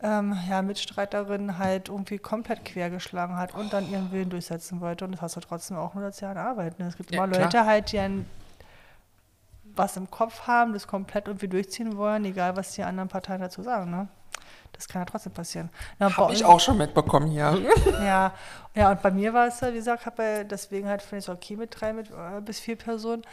ähm, 0.02 0.38
ja, 0.50 0.62
Mitstreiterin 0.62 1.58
halt 1.58 1.90
irgendwie 1.90 2.20
komplett 2.20 2.64
quergeschlagen 2.64 3.36
hat 3.36 3.54
und 3.54 3.74
dann 3.74 3.90
ihren 3.90 4.12
Willen 4.12 4.30
durchsetzen 4.30 4.80
wollte. 4.80 5.06
Und 5.06 5.12
das 5.12 5.22
hast 5.22 5.36
du 5.36 5.42
trotzdem 5.42 5.78
auch 5.78 5.94
nur 5.94 6.06
als 6.06 6.20
Jahr 6.22 6.38
Arbeit. 6.38 6.80
Ne? 6.80 6.88
Es 6.88 6.96
gibt 6.96 7.12
ja, 7.12 7.24
immer 7.24 7.38
Leute 7.38 7.66
halt, 7.66 7.92
die 7.92 8.00
ein, 8.00 8.26
was 9.76 9.98
im 9.98 10.10
Kopf 10.10 10.48
haben, 10.48 10.74
das 10.74 10.88
komplett 10.88 11.28
irgendwie 11.28 11.50
durchziehen 11.50 11.98
wollen, 11.98 12.24
egal 12.26 12.56
was 12.56 12.74
die 12.74 12.84
anderen 12.84 13.10
Parteien 13.10 13.42
dazu 13.42 13.62
sagen. 13.62 13.92
Ne? 13.92 14.08
Das 14.72 14.88
kann 14.88 15.02
ja 15.02 15.06
trotzdem 15.06 15.34
passieren. 15.34 15.70
Habe 16.00 16.32
ich 16.32 16.46
auch 16.46 16.60
schon 16.60 16.78
mitbekommen, 16.78 17.32
ja. 17.32 17.56
ja. 18.02 18.34
Ja, 18.76 18.92
und 18.92 19.02
bei 19.02 19.12
mir 19.12 19.34
war 19.34 19.48
es, 19.48 19.62
wie 19.62 19.74
gesagt, 19.74 20.06
habe 20.06 20.46
deswegen 20.50 20.88
halt 20.88 21.02
finde 21.02 21.18
ich 21.18 21.26
es 21.26 21.30
okay 21.30 21.58
mit 21.58 21.80
drei 21.80 21.92
mit, 21.92 22.10
äh, 22.10 22.40
bis 22.40 22.62
vier 22.62 22.78
Personen, 22.78 23.24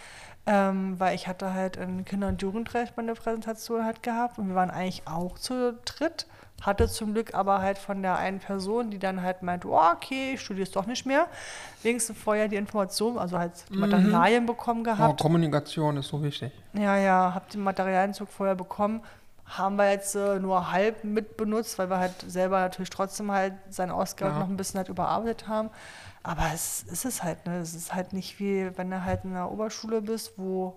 ähm, 0.46 0.98
weil 0.98 1.14
ich 1.14 1.28
hatte 1.28 1.54
halt 1.54 1.76
in 1.76 2.04
Kinder- 2.04 2.28
und 2.28 2.42
Jugendrecht 2.42 2.96
meine 2.96 3.14
Präsentation 3.14 3.84
halt 3.84 4.02
gehabt 4.02 4.38
und 4.38 4.48
wir 4.48 4.56
waren 4.56 4.70
eigentlich 4.70 5.06
auch 5.06 5.38
zu 5.38 5.74
dritt. 5.84 6.26
Hatte 6.62 6.88
zum 6.88 7.12
Glück 7.12 7.34
aber 7.34 7.60
halt 7.60 7.76
von 7.78 8.02
der 8.02 8.16
einen 8.16 8.38
Person, 8.40 8.90
die 8.90 8.98
dann 8.98 9.22
halt 9.22 9.42
meinte, 9.42 9.68
oh, 9.68 9.78
okay, 9.94 10.32
ich 10.34 10.40
studiere 10.40 10.66
es 10.66 10.72
doch 10.72 10.86
nicht 10.86 11.04
mehr, 11.04 11.26
wenigstens 11.82 12.18
vorher 12.18 12.48
die 12.48 12.56
Information, 12.56 13.18
also 13.18 13.38
halt 13.38 13.52
mhm. 13.70 13.80
Materialien 13.80 14.46
bekommen 14.46 14.82
gehabt. 14.82 15.20
Oh, 15.20 15.22
Kommunikation 15.22 15.98
ist 15.98 16.08
so 16.08 16.22
wichtig. 16.22 16.52
Ja, 16.72 16.96
ja, 16.96 17.32
habe 17.34 17.44
den 17.52 17.60
Materialienzug 17.62 18.28
vorher 18.28 18.54
bekommen. 18.54 19.02
haben 19.44 19.76
wir 19.76 19.90
jetzt 19.92 20.16
äh, 20.16 20.40
nur 20.40 20.72
halb 20.72 21.04
mitbenutzt, 21.04 21.78
weil 21.78 21.88
wir 21.88 21.98
halt 21.98 22.14
selber 22.26 22.58
natürlich 22.58 22.90
trotzdem 22.90 23.30
halt 23.30 23.52
seinen 23.70 23.92
Ausgaben 23.92 24.32
Ja. 24.34 24.40
noch 24.40 24.48
ein 24.48 24.56
bisschen 24.56 24.78
halt 24.78 24.88
überarbeitet 24.88 25.46
haben. 25.46 25.70
Aber 26.24 26.42
es 26.52 26.82
ist 26.82 27.04
es 27.04 27.22
halt, 27.22 27.46
ne? 27.46 27.58
Es 27.60 27.72
ist 27.74 27.94
halt 27.94 28.12
nicht 28.12 28.40
wie, 28.40 28.76
wenn 28.76 28.90
du 28.90 29.04
halt 29.04 29.24
in 29.24 29.34
der 29.34 29.52
Oberschule 29.52 30.02
bist, 30.02 30.32
wo 30.36 30.76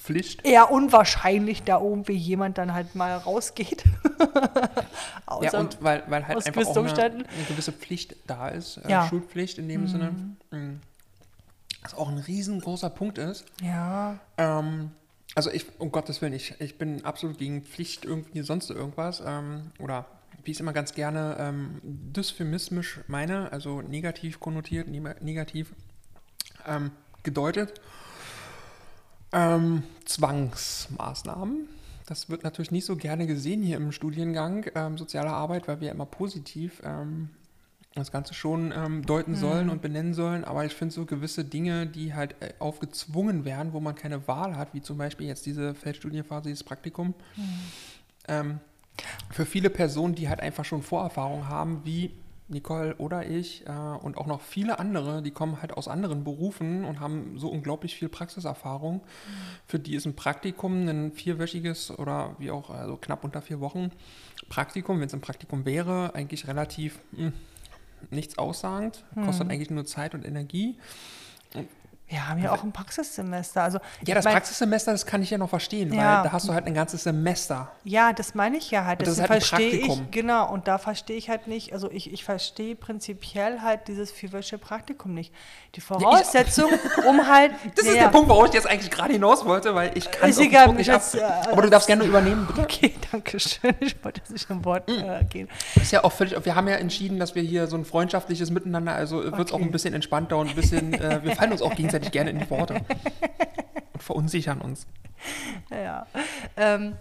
Pflicht. 0.00 0.44
eher 0.46 0.70
unwahrscheinlich 0.70 1.62
da 1.64 1.80
irgendwie 1.80 2.14
jemand 2.16 2.56
dann 2.58 2.72
halt 2.72 2.94
mal 2.94 3.16
rausgeht. 3.16 3.84
Außer, 5.26 5.52
Ja, 5.52 5.58
und 5.60 5.82
weil, 5.82 6.02
weil 6.08 6.26
halt 6.26 6.36
einfach 6.46 6.66
auch 6.66 6.76
eine, 6.76 7.28
eine 7.28 7.44
gewisse 7.48 7.72
Pflicht 7.72 8.16
da 8.26 8.48
ist, 8.48 8.78
äh, 8.78 8.90
Ja. 8.90 9.08
Schulpflicht 9.08 9.58
in 9.58 9.68
dem 9.68 9.86
Sinne, 9.88 10.12
Mhm. 10.50 10.80
was 11.82 11.94
auch 11.94 12.08
ein 12.08 12.18
riesengroßer 12.18 12.90
Punkt 12.90 13.18
ist. 13.18 13.44
ja, 13.62 14.18
Ähm, 14.36 14.92
also 15.34 15.50
ich, 15.50 15.66
um 15.78 15.92
Gottes 15.92 16.22
Willen, 16.22 16.32
ich, 16.32 16.54
ich 16.60 16.78
bin 16.78 17.04
absolut 17.04 17.38
gegen 17.38 17.62
Pflicht 17.62 18.04
irgendwie 18.04 18.40
sonst 18.42 18.70
irgendwas. 18.70 19.22
Ähm, 19.24 19.70
oder 19.78 20.06
wie 20.42 20.50
ich 20.52 20.56
es 20.56 20.60
immer 20.60 20.72
ganz 20.72 20.94
gerne 20.94 21.36
ähm, 21.38 21.80
dysphemistisch 21.82 23.00
meine, 23.08 23.52
also 23.52 23.82
negativ 23.82 24.40
konnotiert, 24.40 24.88
ne- 24.88 25.16
negativ 25.20 25.72
ähm, 26.66 26.90
gedeutet. 27.22 27.74
Ähm, 29.32 29.82
Zwangsmaßnahmen. 30.04 31.68
Das 32.06 32.30
wird 32.30 32.42
natürlich 32.42 32.70
nicht 32.70 32.86
so 32.86 32.96
gerne 32.96 33.26
gesehen 33.26 33.62
hier 33.62 33.76
im 33.76 33.92
Studiengang 33.92 34.66
ähm, 34.74 34.96
Soziale 34.96 35.30
Arbeit, 35.30 35.68
weil 35.68 35.80
wir 35.80 35.90
immer 35.90 36.06
positiv 36.06 36.80
ähm, 36.82 37.28
das 37.94 38.10
Ganze 38.10 38.32
schon 38.32 38.72
ähm, 38.74 39.04
deuten 39.04 39.34
sollen 39.34 39.68
und 39.68 39.82
benennen 39.82 40.14
sollen. 40.14 40.44
Aber 40.44 40.64
ich 40.64 40.74
finde 40.74 40.94
so 40.94 41.04
gewisse 41.04 41.44
Dinge, 41.44 41.86
die 41.86 42.14
halt 42.14 42.34
äh, 42.40 42.54
aufgezwungen 42.58 43.44
werden, 43.44 43.72
wo 43.74 43.80
man 43.80 43.94
keine 43.94 44.26
Wahl 44.26 44.56
hat, 44.56 44.72
wie 44.72 44.80
zum 44.80 44.96
Beispiel 44.96 45.26
jetzt 45.26 45.44
diese 45.44 45.74
Feldstudienphase, 45.74 46.48
dieses 46.48 46.64
Praktikum. 46.64 47.12
Ähm, 48.26 48.60
für 49.30 49.44
viele 49.44 49.70
Personen, 49.70 50.14
die 50.14 50.28
halt 50.28 50.40
einfach 50.40 50.64
schon 50.64 50.82
Vorerfahrung 50.82 51.48
haben, 51.48 51.82
wie 51.84 52.12
Nicole 52.48 52.96
oder 52.96 53.26
ich 53.26 53.66
äh, 53.66 53.70
und 53.70 54.16
auch 54.16 54.26
noch 54.26 54.40
viele 54.40 54.78
andere, 54.78 55.22
die 55.22 55.30
kommen 55.30 55.60
halt 55.60 55.72
aus 55.76 55.86
anderen 55.88 56.24
Berufen 56.24 56.84
und 56.84 57.00
haben 57.00 57.38
so 57.38 57.48
unglaublich 57.48 57.94
viel 57.94 58.08
Praxiserfahrung. 58.08 59.02
Für 59.66 59.78
die 59.78 59.94
ist 59.94 60.06
ein 60.06 60.16
Praktikum, 60.16 60.88
ein 60.88 61.12
vierwöchiges 61.12 61.90
oder 61.98 62.34
wie 62.38 62.50
auch 62.50 62.70
also 62.70 62.96
knapp 62.96 63.24
unter 63.24 63.42
vier 63.42 63.60
Wochen 63.60 63.90
Praktikum, 64.48 65.00
wenn 65.00 65.06
es 65.06 65.14
ein 65.14 65.20
Praktikum 65.20 65.64
wäre, 65.66 66.14
eigentlich 66.14 66.46
relativ 66.46 67.00
mh, 67.12 67.32
nichts 68.10 68.38
aussagend, 68.38 69.04
kostet 69.24 69.50
eigentlich 69.50 69.70
nur 69.70 69.84
Zeit 69.84 70.14
und 70.14 70.24
Energie. 70.24 70.76
Wir 72.08 72.26
haben 72.28 72.42
ja 72.42 72.52
auch 72.52 72.62
ein 72.64 72.72
Praxissemester. 72.72 73.62
Also, 73.62 73.78
Ja, 74.06 74.14
das 74.14 74.24
mein, 74.24 74.34
Praxissemester, 74.34 74.92
das 74.92 75.04
kann 75.06 75.22
ich 75.22 75.30
ja 75.30 75.38
noch 75.38 75.50
verstehen, 75.50 75.92
Ja. 75.92 76.16
weil 76.18 76.22
da 76.24 76.32
hast 76.32 76.48
du 76.48 76.54
halt 76.54 76.66
ein 76.66 76.74
ganzes 76.74 77.02
Semester. 77.04 77.70
Ja, 77.84 78.12
das 78.12 78.34
meine 78.34 78.56
ich 78.56 78.70
ja 78.70 78.84
halt. 78.84 79.00
Und 79.00 79.06
das 79.08 79.14
ist 79.14 79.20
halt 79.20 79.30
ein 79.30 79.40
verstehe 79.42 79.70
ich, 79.72 80.10
genau, 80.10 80.50
und 80.50 80.68
da 80.68 80.78
verstehe 80.78 81.16
ich 81.16 81.28
halt 81.28 81.46
nicht, 81.48 81.72
also 81.72 81.90
ich, 81.90 82.12
ich 82.12 82.24
verstehe 82.24 82.74
prinzipiell 82.76 83.60
halt 83.60 83.88
dieses 83.88 84.10
vierwöchige 84.10 84.58
Praktikum 84.58 85.12
nicht. 85.14 85.32
Die 85.74 85.80
Voraussetzung, 85.82 86.70
um 87.08 87.26
halt. 87.28 87.52
Das 87.76 87.84
ist 87.84 87.90
naja, 87.92 88.04
der 88.04 88.10
Punkt, 88.10 88.28
worauf 88.28 88.46
ich 88.48 88.54
jetzt 88.54 88.66
eigentlich 88.66 88.90
gerade 88.90 89.12
hinaus 89.12 89.44
wollte, 89.44 89.74
weil 89.74 89.90
ich 89.94 90.10
kann 90.10 90.30
Ist 90.30 90.36
es 90.36 90.42
egal, 90.46 90.72
nicht 90.72 90.90
ab. 90.90 91.02
äh, 91.14 91.20
Aber 91.50 91.62
du 91.62 91.68
darfst 91.70 91.86
gerne 91.86 92.04
übernehmen, 92.04 92.46
bitte. 92.46 92.62
Okay, 92.68 92.94
danke 93.12 93.38
schön. 93.40 93.74
Ich 93.80 94.02
wollte 94.04 94.20
nicht 94.32 94.48
im 94.50 94.64
Wort 94.64 94.88
Mm. 94.88 94.92
äh, 94.92 95.24
gehen. 95.24 95.48
Ist 95.74 95.92
ja 95.92 96.04
auch 96.04 96.12
völlig, 96.12 96.42
wir 96.44 96.54
haben 96.54 96.68
ja 96.68 96.76
entschieden, 96.76 97.18
dass 97.18 97.34
wir 97.34 97.42
hier 97.42 97.66
so 97.66 97.76
ein 97.76 97.84
freundschaftliches 97.84 98.50
Miteinander, 98.50 98.94
also 98.94 99.22
wird 99.24 99.48
es 99.48 99.52
auch 99.52 99.60
ein 99.60 99.70
bisschen 99.70 99.92
entspannter 99.94 100.36
und 100.38 100.48
ein 100.50 100.54
bisschen, 100.54 100.94
äh, 100.94 101.22
wir 101.22 101.34
fallen 101.36 101.52
uns 101.52 101.60
auch 101.62 101.74
gegenseitig 101.74 101.97
gerne 102.12 102.30
in 102.30 102.38
die 102.38 102.50
Worte. 102.50 102.74
Und 103.92 104.02
verunsichern 104.02 104.60
uns. 104.60 104.86
Ja. 105.70 106.06
Ähm, 106.56 106.96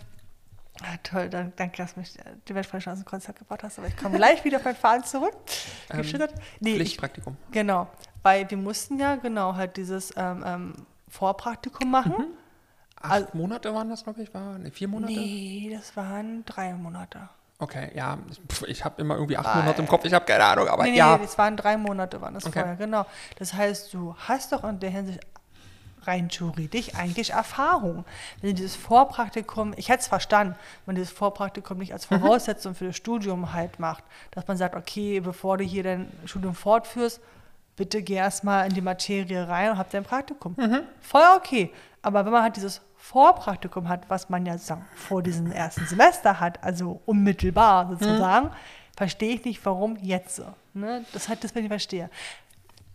ah, 0.82 0.98
toll, 1.04 1.30
dann, 1.30 1.54
danke, 1.56 1.78
dass 1.78 1.93
du 1.93 2.00
mich 2.00 2.14
Weltfreunde 2.48 2.91
aus 2.91 3.00
dem 3.00 3.06
Konzert 3.06 3.38
gebracht 3.39 3.64
hast. 3.64 3.78
Aber 3.80 3.88
ich 3.88 3.95
komme 3.98 4.18
gleich 4.18 4.43
wieder 4.43 4.58
auf 4.58 4.66
meinen 4.66 4.76
Faden 4.76 5.04
zurück. 5.04 5.36
Ähm, 5.91 5.98
Geschüttert. 5.98 6.34
Nee, 6.60 6.72
ich, 6.72 6.76
Pflichtpraktikum. 6.78 7.38
genau. 7.52 7.88
Weil 8.24 8.50
wir 8.50 8.58
mussten 8.58 9.00
ja 9.00 9.16
genau 9.16 9.56
halt 9.56 9.78
dieses 9.78 10.14
ähm, 10.18 10.43
ähm, 10.45 10.74
Vorpraktikum 11.08 11.89
machen. 11.89 12.12
Mhm. 12.18 12.38
Acht 13.00 13.12
Also- 13.12 13.28
Monate 13.34 13.74
waren 13.74 13.89
das, 13.89 14.04
glaube 14.04 14.24
ich, 14.24 14.34
war? 14.34 14.58
Ne, 14.58 14.72
vier 14.72 14.88
Monate? 14.88 15.14
Nee, 15.14 15.70
das 15.72 15.95
waren 15.95 16.43
drei 16.45 16.74
Monate. 16.74 17.30
Okay, 17.60 17.91
ja, 17.95 18.20
pf, 18.49 18.64
ich 18.68 18.86
habe 18.86 19.01
immer 19.01 19.16
irgendwie 19.16 19.36
acht 19.38 19.55
Monate 19.55 19.82
im 19.82 19.88
Kopf, 19.88 20.05
ich 20.05 20.14
habe 20.14 20.26
keine 20.26 20.43
Ahnung, 20.45 20.68
aber 20.68 20.84
nee, 20.84 20.91
nee, 20.91 20.97
ja. 20.97 21.18
nee, 21.18 21.24
das 21.24 21.38
waren 21.39 21.58
drei 21.58 21.76
Monate, 21.76 22.22
waren 22.22 22.36
das 22.36 22.45
Okay. 22.45 22.60
vorher, 22.60 22.76
genau. 22.76 23.05
Das 23.39 23.53
heißt, 23.53 23.91
du 23.93 24.16
hast 24.28 24.51
doch 24.51 24.64
in 24.64 24.80
der 24.80 24.91
Hinsicht 24.91 25.20
rein 26.03 26.30
theoretisch 26.30 26.93
eigentlich 26.95 27.32
Erfahrung. 27.32 28.05
Wenn 28.41 28.51
du 28.51 28.55
dieses 28.58 28.76
Vorpraktikum, 28.76 29.74
ich 29.76 29.89
hätte 29.89 30.01
es 30.01 30.08
verstanden, 30.08 30.55
wenn 30.86 30.95
du 30.95 31.01
dieses 31.01 31.14
Vorpraktikum 31.18 31.80
nicht 31.80 31.93
als 31.93 32.10
Mhm. 32.10 32.20
Voraussetzung 32.20 32.76
für 32.76 32.86
das 32.86 32.95
Studium 32.95 33.51
halt 33.53 33.80
macht, 33.80 34.03
dass 34.32 34.47
man 34.47 34.55
sagt, 34.55 34.76
okay, 34.76 35.20
bevor 35.20 35.58
du 35.58 35.64
hier 35.64 35.82
dein 35.84 36.12
Studium 36.26 36.53
fortführst, 36.53 37.20
bitte 37.76 38.03
geh 38.03 38.14
erstmal 38.14 38.68
in 38.68 38.74
die 38.76 38.82
Materie 38.82 39.47
rein 39.47 39.72
und 39.72 39.78
hab 39.80 39.89
dein 39.89 40.03
Praktikum. 40.03 40.53
Mhm. 40.58 40.82
Voll 41.01 41.24
okay. 41.36 41.74
Aber 42.03 42.24
wenn 42.24 42.32
man 42.32 42.43
halt 42.43 42.55
dieses 42.55 42.82
Vorpraktikum 43.08 43.88
hat, 43.88 44.01
was 44.10 44.28
man 44.28 44.45
ja 44.45 44.58
vor 44.93 45.24
diesem 45.24 45.49
ersten 45.49 45.86
Semester 45.86 46.41
hat, 46.41 46.62
also 46.62 46.99
unmittelbar 47.05 47.88
sozusagen, 47.88 48.51
verstehe 48.97 49.36
ich 49.36 49.45
nicht, 49.45 49.66
warum 49.66 49.95
jetzt 50.01 50.36
so. 50.36 50.43
Ne? 50.74 51.05
Das 51.14 51.30
halt 51.30 51.41
das, 51.41 51.55
was 51.55 51.62
ich 51.62 51.70
verstehe. 51.70 52.10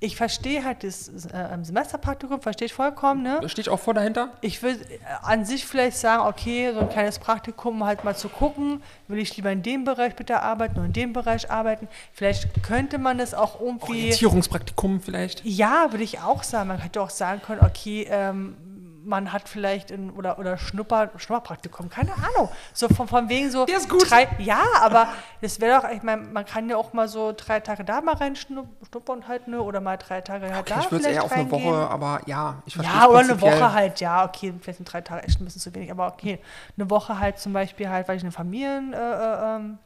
Ich 0.00 0.16
verstehe 0.16 0.64
halt 0.64 0.84
das 0.84 1.08
äh, 1.08 1.56
Semesterpraktikum, 1.62 2.42
verstehe 2.42 2.66
ich 2.66 2.74
vollkommen. 2.74 3.22
Ne? 3.22 3.40
Stehe 3.48 3.62
ich 3.62 3.70
auch 3.70 3.80
vor 3.80 3.94
dahinter? 3.94 4.30
Ich 4.42 4.62
würde 4.62 4.80
äh, 4.84 4.98
an 5.22 5.46
sich 5.46 5.64
vielleicht 5.64 5.96
sagen, 5.96 6.26
okay, 6.26 6.72
so 6.74 6.80
ein 6.80 6.90
kleines 6.90 7.18
Praktikum 7.18 7.76
um 7.76 7.84
halt 7.86 8.04
mal 8.04 8.14
zu 8.14 8.28
gucken, 8.28 8.82
will 9.08 9.18
ich 9.18 9.34
lieber 9.36 9.50
in 9.50 9.62
dem 9.62 9.84
Bereich 9.84 10.14
bitte 10.14 10.42
arbeiten 10.42 10.76
oder 10.76 10.86
in 10.86 10.92
dem 10.92 11.14
Bereich 11.14 11.50
arbeiten. 11.50 11.88
Vielleicht 12.12 12.62
könnte 12.62 12.98
man 12.98 13.16
das 13.16 13.32
auch 13.32 13.58
irgendwie. 13.60 13.92
Orientierungspraktikum 13.92 15.00
vielleicht? 15.00 15.42
Ja, 15.46 15.86
würde 15.90 16.04
ich 16.04 16.20
auch 16.20 16.42
sagen. 16.42 16.68
Man 16.68 16.80
hätte 16.80 17.00
auch 17.00 17.10
sagen 17.10 17.40
können, 17.40 17.62
okay, 17.64 18.06
ähm, 18.10 18.56
man 19.04 19.32
hat 19.32 19.48
vielleicht 19.48 19.90
in, 19.90 20.10
oder, 20.10 20.38
oder 20.38 20.58
Schnupper, 20.58 21.10
Schnupperpraktikum, 21.16 21.88
keine 21.88 22.12
Ahnung. 22.12 22.48
So 22.72 22.88
von, 22.88 23.08
von 23.08 23.28
wegen 23.28 23.50
so. 23.50 23.66
Der 23.66 23.76
ist 23.76 23.88
gut. 23.88 24.10
Drei, 24.10 24.28
ja, 24.38 24.62
aber 24.80 25.08
das 25.40 25.60
wäre 25.60 25.80
doch, 25.80 25.90
ich 25.90 26.02
meine, 26.02 26.22
man 26.22 26.44
kann 26.44 26.68
ja 26.68 26.76
auch 26.76 26.92
mal 26.92 27.08
so 27.08 27.32
drei 27.36 27.60
Tage 27.60 27.84
da 27.84 28.00
mal 28.00 28.14
reinschnuppern 28.14 29.28
halt, 29.28 29.48
ne? 29.48 29.60
Oder 29.60 29.80
mal 29.80 29.96
drei 29.96 30.20
Tage 30.20 30.46
halt 30.52 30.70
Okay, 30.70 30.74
da 30.74 30.80
ich 30.80 30.90
würde 30.90 31.06
es 31.08 31.12
eher 31.14 31.24
auf 31.24 31.32
eine. 31.32 31.50
Woche, 31.50 31.90
aber 31.90 32.20
ja, 32.26 32.62
ich 32.66 32.74
verstehe 32.74 32.96
Ja, 32.96 33.08
oder 33.08 33.18
eine. 33.20 33.40
Woche 33.40 33.72
halt, 33.72 34.00
ja, 34.00 34.24
okay, 34.24 34.54
vielleicht 34.60 34.78
sind 34.78 34.92
drei 34.92 35.00
Tage 35.00 35.24
echt 35.26 35.40
ein 35.40 35.44
bisschen 35.44 35.60
zu 35.60 35.74
wenig, 35.74 35.90
aber 35.90 36.06
okay. 36.06 36.38
Eine 36.76 36.88
Woche 36.90 37.18
halt 37.18 37.38
zum 37.38 37.52
Beispiel 37.52 37.88
halt, 37.88 38.08
weil 38.08 38.16
ich 38.16 38.22
eine 38.22 38.32
Familien, 38.32 38.92
äh, 38.92 38.96
äh, 38.96 39.56
ähm, 39.56 39.78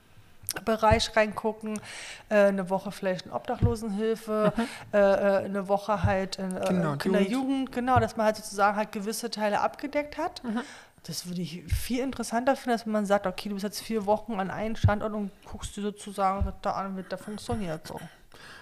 Bereich 0.65 1.15
reingucken, 1.17 1.81
äh, 2.29 2.47
eine 2.47 2.71
Woche 2.71 2.91
vielleicht 2.93 3.27
in 3.27 3.33
Obdachlosenhilfe, 3.33 4.53
äh, 4.93 4.99
äh, 4.99 5.45
eine 5.45 5.69
Woche 5.69 6.03
halt 6.03 6.37
in 6.39 6.59
Kinder- 6.61 6.97
Kinderjugend, 6.97 7.73
genau, 7.73 8.01
dass 8.01 8.17
man 8.17 8.27
halt 8.27 8.37
sozusagen 8.37 8.77
halt 8.77 8.93
gewisse 8.93 9.31
Teile 9.31 9.61
abgedeckt 9.61 10.17
hat. 10.19 10.43
Mhm. 10.45 10.61
Das 11.05 11.29
würde 11.29 11.41
ich 11.43 11.63
viel 11.73 12.01
interessanter 12.01 12.57
finden, 12.57 12.73
als 12.73 12.87
wenn 12.87 12.93
man 12.93 13.07
sagt, 13.07 13.27
okay, 13.27 13.49
du 13.49 13.55
bist 13.55 13.63
jetzt 13.65 13.81
vier 13.81 14.07
Wochen 14.07 14.41
an 14.41 14.51
einem 14.51 14.75
Standort 14.75 15.13
und 15.13 15.31
guckst 15.45 15.77
dir 15.77 15.83
sozusagen, 15.83 16.53
da 16.63 16.73
an, 16.73 16.97
wie 16.97 17.05
da 17.09 17.17
funktioniert 17.17 17.87
so. 17.87 18.01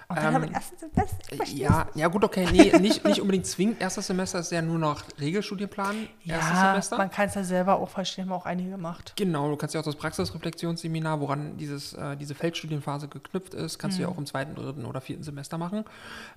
Und 0.09 0.17
dann 0.19 0.27
Ähm, 0.27 0.35
haben 0.35 0.43
wir 0.49 0.53
ersten 0.55 0.77
Semester, 0.79 1.17
ich 1.31 1.37
versteh's 1.37 1.59
Ja, 1.59 1.89
ja 1.95 2.09
gut, 2.09 2.25
okay, 2.25 2.47
nee, 2.53 2.77
nicht, 2.79 3.05
nicht 3.05 3.21
unbedingt 3.21 3.47
zwingend. 3.47 3.81
Erstes 3.81 4.07
Semester 4.07 4.39
ist 4.41 4.53
ja 4.53 4.61
nur 4.63 4.79
noch 4.79 5.03
Regelstudienplan. 5.19 6.09
Erstes 6.27 6.51
Ja, 6.53 6.71
Semester. 6.71 6.97
man 6.99 7.11
kann 7.11 7.29
es 7.29 7.35
ja 7.35 7.45
selber 7.45 7.77
auch 7.77 7.89
verstehen, 7.89 8.27
haben 8.27 8.33
auch 8.33 8.47
einige 8.47 8.71
gemacht. 8.71 9.15
Genau, 9.17 9.49
du 9.49 9.57
kannst 9.57 9.75
ja 9.75 9.81
auch 9.81 9.85
das 9.85 9.97
Praxisreflexionsseminar, 9.97 11.21
woran 11.21 11.57
dieses, 11.57 11.95
äh, 11.95 12.17
diese 12.17 12.35
Feldstudienphase 12.35 13.09
geknüpft 13.09 13.55
ist, 13.55 13.79
kannst 13.79 13.99
du 13.99 14.03
ja 14.03 14.09
auch 14.09 14.19
im 14.19 14.27
zweiten, 14.27 14.55
dritten 14.55 14.85
oder 14.85 15.01
vierten 15.01 15.23
Semester 15.23 15.59
machen. 15.59 15.85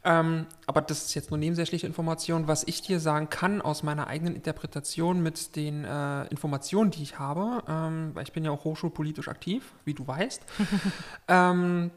Ähm, 0.03 0.45
aber 0.65 0.81
das 0.81 1.03
ist 1.05 1.13
jetzt 1.13 1.29
nur 1.31 1.37
nebensächliche 1.37 1.87
Information. 1.87 2.47
Was 2.47 2.63
ich 2.65 2.81
dir 2.81 2.99
sagen 2.99 3.29
kann 3.29 3.61
aus 3.61 3.83
meiner 3.83 4.07
eigenen 4.07 4.35
Interpretation 4.35 5.21
mit 5.21 5.55
den 5.55 5.83
äh, 5.83 6.25
Informationen, 6.27 6.91
die 6.91 7.03
ich 7.03 7.19
habe, 7.19 7.63
ähm, 7.67 8.11
weil 8.13 8.23
ich 8.23 8.31
bin 8.31 8.45
ja 8.45 8.51
auch 8.51 8.63
hochschulpolitisch 8.63 9.27
aktiv, 9.27 9.73
wie 9.85 9.93
du 9.93 10.07
weißt, 10.07 10.41
ähm, 11.27 11.91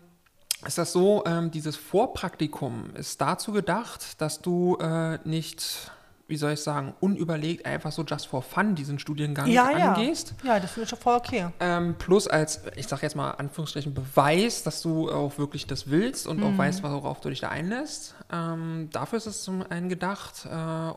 ist 0.67 0.79
das 0.79 0.93
so, 0.93 1.25
ähm, 1.27 1.51
dieses 1.51 1.77
Vorpraktikum 1.77 2.91
ist 2.95 3.21
dazu 3.21 3.53
gedacht, 3.53 4.21
dass 4.21 4.41
du 4.43 4.77
äh, 4.81 5.19
nicht, 5.25 5.91
wie 6.29 6.37
soll 6.37 6.53
ich 6.53 6.61
sagen, 6.63 6.95
unüberlegt 7.01 7.65
einfach 7.67 7.93
so 7.93 8.03
just 8.05 8.27
for 8.27 8.43
fun 8.43 8.75
diesen 8.75 8.99
Studiengang 8.99 9.47
Ja, 9.49 9.71
ja. 9.77 9.93
angehst. 9.95 10.35
Ja, 10.45 10.61
das 10.61 10.73
finde 10.73 10.85
ich 10.85 10.91
schon 10.91 10.99
voll 10.99 11.17
okay. 11.17 11.49
Ähm, 11.61 11.97
plus 11.99 12.27
als, 12.29 12.61
ich 12.77 12.87
sage 12.87 13.03
jetzt 13.03 13.17
mal 13.17 13.31
Anführungsstrichen, 13.33 13.95
Beweis, 13.95 14.63
dass 14.63 14.83
du 14.83 15.11
auch 15.11 15.39
wirklich 15.39 15.67
das 15.67 15.89
willst 15.91 16.27
und 16.27 16.39
Mhm. 16.39 16.45
auch 16.45 16.59
weißt, 16.59 16.83
worauf 16.83 17.21
du 17.21 17.31
dich 17.31 17.41
da 17.41 17.49
einlässt. 17.49 18.15
Ähm, 18.31 18.89
dafür 18.93 19.17
ist 19.19 19.27
es 19.27 19.43
zum 19.43 19.65
einen 19.71 19.89
gedacht. 19.89 20.47
Äh, 20.47 20.51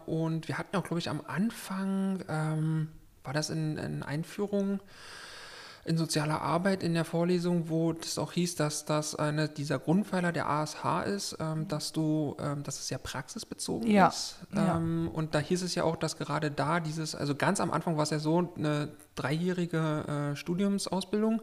und 0.09 0.47
wir 0.47 0.57
hatten 0.57 0.75
auch, 0.75 0.83
glaube 0.83 0.99
ich, 0.99 1.09
am 1.09 1.21
Anfang, 1.25 2.23
ähm, 2.27 2.89
war 3.23 3.33
das 3.33 3.49
in, 3.49 3.77
in 3.77 4.03
Einführung, 4.03 4.81
in 5.85 5.97
sozialer 5.97 6.41
Arbeit 6.41 6.81
in 6.81 6.93
der 6.93 7.03
Vorlesung, 7.03 7.67
wo 7.69 7.91
das 7.91 8.17
auch 8.17 8.31
hieß, 8.31 8.55
dass 8.55 8.85
das 8.85 9.15
eine 9.15 9.49
dieser 9.49 9.79
Grundpfeiler 9.79 10.31
der 10.31 10.49
ASH 10.49 10.77
ist, 11.05 11.35
ähm, 11.41 11.67
dass 11.67 11.91
du, 11.91 12.37
ähm, 12.39 12.63
dass 12.63 12.79
es 12.79 12.89
ja 12.89 12.97
praxisbezogen 12.97 13.89
Ja, 13.91 14.07
ist. 14.07 14.37
ja. 14.55 14.77
Ähm, 14.77 15.09
und 15.11 15.35
da 15.35 15.39
hieß 15.39 15.61
es 15.61 15.75
ja 15.75 15.83
auch, 15.83 15.97
dass 15.97 16.17
gerade 16.17 16.51
da 16.51 16.79
dieses, 16.79 17.15
also 17.15 17.35
ganz 17.35 17.59
am 17.59 17.69
Anfang 17.71 17.97
war 17.97 18.03
es 18.03 18.11
ja 18.11 18.19
so 18.19 18.53
eine 18.55 18.89
dreijährige 19.15 20.31
äh, 20.31 20.35
Studiumsausbildung, 20.37 21.41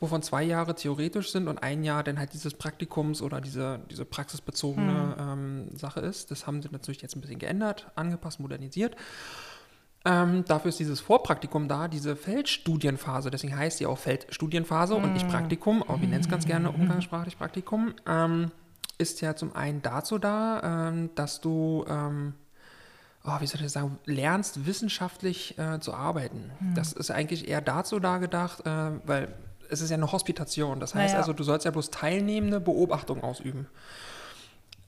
wovon 0.00 0.22
zwei 0.22 0.42
Jahre 0.42 0.74
theoretisch 0.74 1.30
sind 1.30 1.46
und 1.46 1.62
ein 1.62 1.84
Jahr 1.84 2.02
dann 2.02 2.18
halt 2.18 2.32
dieses 2.32 2.54
Praktikums 2.54 3.20
oder 3.20 3.42
diese, 3.42 3.80
diese 3.90 4.06
praxisbezogene 4.06 5.16
ähm, 5.18 5.76
Sache 5.76 6.00
ist. 6.00 6.30
Das 6.30 6.46
haben 6.46 6.62
sie 6.62 6.68
natürlich 6.72 7.02
jetzt 7.02 7.14
ein 7.14 7.20
bisschen 7.20 7.38
geändert, 7.38 7.90
angepasst, 7.94 8.40
modernisiert. 8.40 8.96
Ähm, 10.06 10.44
dafür 10.46 10.68
ist 10.68 10.78
dieses 10.78 11.00
Vorpraktikum 11.00 11.66
da, 11.66 11.88
diese 11.88 12.14
Feldstudienphase. 12.14 13.28
Deswegen 13.30 13.56
heißt 13.56 13.78
sie 13.78 13.86
auch 13.86 13.98
Feldstudienphase 13.98 14.94
und 14.94 15.12
nicht 15.12 15.28
Praktikum, 15.28 15.82
aber 15.82 16.00
wir 16.00 16.08
nennen 16.08 16.20
es 16.20 16.28
ganz 16.28 16.46
gerne 16.46 16.70
umgangssprachlich 16.70 17.36
Praktikum. 17.36 17.92
Ähm, 18.06 18.52
ist 18.98 19.20
ja 19.20 19.34
zum 19.34 19.54
einen 19.56 19.82
dazu 19.82 20.18
da, 20.18 20.88
ähm, 20.88 21.10
dass 21.16 21.40
du, 21.40 21.84
ähm, 21.88 22.34
oh, 23.24 23.40
wie 23.40 23.46
soll 23.46 23.60
ich 23.60 23.72
sagen, 23.72 23.98
lernst, 24.04 24.64
wissenschaftlich 24.64 25.58
äh, 25.58 25.80
zu 25.80 25.92
arbeiten. 25.92 26.52
Das 26.74 26.92
ist 26.92 27.10
eigentlich 27.10 27.48
eher 27.48 27.60
dazu 27.60 27.98
da 27.98 28.18
gedacht, 28.18 28.64
äh, 28.64 28.92
weil 29.04 29.34
es 29.68 29.80
ist 29.80 29.90
ja 29.90 29.96
eine 29.96 30.12
Hospitation. 30.12 30.78
Das 30.78 30.94
heißt 30.94 31.14
Naja. 31.14 31.18
also, 31.18 31.32
du 31.32 31.42
sollst 31.42 31.64
ja 31.64 31.72
bloß 31.72 31.90
teilnehmende 31.90 32.60
Beobachtung 32.60 33.24
ausüben. 33.24 33.66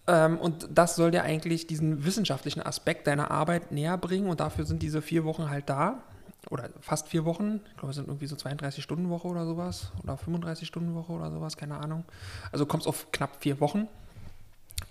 Ähm, 0.09 0.39
und 0.39 0.69
das 0.73 0.97
soll 0.97 1.11
dir 1.11 1.23
eigentlich 1.23 1.67
diesen 1.67 2.05
wissenschaftlichen 2.05 2.63
Aspekt 2.63 3.07
deiner 3.07 3.31
Arbeit 3.31 3.71
näher 3.71 3.99
bringen 3.99 4.29
und 4.29 4.41
dafür 4.41 4.65
sind 4.65 4.83
diese 4.83 5.03
vier 5.03 5.25
Wochen 5.25 5.51
halt 5.51 5.69
da. 5.69 6.03
Oder 6.51 6.71
fast 6.81 7.09
vier 7.09 7.27
Wochen. 7.27 7.61
Ich 7.67 7.77
glaube, 7.77 7.91
es 7.91 7.97
sind 7.97 8.09
irgendwie 8.09 8.27
so 8.27 8.35
32-Stunden-Woche 8.35 9.29
oder 9.29 9.45
sowas. 9.45 9.93
Oder 10.03 10.15
35-Stunden-Woche 10.15 11.13
oder 11.13 11.31
sowas, 11.31 11.59
keine 11.59 11.77
Ahnung. 11.77 12.05
Also 12.53 12.65
kommst 12.65 12.87
auf 12.87 13.13
knapp 13.13 13.37
vier 13.41 13.61
Wochen. 13.61 13.87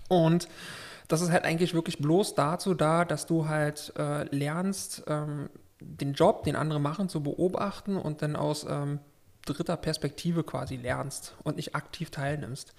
Und 0.08 0.48
das 1.08 1.20
ist 1.20 1.32
halt 1.32 1.44
eigentlich 1.44 1.74
wirklich 1.74 1.98
bloß 1.98 2.36
dazu 2.36 2.74
da, 2.74 3.04
dass 3.04 3.26
du 3.26 3.48
halt 3.48 3.92
äh, 3.98 4.24
lernst, 4.24 5.02
ähm, 5.08 5.50
den 5.80 6.12
Job, 6.12 6.44
den 6.44 6.54
andere 6.54 6.80
machen, 6.80 7.08
zu 7.08 7.22
beobachten 7.22 7.96
und 7.96 8.22
dann 8.22 8.36
aus 8.36 8.64
ähm, 8.68 9.00
dritter 9.44 9.76
Perspektive 9.76 10.44
quasi 10.44 10.76
lernst 10.76 11.34
und 11.42 11.56
nicht 11.56 11.74
aktiv 11.74 12.10
teilnimmst. 12.10 12.74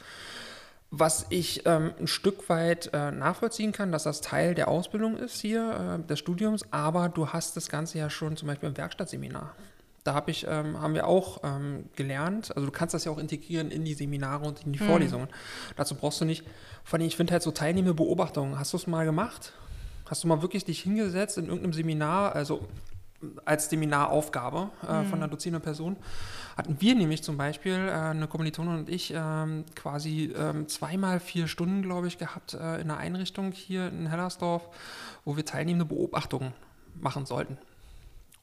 Was 0.91 1.27
ich 1.29 1.67
ähm, 1.67 1.91
ein 1.99 2.07
Stück 2.07 2.49
weit 2.49 2.89
äh, 2.93 3.11
nachvollziehen 3.11 3.71
kann, 3.71 3.91
dass 3.91 4.03
das 4.03 4.21
Teil 4.21 4.55
der 4.55 4.67
Ausbildung 4.67 5.17
ist 5.17 5.39
hier, 5.39 5.99
äh, 5.99 6.07
des 6.07 6.17
Studiums, 6.17 6.65
aber 6.71 7.09
du 7.09 7.27
hast 7.27 7.55
das 7.55 7.69
Ganze 7.69 7.99
ja 7.99 8.09
schon 8.09 8.35
zum 8.37 8.47
Beispiel 8.47 8.69
im 8.69 8.77
Werkstattseminar. 8.77 9.55
Da 10.03 10.15
hab 10.15 10.29
ich, 10.29 10.47
ähm, 10.49 10.81
haben 10.81 10.95
wir 10.95 11.05
auch 11.05 11.41
ähm, 11.43 11.85
gelernt, 11.95 12.55
also 12.55 12.65
du 12.65 12.71
kannst 12.71 12.95
das 12.95 13.05
ja 13.05 13.11
auch 13.11 13.19
integrieren 13.19 13.69
in 13.69 13.85
die 13.85 13.93
Seminare 13.93 14.47
und 14.47 14.65
in 14.65 14.71
die 14.71 14.79
Vorlesungen. 14.79 15.27
Dazu 15.75 15.93
brauchst 15.93 16.21
du 16.21 16.25
nicht, 16.25 16.43
vor 16.83 16.97
allem 16.97 17.07
ich 17.07 17.15
finde 17.15 17.33
halt 17.33 17.43
so 17.43 17.51
teilnehmende 17.51 17.93
Beobachtungen. 17.93 18.57
Hast 18.57 18.73
du 18.73 18.77
es 18.77 18.87
mal 18.87 19.05
gemacht? 19.05 19.53
Hast 20.09 20.23
du 20.23 20.27
mal 20.27 20.41
wirklich 20.41 20.65
dich 20.65 20.81
hingesetzt 20.81 21.37
in 21.37 21.45
irgendeinem 21.45 21.73
Seminar, 21.73 22.33
also 22.33 22.67
als 23.45 23.69
Seminaraufgabe 23.69 24.69
äh, 24.83 25.03
von 25.03 25.19
einer 25.19 25.27
dozierenden 25.27 25.61
Person, 25.61 25.97
hatten 26.57 26.79
wir 26.79 26.95
nämlich 26.95 27.23
zum 27.23 27.37
Beispiel, 27.37 27.73
äh, 27.73 27.91
eine 27.91 28.27
Kommilitonin 28.27 28.79
und 28.79 28.89
ich, 28.89 29.13
ähm, 29.15 29.65
quasi 29.75 30.33
ähm, 30.37 30.67
zweimal 30.67 31.19
vier 31.19 31.47
Stunden, 31.47 31.81
glaube 31.81 32.07
ich, 32.07 32.17
gehabt 32.17 32.53
äh, 32.53 32.75
in 32.75 32.89
einer 32.89 32.97
Einrichtung 32.97 33.51
hier 33.51 33.87
in 33.87 34.07
Hellersdorf, 34.07 34.69
wo 35.25 35.35
wir 35.35 35.45
teilnehmende 35.45 35.85
Beobachtungen 35.85 36.53
machen 36.95 37.25
sollten. 37.25 37.57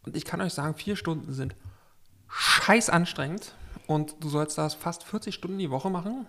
Und 0.04 0.16
ich 0.16 0.24
kann 0.24 0.40
euch 0.40 0.54
sagen, 0.54 0.74
vier 0.74 0.96
Stunden 0.96 1.32
sind 1.32 1.54
scheiß 2.28 2.90
anstrengend 2.90 3.54
und 3.86 4.16
du 4.20 4.28
sollst 4.28 4.58
das 4.58 4.74
fast 4.74 5.04
40 5.04 5.34
Stunden 5.34 5.58
die 5.58 5.70
Woche 5.70 5.90
machen. 5.90 6.26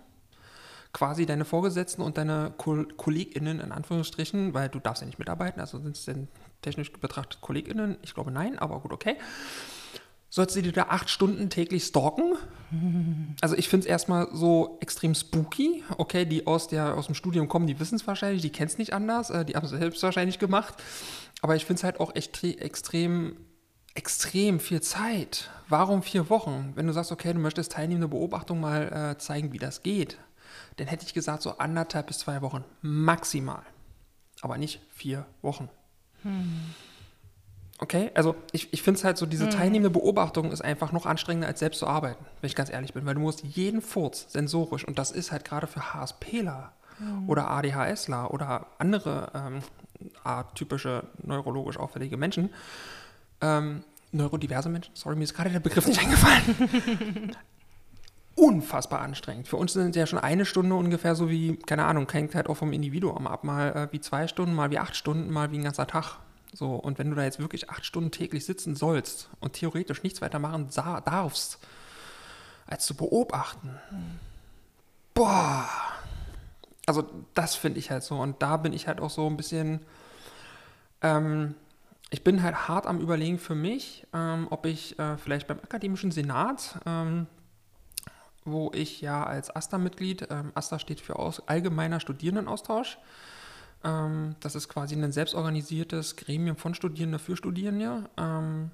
Quasi 0.92 1.26
deine 1.26 1.44
Vorgesetzten 1.44 2.02
und 2.02 2.16
deine 2.16 2.52
Ko 2.56 2.84
KollegInnen 2.96 3.60
in 3.60 3.72
Anführungsstrichen, 3.72 4.54
weil 4.54 4.68
du 4.68 4.80
darfst 4.80 5.02
ja 5.02 5.06
nicht 5.06 5.18
mitarbeiten, 5.18 5.60
also 5.60 5.78
sind 5.78 5.96
es 5.96 6.06
denn 6.06 6.28
technisch 6.62 6.92
betrachtet 6.92 7.40
KollegInnen? 7.40 7.98
Ich 8.02 8.14
glaube 8.14 8.30
nein, 8.30 8.58
aber 8.58 8.80
gut, 8.80 8.92
okay. 8.92 9.16
Sollst 10.30 10.56
du 10.56 10.62
dir 10.62 10.72
da 10.72 10.86
acht 10.90 11.08
Stunden 11.08 11.50
täglich 11.50 11.84
stalken? 11.84 12.34
Also 13.40 13.56
ich 13.56 13.68
finde 13.68 13.84
es 13.84 13.90
erstmal 13.90 14.28
so 14.32 14.76
extrem 14.80 15.14
spooky. 15.14 15.82
Okay, 15.96 16.26
die 16.26 16.46
aus, 16.46 16.68
der, 16.68 16.96
aus 16.96 17.06
dem 17.06 17.14
Studium 17.14 17.48
kommen, 17.48 17.66
die 17.66 17.80
wissen 17.80 17.94
es 17.94 18.06
wahrscheinlich, 18.06 18.42
die 18.42 18.50
kennen 18.50 18.68
es 18.68 18.76
nicht 18.76 18.92
anders, 18.92 19.30
äh, 19.30 19.44
die 19.44 19.54
haben 19.54 19.64
es 19.64 19.70
selbst 19.70 20.02
wahrscheinlich 20.02 20.38
gemacht. 20.38 20.74
Aber 21.40 21.56
ich 21.56 21.64
finde 21.64 21.78
es 21.78 21.84
halt 21.84 21.98
auch 21.98 22.14
echt 22.14 22.44
extrem, 22.44 23.36
extrem 23.94 24.60
viel 24.60 24.82
Zeit. 24.82 25.50
Warum 25.68 26.02
vier 26.02 26.28
Wochen? 26.28 26.72
Wenn 26.74 26.86
du 26.86 26.92
sagst, 26.92 27.12
okay, 27.12 27.32
du 27.32 27.38
möchtest 27.38 27.72
teilnehmende 27.72 28.08
Beobachtung 28.08 28.60
mal 28.60 29.12
äh, 29.12 29.18
zeigen, 29.18 29.52
wie 29.52 29.58
das 29.58 29.82
geht, 29.82 30.18
dann 30.76 30.88
hätte 30.88 31.06
ich 31.06 31.14
gesagt, 31.14 31.42
so 31.42 31.58
anderthalb 31.58 32.08
bis 32.08 32.18
zwei 32.18 32.42
Wochen 32.42 32.64
maximal. 32.82 33.62
Aber 34.40 34.58
nicht 34.58 34.80
vier 34.90 35.26
Wochen. 35.42 35.68
Okay, 37.80 38.10
also 38.14 38.34
ich, 38.50 38.72
ich 38.72 38.82
finde 38.82 38.98
es 38.98 39.04
halt 39.04 39.18
so, 39.18 39.24
diese 39.24 39.48
teilnehmende 39.48 39.90
Beobachtung 39.90 40.50
ist 40.50 40.62
einfach 40.62 40.90
noch 40.90 41.06
anstrengender 41.06 41.46
als 41.46 41.60
selbst 41.60 41.78
zu 41.78 41.86
arbeiten, 41.86 42.24
wenn 42.40 42.48
ich 42.48 42.56
ganz 42.56 42.70
ehrlich 42.70 42.92
bin, 42.92 43.06
weil 43.06 43.14
du 43.14 43.20
musst 43.20 43.44
jeden 43.44 43.82
Furz 43.82 44.26
sensorisch, 44.28 44.84
und 44.84 44.98
das 44.98 45.12
ist 45.12 45.30
halt 45.30 45.44
gerade 45.44 45.68
für 45.68 45.94
HSPler 45.94 46.72
oder 47.28 47.48
ADHSler 47.48 48.32
oder 48.34 48.66
andere 48.78 49.30
ähm, 49.32 49.62
atypische 50.24 51.04
neurologisch 51.22 51.78
auffällige 51.78 52.16
Menschen, 52.16 52.50
ähm, 53.40 53.84
neurodiverse 54.10 54.68
Menschen, 54.68 54.90
sorry, 54.94 55.14
mir 55.14 55.24
ist 55.24 55.34
gerade 55.34 55.50
der 55.50 55.60
Begriff 55.60 55.86
nicht 55.86 56.00
eingefallen, 56.00 57.36
unfassbar 58.34 59.00
anstrengend. 59.00 59.46
Für 59.46 59.56
uns 59.56 59.72
sind 59.72 59.90
es 59.90 59.96
ja 59.96 60.06
schon 60.06 60.18
eine 60.18 60.44
Stunde 60.44 60.74
ungefähr 60.74 61.14
so 61.14 61.30
wie, 61.30 61.56
keine 61.56 61.84
Ahnung, 61.84 62.10
hängt 62.10 62.34
halt 62.34 62.48
auch 62.48 62.56
vom 62.56 62.72
Individuum 62.72 63.28
ab, 63.28 63.44
mal 63.44 63.72
äh, 63.72 63.92
wie 63.92 64.00
zwei 64.00 64.26
Stunden, 64.26 64.54
mal 64.54 64.70
wie 64.72 64.78
acht 64.78 64.96
Stunden, 64.96 65.30
mal 65.30 65.52
wie 65.52 65.58
ein 65.58 65.64
ganzer 65.64 65.86
Tag. 65.86 66.18
So, 66.58 66.74
und 66.74 66.98
wenn 66.98 67.08
du 67.08 67.14
da 67.14 67.22
jetzt 67.22 67.38
wirklich 67.38 67.70
acht 67.70 67.86
Stunden 67.86 68.10
täglich 68.10 68.44
sitzen 68.44 68.74
sollst 68.74 69.30
und 69.38 69.52
theoretisch 69.52 70.02
nichts 70.02 70.20
weiter 70.20 70.40
machen 70.40 70.68
darfst, 70.74 71.60
als 72.66 72.84
zu 72.84 72.96
beobachten, 72.96 73.78
boah, 75.14 75.68
also 76.84 77.08
das 77.34 77.54
finde 77.54 77.78
ich 77.78 77.92
halt 77.92 78.02
so. 78.02 78.16
Und 78.16 78.42
da 78.42 78.56
bin 78.56 78.72
ich 78.72 78.88
halt 78.88 79.00
auch 79.00 79.10
so 79.10 79.28
ein 79.28 79.36
bisschen, 79.36 79.78
ähm, 81.00 81.54
ich 82.10 82.24
bin 82.24 82.42
halt 82.42 82.66
hart 82.66 82.88
am 82.88 82.98
Überlegen 82.98 83.38
für 83.38 83.54
mich, 83.54 84.08
ähm, 84.12 84.48
ob 84.50 84.66
ich 84.66 84.98
äh, 84.98 85.16
vielleicht 85.16 85.46
beim 85.46 85.60
Akademischen 85.60 86.10
Senat, 86.10 86.80
ähm, 86.86 87.28
wo 88.44 88.72
ich 88.74 89.00
ja 89.00 89.22
als 89.22 89.54
AStA-Mitglied, 89.54 90.26
ähm, 90.28 90.50
AStA 90.56 90.80
steht 90.80 91.00
für 91.00 91.20
Aus 91.20 91.46
Allgemeiner 91.46 92.00
Studierendenaustausch, 92.00 92.98
ähm, 93.84 94.36
das 94.40 94.54
ist 94.54 94.68
quasi 94.68 94.94
ein 94.94 95.12
selbstorganisiertes 95.12 96.16
Gremium 96.16 96.56
von 96.56 96.74
Studierenden 96.74 97.20
für 97.20 97.36
Studierende. 97.36 98.08
Ähm, 98.16 98.70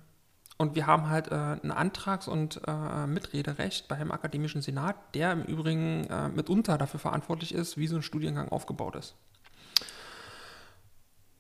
und 0.57 0.77
wir 0.77 0.87
haben 0.87 1.09
halt 1.09 1.29
äh, 1.29 1.35
ein 1.35 1.73
Antrags- 1.73 2.29
und 2.29 2.61
äh, 2.67 3.07
Mitrederecht 3.07 3.89
beim 3.89 4.13
Akademischen 4.13 4.63
Senat, 4.63 4.97
der 5.15 5.33
im 5.33 5.43
Übrigen 5.43 6.05
äh, 6.05 6.29
mitunter 6.29 6.79
dafür 6.79 7.01
verantwortlich 7.01 7.53
ist, 7.53 7.77
wie 7.77 7.89
so 7.89 7.97
ein 7.97 8.03
Studiengang 8.03 8.49
aufgebaut 8.51 8.95
ist. 8.97 9.15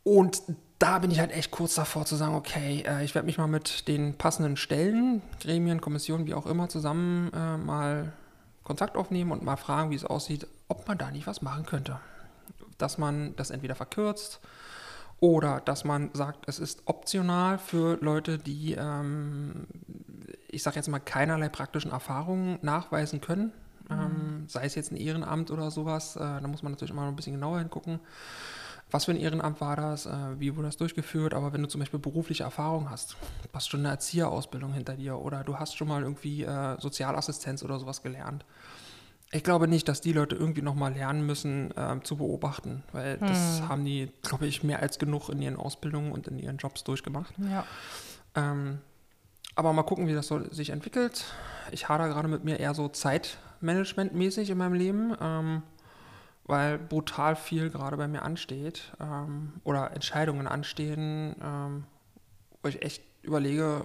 Und 0.02 0.42
da 0.78 0.98
bin 0.98 1.10
ich 1.10 1.20
halt 1.20 1.30
echt 1.32 1.50
kurz 1.50 1.76
davor 1.76 2.04
zu 2.04 2.16
sagen, 2.16 2.34
okay, 2.34 2.84
äh, 2.86 3.04
ich 3.04 3.14
werde 3.14 3.26
mich 3.26 3.38
mal 3.38 3.46
mit 3.46 3.88
den 3.88 4.18
passenden 4.18 4.56
Stellen, 4.56 5.22
Gremien, 5.40 5.80
Kommissionen, 5.80 6.26
wie 6.26 6.34
auch 6.34 6.46
immer, 6.46 6.68
zusammen 6.68 7.32
äh, 7.32 7.56
mal 7.56 8.12
Kontakt 8.64 8.96
aufnehmen 8.96 9.30
und 9.30 9.42
mal 9.44 9.56
fragen, 9.56 9.90
wie 9.90 9.94
es 9.94 10.04
aussieht, 10.04 10.46
ob 10.68 10.88
man 10.88 10.98
da 10.98 11.10
nicht 11.10 11.26
was 11.26 11.40
machen 11.40 11.64
könnte. 11.64 12.00
Dass 12.78 12.98
man 12.98 13.36
das 13.36 13.50
entweder 13.50 13.74
verkürzt 13.74 14.40
oder 15.20 15.60
dass 15.60 15.84
man 15.84 16.10
sagt, 16.12 16.48
es 16.48 16.58
ist 16.58 16.82
optional 16.86 17.58
für 17.58 17.98
Leute, 18.00 18.38
die, 18.38 18.74
ähm, 18.74 19.66
ich 20.48 20.62
sage 20.62 20.76
jetzt 20.76 20.88
mal, 20.88 20.98
keinerlei 20.98 21.48
praktischen 21.48 21.92
Erfahrungen 21.92 22.58
nachweisen 22.62 23.20
können. 23.20 23.52
Ähm, 23.90 24.44
sei 24.48 24.64
es 24.64 24.74
jetzt 24.74 24.92
ein 24.92 24.96
Ehrenamt 24.96 25.50
oder 25.50 25.70
sowas, 25.70 26.16
äh, 26.16 26.20
da 26.20 26.46
muss 26.46 26.62
man 26.62 26.72
natürlich 26.72 26.90
immer 26.92 27.02
noch 27.02 27.10
ein 27.10 27.16
bisschen 27.16 27.34
genauer 27.34 27.58
hingucken. 27.58 28.00
Was 28.90 29.06
für 29.06 29.12
ein 29.12 29.18
Ehrenamt 29.18 29.60
war 29.60 29.76
das? 29.76 30.06
Äh, 30.06 30.38
wie 30.38 30.54
wurde 30.56 30.68
das 30.68 30.76
durchgeführt? 30.76 31.34
Aber 31.34 31.52
wenn 31.52 31.62
du 31.62 31.68
zum 31.68 31.80
Beispiel 31.80 31.98
berufliche 31.98 32.44
Erfahrung 32.44 32.90
hast, 32.90 33.12
du 33.42 33.48
hast 33.52 33.68
schon 33.68 33.80
eine 33.80 33.88
Erzieherausbildung 33.88 34.72
hinter 34.72 34.94
dir 34.94 35.18
oder 35.18 35.42
du 35.42 35.58
hast 35.58 35.76
schon 35.76 35.88
mal 35.88 36.02
irgendwie 36.02 36.44
äh, 36.44 36.80
Sozialassistenz 36.80 37.62
oder 37.62 37.78
sowas 37.78 38.02
gelernt. 38.02 38.44
Ich 39.34 39.42
glaube 39.42 39.66
nicht, 39.66 39.88
dass 39.88 40.00
die 40.00 40.12
Leute 40.12 40.36
irgendwie 40.36 40.62
nochmal 40.62 40.92
lernen 40.92 41.26
müssen 41.26 41.74
ähm, 41.76 42.04
zu 42.04 42.16
beobachten, 42.16 42.84
weil 42.92 43.18
das 43.18 43.62
haben 43.68 43.84
die, 43.84 44.12
glaube 44.22 44.46
ich, 44.46 44.62
mehr 44.62 44.80
als 44.80 45.00
genug 45.00 45.28
in 45.28 45.42
ihren 45.42 45.56
Ausbildungen 45.56 46.12
und 46.12 46.28
in 46.28 46.38
ihren 46.38 46.56
Jobs 46.56 46.84
durchgemacht. 46.84 47.34
Ja. 47.38 47.64
Ähm, 48.36 48.78
aber 49.56 49.72
mal 49.72 49.82
gucken, 49.82 50.06
wie 50.06 50.14
das 50.14 50.28
so 50.28 50.48
sich 50.52 50.70
entwickelt. 50.70 51.24
Ich 51.72 51.88
hader 51.88 52.06
gerade 52.08 52.28
mit 52.28 52.44
mir 52.44 52.60
eher 52.60 52.74
so 52.74 52.88
zeitmanagementmäßig 52.88 54.50
in 54.50 54.58
meinem 54.58 54.74
Leben, 54.74 55.16
ähm, 55.20 55.62
weil 56.44 56.78
brutal 56.78 57.34
viel 57.34 57.70
gerade 57.70 57.96
bei 57.96 58.06
mir 58.06 58.22
ansteht 58.22 58.92
ähm, 59.00 59.54
oder 59.64 59.90
Entscheidungen 59.90 60.46
anstehen, 60.46 61.34
ähm, 61.42 61.84
wo 62.62 62.68
ich 62.68 62.82
echt 62.82 63.02
überlege, 63.22 63.82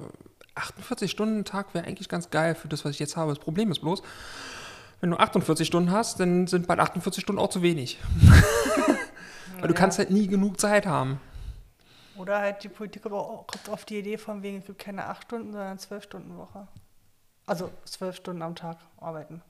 48 0.53 1.09
Stunden 1.09 1.43
Tag 1.43 1.73
wäre 1.73 1.85
eigentlich 1.85 2.07
ganz 2.07 2.29
geil 2.29 2.53
für 2.53 2.67
das, 2.67 2.85
was 2.85 2.91
ich 2.91 2.99
jetzt 2.99 3.17
habe. 3.17 3.31
Das 3.31 3.39
Problem 3.39 3.71
ist 3.71 3.79
bloß, 3.79 4.03
wenn 5.01 5.11
du 5.11 5.17
48 5.17 5.65
Stunden 5.67 5.91
hast, 5.91 6.19
dann 6.19 6.47
sind 6.47 6.67
bald 6.67 6.79
48 6.79 7.21
Stunden 7.21 7.39
auch 7.41 7.49
zu 7.49 7.61
wenig. 7.61 7.97
Weil 9.59 9.67
du 9.67 9.73
Ja. 9.73 9.79
kannst 9.79 9.97
halt 9.99 10.11
nie 10.11 10.27
genug 10.27 10.59
Zeit 10.59 10.85
haben. 10.85 11.19
Oder 12.17 12.39
halt 12.39 12.63
die 12.63 12.69
Politik 12.69 13.03
kommt 13.03 13.69
auf 13.71 13.85
die 13.85 13.99
Idee 13.99 14.17
von 14.17 14.43
wegen, 14.43 14.57
es 14.59 14.65
gibt 14.65 14.79
keine 14.79 15.05
8 15.07 15.23
Stunden, 15.23 15.53
sondern 15.53 15.79
12 15.79 16.03
Stunden 16.03 16.37
Woche. 16.37 16.67
Also 17.45 17.71
12 17.85 18.15
Stunden 18.17 18.41
am 18.41 18.55
Tag 18.55 18.77
arbeiten. 18.99 19.41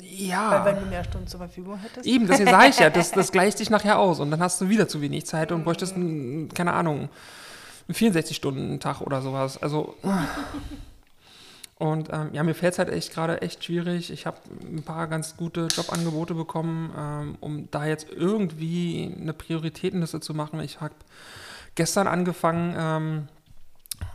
Ja. 0.00 0.50
Weil 0.64 0.74
wenn 0.74 0.84
du 0.84 0.90
mehr 0.90 1.02
Stunden 1.04 1.26
zur 1.26 1.38
Verfügung 1.40 1.78
hättest. 1.78 2.06
Eben, 2.06 2.26
das 2.26 2.38
sage 2.38 2.68
ich 2.68 2.78
ja, 2.78 2.90
das, 2.90 3.10
das 3.10 3.32
gleicht 3.32 3.58
sich 3.58 3.70
nachher 3.70 3.98
aus 3.98 4.20
und 4.20 4.30
dann 4.30 4.40
hast 4.40 4.60
du 4.60 4.68
wieder 4.68 4.86
zu 4.88 5.00
wenig 5.00 5.26
Zeit 5.26 5.50
und 5.52 5.64
bräuchtest, 5.64 5.96
einen, 5.96 6.48
keine 6.50 6.74
Ahnung, 6.74 7.08
einen 7.88 7.94
64-Stunden-Tag 7.94 9.00
oder 9.00 9.22
sowas. 9.22 9.60
Also. 9.62 9.94
Und 11.78 12.08
ähm, 12.12 12.30
ja, 12.32 12.42
mir 12.42 12.54
fällt 12.54 12.72
es 12.72 12.78
halt 12.80 12.88
echt 12.88 13.12
gerade 13.14 13.40
echt 13.40 13.64
schwierig. 13.64 14.10
Ich 14.10 14.26
habe 14.26 14.38
ein 14.62 14.82
paar 14.82 15.06
ganz 15.06 15.36
gute 15.36 15.68
Jobangebote 15.68 16.34
bekommen, 16.34 16.92
ähm, 16.98 17.36
um 17.40 17.70
da 17.70 17.86
jetzt 17.86 18.08
irgendwie 18.10 19.14
eine 19.20 19.32
Prioritätenliste 19.32 20.18
zu 20.20 20.34
machen. 20.34 20.58
Ich 20.60 20.80
habe 20.80 20.94
gestern 21.76 22.08
angefangen, 22.08 22.74
ähm, 22.76 23.28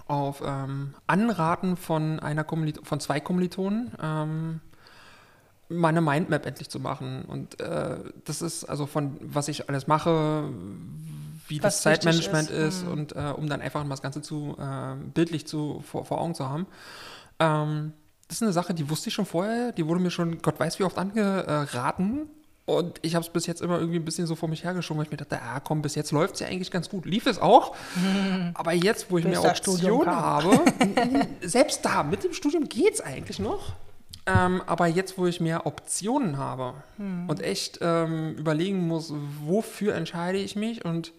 auf 0.07 0.43
ähm, 0.45 0.93
Anraten 1.07 1.77
von 1.77 2.19
einer 2.19 2.43
Kommilito 2.43 2.83
von 2.83 2.99
zwei 2.99 3.19
Kommilitonen 3.19 3.91
ähm, 4.01 4.59
meine 5.69 6.01
Mindmap 6.01 6.45
endlich 6.45 6.69
zu 6.69 6.79
machen. 6.79 7.23
Und 7.25 7.59
äh, 7.61 7.97
das 8.25 8.41
ist 8.41 8.65
also 8.65 8.85
von 8.85 9.17
was 9.21 9.47
ich 9.47 9.69
alles 9.69 9.87
mache, 9.87 10.49
wie 11.47 11.59
das 11.59 11.85
Was 11.85 11.85
wichtig 11.85 12.11
Zeitmanagement 12.11 12.49
ist. 12.49 12.75
ist, 12.77 12.85
Mhm. 12.85 12.91
und 12.91 13.15
äh, 13.15 13.33
um 13.35 13.47
dann 13.47 13.61
einfach 13.61 13.83
mal 13.83 13.91
das 13.91 14.01
Ganze 14.01 14.21
zu 14.21 14.57
äh, 14.59 14.95
bildlich 15.13 15.47
zu, 15.47 15.81
vor, 15.85 16.05
vor 16.05 16.19
Augen 16.21 16.35
zu 16.35 16.49
haben. 16.49 16.67
Ähm, 17.39 17.93
das 18.27 18.37
ist 18.37 18.43
eine 18.43 18.53
Sache, 18.53 18.73
die 18.73 18.89
wusste 18.89 19.09
ich 19.09 19.13
schon 19.13 19.25
vorher, 19.25 19.71
die 19.71 19.85
wurde 19.85 19.99
mir 19.99 20.09
schon 20.11 20.41
Gott 20.41 20.59
weiß 20.59 20.79
wie 20.79 20.83
oft 20.83 20.97
angeraten. 20.97 22.29
Und 22.65 22.97
ich 23.01 23.13
habe 23.15 23.25
es 23.25 23.29
bis 23.31 23.45
jetzt 23.45 23.61
immer 23.61 23.77
irgendwie 23.77 23.99
ein 23.99 24.05
bisschen 24.05 24.25
so 24.25 24.35
vor 24.35 24.47
mich 24.47 24.63
hergeschoben, 24.63 24.99
weil 24.99 25.05
ich 25.05 25.11
mir 25.11 25.17
dachte, 25.17 25.41
ah 25.41 25.59
komm, 25.59 25.81
bis 25.81 25.95
jetzt 25.95 26.11
läuft 26.11 26.35
es 26.35 26.39
ja 26.39 26.47
eigentlich 26.47 26.71
ganz 26.71 26.89
gut. 26.89 27.05
Lief 27.05 27.25
es 27.25 27.37
auch. 27.37 27.75
Aber 28.53 28.71
jetzt, 28.71 29.11
wo 29.11 29.17
ich 29.17 29.25
Bis 29.25 29.37
mehr 29.41 29.49
Optionen 29.51 30.07
habe, 30.07 30.61
selbst 31.41 31.83
da, 31.83 32.03
mit 32.03 32.23
dem 32.23 32.31
Studium 32.33 32.69
geht 32.69 32.93
es 32.93 33.01
eigentlich 33.01 33.39
noch. 33.39 33.73
Ähm, 34.25 34.61
aber 34.65 34.87
jetzt, 34.87 35.17
wo 35.17 35.27
ich 35.27 35.41
mehr 35.41 35.65
Optionen 35.65 36.37
habe 36.37 36.75
Hm. 36.95 37.27
und 37.29 37.41
echt 37.41 37.79
ähm, 37.81 38.35
überlegen 38.35 38.87
muss, 38.87 39.13
wofür 39.45 39.95
entscheide 39.95 40.37
ich 40.37 40.55
mich 40.55 40.85
und 40.85 41.11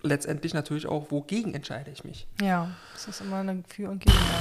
letztendlich 0.00 0.54
natürlich 0.54 0.86
auch, 0.86 1.10
wogegen 1.10 1.52
entscheide 1.52 1.90
ich 1.90 2.04
mich. 2.04 2.26
Ja, 2.40 2.70
das 2.94 3.08
ist 3.08 3.20
immer 3.20 3.40
ein 3.40 3.62
Für 3.68 3.90
und 3.90 3.98
Gegen. 4.02 4.16
Ja. 4.16 4.40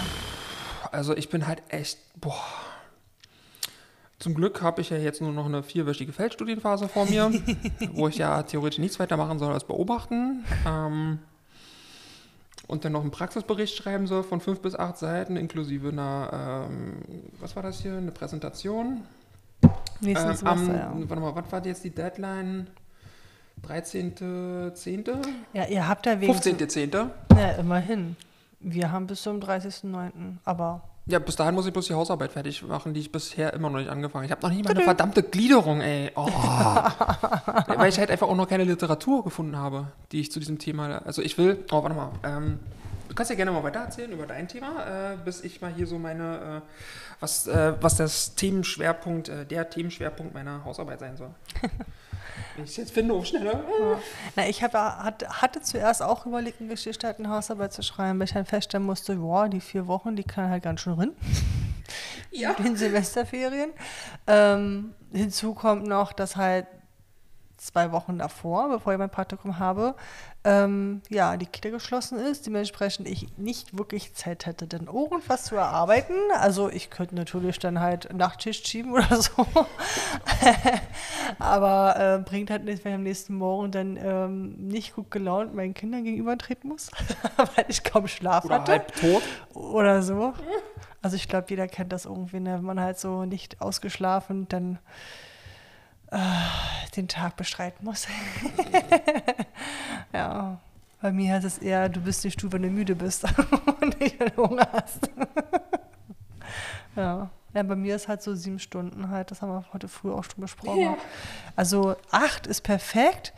Also 0.91 1.15
ich 1.15 1.29
bin 1.29 1.47
halt 1.47 1.61
echt, 1.69 1.97
boah. 2.19 2.43
Zum 4.19 4.33
Glück 4.33 4.61
habe 4.61 4.81
ich 4.81 4.89
ja 4.89 4.97
jetzt 4.97 5.21
nur 5.21 5.31
noch 5.31 5.45
eine 5.45 5.61
vierwöchige 5.61 6.13
Feldstudienphase 6.13 6.87
vor 6.87 7.05
mir, 7.05 7.31
wo 7.93 8.07
ich 8.07 8.17
ja 8.17 8.43
theoretisch 8.43 8.79
nichts 8.79 8.99
weiter 8.99 9.17
machen 9.17 9.39
soll 9.39 9.53
als 9.53 9.65
beobachten. 9.65 10.45
Ähm, 10.65 11.19
und 12.67 12.83
dann 12.83 12.93
noch 12.93 13.01
einen 13.01 13.11
Praxisbericht 13.11 13.75
schreiben 13.75 14.07
soll 14.07 14.23
von 14.23 14.41
fünf 14.41 14.61
bis 14.61 14.75
acht 14.75 14.97
Seiten, 14.97 15.35
inklusive 15.35 15.89
einer, 15.89 16.67
ähm, 16.69 17.01
was 17.39 17.55
war 17.55 17.63
das 17.63 17.81
hier, 17.81 17.97
eine 17.97 18.11
Präsentation. 18.11 19.03
Nächsten 20.01 20.29
Ähm, 20.29 20.47
am, 20.47 20.75
ja. 20.75 20.93
Warte 20.95 21.21
mal, 21.21 21.35
was 21.35 21.51
war 21.51 21.65
jetzt 21.65 21.83
die 21.83 21.89
Deadline? 21.91 22.67
13.10.? 23.67 25.17
Ja, 25.53 25.65
ihr 25.65 25.87
habt 25.87 26.05
ja 26.05 26.19
wegen. 26.19 26.33
15.10. 26.33 27.09
Ja, 27.37 27.51
immerhin. 27.51 28.15
Wir 28.67 28.91
haben 28.91 29.05
bis 29.05 29.21
zum 29.21 29.39
30.09. 29.39 30.37
Aber 30.43 30.81
Ja, 31.05 31.19
bis 31.19 31.35
dahin 31.35 31.53
muss 31.53 31.67
ich 31.67 31.73
bloß 31.73 31.85
die 31.85 31.93
Hausarbeit 31.93 32.31
fertig 32.31 32.63
machen, 32.63 32.95
die 32.95 32.99
ich 32.99 33.11
bisher 33.11 33.53
immer 33.53 33.69
noch 33.69 33.77
nicht 33.77 33.91
angefangen. 33.91 34.25
Ich 34.25 34.31
habe 34.31 34.41
noch 34.41 34.49
nicht 34.49 34.65
mal 34.65 34.71
eine 34.71 34.81
verdammte 34.81 35.21
Gliederung, 35.21 35.81
ey. 35.81 36.11
Oh. 36.15 36.25
Weil 37.67 37.89
ich 37.89 37.99
halt 37.99 38.09
einfach 38.09 38.27
auch 38.27 38.35
noch 38.35 38.47
keine 38.47 38.63
Literatur 38.63 39.23
gefunden 39.23 39.55
habe, 39.55 39.89
die 40.11 40.19
ich 40.19 40.31
zu 40.31 40.39
diesem 40.39 40.57
Thema. 40.57 40.97
Also 41.05 41.21
ich 41.21 41.37
will. 41.37 41.63
Oh, 41.71 41.83
warte 41.83 41.95
mal. 41.95 42.11
Ähm, 42.23 42.59
du 43.07 43.13
kannst 43.13 43.29
ja 43.29 43.35
gerne 43.35 43.51
mal 43.51 43.61
weiter 43.61 43.81
erzählen 43.81 44.11
über 44.11 44.25
dein 44.25 44.47
Thema, 44.47 45.11
äh, 45.13 45.17
bis 45.23 45.43
ich 45.43 45.61
mal 45.61 45.71
hier 45.71 45.85
so 45.85 45.99
meine, 45.99 46.63
äh, 46.63 46.69
was, 47.19 47.45
äh, 47.45 47.73
was 47.81 47.97
das 47.97 48.33
Themenschwerpunkt, 48.33 49.29
äh, 49.29 49.45
der 49.45 49.69
Themenschwerpunkt 49.69 50.33
meiner 50.33 50.65
Hausarbeit 50.65 51.01
sein 51.01 51.17
soll. 51.17 51.29
Ich 52.63 52.77
jetzt 52.77 52.91
finde, 52.91 53.13
auf 53.13 53.25
schneller. 53.25 53.63
Na, 54.35 54.47
ich 54.47 54.63
hab, 54.63 54.73
hat, 54.73 55.27
hatte 55.41 55.61
zuerst 55.61 56.01
auch 56.01 56.25
überlegt, 56.25 56.61
eine 56.61 56.69
Geschichte 56.69 57.07
halt 57.07 57.19
eine 57.19 57.29
Hausarbeit 57.29 57.73
zu 57.73 57.81
schreiben, 57.81 58.19
weil 58.19 58.25
ich 58.25 58.33
dann 58.33 58.45
feststellen 58.45 58.85
musste, 58.85 59.15
boah, 59.15 59.49
die 59.49 59.61
vier 59.61 59.87
Wochen, 59.87 60.15
die 60.15 60.23
kann 60.23 60.49
halt 60.49 60.63
ganz 60.63 60.81
schön 60.81 60.93
rin. 60.93 61.11
Ja. 62.31 62.51
In 62.65 62.75
Semesterferien. 62.75 63.71
Ähm, 64.27 64.93
hinzu 65.11 65.53
kommt 65.53 65.87
noch, 65.87 66.13
dass 66.13 66.35
halt 66.35 66.67
zwei 67.57 67.91
Wochen 67.91 68.17
davor, 68.17 68.69
bevor 68.69 68.93
ich 68.93 68.99
mein 68.99 69.09
Praktikum 69.09 69.59
habe, 69.59 69.95
ähm, 70.43 71.01
ja, 71.09 71.37
die 71.37 71.47
Kita 71.47 71.69
geschlossen 71.69 72.19
ist, 72.19 72.45
dementsprechend 72.45 73.07
ich 73.07 73.27
nicht 73.37 73.77
wirklich 73.77 74.13
Zeit 74.13 74.45
hätte, 74.45 74.67
dann 74.67 74.85
irgendwas 74.85 75.45
zu 75.45 75.55
erarbeiten. 75.55 76.13
Also 76.39 76.69
ich 76.69 76.89
könnte 76.89 77.15
natürlich 77.15 77.57
dann 77.57 77.79
halt 77.79 78.13
Nachtschicht 78.13 78.67
schieben 78.67 78.93
oder 78.93 79.07
so. 79.21 79.47
Aber 81.39 81.95
äh, 81.97 82.19
bringt 82.29 82.51
halt 82.51 82.65
nicht, 82.65 82.85
wenn 82.85 82.91
ich 82.91 82.97
am 82.97 83.03
nächsten 83.03 83.35
Morgen 83.35 83.71
dann 83.71 83.97
ähm, 83.97 84.55
nicht 84.67 84.95
gut 84.95 85.09
gelaunt 85.09 85.55
meinen 85.55 85.73
Kindern 85.73 86.03
gegenübertreten 86.03 86.69
muss, 86.69 86.91
weil 87.55 87.65
ich 87.67 87.83
kaum 87.83 88.07
Schlaf 88.07 88.45
Oder 88.45 88.55
hatte 88.55 88.71
halb 88.73 88.95
tot. 88.95 89.23
oder 89.53 90.03
so. 90.03 90.33
Also 91.01 91.15
ich 91.15 91.27
glaube, 91.27 91.47
jeder 91.49 91.67
kennt 91.67 91.91
das 91.91 92.05
irgendwie, 92.05 92.39
ne? 92.39 92.55
wenn 92.55 92.63
man 92.65 92.79
halt 92.79 92.99
so 92.99 93.25
nicht 93.25 93.61
ausgeschlafen 93.61 94.47
dann 94.47 94.79
den 96.95 97.07
Tag 97.07 97.35
bestreiten 97.35 97.85
muss. 97.85 98.07
ja. 100.13 100.59
Bei 101.01 101.11
mir 101.11 101.33
heißt 101.33 101.45
es 101.45 101.57
eher, 101.59 101.87
du 101.87 102.01
bist 102.01 102.23
nicht 102.25 102.41
du, 102.41 102.51
wenn 102.51 102.63
du 102.63 102.69
müde 102.69 102.95
bist 102.95 103.25
und 103.81 103.99
nicht, 103.99 104.19
wenn 104.19 104.31
du 104.35 104.37
Hunger 104.37 104.67
hast. 104.71 105.07
ja. 106.95 107.29
ja, 107.53 107.63
bei 107.63 107.75
mir 107.75 107.95
ist 107.95 108.07
halt 108.07 108.23
so 108.23 108.33
sieben 108.33 108.57
Stunden 108.57 109.09
halt, 109.09 109.29
das 109.29 109.41
haben 109.41 109.49
wir 109.49 109.65
heute 109.71 109.87
früh 109.87 110.11
auch 110.11 110.23
schon 110.23 110.41
besprochen. 110.41 110.81
Ja. 110.81 110.97
Also 111.55 111.95
acht 112.09 112.47
ist 112.47 112.61
perfekt, 112.61 113.33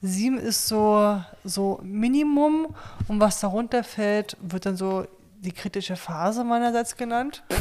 sieben 0.00 0.38
ist 0.38 0.68
so, 0.68 1.20
so 1.42 1.80
Minimum 1.82 2.74
und 3.08 3.18
was 3.18 3.40
darunter 3.40 3.82
fällt, 3.82 4.36
wird 4.40 4.66
dann 4.66 4.76
so 4.76 5.04
die 5.40 5.52
kritische 5.52 5.96
Phase 5.96 6.44
meinerseits 6.44 6.96
genannt. 6.96 7.42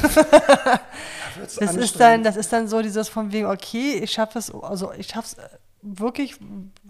Das 1.60 1.76
ist 1.76 2.00
dann, 2.00 2.24
das 2.24 2.36
ist 2.36 2.52
dann 2.52 2.68
so 2.68 2.82
dieses 2.82 3.10
von 3.10 3.32
wegen, 3.32 3.46
okay, 3.46 4.00
ich 4.02 4.12
schaffe 4.12 4.40
es, 4.40 4.52
also 4.52 4.92
ich 4.94 5.08
schaffe 5.08 5.38
es 5.38 5.38
wirklich, 5.82 6.36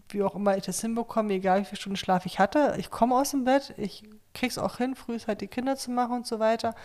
wie 0.10 0.24
auch 0.24 0.36
immer 0.36 0.56
ich 0.56 0.64
das 0.64 0.80
hinbekomme, 0.80 1.34
egal 1.34 1.62
wie 1.62 1.66
viele 1.66 1.76
Stunden 1.76 1.98
Schlaf 1.98 2.26
ich 2.26 2.40
hatte. 2.40 2.76
Ich 2.78 2.90
komme 2.90 3.16
aus 3.16 3.32
dem 3.32 3.44
Bett, 3.44 3.74
ich 3.78 4.04
krieg's 4.34 4.58
auch 4.58 4.78
hin, 4.78 4.96
früh 4.96 5.20
halt 5.20 5.42
die 5.42 5.48
Kinder 5.48 5.76
zu 5.76 5.92
machen 5.92 6.18
und 6.18 6.28
so 6.28 6.40
weiter. 6.40 6.76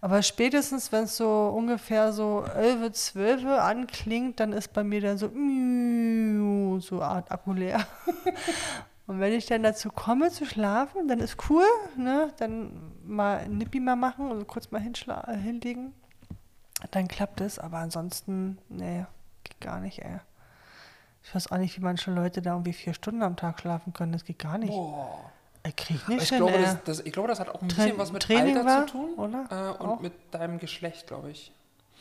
Aber 0.00 0.22
spätestens, 0.22 0.90
wenn 0.90 1.04
es 1.04 1.16
so 1.16 1.52
ungefähr 1.54 2.12
so 2.12 2.44
11, 2.56 2.92
12 2.92 3.44
anklingt, 3.44 4.40
dann 4.40 4.52
ist 4.52 4.72
bei 4.72 4.82
mir 4.82 5.00
dann 5.00 5.18
so, 5.18 5.30
so 6.80 7.02
Art 7.02 7.30
Akku 7.30 7.52
leer. 7.52 7.86
Und 9.06 9.20
wenn 9.20 9.34
ich 9.34 9.44
dann 9.44 9.62
dazu 9.62 9.90
komme 9.90 10.30
zu 10.30 10.46
schlafen, 10.46 11.08
dann 11.08 11.20
ist 11.20 11.36
cool, 11.50 11.66
ne? 11.96 12.32
Dann 12.38 12.93
mal 13.06 13.38
ein 13.38 13.58
Nippi 13.58 13.80
mal 13.80 13.96
machen 13.96 14.30
und 14.30 14.46
kurz 14.46 14.70
mal 14.70 14.80
äh, 14.80 15.36
hinlegen. 15.36 15.92
Dann 16.90 17.08
klappt 17.08 17.40
es, 17.40 17.58
aber 17.58 17.78
ansonsten, 17.78 18.58
nee, 18.68 19.04
geht 19.44 19.60
gar 19.60 19.80
nicht, 19.80 20.00
ey. 20.00 20.18
Ich 21.22 21.34
weiß 21.34 21.50
auch 21.52 21.56
nicht, 21.56 21.76
wie 21.78 21.82
manche 21.82 22.10
Leute 22.10 22.42
da 22.42 22.52
irgendwie 22.52 22.74
vier 22.74 22.92
Stunden 22.92 23.22
am 23.22 23.36
Tag 23.36 23.60
schlafen 23.60 23.92
können. 23.94 24.12
Das 24.12 24.24
geht 24.24 24.38
gar 24.38 24.58
nicht. 24.58 24.70
Boah. 24.70 25.32
Ich 25.66 25.76
krieg 25.76 26.06
nicht 26.08 26.22
Ich 26.24 26.28
hin, 26.28 26.38
glaube, 26.38 26.58
das, 26.58 26.84
das, 26.84 27.00
ich 27.00 27.12
glaube, 27.12 27.28
das 27.28 27.40
hat 27.40 27.48
auch 27.48 27.62
ein 27.62 27.68
Tra- 27.68 27.76
bisschen 27.76 27.96
was 27.98 28.12
mit 28.12 28.22
Training 28.22 28.56
Alter 28.58 28.68
war, 28.68 28.86
zu 28.86 28.92
tun. 28.92 29.14
oder? 29.14 29.46
Äh, 29.50 29.82
und 29.82 29.88
Auch? 29.88 30.00
mit 30.00 30.12
deinem 30.30 30.58
Geschlecht, 30.58 31.06
glaube 31.06 31.30
ich. 31.30 31.52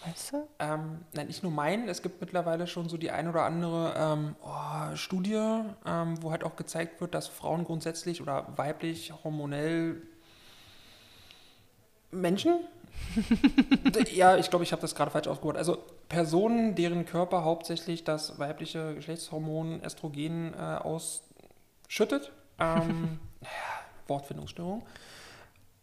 Weißt 0.06 0.34
du? 0.34 0.48
Ähm, 0.60 1.00
nein, 1.14 1.28
nicht 1.28 1.44
nur 1.44 1.52
mein, 1.54 1.88
es 1.88 2.02
gibt 2.02 2.20
mittlerweile 2.20 2.68
schon 2.68 2.90
so 2.90 2.98
die 2.98 3.10
ein 3.10 3.30
oder 3.30 3.44
andere 3.44 3.94
ähm, 3.98 4.36
oh, 4.44 4.96
Studie, 4.98 5.36
ähm, 5.86 6.22
wo 6.22 6.32
halt 6.32 6.44
auch 6.44 6.58
gezeigt 6.58 7.00
wird, 7.00 7.14
dass 7.16 7.30
Frauen 7.30 7.64
grundsätzlich 7.64 8.22
oder 8.22 8.46
weiblich 8.58 9.14
hormonell 9.24 10.02
Menschen? 12.14 12.60
ja, 14.14 14.38
ich 14.38 14.50
glaube, 14.50 14.64
ich 14.64 14.72
habe 14.72 14.82
das 14.82 14.96
gerade 14.96 15.12
falsch 15.12 15.28
ausgehört. 15.28 15.58
Also 15.58 15.78
Personen, 16.10 16.76
deren 16.76 17.06
Körper 17.06 17.44
hauptsächlich 17.44 18.04
das 18.04 18.40
weibliche 18.40 18.96
Geschlechtshormon 18.96 19.82
Östrogen 19.84 20.54
äh, 20.54 20.58
ausschüttet, 20.58 22.32
ähm, 22.60 23.20
ja, 23.42 23.48
Wortfindungsstörung, 24.08 24.84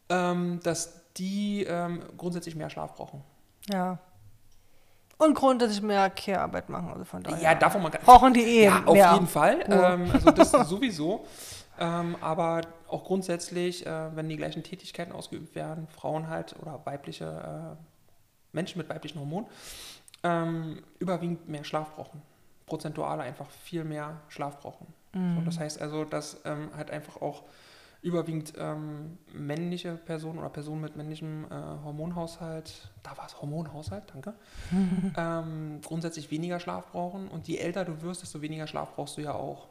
ähm, 0.09 0.61
dass 0.63 1.01
die 1.17 1.65
ähm, 1.69 2.03
grundsätzlich 2.17 2.55
mehr 2.57 2.71
Schlaf 2.71 2.95
brauchen. 2.95 3.23
Ja. 3.69 3.99
Und 5.19 5.35
grundsätzlich 5.35 5.83
mehr 5.83 6.09
Care-Arbeit 6.09 6.71
machen, 6.71 6.89
also 6.89 7.05
von 7.05 7.23
daher. 7.23 7.43
Ja, 7.43 7.55
davon 7.55 7.83
mal 7.83 7.91
ganz 7.91 8.05
Brauchen 8.05 8.33
die 8.33 8.41
eh 8.41 8.65
Ja, 8.65 8.83
auf 8.87 8.95
mehr. 8.95 9.13
jeden 9.13 9.27
Fall. 9.27 9.65
Ähm, 9.69 10.11
also 10.11 10.31
das 10.31 10.51
sowieso. 10.69 11.27
Ähm, 11.81 12.17
aber 12.21 12.61
auch 12.89 13.05
grundsätzlich, 13.05 13.87
äh, 13.87 14.15
wenn 14.15 14.29
die 14.29 14.37
gleichen 14.37 14.63
Tätigkeiten 14.63 15.13
ausgeübt 15.13 15.55
werden, 15.55 15.89
Frauen 15.89 16.29
halt 16.29 16.55
oder 16.61 16.85
weibliche 16.85 17.77
äh, 17.79 17.85
Menschen 18.53 18.79
mit 18.79 18.89
weiblichen 18.89 19.19
Hormonen, 19.19 19.49
ähm, 20.23 20.83
überwiegend 20.99 21.49
mehr 21.49 21.65
Schlaf 21.65 21.95
brauchen. 21.95 22.21
Prozentual 22.67 23.21
einfach 23.21 23.51
viel 23.51 23.85
mehr 23.85 24.21
Schlaf 24.29 24.61
brauchen. 24.61 24.87
Mhm. 25.15 25.37
So, 25.37 25.45
das 25.47 25.59
heißt 25.59 25.81
also, 25.81 26.05
dass 26.05 26.41
ähm, 26.45 26.69
halt 26.77 26.91
einfach 26.91 27.21
auch 27.23 27.45
überwiegend 28.03 28.55
ähm, 28.59 29.19
männliche 29.33 29.95
Personen 29.95 30.39
oder 30.39 30.49
Personen 30.49 30.81
mit 30.81 30.97
männlichem 30.97 31.45
äh, 31.45 31.85
Hormonhaushalt, 31.85 32.91
da 33.03 33.17
war 33.17 33.27
es 33.27 33.41
Hormonhaushalt, 33.41 34.05
danke, 34.13 34.35
ähm, 35.17 35.81
grundsätzlich 35.83 36.31
weniger 36.31 36.61
Schlaf 36.61 36.93
brauchen. 36.93 37.29
Und 37.29 37.49
je 37.49 37.57
älter 37.57 37.85
du 37.85 38.01
wirst, 38.03 38.23
desto 38.23 38.41
weniger 38.43 38.67
Schlaf 38.67 38.95
brauchst 38.95 39.17
du 39.17 39.23
ja 39.23 39.35
auch. 39.35 39.69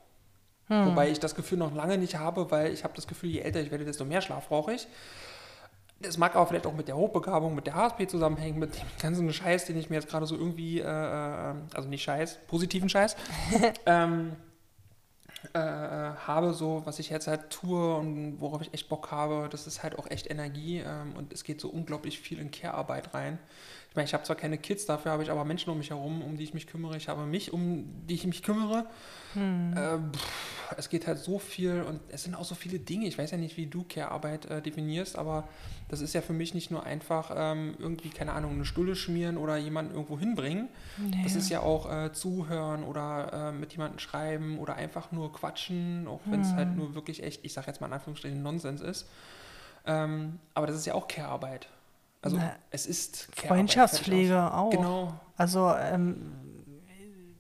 Hm. 0.69 0.85
Wobei 0.87 1.09
ich 1.09 1.19
das 1.19 1.35
Gefühl 1.35 1.57
noch 1.57 1.73
lange 1.73 1.97
nicht 1.97 2.15
habe, 2.15 2.49
weil 2.51 2.71
ich 2.71 2.83
habe 2.83 2.93
das 2.95 3.07
Gefühl, 3.07 3.29
je 3.29 3.39
älter 3.39 3.59
ich 3.59 3.71
werde, 3.71 3.85
desto 3.85 4.05
mehr 4.05 4.21
Schlaf 4.21 4.47
brauche 4.47 4.73
ich. 4.73 4.87
Das 6.01 6.17
mag 6.17 6.35
aber 6.35 6.47
vielleicht 6.47 6.65
auch 6.65 6.73
mit 6.73 6.87
der 6.87 6.95
Hochbegabung, 6.95 7.55
mit 7.55 7.67
der 7.67 7.75
HSP 7.75 8.07
zusammenhängen, 8.07 8.57
mit 8.57 8.75
dem 8.75 8.87
ganzen 9.01 9.33
Scheiß, 9.33 9.65
den 9.65 9.77
ich 9.77 9.89
mir 9.89 9.97
jetzt 9.97 10.07
gerade 10.07 10.25
so 10.25 10.35
irgendwie, 10.35 10.79
äh, 10.79 10.83
äh 10.83 11.55
also 11.73 11.89
nicht 11.89 12.03
Scheiß, 12.03 12.37
positiven 12.47 12.87
Scheiß, 12.87 13.17
ähm, 13.85 14.31
äh, 15.53 15.59
habe, 15.59 16.53
so 16.53 16.81
was 16.85 16.99
ich 16.99 17.09
jetzt 17.09 17.27
halt 17.27 17.49
tue 17.49 17.95
und 17.95 18.39
worauf 18.39 18.61
ich 18.61 18.73
echt 18.73 18.87
Bock 18.87 19.11
habe, 19.11 19.49
das 19.49 19.67
ist 19.67 19.83
halt 19.83 19.97
auch 19.97 20.09
echt 20.09 20.29
Energie 20.29 20.79
ähm, 20.85 21.13
und 21.17 21.33
es 21.33 21.43
geht 21.43 21.59
so 21.59 21.69
unglaublich 21.69 22.19
viel 22.19 22.39
in 22.39 22.51
Care-Arbeit 22.51 23.13
rein. 23.13 23.39
Ich 23.89 23.95
meine, 23.95 24.05
ich 24.05 24.13
habe 24.13 24.23
zwar 24.23 24.35
keine 24.35 24.59
Kids, 24.59 24.85
dafür 24.85 25.11
habe 25.11 25.23
ich 25.23 25.31
aber 25.31 25.43
Menschen 25.45 25.71
um 25.71 25.77
mich 25.79 25.89
herum, 25.89 26.21
um 26.21 26.37
die 26.37 26.43
ich 26.43 26.53
mich 26.53 26.67
kümmere. 26.67 26.95
Ich 26.95 27.09
habe 27.09 27.25
mich, 27.25 27.51
um 27.53 27.85
die 28.07 28.13
ich 28.13 28.25
mich 28.27 28.43
kümmere. 28.43 28.85
Hm. 29.33 29.73
Äh, 29.73 29.97
pff, 30.15 30.75
es 30.77 30.89
geht 30.89 31.07
halt 31.07 31.17
so 31.17 31.39
viel 31.39 31.81
und 31.81 31.99
es 32.09 32.23
sind 32.23 32.35
auch 32.35 32.45
so 32.45 32.53
viele 32.53 32.77
Dinge. 32.77 33.07
Ich 33.07 33.17
weiß 33.17 33.31
ja 33.31 33.37
nicht, 33.37 33.57
wie 33.57 33.65
du 33.65 33.83
Care-Arbeit 33.83 34.45
äh, 34.45 34.61
definierst, 34.61 35.17
aber 35.17 35.47
das 35.87 36.01
ist 36.01 36.13
ja 36.13 36.21
für 36.21 36.33
mich 36.33 36.53
nicht 36.53 36.69
nur 36.69 36.83
einfach 36.83 37.31
ähm, 37.35 37.75
irgendwie, 37.79 38.09
keine 38.09 38.33
Ahnung, 38.33 38.53
eine 38.53 38.65
Stulle 38.65 38.95
schmieren 38.95 39.37
oder 39.37 39.57
jemanden 39.57 39.93
irgendwo 39.93 40.19
hinbringen. 40.19 40.69
Nee. 40.97 41.21
Das 41.23 41.35
ist 41.35 41.49
ja 41.49 41.61
auch 41.61 41.91
äh, 41.91 42.13
zuhören 42.13 42.83
oder 42.83 43.49
äh, 43.49 43.51
mit 43.51 43.71
jemandem 43.71 43.97
schreiben 43.97 44.59
oder 44.59 44.75
einfach 44.75 45.11
nur 45.11 45.33
quatschen, 45.33 46.07
auch 46.07 46.21
wenn 46.25 46.41
es 46.41 46.49
hm. 46.49 46.55
halt 46.55 46.75
nur 46.75 46.93
wirklich 46.93 47.23
echt, 47.23 47.43
ich 47.43 47.53
sage 47.53 47.67
jetzt 47.67 47.81
mal 47.81 47.87
in 47.87 47.93
Anführungsstrichen, 47.93 48.41
Nonsens 48.41 48.81
ist. 48.81 49.09
Ähm, 49.87 50.37
aber 50.53 50.67
das 50.67 50.75
ist 50.75 50.85
ja 50.85 50.93
auch 50.93 51.07
Care-Arbeit. 51.07 51.67
Also 52.21 52.37
Na, 52.37 52.55
es 52.71 52.85
ist 52.85 53.31
Care 53.35 53.47
Freundschaftspflege 53.47 54.53
auch. 54.53 54.71
Genau. 54.71 55.13
Also 55.37 55.73
ähm, 55.73 56.33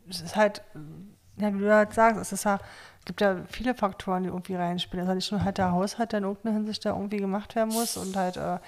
es 0.09 0.21
ist 0.21 0.35
halt, 0.35 0.61
ja, 1.37 1.53
wie 1.53 1.59
du 1.59 1.73
halt 1.73 1.93
sagst, 1.93 2.21
es 2.21 2.31
ist 2.31 2.45
ja 2.45 2.59
gibt 3.09 3.21
ja 3.21 3.37
viele 3.49 3.73
Faktoren, 3.73 4.21
die 4.21 4.29
irgendwie 4.29 4.53
reinspielen. 4.53 5.03
Also 5.07 5.15
nicht 5.15 5.31
nur 5.31 5.43
halt 5.43 5.57
der 5.57 5.71
Haushalt, 5.71 6.11
der 6.11 6.19
in 6.19 6.25
irgendeiner 6.25 6.55
Hinsicht 6.55 6.85
da 6.85 6.91
irgendwie 6.91 7.17
gemacht 7.17 7.55
werden 7.55 7.73
muss 7.73 7.97
und 7.97 8.15
halt 8.15 8.37
äh, 8.37 8.59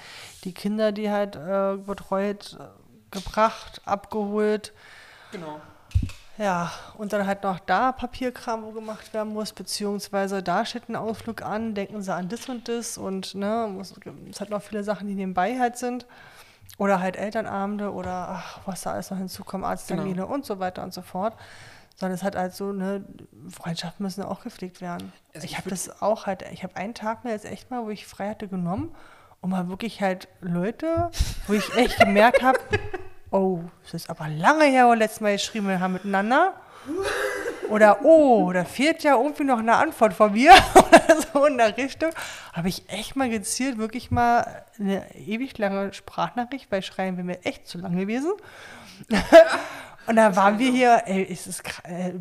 die 0.43 0.51
Kinder, 0.51 0.91
die 0.91 1.12
halt 1.12 1.36
äh, 1.36 1.78
betreut, 1.78 2.57
äh, 2.59 2.64
gebracht, 3.12 3.82
abgeholt. 3.86 4.74
Genau. 5.32 5.62
Ja, 6.38 6.71
und 6.97 7.13
dann 7.13 7.27
halt 7.27 7.43
noch 7.43 7.59
da 7.59 7.91
Papierkram, 7.91 8.63
wo 8.63 8.71
gemacht 8.71 9.13
werden 9.13 9.34
muss, 9.34 9.51
beziehungsweise 9.53 10.41
da 10.41 10.65
steht 10.65 10.89
ein 10.89 10.95
Ausflug 10.95 11.41
an, 11.41 11.75
denken 11.75 12.01
sie 12.01 12.13
an 12.13 12.29
das 12.29 12.47
und 12.49 12.67
das 12.67 12.97
und 12.97 13.36
ne, 13.36 13.77
es 14.29 14.41
hat 14.41 14.49
noch 14.49 14.61
viele 14.61 14.84
Sachen, 14.84 15.07
die 15.07 15.15
nebenbei 15.15 15.59
halt 15.59 15.77
sind. 15.77 16.05
Oder 16.77 16.99
halt 16.99 17.15
Elternabende 17.17 17.91
oder 17.91 18.29
ach, 18.29 18.59
was 18.65 18.82
da 18.82 18.93
alles 18.93 19.11
noch 19.11 19.17
hinzukommt, 19.17 19.65
Arzttermine 19.65 20.21
genau. 20.21 20.34
und 20.34 20.45
so 20.45 20.59
weiter 20.59 20.84
und 20.84 20.93
so 20.93 21.01
fort 21.01 21.36
sondern 22.01 22.15
es 22.15 22.23
hat 22.23 22.36
halt 22.36 22.55
so, 22.55 22.71
ne, 22.71 23.05
Freundschaften 23.49 24.03
müssen 24.03 24.23
auch 24.23 24.41
gepflegt 24.41 24.82
werden. 24.82 25.13
Also 25.36 25.45
ich 25.45 25.57
habe 25.59 25.69
das 25.69 26.01
auch 26.01 26.25
halt, 26.25 26.43
ich 26.51 26.63
habe 26.63 26.75
einen 26.75 26.95
Tag 26.95 27.23
mir 27.23 27.29
jetzt 27.29 27.45
echt 27.45 27.69
mal, 27.69 27.86
wo 27.86 27.91
ich 27.91 28.07
frei 28.07 28.29
hatte, 28.29 28.47
genommen 28.47 28.95
und 29.39 29.51
mal 29.51 29.69
wirklich 29.69 30.01
halt 30.01 30.27
Leute, 30.41 31.11
wo 31.45 31.53
ich 31.53 31.75
echt 31.75 31.99
gemerkt 31.99 32.41
habe, 32.41 32.59
oh, 33.32 33.61
es 33.84 33.93
ist 33.93 34.09
aber 34.09 34.27
lange 34.27 34.65
her, 34.65 34.86
wo 34.86 34.89
wir 34.91 34.97
letztes 34.97 35.21
Mal 35.21 35.34
geschrieben 35.34 35.79
haben 35.79 35.93
miteinander. 35.93 36.53
Oder, 37.69 38.03
oh, 38.03 38.51
da 38.51 38.65
fehlt 38.65 39.03
ja 39.03 39.15
irgendwie 39.15 39.45
noch 39.45 39.59
eine 39.59 39.75
Antwort 39.75 40.13
von 40.13 40.34
mir 40.34 40.51
oder 40.75 41.21
so 41.21 41.45
in 41.45 41.57
der 41.57 41.77
Richtung. 41.77 42.11
Habe 42.53 42.67
ich 42.67 42.89
echt 42.89 43.15
mal 43.15 43.29
gezielt, 43.29 43.77
wirklich 43.77 44.11
mal 44.11 44.65
eine 44.77 45.15
ewig 45.15 45.57
lange 45.57 45.93
Sprachnachricht, 45.93 46.69
weil 46.69 46.82
Schreien 46.82 47.15
wäre 47.15 47.25
mir 47.25 47.45
echt 47.45 47.67
zu 47.67 47.77
lang 47.77 47.95
gewesen. 47.95 48.34
Und 50.07 50.15
da 50.15 50.36
waren 50.36 50.59
wir 50.59 50.71
hier, 50.71 51.03
ey, 51.05 51.21
ist 51.21 51.47
es, 51.47 51.61
äh, 51.84 52.13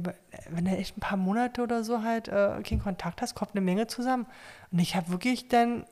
wenn 0.50 0.66
du 0.66 0.70
echt 0.70 0.96
ein 0.96 1.00
paar 1.00 1.16
Monate 1.16 1.62
oder 1.62 1.82
so 1.82 2.02
halt 2.02 2.28
äh, 2.28 2.62
keinen 2.62 2.82
Kontakt 2.82 3.22
hast, 3.22 3.34
kommt 3.34 3.52
eine 3.52 3.62
Menge 3.62 3.86
zusammen. 3.86 4.26
Und 4.70 4.78
ich 4.78 4.94
habe 4.94 5.10
wirklich 5.10 5.48
dann 5.48 5.86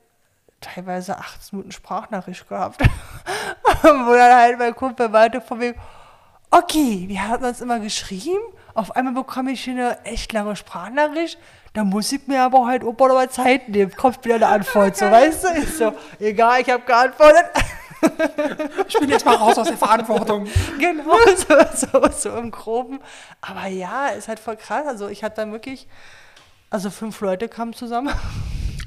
teilweise 0.61 1.17
18 1.17 1.57
Minuten 1.57 1.71
Sprachnachricht 1.71 2.47
gehabt. 2.47 2.81
Wo 3.81 4.13
dann 4.13 4.35
halt 4.35 4.59
mein 4.59 4.75
Kumpel 4.75 5.11
weiter 5.13 5.41
von 5.41 5.59
mir, 5.59 5.75
okay, 6.51 7.05
wir 7.07 7.27
hatten 7.27 7.45
uns 7.45 7.61
immer 7.61 7.79
geschrieben, 7.79 8.41
auf 8.73 8.95
einmal 8.95 9.13
bekomme 9.13 9.51
ich 9.51 9.63
hier 9.63 9.73
eine 9.73 10.05
echt 10.05 10.33
lange 10.33 10.55
Sprachnachricht, 10.55 11.37
da 11.73 11.83
muss 11.83 12.11
ich 12.11 12.27
mir 12.27 12.41
aber 12.41 12.65
halt 12.65 12.83
auch 12.83 12.97
mal 12.97 13.29
Zeit 13.29 13.69
nehmen, 13.69 13.95
kommt 13.95 14.25
wieder 14.25 14.35
eine 14.35 14.47
Antwort, 14.47 14.97
so, 14.97 15.05
weißt 15.05 15.43
du? 15.43 15.47
Ist 15.49 15.77
so, 15.77 15.93
egal, 16.19 16.61
ich 16.61 16.69
habe 16.69 16.83
geantwortet 16.83 17.45
ich 18.87 18.99
bin 18.99 19.09
jetzt 19.09 19.25
mal 19.25 19.35
raus 19.35 19.57
aus 19.57 19.67
der 19.67 19.77
Verantwortung. 19.77 20.47
Genau, 20.79 21.15
so, 21.35 21.87
so, 21.87 22.09
so 22.11 22.37
im 22.37 22.51
Groben. 22.51 22.99
Aber 23.41 23.67
ja, 23.67 24.07
ist 24.09 24.27
halt 24.27 24.39
voll 24.39 24.55
krass. 24.55 24.87
Also 24.87 25.07
ich 25.07 25.23
hatte 25.23 25.37
dann 25.37 25.51
wirklich, 25.51 25.87
also 26.69 26.89
fünf 26.89 27.19
Leute 27.21 27.49
kamen 27.49 27.73
zusammen. 27.73 28.13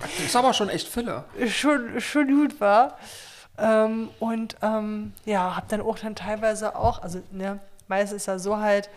Das 0.02 0.26
ist 0.26 0.36
aber 0.36 0.52
schon 0.52 0.68
echt 0.68 0.88
Fülle. 0.88 1.24
Schon, 1.48 2.00
schon 2.00 2.26
gut 2.28 2.60
war. 2.60 2.98
Ähm, 3.58 4.10
und 4.18 4.56
ähm, 4.62 5.12
ja, 5.24 5.56
hab 5.56 5.68
dann 5.68 5.80
auch 5.80 5.98
dann 5.98 6.14
teilweise 6.14 6.76
auch, 6.76 7.02
also 7.02 7.22
ne, 7.30 7.60
meistens 7.88 8.22
ist 8.22 8.26
ja 8.26 8.38
so 8.38 8.58
halt, 8.58 8.88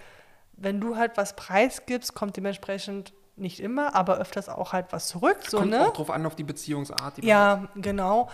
wenn 0.54 0.80
du 0.80 0.96
halt 0.96 1.18
was 1.18 1.36
preisgibst, 1.36 2.14
kommt 2.14 2.38
dementsprechend 2.38 3.14
nicht 3.38 3.60
immer, 3.60 3.96
aber 3.96 4.16
öfters 4.18 4.48
auch 4.48 4.72
halt 4.72 4.88
was 4.92 5.08
zurück. 5.08 5.38
So, 5.48 5.60
Kommt 5.60 5.72
ne? 5.72 5.88
auch 5.88 5.94
drauf 5.94 6.10
an, 6.10 6.26
auf 6.26 6.36
die 6.36 6.44
Beziehungsart. 6.44 7.18
Die 7.18 7.26
ja, 7.26 7.66
genau. 7.76 8.30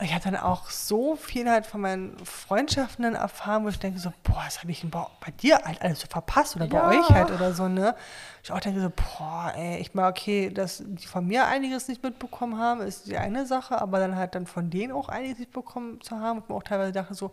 Ich 0.00 0.14
habe 0.14 0.24
dann 0.24 0.36
auch 0.36 0.70
so 0.70 1.16
viel 1.16 1.50
halt 1.50 1.66
von 1.66 1.82
meinen 1.82 2.16
Freundschaften 2.24 3.02
dann 3.02 3.14
erfahren, 3.14 3.64
wo 3.64 3.68
ich 3.68 3.78
denke 3.78 3.98
so, 3.98 4.12
boah, 4.22 4.42
das 4.44 4.60
habe 4.60 4.70
ich 4.70 4.88
bei, 4.90 5.06
bei 5.24 5.30
dir 5.32 5.58
halt 5.62 5.82
alles 5.82 6.00
so 6.00 6.06
verpasst 6.06 6.56
oder 6.56 6.66
bei 6.66 6.78
ja. 6.78 6.88
euch 6.88 7.08
halt 7.10 7.30
oder 7.30 7.52
so, 7.52 7.68
ne? 7.68 7.94
Ich 8.42 8.50
auch 8.50 8.60
denke 8.60 8.80
so, 8.80 8.90
boah, 8.90 9.52
ey, 9.54 9.78
ich 9.78 9.92
meine, 9.94 10.08
okay, 10.08 10.50
dass 10.50 10.82
die 10.84 11.06
von 11.06 11.26
mir 11.26 11.46
einiges 11.46 11.88
nicht 11.88 12.02
mitbekommen 12.02 12.58
haben, 12.58 12.80
ist 12.80 13.06
die 13.08 13.18
eine 13.18 13.44
Sache, 13.44 13.80
aber 13.80 13.98
dann 13.98 14.16
halt 14.16 14.34
dann 14.34 14.46
von 14.46 14.70
denen 14.70 14.92
auch 14.92 15.08
einiges 15.10 15.38
nicht 15.38 15.52
bekommen 15.52 16.00
zu 16.00 16.18
haben, 16.18 16.38
und 16.38 16.48
mir 16.48 16.54
auch 16.54 16.62
teilweise 16.62 16.92
dachte 16.92 17.14
so, 17.14 17.30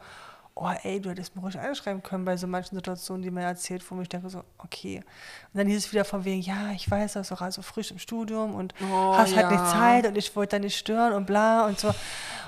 oh 0.56 0.70
ey, 0.84 1.01
du 1.01 1.10
hättest 1.10 1.36
mir 1.36 1.41
ruhig 1.41 1.58
einschreiben 1.58 2.04
können 2.04 2.26
bei 2.26 2.38
so 2.38 2.45
manchen 2.45 2.76
Situationen, 2.76 3.24
die 3.24 3.32
mir 3.32 3.41
erzählt, 3.41 3.84
wo 3.89 3.99
ich 4.01 4.10
denke 4.10 4.30
so, 4.30 4.43
okay. 4.60 4.97
Und 5.51 5.58
dann 5.58 5.68
hieß 5.68 5.78
es 5.78 5.91
wieder 5.91 6.06
von 6.06 6.26
wegen, 6.26 6.41
ja, 6.41 6.72
ich 6.76 6.89
weiß, 6.89 7.14
das 7.14 7.28
ist 7.28 7.32
auch 7.32 7.41
also 7.41 7.62
frisch 7.62 7.91
im 7.91 7.97
Studium 7.97 8.54
und 8.54 8.74
oh, 8.82 9.16
hast 9.16 9.36
halt 9.36 9.49
ja. 9.49 9.51
nicht 9.51 9.72
Zeit 9.72 10.06
und 10.06 10.18
ich 10.18 10.36
wollte 10.36 10.58
da 10.58 10.60
nicht 10.60 10.78
stören 10.78 11.14
und 11.14 11.26
bla 11.26 11.66
und 11.66 11.80
so. 11.80 11.88
Und 11.88 11.95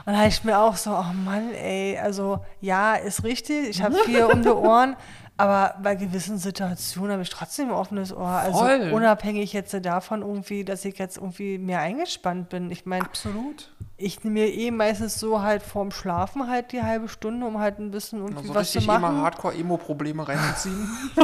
dann 0.05 0.17
habe 0.17 0.27
ich 0.27 0.43
mir 0.43 0.59
auch 0.59 0.75
so, 0.75 0.91
oh 0.91 1.13
Mann, 1.13 1.51
ey, 1.53 1.97
also 1.97 2.45
ja, 2.61 2.93
ist 2.93 3.23
richtig, 3.23 3.69
ich 3.69 3.81
habe 3.81 3.95
viel 4.05 4.23
um 4.23 4.43
die 4.43 4.49
Ohren, 4.49 4.95
aber 5.37 5.75
bei 5.83 5.95
gewissen 5.95 6.37
Situationen 6.37 7.11
habe 7.11 7.23
ich 7.23 7.29
trotzdem 7.29 7.67
ein 7.67 7.75
offenes 7.75 8.15
Ohr. 8.15 8.25
Also 8.25 8.59
Voll. 8.59 8.91
unabhängig 8.93 9.51
jetzt 9.51 9.75
davon 9.85 10.21
irgendwie, 10.21 10.63
dass 10.63 10.85
ich 10.85 10.97
jetzt 10.97 11.17
irgendwie 11.17 11.57
mehr 11.57 11.79
eingespannt 11.79 12.47
bin. 12.47 12.71
Ich 12.71 12.85
meine, 12.85 13.03
absolut. 13.03 13.69
Ich 13.97 14.23
nehme 14.23 14.41
mir 14.41 14.53
eh 14.53 14.71
meistens 14.71 15.19
so 15.19 15.41
halt 15.41 15.61
vorm 15.61 15.91
Schlafen 15.91 16.49
halt 16.49 16.71
die 16.71 16.81
halbe 16.81 17.09
Stunde, 17.09 17.45
um 17.45 17.59
halt 17.59 17.79
ein 17.79 17.91
bisschen 17.91 18.19
irgendwie 18.19 18.43
also 18.43 18.55
was 18.55 18.71
zu 18.71 18.81
machen. 18.81 19.03
immer 19.03 19.21
Hardcore-Emo-Probleme 19.23 20.25
reinzuziehen. 20.25 20.87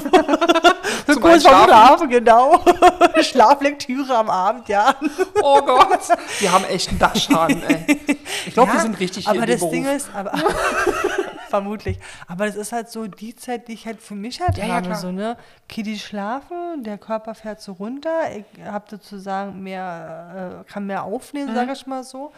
so 1.07 1.20
kurz 1.20 1.43
vorm 1.43 1.66
Schlafen, 1.66 2.09
genau. 2.09 2.62
Schlaflektüre 3.22 4.18
am 4.18 4.30
Abend, 4.30 4.68
ja. 4.68 4.93
oh 5.41 5.62
Gott. 5.62 6.01
Wir 6.39 6.51
haben 6.51 6.66
echt 6.66 6.89
einen 6.89 6.99
Dachschaden, 6.99 7.64
ey. 7.64 7.99
Ich 8.45 8.53
glaube, 8.53 8.70
ja, 8.70 8.76
wir 8.76 8.82
sind 8.82 8.99
richtig 8.99 9.26
hier 9.26 9.38
Aber 9.38 9.45
das 9.45 9.59
Beruf. 9.59 9.72
Ding 9.72 9.86
ist, 9.86 10.09
aber 10.14 10.34
vermutlich. 11.51 11.99
Aber 12.27 12.47
das 12.47 12.55
ist 12.55 12.71
halt 12.71 12.89
so 12.89 13.05
die 13.05 13.35
Zeit, 13.35 13.67
die 13.67 13.73
ich 13.73 13.85
halt 13.85 14.01
für 14.01 14.15
mich 14.15 14.41
halt 14.41 14.57
ja, 14.57 14.67
habe. 14.67 14.89
Ja, 14.89 14.95
so, 14.95 15.11
ne? 15.11 15.37
Okay, 15.69 15.97
schlafen, 15.97 16.83
der 16.83 16.97
Körper 16.97 17.35
fährt 17.35 17.61
so 17.61 17.73
runter. 17.73 18.35
Ich 18.35 18.65
habe 18.65 18.85
sozusagen 18.89 19.61
mehr, 19.61 20.63
äh, 20.65 20.71
kann 20.71 20.87
mehr 20.87 21.03
aufnehmen, 21.03 21.51
mhm. 21.51 21.55
sage 21.55 21.73
ich 21.73 21.85
mal 21.85 22.03
so. 22.03 22.31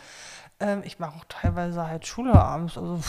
Ähm, 0.59 0.82
ich 0.86 0.99
mache 0.99 1.18
auch 1.18 1.26
teilweise 1.28 1.88
halt 1.88 2.05
Schule 2.05 2.34
abends. 2.34 2.78
Also 2.78 2.99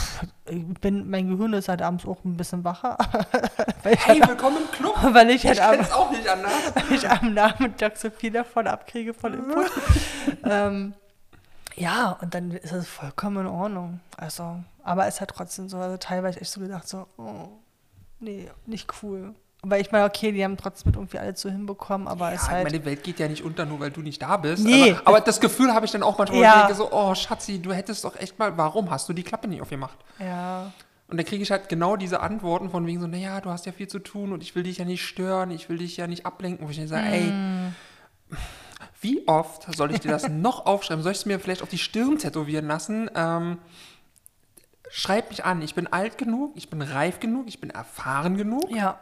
ich 0.47 0.65
bin, 0.81 1.09
mein 1.09 1.29
Gehirn 1.29 1.53
ist 1.53 1.69
halt 1.69 1.83
abends 1.83 2.07
auch 2.07 2.25
ein 2.25 2.37
bisschen 2.37 2.65
wacher. 2.65 2.97
hey, 3.83 3.97
halt, 3.97 4.29
willkommen 4.29 4.59
im 4.59 4.71
Club. 4.71 4.97
Weil 5.15 5.31
ich 5.31 5.47
halt 5.47 5.57
ich 5.57 5.63
am, 5.63 5.81
auch 5.93 6.11
nicht 6.11 6.29
anders. 6.29 6.53
Weil 6.75 6.97
ich 6.97 7.09
am 7.09 7.35
Nachmittag 7.35 7.97
so 7.97 8.11
viel 8.11 8.33
davon 8.33 8.67
abkriege 8.67 9.15
von 9.15 9.35
Input. 9.35 9.71
ähm, 10.45 10.95
ja, 11.77 12.17
und 12.21 12.35
dann 12.35 12.51
ist 12.51 12.73
es 12.73 12.89
vollkommen 12.89 13.47
in 13.47 13.53
Ordnung. 13.53 14.01
Also, 14.17 14.59
aber 14.85 15.07
es 15.07 15.21
hat 15.21 15.31
trotzdem 15.31 15.69
so, 15.69 15.79
also 15.79 15.97
teilweise 15.97 16.41
echt 16.41 16.51
so 16.53 16.61
gedacht, 16.61 16.87
so, 16.87 17.07
oh, 17.17 17.49
nee, 18.21 18.49
nicht 18.67 18.89
cool. 19.03 19.35
weil 19.63 19.81
ich 19.81 19.91
meine, 19.91 20.05
okay, 20.05 20.31
die 20.31 20.45
haben 20.45 20.57
trotzdem 20.59 20.93
irgendwie 20.95 21.19
alles 21.19 21.41
so 21.41 21.49
hinbekommen, 21.51 22.07
aber 22.07 22.29
Ja, 22.29 22.35
es 22.37 22.49
halt. 22.51 22.65
meine 22.71 22.85
Welt 22.85 23.03
geht 23.03 23.19
ja 23.19 23.27
nicht 23.29 23.43
unter, 23.43 23.65
nur 23.65 23.81
weil 23.81 23.91
du 23.91 24.03
nicht 24.03 24.21
da 24.23 24.37
bist. 24.37 24.63
Nee. 24.65 24.93
Aber, 24.93 25.09
aber 25.09 25.21
das 25.23 25.41
Gefühl 25.41 25.73
habe 25.75 25.87
ich 25.87 25.93
dann 25.93 26.03
auch 26.03 26.19
manchmal, 26.19 26.41
Ja. 26.41 26.53
ich 26.55 26.61
denke 26.67 26.75
so, 26.75 26.93
oh 26.93 27.15
Schatzi, 27.15 27.61
du 27.61 27.73
hättest 27.73 28.05
doch 28.05 28.15
echt 28.17 28.39
mal, 28.39 28.57
warum 28.59 28.91
hast 28.91 29.09
du 29.09 29.13
die 29.15 29.23
Klappe 29.23 29.49
nicht 29.49 29.63
aufgemacht? 29.63 29.97
ja. 30.21 30.71
Und 31.07 31.19
dann 31.19 31.27
kriege 31.27 31.43
ich 31.43 31.51
halt 31.51 31.69
genau 31.69 31.97
diese 31.97 32.21
Antworten 32.21 32.71
von 32.71 32.87
wegen 32.87 32.99
so, 32.99 33.07
naja, 33.07 33.39
du 33.43 33.51
hast 33.51 33.67
ja 33.67 33.73
viel 33.73 33.87
zu 33.89 33.99
tun 33.99 34.33
und 34.33 34.43
ich 34.43 34.57
will 34.57 34.63
dich 34.63 34.79
ja 34.79 34.87
nicht 34.87 35.05
stören, 35.05 35.51
ich 35.51 35.69
will 35.69 35.77
dich 35.77 35.99
ja 35.99 36.07
nicht 36.07 36.25
ablenken. 36.25 36.67
Wo 36.67 36.71
ich 36.71 36.79
dann 36.79 36.89
sage, 36.89 37.07
ey, 37.07 37.31
Mm. 37.31 37.75
wie 39.01 39.29
oft 39.29 39.67
soll 39.77 39.93
ich 39.93 40.01
dir 40.01 40.11
das 40.11 40.29
noch 40.29 40.65
aufschreiben? 40.67 41.03
Soll 41.03 41.13
ich 41.13 41.19
es 41.19 41.27
mir 41.27 41.39
vielleicht 41.39 41.63
auf 41.63 41.69
die 41.69 41.79
Stirn 41.79 42.19
tätowieren 42.19 42.67
lassen? 42.67 43.11
Ähm, 43.15 43.59
schreib 44.95 45.31
mich 45.31 45.45
an, 45.45 45.61
ich 45.61 45.75
bin 45.75 45.89
alt 45.89 46.19
genug, 46.19 46.53
ich 46.55 46.71
bin 46.71 46.81
reif 46.81 47.19
genug, 47.19 47.49
ich 47.49 47.61
bin 47.61 47.71
erfahren 47.71 48.37
genug. 48.37 48.71
Ja. 48.71 49.01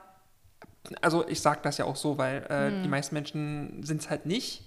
Also 1.02 1.28
ich 1.28 1.42
sage 1.42 1.60
das 1.62 1.76
ja 1.76 1.84
auch 1.84 1.96
so, 1.96 2.16
weil 2.16 2.46
äh, 2.48 2.82
die 2.82 2.88
meisten 2.88 3.14
Menschen 3.14 3.82
sind 3.82 4.00
es 4.00 4.08
halt 4.08 4.24
nicht. 4.24 4.64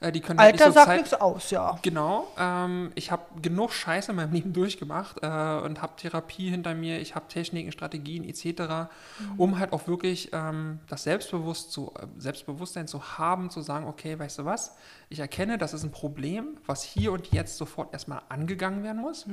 Äh, 0.00 0.12
die 0.12 0.20
können 0.20 0.38
halt 0.38 0.52
Alter 0.54 0.66
nicht 0.66 0.74
so 0.74 0.80
sagt 0.80 0.86
Zeit 0.86 1.00
nichts 1.00 1.14
aus, 1.14 1.50
ja. 1.50 1.78
Genau. 1.82 2.28
Ähm, 2.38 2.92
ich 2.94 3.10
habe 3.10 3.22
genug 3.40 3.72
Scheiße 3.72 4.12
in 4.12 4.16
meinem 4.16 4.32
Leben 4.32 4.52
durchgemacht 4.52 5.18
äh, 5.22 5.26
und 5.26 5.82
habe 5.82 5.92
Therapie 5.96 6.50
hinter 6.50 6.74
mir. 6.74 7.00
Ich 7.00 7.14
habe 7.14 7.26
Techniken, 7.28 7.72
Strategien 7.72 8.24
etc., 8.24 8.90
um 9.36 9.58
halt 9.58 9.72
auch 9.72 9.86
wirklich 9.86 10.30
ähm, 10.32 10.80
das 10.88 11.04
Selbstbewusst 11.04 11.72
zu, 11.72 11.92
äh, 11.98 12.06
Selbstbewusstsein 12.18 12.86
zu 12.86 13.18
haben, 13.18 13.50
zu 13.50 13.60
sagen, 13.60 13.86
okay, 13.86 14.18
weißt 14.18 14.40
du 14.40 14.44
was, 14.44 14.76
ich 15.08 15.20
erkenne, 15.20 15.58
das 15.58 15.74
ist 15.74 15.84
ein 15.84 15.92
Problem, 15.92 16.58
was 16.66 16.82
hier 16.82 17.12
und 17.12 17.32
jetzt 17.32 17.56
sofort 17.56 17.92
erstmal 17.92 18.22
angegangen 18.28 18.82
werden 18.82 19.00
muss. 19.00 19.26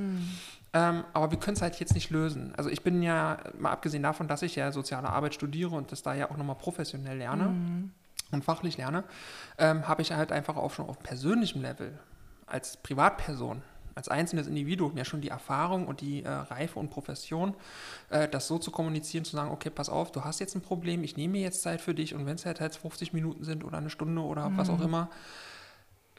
Ähm, 0.74 1.04
aber 1.14 1.32
wir 1.32 1.40
können 1.40 1.56
es 1.56 1.62
halt 1.62 1.80
jetzt 1.80 1.94
nicht 1.94 2.10
lösen. 2.12 2.54
Also 2.56 2.70
ich 2.70 2.84
bin 2.84 3.02
ja, 3.02 3.38
mal 3.58 3.72
abgesehen 3.72 4.04
davon, 4.04 4.28
dass 4.28 4.42
ich 4.42 4.56
ja 4.56 4.72
soziale 4.72 5.10
Arbeit 5.10 5.34
studiere 5.34 5.76
und 5.76 5.92
das 5.92 6.04
da 6.04 6.14
ja 6.14 6.30
auch 6.30 6.38
nochmal 6.38 6.56
professionell 6.56 7.18
lerne 7.18 7.90
und 8.32 8.44
fachlich 8.44 8.78
lerne, 8.78 9.04
ähm, 9.58 9.88
habe 9.88 10.02
ich 10.02 10.12
halt 10.12 10.32
einfach 10.32 10.56
auch 10.56 10.72
schon 10.72 10.88
auf 10.88 11.00
persönlichem 11.00 11.62
Level 11.62 11.98
als 12.46 12.78
Privatperson, 12.78 13.62
als 13.96 14.08
einzelnes 14.08 14.48
Individuum 14.48 14.98
ja 14.98 15.06
schon 15.06 15.22
die 15.22 15.30
Erfahrung 15.30 15.88
und 15.88 16.02
die 16.02 16.24
äh, 16.24 16.30
Reife 16.30 16.80
und 16.80 16.90
Profession, 16.90 17.54
äh, 18.10 18.28
das 18.28 18.48
so 18.48 18.58
zu 18.58 18.72
kommunizieren, 18.72 19.26
zu 19.26 19.36
sagen, 19.36 19.52
okay, 19.52 19.70
pass 19.70 19.90
auf, 19.90 20.12
du 20.12 20.24
hast 20.24 20.40
jetzt 20.40 20.56
ein 20.56 20.62
Problem, 20.62 21.04
ich 21.04 21.18
nehme 21.18 21.34
mir 21.34 21.42
jetzt 21.42 21.62
Zeit 21.62 21.82
für 21.82 21.94
dich 21.94 22.14
und 22.14 22.26
wenn 22.26 22.36
es 22.36 22.46
halt, 22.46 22.62
halt 22.62 22.76
50 22.76 23.14
Minuten 23.14 23.44
sind 23.44 23.64
oder 23.64 23.78
eine 23.78 23.90
Stunde 23.90 24.22
oder 24.22 24.52
was 24.56 24.70
auch 24.70 24.82
immer, 24.82 25.10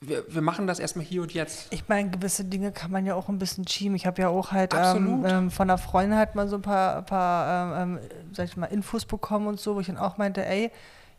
wir, 0.02 0.24
wir 0.28 0.42
machen 0.42 0.66
das 0.66 0.78
erstmal 0.78 1.04
hier 1.04 1.22
und 1.22 1.32
jetzt. 1.32 1.72
Ich 1.72 1.88
meine, 1.88 2.10
gewisse 2.10 2.44
Dinge 2.44 2.72
kann 2.72 2.90
man 2.90 3.06
ja 3.06 3.14
auch 3.14 3.28
ein 3.28 3.38
bisschen 3.38 3.66
schieben. 3.66 3.94
Ich 3.94 4.06
habe 4.06 4.20
ja 4.20 4.28
auch 4.28 4.50
halt 4.50 4.74
ähm, 4.74 5.24
ähm, 5.24 5.50
von 5.50 5.70
einer 5.70 5.78
Freundin 5.78 6.18
halt 6.18 6.34
mal 6.34 6.48
so 6.48 6.56
ein 6.56 6.62
paar, 6.62 7.02
paar 7.02 7.82
ähm, 7.82 7.98
ähm, 7.98 8.08
sag 8.32 8.46
ich 8.46 8.56
mal, 8.56 8.66
Infos 8.66 9.04
bekommen 9.04 9.46
und 9.46 9.60
so, 9.60 9.76
wo 9.76 9.80
ich 9.80 9.86
dann 9.86 9.96
auch 9.96 10.18
meinte, 10.18 10.44
ey, 10.44 10.72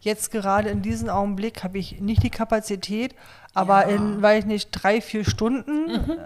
jetzt 0.03 0.31
gerade 0.31 0.69
in 0.69 0.81
diesem 0.81 1.09
Augenblick 1.09 1.63
habe 1.63 1.77
ich 1.77 1.99
nicht 2.01 2.23
die 2.23 2.29
Kapazität, 2.29 3.15
aber 3.53 3.87
Ja. 3.89 3.95
in, 3.95 4.21
weiß 4.21 4.39
ich 4.39 4.45
nicht, 4.45 4.69
drei, 4.71 5.01
vier 5.01 5.25
Stunden, 5.25 5.89
äh, 5.89 6.17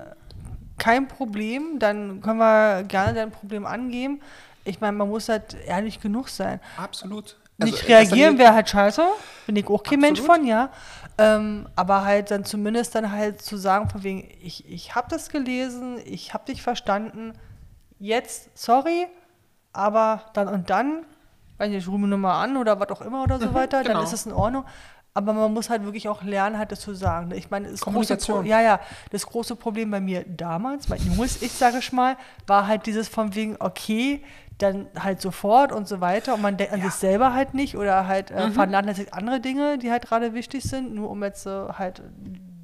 kein 0.77 1.07
Problem, 1.07 1.79
dann 1.79 2.21
können 2.21 2.39
wir 2.39 2.83
gerne 2.83 3.13
dein 3.13 3.31
Problem 3.31 3.65
angehen. 3.65 4.21
Ich 4.63 4.79
meine, 4.81 4.95
man 4.97 5.09
muss 5.09 5.29
halt 5.29 5.55
ehrlich 5.65 5.99
genug 5.99 6.29
sein. 6.29 6.59
Absolut. 6.77 7.37
Nicht 7.59 7.73
Also, 7.73 7.77
das 7.77 7.87
reagieren 7.89 8.37
wäre 8.37 8.53
halt 8.53 8.69
scheiße. 8.69 9.01
Bin 9.47 9.55
ich 9.55 9.67
auch 9.67 9.81
kein 9.81 9.99
Mensch 9.99 10.19
Absolut. 10.19 10.39
von, 10.41 10.47
ja. 10.47 10.69
Ähm, 11.17 11.67
aber 11.75 12.03
halt 12.05 12.29
dann 12.29 12.45
zumindest 12.45 12.93
dann 12.93 13.11
halt 13.11 13.41
zu 13.41 13.57
sagen, 13.57 13.89
von 13.89 14.03
wegen, 14.03 14.29
ich, 14.43 14.69
ich 14.71 14.93
habe 14.93 15.07
das 15.09 15.29
gelesen, 15.29 15.99
ich 16.05 16.35
habe 16.35 16.45
dich 16.45 16.61
verstanden, 16.61 17.33
jetzt, 17.97 18.49
sorry, 18.55 19.07
aber 19.73 20.21
dann 20.33 20.47
und 20.49 20.69
dann, 20.69 21.03
weiß 21.57 21.69
nicht, 21.69 21.77
ich 21.79 21.87
rufe 21.87 21.99
nur 21.99 22.17
mal 22.17 22.41
an 22.43 22.57
oder 22.57 22.79
was 22.79 22.89
auch 22.89 23.01
immer 23.01 23.23
oder 23.23 23.39
so 23.39 23.53
weiter, 23.53 23.81
genau. 23.81 23.95
dann 23.95 24.03
ist 24.03 24.13
es 24.13 24.25
in 24.25 24.33
Ordnung. 24.33 24.65
Aber 25.13 25.33
man 25.33 25.51
muss 25.51 25.71
halt 25.71 25.83
wirklich 25.83 26.07
auch 26.09 26.21
lernen, 26.21 26.59
halt 26.59 26.71
das 26.71 26.79
zu 26.81 26.93
sagen. 26.93 27.31
Ich 27.31 27.49
meine, 27.49 27.69
das 27.71 27.81
große, 27.81 27.85
Kommunikation. 27.85 28.45
ja, 28.45 28.61
ja, 28.61 28.79
das 29.09 29.25
große 29.25 29.55
Problem 29.55 29.89
bei 29.89 29.99
mir 29.99 30.23
damals, 30.27 30.89
mein 30.89 30.99
junges 31.01 31.41
Ich, 31.41 31.53
sage 31.53 31.79
ich 31.79 31.91
mal, 31.91 32.17
war 32.45 32.67
halt 32.67 32.85
dieses 32.85 33.07
von 33.09 33.33
wegen, 33.33 33.55
okay, 33.59 34.23
dann 34.59 34.87
halt 34.99 35.19
sofort 35.19 35.71
und 35.71 35.87
so 35.87 36.01
weiter. 36.01 36.35
Und 36.35 36.41
man 36.43 36.57
denkt 36.57 36.71
an 36.73 36.81
sich 36.83 36.93
selber 36.93 37.33
halt 37.33 37.55
nicht 37.55 37.75
oder 37.77 38.05
halt 38.07 38.29
Mhm. 38.29 38.37
äh, 38.37 38.51
vernachlässigt 38.51 39.11
andere 39.13 39.39
Dinge, 39.39 39.79
die 39.79 39.89
halt 39.89 40.05
gerade 40.05 40.35
wichtig 40.35 40.63
sind, 40.63 40.93
nur 40.93 41.09
um 41.09 41.23
jetzt 41.23 41.47
äh, 41.47 41.49
halt 41.73 42.03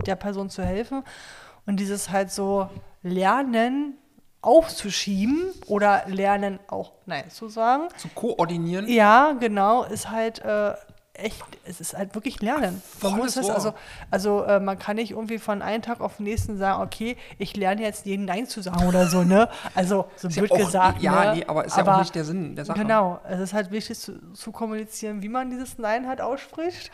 der 0.05 0.15
Person 0.15 0.51
zu 0.51 0.63
helfen. 0.63 1.03
Und 1.65 1.77
dieses 1.79 2.11
halt 2.11 2.29
so 2.31 2.69
Lernen 3.01 3.97
aufzuschieben 4.43 5.51
oder 5.67 6.03
Lernen 6.07 6.59
auch 6.67 6.91
Nein 7.05 7.29
zu 7.29 7.49
sagen. 7.49 7.87
zu 7.97 8.07
koordinieren. 8.09 8.87
Ja, 8.87 9.33
genau, 9.39 9.83
ist 9.83 10.09
halt 10.11 10.39
äh, 10.43 10.73
echt, 11.13 11.43
es 11.65 11.79
ist 11.79 11.95
halt 11.97 12.13
wirklich 12.15 12.41
Lernen. 12.41 12.81
Muss 13.01 13.35
es, 13.37 13.45
Rohr. 13.45 13.55
also, 13.55 13.73
also 14.11 14.43
äh, 14.43 14.59
man 14.59 14.77
kann 14.79 14.95
nicht 14.97 15.11
irgendwie 15.11 15.37
von 15.39 15.61
einem 15.61 15.81
Tag 15.81 16.01
auf 16.01 16.17
den 16.17 16.23
nächsten 16.25 16.57
sagen, 16.57 16.81
okay, 16.81 17.17
ich 17.37 17.55
lerne 17.55 17.81
jetzt 17.83 18.05
jeden 18.05 18.25
Nein 18.25 18.47
zu 18.47 18.61
sagen 18.61 18.87
oder 18.87 19.07
so, 19.07 19.23
ne? 19.23 19.47
Also 19.75 20.05
so 20.15 20.27
Ist 20.27 20.35
ja 20.37 20.43
auch- 20.43 20.57
gesagt. 20.57 21.01
ja, 21.01 21.25
ne? 21.25 21.35
nee, 21.37 21.45
aber 21.47 21.65
ist 21.65 21.77
ja 21.77 21.85
auch 21.87 21.99
nicht 21.99 22.15
der 22.15 22.25
Sinn 22.25 22.55
der 22.55 22.65
Sache. 22.65 22.79
Genau, 22.79 23.19
es 23.29 23.39
ist 23.39 23.53
halt 23.53 23.71
wichtig 23.71 23.99
zu, 23.99 24.33
zu 24.33 24.51
kommunizieren, 24.51 25.21
wie 25.21 25.29
man 25.29 25.49
dieses 25.51 25.77
Nein 25.77 26.07
halt 26.07 26.19
ausspricht. 26.21 26.91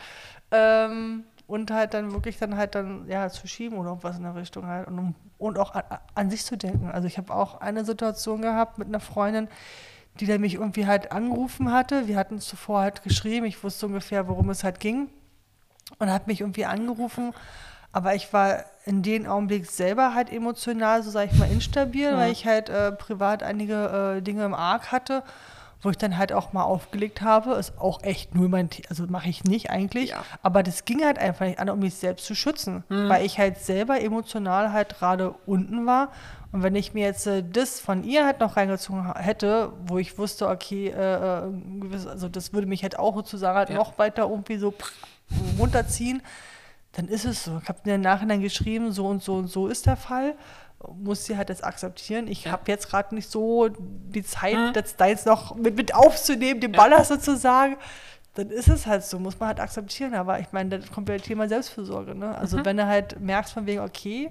Ähm, 0.52 1.24
und 1.50 1.72
halt 1.72 1.94
dann 1.94 2.12
wirklich 2.12 2.38
dann 2.38 2.56
halt 2.56 2.76
dann, 2.76 3.08
ja, 3.08 3.28
zu 3.28 3.48
schieben 3.48 3.76
oder 3.76 3.88
irgendwas 3.88 4.16
in 4.16 4.22
der 4.22 4.36
Richtung 4.36 4.66
halt. 4.66 4.86
Und, 4.86 4.98
um- 4.98 5.14
und 5.36 5.58
auch 5.58 5.74
an, 5.74 5.82
an 6.14 6.30
sich 6.30 6.44
zu 6.44 6.56
denken. 6.56 6.88
Also 6.88 7.08
ich 7.08 7.18
habe 7.18 7.34
auch 7.34 7.60
eine 7.60 7.84
Situation 7.84 8.40
gehabt 8.40 8.78
mit 8.78 8.86
einer 8.86 9.00
Freundin, 9.00 9.48
die 10.20 10.26
dann 10.26 10.40
mich 10.40 10.54
irgendwie 10.54 10.86
halt 10.86 11.10
angerufen 11.10 11.72
hatte. 11.72 12.06
Wir 12.06 12.16
hatten 12.16 12.36
es 12.36 12.46
zuvor 12.46 12.82
halt 12.82 13.02
geschrieben, 13.02 13.46
ich 13.46 13.64
wusste 13.64 13.86
ungefähr, 13.86 14.28
worum 14.28 14.48
es 14.50 14.62
halt 14.62 14.78
ging. 14.78 15.08
Und 15.98 16.10
hat 16.10 16.28
mich 16.28 16.40
irgendwie 16.40 16.66
angerufen. 16.66 17.34
Aber 17.90 18.14
ich 18.14 18.32
war 18.32 18.64
in 18.84 19.02
dem 19.02 19.26
Augenblick 19.26 19.66
selber 19.66 20.14
halt 20.14 20.32
emotional, 20.32 21.02
so 21.02 21.10
sage 21.10 21.30
ich 21.32 21.38
mal, 21.38 21.50
instabil, 21.50 22.16
weil 22.16 22.30
ich 22.30 22.46
halt 22.46 22.68
äh, 22.68 22.92
privat 22.92 23.42
einige 23.42 24.18
äh, 24.18 24.22
Dinge 24.22 24.44
im 24.44 24.54
Arg 24.54 24.92
hatte, 24.92 25.24
wo 25.82 25.90
ich 25.90 25.96
dann 25.98 26.18
halt 26.18 26.32
auch 26.32 26.52
mal 26.52 26.62
aufgelegt 26.64 27.22
habe. 27.22 27.54
Ist 27.54 27.78
auch 27.78 28.02
echt 28.02 28.34
nur 28.34 28.48
mein, 28.48 28.68
The 28.70 28.82
also 28.88 29.06
mache 29.06 29.28
ich 29.28 29.44
nicht 29.44 29.70
eigentlich. 29.70 30.10
Ja. 30.10 30.24
Aber 30.42 30.62
das 30.62 30.84
ging 30.84 31.04
halt 31.04 31.18
einfach 31.18 31.46
nicht 31.46 31.58
an, 31.58 31.70
um 31.70 31.78
mich 31.78 31.94
selbst 31.94 32.26
zu 32.26 32.34
schützen, 32.34 32.84
weil 32.88 33.24
ich 33.24 33.38
halt 33.38 33.58
selber 33.58 34.00
emotional 34.00 34.72
halt 34.72 34.98
gerade 34.98 35.34
unten 35.46 35.86
war. 35.86 36.10
Und 36.52 36.62
wenn 36.64 36.74
ich 36.74 36.94
mir 36.94 37.04
jetzt 37.06 37.26
äh, 37.28 37.44
das 37.48 37.78
von 37.78 38.02
ihr 38.02 38.26
halt 38.26 38.40
noch 38.40 38.56
reingezogen 38.56 39.14
hätte, 39.14 39.72
wo 39.86 39.98
ich 39.98 40.18
wusste, 40.18 40.48
okay, 40.48 40.88
äh, 40.88 41.14
äh, 41.46 41.50
gewiss- 41.80 42.08
also 42.08 42.28
das 42.28 42.52
würde 42.52 42.66
mich 42.66 42.82
halt 42.82 42.98
auch 42.98 43.14
sozusagen 43.14 43.56
halt 43.56 43.70
Ja. 43.70 43.76
noch 43.76 43.98
weiter 43.98 44.22
irgendwie 44.28 44.58
so 44.58 44.74
runterziehen, 45.58 46.22
dann 46.92 47.06
ist 47.08 47.24
es 47.24 47.44
so. 47.44 47.60
Ich 47.62 47.68
habe 47.68 47.78
mir 47.84 47.94
im 47.94 48.00
Nachhinein 48.00 48.40
geschrieben, 48.40 48.90
so 48.92 49.06
und 49.06 49.22
so 49.22 49.34
und 49.36 49.46
so 49.48 49.68
ist 49.68 49.86
der 49.86 49.96
Fall. 49.96 50.34
Muss 50.96 51.24
sie 51.26 51.36
halt 51.36 51.50
das 51.50 51.62
akzeptieren. 51.62 52.26
Ich 52.26 52.44
Ja. 52.44 52.52
habe 52.52 52.62
jetzt 52.68 52.88
gerade 52.88 53.14
nicht 53.14 53.30
so 53.30 53.68
die 53.68 54.22
Zeit, 54.24 54.54
Mhm. 54.56 54.72
das 54.72 54.96
da 54.96 55.06
jetzt 55.06 55.26
noch 55.26 55.54
mit, 55.54 55.76
mit 55.76 55.94
aufzunehmen, 55.94 56.60
den 56.60 56.72
Ballast 56.72 57.08
sozusagen. 57.10 57.76
Dann 58.34 58.48
ist 58.50 58.68
es 58.68 58.86
halt 58.86 59.04
so, 59.04 59.18
muss 59.18 59.38
man 59.38 59.48
halt 59.48 59.60
akzeptieren. 59.60 60.14
Aber 60.14 60.38
ich 60.40 60.52
meine, 60.52 60.78
das 60.78 60.90
kommt 60.90 61.08
ja 61.08 61.16
das 61.18 61.26
Thema 61.26 61.48
Selbstfürsorge. 61.48 62.14
Ne? 62.14 62.34
Also 62.36 62.58
Mhm. 62.58 62.64
wenn 62.64 62.76
du 62.78 62.86
halt 62.86 63.20
merkst 63.20 63.52
von 63.52 63.66
wegen, 63.66 63.80
okay, 63.80 64.30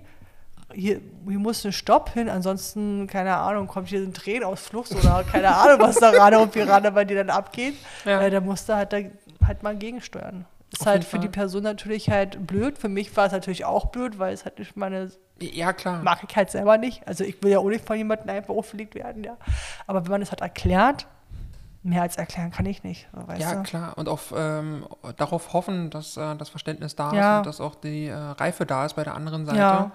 hier, 0.74 1.02
hier 1.28 1.40
muss 1.40 1.64
ein 1.66 1.72
Stopp 1.72 2.12
hin, 2.14 2.30
ansonsten, 2.30 3.08
keine 3.08 3.36
Ahnung, 3.36 3.68
kommt 3.68 3.88
hier 3.90 4.00
ein 4.02 4.14
Tränenausfluss 4.14 4.92
oder 4.96 5.24
keine 5.32 5.48
Ahnung, 5.56 5.80
was 5.82 5.98
da 5.98 6.12
gerade 6.12 6.40
und 6.40 6.52
gerade 6.54 6.92
bei 6.92 7.06
dir 7.06 7.18
dann 7.18 7.30
abgeht, 7.30 7.76
Ja. 8.06 8.22
äh, 8.22 8.30
dann 8.32 8.46
musst 8.46 8.70
du 8.70 8.76
halt, 8.76 8.92
da, 8.94 8.98
halt 9.46 9.62
mal 9.64 9.76
gegensteuern. 9.76 10.46
Ist 10.72 10.82
Auf 10.82 10.88
halt 10.88 11.04
für 11.04 11.18
die 11.20 11.28
Fall. 11.28 11.32
Person 11.32 11.64
natürlich 11.64 12.10
halt 12.10 12.46
blöd. 12.48 12.78
Für 12.78 12.90
mich 12.90 13.16
war 13.18 13.26
es 13.26 13.32
natürlich 13.32 13.66
auch 13.66 13.88
blöd, 13.88 14.18
weil 14.20 14.34
es 14.34 14.46
halt 14.46 14.60
nicht 14.60 14.78
meine, 14.78 15.12
Ja, 15.42 15.74
klar. 15.74 16.02
mag 16.04 16.20
ich 16.28 16.36
halt 16.36 16.50
selber 16.52 16.78
nicht. 16.78 17.08
Also 17.08 17.24
ich 17.24 17.42
will 17.44 17.52
ja 17.52 17.60
auch 17.60 17.70
nicht 17.70 17.86
von 17.86 17.98
jemandem 17.98 18.30
einfach 18.30 18.54
auffliegt 18.54 18.96
werden, 18.96 19.24
ja. 19.24 19.38
Aber 19.88 20.04
wenn 20.04 20.12
man 20.12 20.22
es 20.22 20.32
halt 20.32 20.42
erklärt, 20.42 21.08
mehr 21.84 22.02
als 22.02 22.18
erklären 22.18 22.52
kann 22.52 22.66
ich 22.66 22.84
nicht, 22.84 23.08
Ja, 23.38 23.56
du? 23.56 23.64
klar. 23.64 23.98
Und 23.98 24.10
auf, 24.10 24.34
ähm, 24.36 24.86
darauf 25.18 25.54
hoffen, 25.54 25.90
dass 25.90 26.18
äh, 26.18 26.36
das 26.36 26.50
Verständnis 26.50 26.96
da 26.96 27.14
Ja. 27.14 27.32
ist 27.34 27.38
und 27.38 27.46
dass 27.46 27.62
auch 27.62 27.76
die 27.76 28.08
äh, 28.08 28.14
Reife 28.16 28.66
da 28.66 28.86
ist 28.86 28.96
bei 28.96 29.04
der 29.04 29.16
anderen 29.16 29.46
Seite. 29.46 29.60
Ja. 29.60 29.92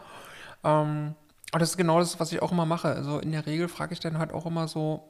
Ähm, 0.64 1.14
und 1.53 1.61
das 1.61 1.70
ist 1.70 1.76
genau 1.76 1.99
das, 1.99 2.18
was 2.18 2.32
ich 2.32 2.40
auch 2.42 2.53
immer 2.53 2.64
mache. 2.66 2.88
Also 2.88 3.18
in 3.18 3.32
der 3.32 3.45
Regel 3.47 3.68
frage 3.68 3.92
ich 3.92 4.01
dann 4.01 4.18
halt 4.18 4.32
auch 4.32 4.47
immer 4.47 4.66
so, 4.66 5.09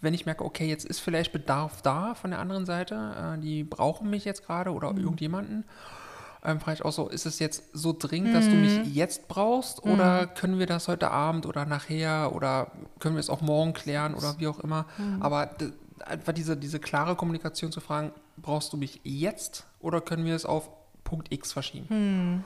wenn 0.00 0.12
ich 0.14 0.26
merke, 0.26 0.44
okay, 0.44 0.66
jetzt 0.68 0.84
ist 0.84 1.00
vielleicht 1.00 1.32
Bedarf 1.32 1.80
da 1.82 2.14
von 2.14 2.30
der 2.30 2.38
anderen 2.38 2.66
Seite, 2.66 3.34
äh, 3.36 3.40
die 3.40 3.64
brauchen 3.64 4.10
mich 4.10 4.24
jetzt 4.26 4.44
gerade 4.46 4.70
oder 4.72 4.92
Mhm. 4.92 4.98
irgendjemanden, 4.98 5.64
ähm, 6.44 6.60
frage 6.60 6.74
ich 6.78 6.84
auch 6.84 6.92
so, 6.92 7.08
ist 7.08 7.26
es 7.26 7.38
jetzt 7.38 7.64
so 7.72 7.94
dringend, 7.98 8.34
dass 8.34 8.48
du 8.48 8.54
Mhm. 8.56 8.60
mich 8.60 8.94
jetzt 8.94 9.28
brauchst 9.28 9.82
oder 9.84 10.26
können 10.26 10.58
wir 10.58 10.66
das 10.66 10.88
heute 10.88 11.10
Abend 11.10 11.46
oder 11.46 11.64
nachher 11.64 12.32
oder 12.34 12.70
können 12.98 13.16
wir 13.16 13.20
es 13.20 13.30
auch 13.30 13.40
morgen 13.40 13.72
klären 13.72 14.14
oder 14.14 14.34
wie 14.38 14.46
auch 14.48 14.60
immer. 14.60 14.86
Mhm. 14.98 15.22
Aber 15.22 15.50
einfach 16.06 16.32
diese, 16.32 16.56
diese 16.56 16.78
klare 16.80 17.14
Kommunikation 17.16 17.72
zu 17.72 17.80
fragen, 17.80 18.12
brauchst 18.36 18.72
du 18.72 18.76
mich 18.76 19.00
jetzt 19.04 19.64
oder 19.80 20.00
können 20.00 20.24
wir 20.24 20.34
es 20.34 20.44
auf 20.44 20.68
Punkt 21.04 21.32
X 21.32 21.52
verschieben? 21.52 22.44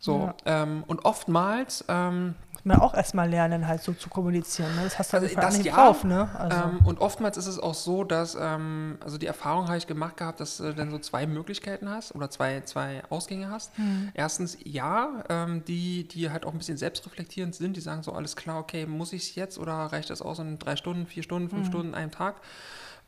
So, 0.00 0.32
ähm, 0.46 0.84
und 0.86 1.04
oftmals 1.04 1.84
ähm, 1.88 2.34
man 2.64 2.80
auch 2.80 2.94
erstmal 2.94 3.28
lernen, 3.28 3.66
halt 3.66 3.82
so 3.82 3.92
zu 3.92 4.08
kommunizieren. 4.08 4.74
Ne? 4.76 4.84
Das 4.84 4.98
hast 4.98 5.12
du 5.12 5.16
Also 5.16 5.26
also 5.26 5.40
das 5.40 5.56
nicht 5.58 5.66
ja, 5.66 5.74
drauf, 5.74 6.04
ne? 6.04 6.28
Also, 6.34 6.56
Ähm, 6.56 6.86
und 6.86 7.00
oftmals 7.00 7.36
ist 7.36 7.46
es 7.46 7.58
auch 7.58 7.74
so, 7.74 8.04
dass, 8.04 8.36
ähm, 8.40 8.98
also 9.04 9.18
die 9.18 9.26
Erfahrung 9.26 9.66
habe 9.66 9.78
ich 9.78 9.86
gemacht 9.86 10.16
gehabt, 10.16 10.40
dass 10.40 10.58
du 10.58 10.74
dann 10.74 10.90
so 10.90 10.98
zwei 10.98 11.26
Möglichkeiten 11.26 11.88
hast 11.88 12.14
oder 12.14 12.30
zwei, 12.30 12.60
zwei 12.62 13.02
Ausgänge 13.10 13.50
hast. 13.50 13.76
Hm. 13.76 14.10
Erstens, 14.14 14.58
ja, 14.64 15.24
ähm, 15.28 15.64
die, 15.66 16.06
die 16.08 16.30
halt 16.30 16.46
auch 16.46 16.52
ein 16.52 16.58
bisschen 16.58 16.78
selbstreflektierend 16.78 17.54
sind, 17.54 17.76
die 17.76 17.80
sagen 17.80 18.02
so, 18.02 18.12
alles 18.12 18.36
klar, 18.36 18.58
okay, 18.58 18.86
muss 18.86 19.12
ich 19.12 19.22
es 19.22 19.34
jetzt 19.34 19.58
oder 19.58 19.72
reicht 19.74 20.10
das 20.10 20.22
aus 20.22 20.38
in 20.38 20.58
drei 20.58 20.76
Stunden, 20.76 21.06
vier 21.06 21.22
Stunden, 21.22 21.48
fünf 21.48 21.66
Stunden, 21.66 21.94
einem 21.94 22.10
Tag? 22.10 22.36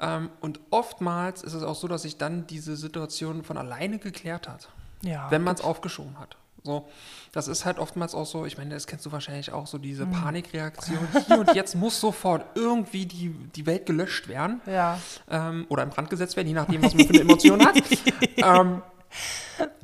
Ähm, 0.00 0.30
und 0.40 0.60
oftmals 0.70 1.42
ist 1.42 1.54
es 1.54 1.62
auch 1.62 1.74
so, 1.74 1.88
dass 1.88 2.02
sich 2.02 2.18
dann 2.18 2.46
diese 2.46 2.76
Situation 2.76 3.42
von 3.44 3.56
alleine 3.56 3.98
geklärt 3.98 4.48
hat 4.48 4.68
ja, 5.02 5.30
wenn 5.30 5.42
man 5.42 5.54
es 5.54 5.60
aufgeschoben 5.60 6.18
hat. 6.18 6.36
So, 6.62 6.88
das 7.32 7.48
ist 7.48 7.64
halt 7.64 7.78
oftmals 7.78 8.14
auch 8.14 8.26
so, 8.26 8.44
ich 8.44 8.58
meine, 8.58 8.74
das 8.74 8.86
kennst 8.86 9.06
du 9.06 9.12
wahrscheinlich 9.12 9.52
auch, 9.52 9.66
so 9.66 9.78
diese 9.78 10.04
Hm. 10.04 10.10
Panikreaktion. 10.12 10.98
Hier 11.26 11.38
und 11.40 11.54
jetzt 11.54 11.74
muss 11.74 12.00
sofort 12.00 12.44
irgendwie 12.54 13.06
die, 13.06 13.30
die 13.30 13.64
Welt 13.66 13.86
gelöscht 13.86 14.28
werden 14.28 14.60
Ja, 14.66 14.98
ähm, 15.30 15.66
oder 15.68 15.82
in 15.82 15.90
Brand 15.90 16.10
gesetzt 16.10 16.36
werden, 16.36 16.48
je 16.48 16.54
nachdem, 16.54 16.82
was 16.82 16.94
man 16.94 17.06
für 17.06 17.12
eine 17.14 17.22
Emotion 17.22 17.64
hat. 17.64 17.76
ähm, 18.36 18.82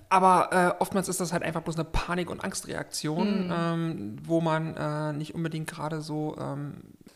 aber 0.08 0.52
äh, 0.78 0.80
oftmals 0.82 1.08
ist 1.08 1.20
das 1.20 1.32
halt 1.32 1.42
einfach 1.42 1.62
bloß 1.62 1.76
eine 1.76 1.84
Panik- 1.84 2.30
und 2.30 2.44
Angstreaktion, 2.44 3.50
ähm, 3.50 4.16
wo 4.24 4.40
man 4.40 4.76
äh, 4.76 5.12
nicht 5.12 5.34
unbedingt 5.34 5.68
gerade 5.68 6.00
so 6.00 6.36
ähm, 6.38 6.74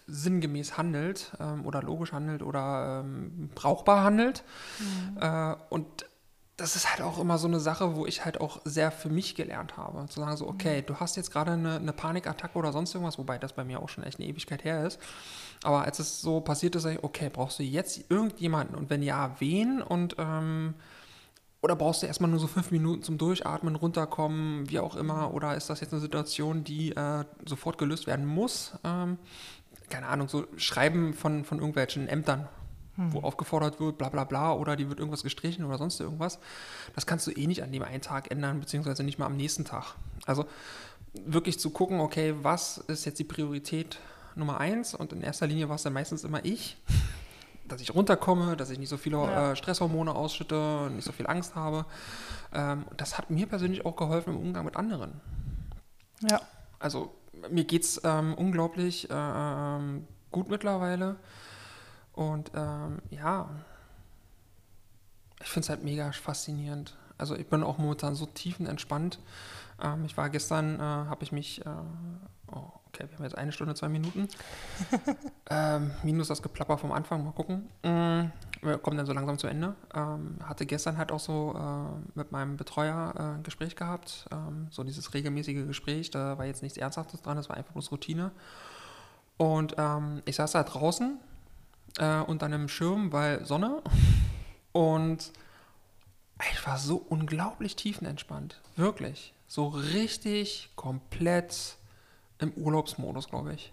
sinngemäß 0.08 0.76
handelt 0.76 1.32
ähm, 1.38 1.64
oder 1.64 1.82
logisch 1.82 2.12
handelt 2.12 2.42
oder 2.42 3.02
ähm, 3.04 3.50
brauchbar 3.54 4.02
handelt. 4.02 4.42
Äh, 5.20 5.54
und 5.68 5.86
das 6.60 6.76
ist 6.76 6.90
halt 6.90 7.00
auch 7.00 7.18
immer 7.18 7.38
so 7.38 7.48
eine 7.48 7.58
Sache, 7.58 7.96
wo 7.96 8.06
ich 8.06 8.24
halt 8.24 8.40
auch 8.40 8.60
sehr 8.64 8.90
für 8.90 9.08
mich 9.08 9.34
gelernt 9.34 9.76
habe. 9.76 10.06
Zu 10.08 10.20
sagen 10.20 10.36
so, 10.36 10.46
okay, 10.46 10.82
du 10.82 10.96
hast 10.96 11.16
jetzt 11.16 11.32
gerade 11.32 11.52
eine, 11.52 11.76
eine 11.76 11.92
Panikattacke 11.92 12.58
oder 12.58 12.72
sonst 12.72 12.94
irgendwas, 12.94 13.18
wobei 13.18 13.38
das 13.38 13.54
bei 13.54 13.64
mir 13.64 13.80
auch 13.80 13.88
schon 13.88 14.04
echt 14.04 14.18
eine 14.18 14.28
Ewigkeit 14.28 14.64
her 14.64 14.86
ist. 14.86 14.98
Aber 15.62 15.84
als 15.84 15.98
es 15.98 16.20
so 16.20 16.40
passiert 16.40 16.76
ist, 16.76 16.82
sag 16.82 16.92
ich, 16.92 17.04
okay, 17.04 17.30
brauchst 17.32 17.58
du 17.58 17.62
jetzt 17.62 18.10
irgendjemanden? 18.10 18.76
Und 18.76 18.90
wenn 18.90 19.02
ja, 19.02 19.34
wen? 19.38 19.80
Und 19.80 20.16
ähm, 20.18 20.74
oder 21.62 21.76
brauchst 21.76 22.02
du 22.02 22.06
erstmal 22.06 22.30
nur 22.30 22.40
so 22.40 22.46
fünf 22.46 22.70
Minuten 22.70 23.02
zum 23.02 23.18
Durchatmen, 23.18 23.76
runterkommen, 23.76 24.68
wie 24.70 24.80
auch 24.80 24.96
immer? 24.96 25.32
Oder 25.34 25.56
ist 25.56 25.70
das 25.70 25.80
jetzt 25.80 25.92
eine 25.92 26.00
Situation, 26.00 26.64
die 26.64 26.92
äh, 26.92 27.24
sofort 27.46 27.78
gelöst 27.78 28.06
werden 28.06 28.26
muss? 28.26 28.72
Ähm, 28.84 29.18
keine 29.90 30.06
Ahnung, 30.06 30.28
so 30.28 30.46
Schreiben 30.56 31.14
von, 31.14 31.44
von 31.44 31.58
irgendwelchen 31.58 32.08
Ämtern, 32.08 32.48
wo 33.12 33.20
aufgefordert 33.20 33.80
wird, 33.80 33.98
bla 33.98 34.08
bla 34.08 34.24
bla, 34.24 34.52
oder 34.52 34.76
die 34.76 34.88
wird 34.88 34.98
irgendwas 34.98 35.22
gestrichen 35.22 35.64
oder 35.64 35.78
sonst 35.78 35.98
irgendwas. 36.00 36.38
Das 36.94 37.06
kannst 37.06 37.26
du 37.26 37.30
eh 37.30 37.46
nicht 37.46 37.62
an 37.62 37.72
dem 37.72 37.82
einen 37.82 38.02
Tag 38.02 38.30
ändern, 38.30 38.60
beziehungsweise 38.60 39.02
nicht 39.02 39.18
mal 39.18 39.26
am 39.26 39.36
nächsten 39.36 39.64
Tag. 39.64 39.94
Also 40.26 40.44
wirklich 41.14 41.58
zu 41.58 41.70
gucken, 41.70 42.00
okay, 42.00 42.34
was 42.42 42.78
ist 42.78 43.04
jetzt 43.04 43.18
die 43.18 43.24
Priorität 43.24 43.98
Nummer 44.36 44.58
eins? 44.60 44.94
Und 44.94 45.12
in 45.12 45.22
erster 45.22 45.46
Linie 45.46 45.68
war 45.68 45.76
es 45.76 45.82
dann 45.82 45.92
meistens 45.92 46.24
immer 46.24 46.44
ich, 46.44 46.76
dass 47.68 47.80
ich 47.80 47.94
runterkomme, 47.94 48.56
dass 48.56 48.70
ich 48.70 48.78
nicht 48.78 48.88
so 48.88 48.96
viele 48.96 49.16
Ja. 49.16 49.52
äh, 49.52 49.56
Stresshormone 49.56 50.14
ausschütte, 50.14 50.90
nicht 50.94 51.04
so 51.04 51.12
viel 51.12 51.26
Angst 51.26 51.54
habe. 51.54 51.86
Ähm, 52.52 52.84
das 52.96 53.16
hat 53.18 53.30
mir 53.30 53.46
persönlich 53.46 53.84
auch 53.86 53.96
geholfen 53.96 54.34
im 54.34 54.40
Umgang 54.40 54.64
mit 54.64 54.76
anderen. 54.76 55.20
ja. 56.28 56.40
Also 56.78 57.12
mir 57.50 57.64
geht 57.64 57.82
es 57.84 58.00
ähm, 58.04 58.34
unglaublich 58.34 59.08
äh, 59.10 59.14
ähm, 59.14 60.06
gut 60.30 60.48
mittlerweile. 60.48 61.16
Und 62.12 62.50
ähm, 62.54 62.98
ja, 63.10 63.48
ich 65.40 65.48
finde 65.48 65.64
es 65.64 65.68
halt 65.70 65.84
mega 65.84 66.10
faszinierend. 66.12 66.96
Also 67.18 67.36
ich 67.36 67.46
bin 67.48 67.62
auch 67.62 67.78
momentan 67.78 68.14
so 68.14 68.26
tiefenentspannt. 68.26 69.18
Ähm, 69.82 70.04
ich 70.04 70.16
war 70.16 70.30
gestern, 70.30 70.76
äh, 70.76 70.82
habe 70.82 71.22
ich 71.22 71.32
mich, 71.32 71.64
äh, 71.64 71.70
oh, 72.52 72.72
okay, 72.88 73.06
wir 73.08 73.16
haben 73.16 73.24
jetzt 73.24 73.36
eine 73.36 73.52
Stunde, 73.52 73.74
zwei 73.74 73.88
Minuten. 73.88 74.28
ähm, 75.50 75.90
minus 76.02 76.28
das 76.28 76.42
Geplapper 76.42 76.78
vom 76.78 76.92
Anfang, 76.92 77.24
mal 77.24 77.32
gucken. 77.32 77.68
Mm, 77.82 78.30
wir 78.62 78.78
kommen 78.78 78.96
dann 78.96 79.06
so 79.06 79.12
langsam 79.12 79.38
zu 79.38 79.46
Ende. 79.46 79.74
Ähm, 79.94 80.36
hatte 80.44 80.66
gestern 80.66 80.98
halt 80.98 81.12
auch 81.12 81.20
so 81.20 81.54
äh, 81.56 82.18
mit 82.18 82.32
meinem 82.32 82.56
Betreuer 82.56 83.14
äh, 83.16 83.22
ein 83.36 83.42
Gespräch 83.42 83.76
gehabt. 83.76 84.26
Ähm, 84.32 84.68
so 84.70 84.84
dieses 84.84 85.14
regelmäßige 85.14 85.66
Gespräch, 85.66 86.10
da 86.10 86.38
war 86.38 86.46
jetzt 86.46 86.62
nichts 86.62 86.78
Ernsthaftes 86.78 87.22
dran, 87.22 87.36
das 87.36 87.48
war 87.48 87.56
einfach 87.56 87.72
bloß 87.72 87.92
Routine. 87.92 88.30
Und 89.36 89.74
ähm, 89.78 90.22
ich 90.26 90.36
saß 90.36 90.52
da 90.52 90.62
draußen 90.62 91.18
äh, 91.98 92.20
unter 92.20 92.46
einem 92.46 92.68
Schirm, 92.68 93.12
weil 93.12 93.44
Sonne. 93.44 93.82
Und 94.72 95.32
ich 96.52 96.66
war 96.66 96.78
so 96.78 96.96
unglaublich 96.96 97.76
tiefenentspannt. 97.76 98.60
Wirklich. 98.76 99.34
So 99.46 99.68
richtig 99.68 100.70
komplett 100.76 101.76
im 102.38 102.52
Urlaubsmodus, 102.52 103.28
glaube 103.28 103.54
ich. 103.54 103.72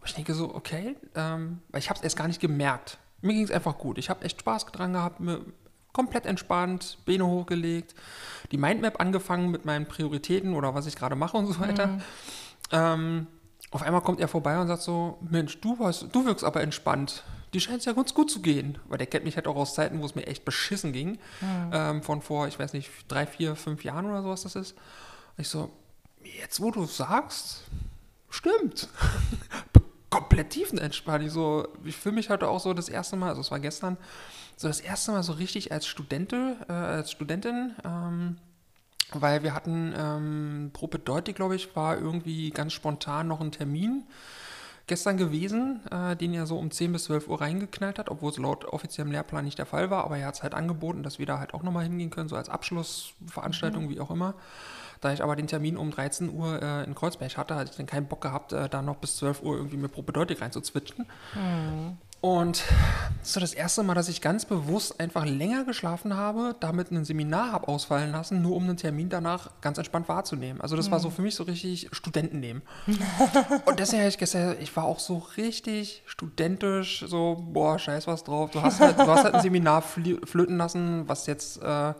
Und 0.00 0.08
ich 0.08 0.14
denke 0.14 0.34
so, 0.34 0.54
okay, 0.54 0.96
ähm, 1.14 1.60
weil 1.70 1.80
ich 1.80 1.88
habe 1.88 1.98
es 1.98 2.04
erst 2.04 2.16
gar 2.16 2.28
nicht 2.28 2.40
gemerkt. 2.40 2.98
Mir 3.22 3.32
ging 3.32 3.44
es 3.44 3.50
einfach 3.50 3.78
gut. 3.78 3.98
Ich 3.98 4.10
habe 4.10 4.24
echt 4.24 4.40
Spaß 4.40 4.66
dran 4.66 4.92
gehabt, 4.92 5.20
mir 5.20 5.40
komplett 5.92 6.26
entspannt, 6.26 6.98
Beine 7.06 7.26
hochgelegt, 7.26 7.94
die 8.52 8.58
Mindmap 8.58 9.00
angefangen 9.00 9.50
mit 9.50 9.64
meinen 9.64 9.86
Prioritäten 9.86 10.54
oder 10.54 10.74
was 10.74 10.86
ich 10.86 10.96
gerade 10.96 11.16
mache 11.16 11.36
und 11.36 11.46
so 11.46 11.58
weiter. 11.60 12.00
Ähm, 12.72 13.26
auf 13.74 13.82
einmal 13.82 14.02
kommt 14.02 14.20
er 14.20 14.28
vorbei 14.28 14.56
und 14.60 14.68
sagt 14.68 14.82
so, 14.82 15.18
Mensch, 15.28 15.60
du, 15.60 15.76
warst, 15.80 16.06
du 16.12 16.24
wirkst 16.24 16.44
aber 16.44 16.60
entspannt. 16.60 17.24
Die 17.52 17.60
scheint 17.60 17.80
es 17.80 17.86
ja 17.86 17.92
ganz 17.92 18.14
gut 18.14 18.30
zu 18.30 18.40
gehen. 18.40 18.78
Weil 18.86 18.98
der 18.98 19.08
kennt 19.08 19.24
mich 19.24 19.34
halt 19.34 19.48
auch 19.48 19.56
aus 19.56 19.74
Zeiten, 19.74 20.00
wo 20.00 20.06
es 20.06 20.14
mir 20.14 20.28
echt 20.28 20.44
beschissen 20.44 20.92
ging. 20.92 21.18
Ähm, 21.72 22.00
von 22.00 22.22
vor, 22.22 22.46
ich 22.46 22.56
weiß 22.56 22.72
nicht, 22.72 22.88
drei, 23.08 23.26
vier, 23.26 23.56
fünf 23.56 23.82
Jahren 23.82 24.06
oder 24.06 24.22
sowas 24.22 24.44
das 24.44 24.54
ist. 24.54 24.76
Und 25.36 25.40
ich 25.40 25.48
so, 25.48 25.72
jetzt 26.40 26.60
wo 26.60 26.70
du 26.70 26.86
sagst, 26.86 27.62
stimmt. 28.30 28.88
Komplett 30.08 30.50
tiefenentspannt. 30.50 31.24
Ich 31.24 31.32
so, 31.32 31.66
ich 31.82 31.96
fühle 31.96 32.14
mich 32.14 32.30
heute 32.30 32.46
auch 32.46 32.60
so 32.60 32.74
das 32.74 32.88
erste 32.88 33.16
Mal, 33.16 33.30
also 33.30 33.40
es 33.40 33.50
war 33.50 33.58
gestern, 33.58 33.96
so 34.56 34.68
das 34.68 34.78
erste 34.78 35.10
Mal 35.10 35.24
so 35.24 35.32
richtig 35.32 35.72
als 35.72 35.88
Studente, 35.88 36.58
äh, 36.68 36.72
als 36.72 37.10
Studentin, 37.10 37.74
ähm, 37.84 38.36
weil 39.12 39.42
wir 39.42 39.54
hatten 39.54 39.94
ähm, 39.96 40.70
pro 40.72 40.86
Bedeutung, 40.86 41.34
glaube 41.34 41.56
ich, 41.56 41.74
war 41.76 41.96
irgendwie 41.96 42.50
ganz 42.50 42.72
spontan 42.72 43.28
noch 43.28 43.40
ein 43.40 43.52
Termin 43.52 44.04
gestern 44.86 45.16
gewesen, 45.16 45.80
äh, 45.90 46.16
den 46.16 46.34
er 46.34 46.46
so 46.46 46.58
um 46.58 46.70
10 46.70 46.92
bis 46.92 47.04
12 47.04 47.28
Uhr 47.28 47.40
reingeknallt 47.40 47.98
hat, 47.98 48.10
obwohl 48.10 48.30
es 48.30 48.38
laut 48.38 48.64
offiziellem 48.66 49.12
Lehrplan 49.12 49.44
nicht 49.44 49.58
der 49.58 49.66
Fall 49.66 49.90
war, 49.90 50.04
aber 50.04 50.18
er 50.18 50.26
hat 50.26 50.34
es 50.34 50.42
halt 50.42 50.54
angeboten, 50.54 51.02
dass 51.02 51.18
wir 51.18 51.26
da 51.26 51.38
halt 51.38 51.54
auch 51.54 51.62
nochmal 51.62 51.84
hingehen 51.84 52.10
können, 52.10 52.28
so 52.28 52.36
als 52.36 52.48
Abschlussveranstaltung, 52.48 53.88
wie 53.88 54.00
auch 54.00 54.10
immer. 54.10 54.34
Da 55.00 55.12
ich 55.12 55.22
aber 55.22 55.36
den 55.36 55.46
Termin 55.46 55.76
um 55.76 55.90
13 55.90 56.30
Uhr 56.30 56.62
äh, 56.62 56.84
in 56.84 56.94
Kreuzberg 56.94 57.36
hatte, 57.36 57.56
hatte 57.56 57.70
ich 57.70 57.76
dann 57.76 57.86
keinen 57.86 58.06
Bock 58.06 58.22
gehabt, 58.22 58.52
äh, 58.52 58.68
da 58.68 58.80
noch 58.80 58.96
bis 58.96 59.16
12 59.16 59.42
Uhr 59.42 59.56
irgendwie 59.56 59.76
mir 59.76 59.88
pro 59.88 60.02
Bedeutung 60.02 60.38
reinzuzwitschen. 60.38 61.06
Und 62.24 62.64
das 63.18 63.28
ist 63.28 63.32
so 63.34 63.40
das 63.40 63.52
erste 63.52 63.82
Mal, 63.82 63.92
dass 63.92 64.08
ich 64.08 64.22
ganz 64.22 64.46
bewusst 64.46 64.98
einfach 64.98 65.26
länger 65.26 65.64
geschlafen 65.64 66.16
habe, 66.16 66.56
damit 66.58 66.90
ein 66.90 67.04
Seminar 67.04 67.52
habe 67.52 67.68
ausfallen 67.68 68.12
lassen, 68.12 68.40
nur 68.40 68.56
um 68.56 68.64
einen 68.64 68.78
Termin 68.78 69.10
danach 69.10 69.50
ganz 69.60 69.76
entspannt 69.76 70.08
wahrzunehmen. 70.08 70.62
Also 70.62 70.74
das 70.74 70.90
war 70.90 71.00
so 71.00 71.10
für 71.10 71.20
mich 71.20 71.34
so 71.34 71.42
richtig 71.42 71.90
Studentennehmen. 71.92 72.62
Und 73.66 73.78
deswegen 73.78 74.00
habe 74.00 74.08
ich 74.08 74.16
gestern, 74.16 74.56
ich 74.58 74.74
war 74.74 74.84
auch 74.84 75.00
so 75.00 75.18
richtig 75.36 76.02
studentisch, 76.06 77.04
so, 77.06 77.44
boah, 77.46 77.78
scheiß 77.78 78.06
was 78.06 78.24
drauf. 78.24 78.50
Du 78.52 78.62
hast 78.62 78.80
halt, 78.80 78.98
du 78.98 79.06
hast 79.06 79.24
halt 79.24 79.34
ein 79.34 79.42
Seminar 79.42 79.82
flöten 79.82 80.56
lassen, 80.56 81.06
was 81.06 81.26
jetzt 81.26 81.62
äh, 81.62 81.92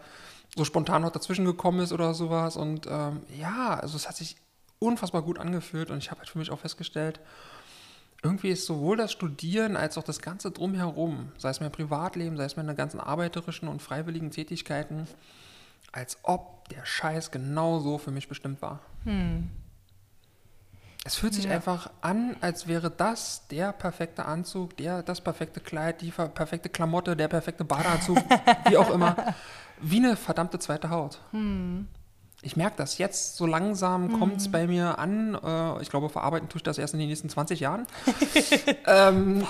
so 0.56 0.64
spontan 0.64 1.02
noch 1.02 1.12
dazwischen 1.12 1.44
gekommen 1.44 1.80
ist 1.80 1.92
oder 1.92 2.14
sowas. 2.14 2.56
Und 2.56 2.86
ähm, 2.86 3.24
ja, 3.38 3.78
also 3.78 3.94
es 3.98 4.08
hat 4.08 4.16
sich 4.16 4.36
unfassbar 4.78 5.20
gut 5.20 5.38
angefühlt 5.38 5.90
und 5.90 5.98
ich 5.98 6.10
habe 6.10 6.20
halt 6.20 6.30
für 6.30 6.38
mich 6.38 6.50
auch 6.50 6.60
festgestellt, 6.60 7.20
irgendwie 8.24 8.48
ist 8.50 8.64
sowohl 8.66 8.96
das 8.96 9.12
Studieren 9.12 9.76
als 9.76 9.98
auch 9.98 10.02
das 10.02 10.20
Ganze 10.20 10.50
drumherum, 10.50 11.30
sei 11.38 11.50
es 11.50 11.60
mein 11.60 11.70
Privatleben, 11.70 12.36
sei 12.36 12.44
es 12.44 12.56
meine 12.56 12.74
ganzen 12.74 12.98
arbeiterischen 12.98 13.68
und 13.68 13.82
freiwilligen 13.82 14.30
Tätigkeiten, 14.30 15.06
als 15.92 16.18
ob 16.22 16.68
der 16.70 16.84
Scheiß 16.86 17.30
genau 17.30 17.78
so 17.80 17.98
für 17.98 18.10
mich 18.10 18.28
bestimmt 18.28 18.62
war. 18.62 18.80
Es 21.04 21.16
fühlt 21.16 21.34
sich 21.34 21.44
Ja. 21.44 21.50
einfach 21.50 21.90
an, 22.00 22.34
als 22.40 22.66
wäre 22.66 22.90
das 22.90 23.46
der 23.48 23.72
perfekte 23.72 24.24
Anzug, 24.24 24.76
der, 24.78 25.02
das 25.02 25.20
perfekte 25.20 25.60
Kleid, 25.60 26.00
die 26.00 26.10
perfekte 26.10 26.70
Klamotte, 26.70 27.14
der 27.14 27.28
perfekte 27.28 27.64
Badeanzug, 27.64 28.16
wie 28.68 28.78
auch 28.78 28.88
immer, 28.90 29.34
wie 29.80 29.98
eine 29.98 30.16
verdammte 30.16 30.58
zweite 30.58 30.88
Haut. 30.88 31.20
Ich 32.44 32.56
merke 32.56 32.76
das 32.76 32.98
jetzt, 32.98 33.36
so 33.36 33.46
langsam 33.46 34.18
kommt 34.18 34.36
es 34.36 34.50
bei 34.50 34.66
mir 34.66 34.98
an. 34.98 35.34
Äh, 35.42 35.80
ich 35.80 35.88
glaube, 35.88 36.10
verarbeiten 36.10 36.48
tue 36.50 36.58
ich 36.58 36.62
das 36.62 36.76
erst 36.76 36.92
in 36.92 37.00
den 37.00 37.08
nächsten 37.08 37.30
20 37.30 37.58
Jahren. 37.58 37.86
ähm, 38.86 39.46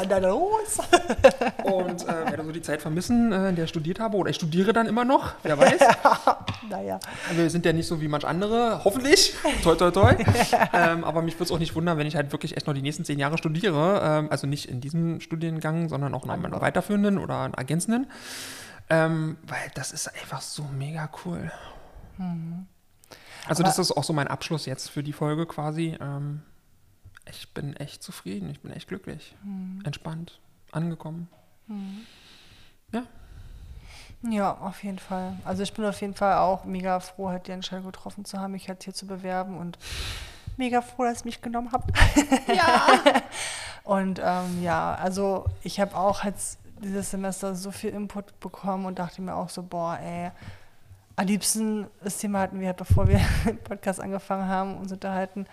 Und 0.00 0.10
dann 0.10 0.22
los. 0.22 0.78
und 1.64 2.02
äh, 2.04 2.30
werde 2.30 2.44
so 2.44 2.52
die 2.52 2.62
Zeit 2.62 2.80
vermissen, 2.80 3.32
äh, 3.32 3.48
in 3.48 3.56
der 3.56 3.64
ich 3.64 3.70
studiert 3.70 3.98
habe. 3.98 4.16
Oder 4.16 4.30
ich 4.30 4.36
studiere 4.36 4.72
dann 4.72 4.86
immer 4.86 5.04
noch, 5.04 5.34
wer 5.42 5.58
weiß. 5.58 5.80
Naja. 6.70 7.00
Wir 7.34 7.50
sind 7.50 7.66
ja 7.66 7.72
nicht 7.72 7.86
so 7.86 8.00
wie 8.00 8.08
manch 8.08 8.24
andere, 8.24 8.82
hoffentlich. 8.84 9.34
Toi, 9.62 9.74
toi, 9.74 9.90
toi. 9.90 10.14
ähm, 10.72 11.04
aber 11.04 11.20
mich 11.20 11.34
würde 11.34 11.44
es 11.44 11.50
auch 11.50 11.58
nicht 11.58 11.74
wundern, 11.74 11.98
wenn 11.98 12.06
ich 12.06 12.16
halt 12.16 12.32
wirklich 12.32 12.56
echt 12.56 12.66
noch 12.66 12.72
die 12.72 12.80
nächsten 12.80 13.04
zehn 13.04 13.18
Jahre 13.18 13.36
studiere. 13.36 14.00
Ähm, 14.02 14.28
also 14.30 14.46
nicht 14.46 14.70
in 14.70 14.80
diesem 14.80 15.20
Studiengang, 15.20 15.88
sondern 15.88 16.14
auch 16.14 16.24
noch 16.24 16.34
in 16.34 16.44
einem 16.46 16.60
weiterführenden 16.60 17.18
oder 17.18 17.40
einen 17.40 17.54
ergänzenden. 17.54 18.06
Ähm, 18.88 19.36
weil 19.42 19.70
das 19.74 19.92
ist 19.92 20.08
einfach 20.08 20.40
so 20.40 20.64
mega 20.78 21.10
cool. 21.24 21.50
Also 23.48 23.62
Aber- 23.62 23.68
das 23.68 23.78
ist 23.78 23.92
auch 23.92 24.04
so 24.04 24.12
mein 24.12 24.28
Abschluss 24.28 24.66
jetzt 24.66 24.88
für 24.90 25.02
die 25.02 25.12
Folge 25.12 25.46
quasi. 25.46 25.96
Ähm, 26.00 26.42
ich 27.28 27.52
bin 27.54 27.74
echt 27.76 28.02
zufrieden, 28.02 28.48
ich 28.50 28.60
bin 28.60 28.72
echt 28.72 28.88
glücklich, 28.88 29.34
Hm. 29.42 29.80
entspannt, 29.84 30.40
angekommen. 30.72 31.28
Ja, 34.28 34.56
auf 34.58 34.84
jeden 34.84 35.00
Fall. 35.00 35.36
Also 35.44 35.64
ich 35.64 35.72
bin 35.74 35.84
auf 35.84 36.00
jeden 36.00 36.14
Fall 36.14 36.36
auch 36.38 36.64
mega 36.64 37.00
froh, 37.00 37.28
halt 37.30 37.48
die 37.48 37.50
Entscheidung 37.52 37.86
getroffen 37.86 38.24
zu 38.24 38.38
haben, 38.38 38.52
mich 38.52 38.68
halt 38.68 38.84
hier 38.84 38.94
zu 38.94 39.06
bewerben 39.06 39.56
und 39.58 39.78
mega 40.56 40.80
froh, 40.80 41.02
dass 41.04 41.22
ihr 41.22 41.26
mich 41.26 41.40
genommen 41.42 41.72
habt. 41.72 41.90
Ja. 42.46 42.86
Und 43.84 44.20
ähm, 44.22 44.62
ja, 44.62 44.94
also 44.94 45.46
ich 45.64 45.80
habe 45.80 45.96
auch 45.96 46.22
jetzt 46.22 46.60
dieses 46.84 47.10
Semester 47.10 47.56
so 47.56 47.72
viel 47.72 47.90
Input 47.90 48.38
bekommen 48.38 48.86
und 48.86 49.00
dachte 49.00 49.20
mir 49.22 49.34
auch 49.34 49.48
so, 49.48 49.64
boah, 49.64 49.98
ey, 50.00 50.30
am 51.16 51.26
liebsten, 51.26 51.86
das 52.02 52.18
Thema 52.18 52.40
hatten 52.40 52.60
wir 52.60 52.68
halt, 52.68 52.76
bevor 52.76 53.08
wir 53.08 53.20
den 53.46 53.58
Podcast 53.58 54.00
angefangen 54.00 54.48
haben, 54.48 54.76
uns 54.76 54.92
unterhalten. 54.92 55.46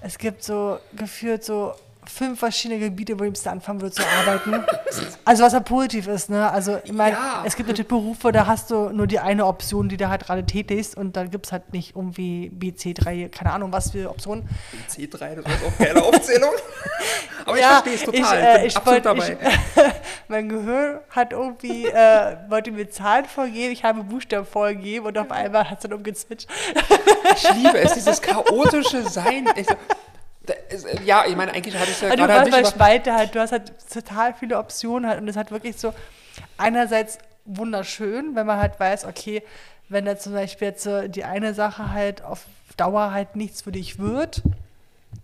Es 0.00 0.18
gibt 0.18 0.42
so 0.42 0.78
gefühlt 0.94 1.44
so 1.44 1.74
fünf 2.08 2.38
verschiedene 2.38 2.80
Gebiete, 2.80 3.18
wo 3.18 3.24
ich 3.24 3.40
da 3.42 3.50
anfangen 3.52 3.80
würde 3.80 3.94
zu 3.94 4.02
arbeiten. 4.06 4.64
Also 5.24 5.44
was 5.44 5.52
ja 5.52 5.60
positiv 5.60 6.06
ist, 6.08 6.30
ne? 6.30 6.50
Also 6.50 6.78
ich 6.84 6.92
meine, 6.92 7.12
Ja. 7.16 7.42
es 7.44 7.54
gibt 7.54 7.68
natürlich 7.68 7.88
Berufe, 7.88 8.32
da 8.32 8.46
hast 8.46 8.70
du 8.70 8.90
nur 8.90 9.06
die 9.06 9.18
eine 9.18 9.46
Option, 9.46 9.88
die 9.88 9.96
du 9.96 10.08
halt 10.08 10.24
gerade 10.24 10.44
tätigst 10.44 10.96
und 10.96 11.16
dann 11.16 11.30
gibt 11.30 11.46
es 11.46 11.52
halt 11.52 11.72
nicht 11.72 11.94
irgendwie 11.94 12.48
B, 12.50 12.74
C, 12.74 12.94
3, 12.94 13.28
keine 13.28 13.52
Ahnung, 13.52 13.72
was 13.72 13.90
für 13.90 14.08
Optionen. 14.10 14.48
C3, 14.90 15.36
das 15.36 15.44
jetzt 15.46 15.64
auch 15.66 15.78
keine 15.78 16.02
Aufzählung. 16.02 16.50
Aber 17.46 17.56
ich 17.56 17.62
Ja, 17.62 17.82
verstehe 17.82 17.94
es 17.94 18.02
total. 18.04 18.16
ich, 18.20 18.22
Ich, 18.22 18.32
äh, 18.32 18.58
bin 18.58 18.66
ich 18.66 18.76
absolut 18.76 19.04
wollt- 19.04 19.38
dabei. 19.76 19.92
mein 20.28 20.48
Gehirn 20.48 20.98
hat 21.10 21.32
irgendwie, 21.32 21.86
äh, 21.86 22.36
wollte 22.48 22.70
mir 22.72 22.90
Zahlen 22.90 23.24
vorgeben, 23.26 23.72
ich 23.72 23.84
habe 23.84 24.02
Buchstaben 24.02 24.46
vorgegeben 24.46 25.06
und 25.06 25.16
auf 25.18 25.30
einmal 25.30 25.68
hat 25.70 25.78
es 25.78 25.82
dann 25.82 25.92
umgezwitscht. 25.92 26.48
Ich 27.34 27.54
liebe 27.54 27.78
es, 27.78 27.94
dieses 27.94 28.20
chaotische 28.20 29.02
Sein. 29.08 29.46
Ich, 29.56 29.66
äh, 30.48 31.02
ja, 31.04 31.24
ich 31.26 31.36
meine, 31.36 31.52
eigentlich 31.52 31.76
hatte 31.76 31.90
ich 31.90 32.00
ja 32.00 32.08
Also 32.10 32.22
du 32.22 32.26
gerade 32.26 32.40
an 32.40 32.52
weißt, 32.52 32.56
dich, 32.56 32.62
bei 32.62 32.84
Spalte 32.86 33.14
halt, 33.14 33.34
du 33.34 33.40
hast 33.40 33.52
halt 33.52 33.72
total 33.92 34.34
viele 34.34 34.58
Optionen 34.58 35.08
halt 35.08 35.20
und 35.20 35.28
es 35.28 35.36
hat 35.36 35.50
wirklich 35.50 35.78
so 35.78 35.94
einerseits 36.56 37.18
wunderschön, 37.44 38.34
wenn 38.34 38.46
man 38.46 38.58
halt 38.58 38.78
weiß, 38.78 39.04
okay, 39.06 39.42
wenn 39.88 40.04
da 40.04 40.18
zum 40.18 40.34
Beispiel 40.34 40.68
jetzt 40.68 40.82
so 40.82 41.08
die 41.08 41.24
eine 41.24 41.54
Sache 41.54 41.92
halt 41.92 42.22
auf 42.22 42.44
Dauer 42.76 43.12
halt 43.12 43.36
nichts 43.36 43.62
für 43.62 43.72
dich 43.72 43.98
wird, 43.98 44.42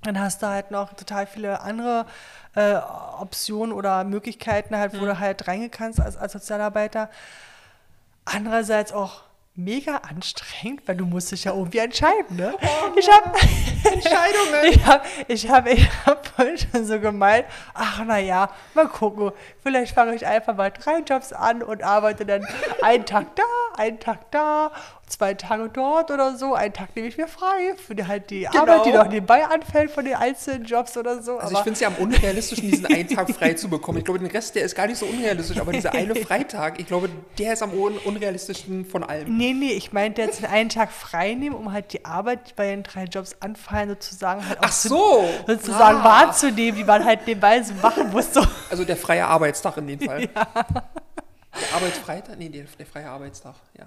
dann 0.03 0.18
hast 0.18 0.43
du 0.43 0.47
halt 0.47 0.70
noch 0.70 0.95
total 0.95 1.27
viele 1.27 1.61
andere 1.61 2.07
äh, 2.55 2.77
Optionen 3.20 3.72
oder 3.72 4.05
Möglichkeiten 4.05 4.77
halt, 4.77 4.99
wo 5.01 5.05
du 5.05 5.18
halt 5.18 5.47
reingehen 5.47 5.70
kannst 5.70 6.01
als, 6.01 6.16
als 6.16 6.33
Sozialarbeiter. 6.33 7.11
Andererseits 8.25 8.93
auch 8.93 9.22
mega 9.57 9.99
anstrengend, 9.99 10.83
weil 10.87 10.97
du 10.97 11.07
musst 11.07 11.31
dich 11.31 11.45
ja 11.45 11.53
irgendwie 11.53 11.79
entscheiden, 11.79 12.37
ne? 12.37 12.57
ich 12.97 13.09
habe 13.09 13.39
Entscheidungen. 13.85 14.65
ich 14.69 14.85
habe 14.85 15.05
ich 15.29 15.49
hab, 15.49 15.67
ich 15.69 15.89
hab 16.07 16.27
vorhin 16.27 16.59
schon 16.59 16.85
so 16.85 16.99
gemeint, 16.99 17.47
ach 17.73 18.05
naja, 18.05 18.51
mal 18.75 18.89
gucken, 18.89 19.31
vielleicht 19.63 19.95
fange 19.95 20.17
ich 20.17 20.27
einfach 20.27 20.57
mal 20.57 20.71
drei 20.71 20.99
Jobs 21.01 21.33
an 21.33 21.63
und 21.63 21.85
arbeite 21.85 22.27
dann 22.27 22.45
einen 22.83 23.07
Tag 23.07 23.37
da, 23.37 23.43
einen 23.77 24.01
Tag 24.01 24.31
da, 24.33 24.73
zwei 25.07 25.35
Tage 25.35 25.69
dort 25.69 26.11
oder 26.11 26.37
so, 26.37 26.55
einen 26.55 26.73
Tag 26.73 26.95
nehme 26.97 27.09
ich 27.09 27.17
mir 27.17 27.29
frei 27.29 27.75
für 27.77 27.95
die, 27.95 28.07
halt 28.07 28.31
die 28.31 28.49
Arbeit, 28.49 28.87
die 28.87 28.93
noch 28.93 29.09
nebenbei 29.09 29.45
anfällt 29.47 29.91
von 29.91 30.05
den 30.05 30.15
einzelnen 30.15 30.65
Jobs 30.65 30.97
oder 30.97 31.23
so. 31.23 31.39
Also 31.39 31.53
ich 31.55 31.59
finde 31.61 31.73
es 31.75 31.81
ja 31.81 31.89
am 31.89 31.95
unrealistischen, 31.97 32.71
diesen 32.71 32.87
einen 32.87 33.09
Tag 33.09 33.31
frei 33.31 33.55
zu 33.55 33.69
bekommen. 33.69 33.99
Ich 33.99 34.05
glaube, 34.05 34.19
den 34.19 34.31
Rest, 34.31 34.55
der 34.55 34.63
ist 34.65 34.75
gar 34.75 34.87
nicht 34.87 34.99
so 34.99 35.07
unrealistisch, 35.07 35.59
aber 35.59 35.73
dieser 35.73 35.93
eine 35.93 36.15
Freitag, 36.17 36.81
ich 36.81 36.87
glaube, 36.87 37.09
der 37.39 37.53
ist 37.53 37.63
am 37.63 37.73
un 37.73 37.99
unrealistischsten 37.99 38.85
von 38.87 39.05
allem. 39.05 39.37
Nee, 39.37 39.53
nee, 39.53 39.73
ich 39.73 39.93
meinte 39.93 40.23
jetzt 40.23 40.45
einen 40.45 40.69
Tag 40.71 40.91
frei 40.91 41.35
nehmen, 41.35 41.55
um 41.57 41.73
halt 41.73 41.93
die 41.93 42.05
Arbeit, 42.05 42.51
die 42.51 42.55
bei 42.55 42.67
den 42.69 42.83
drei 42.83 43.05
Jobs 43.05 43.37
anfallen, 43.41 43.91
sozusagen 43.91 44.47
halt 44.49 44.59
auch 44.61 44.65
Ach 44.65 44.73
so. 44.73 45.25
sozusagen 45.47 45.99
Ah. 45.99 46.05
wahrzunehmen, 46.27 46.79
die 46.79 46.85
man 46.85 47.05
halt 47.05 47.27
nebenbei 47.27 47.63
so 47.63 47.75
machen 47.75 48.11
muss. 48.11 48.33
So. 48.33 48.43
Also 48.71 48.85
der 48.85 48.97
freie 48.97 49.27
Arbeitstag 49.27 49.77
in 49.77 49.87
dem 49.87 50.01
Fall. 50.01 50.29
Der 51.61 51.77
Arbeitsfreitag? 51.77 52.37
Nee, 52.37 52.49
der, 52.49 52.65
der 52.79 52.85
freie 52.87 53.09
Arbeitstag, 53.09 53.55
ja. 53.79 53.87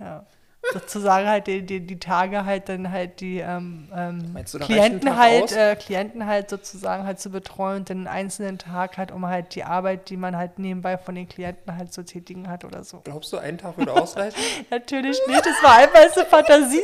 Ja. 0.00 0.24
Sozusagen 0.72 1.28
halt 1.28 1.46
die, 1.46 1.62
die, 1.62 1.80
die 1.80 1.98
Tage 1.98 2.44
halt 2.44 2.68
dann 2.68 2.90
halt 2.90 3.20
die 3.20 3.38
ähm, 3.38 3.88
ähm, 3.94 4.36
du, 4.52 4.58
Klienten 4.58 5.16
halt, 5.16 5.52
äh, 5.52 5.76
Klienten 5.76 6.26
halt 6.26 6.50
sozusagen 6.50 7.04
halt 7.04 7.20
zu 7.20 7.30
betreuen 7.30 7.78
und 7.78 7.88
den 7.88 8.08
einzelnen 8.08 8.58
Tag 8.58 8.98
halt, 8.98 9.12
um 9.12 9.26
halt 9.26 9.54
die 9.54 9.64
Arbeit, 9.64 10.10
die 10.10 10.16
man 10.16 10.36
halt 10.36 10.58
nebenbei 10.58 10.98
von 10.98 11.14
den 11.14 11.28
Klienten 11.28 11.76
halt 11.76 11.92
zu 11.92 12.04
tätigen 12.04 12.48
hat 12.48 12.64
oder 12.64 12.82
so. 12.82 13.00
Glaubst 13.04 13.32
du, 13.32 13.38
ein 13.38 13.58
Tag 13.58 13.78
würde 13.78 13.92
ausreichen? 13.92 14.40
Natürlich 14.70 15.18
nicht, 15.28 15.46
das 15.46 15.62
war 15.62 15.76
einfach 15.76 16.14
so 16.14 16.24
Fantasie. 16.24 16.82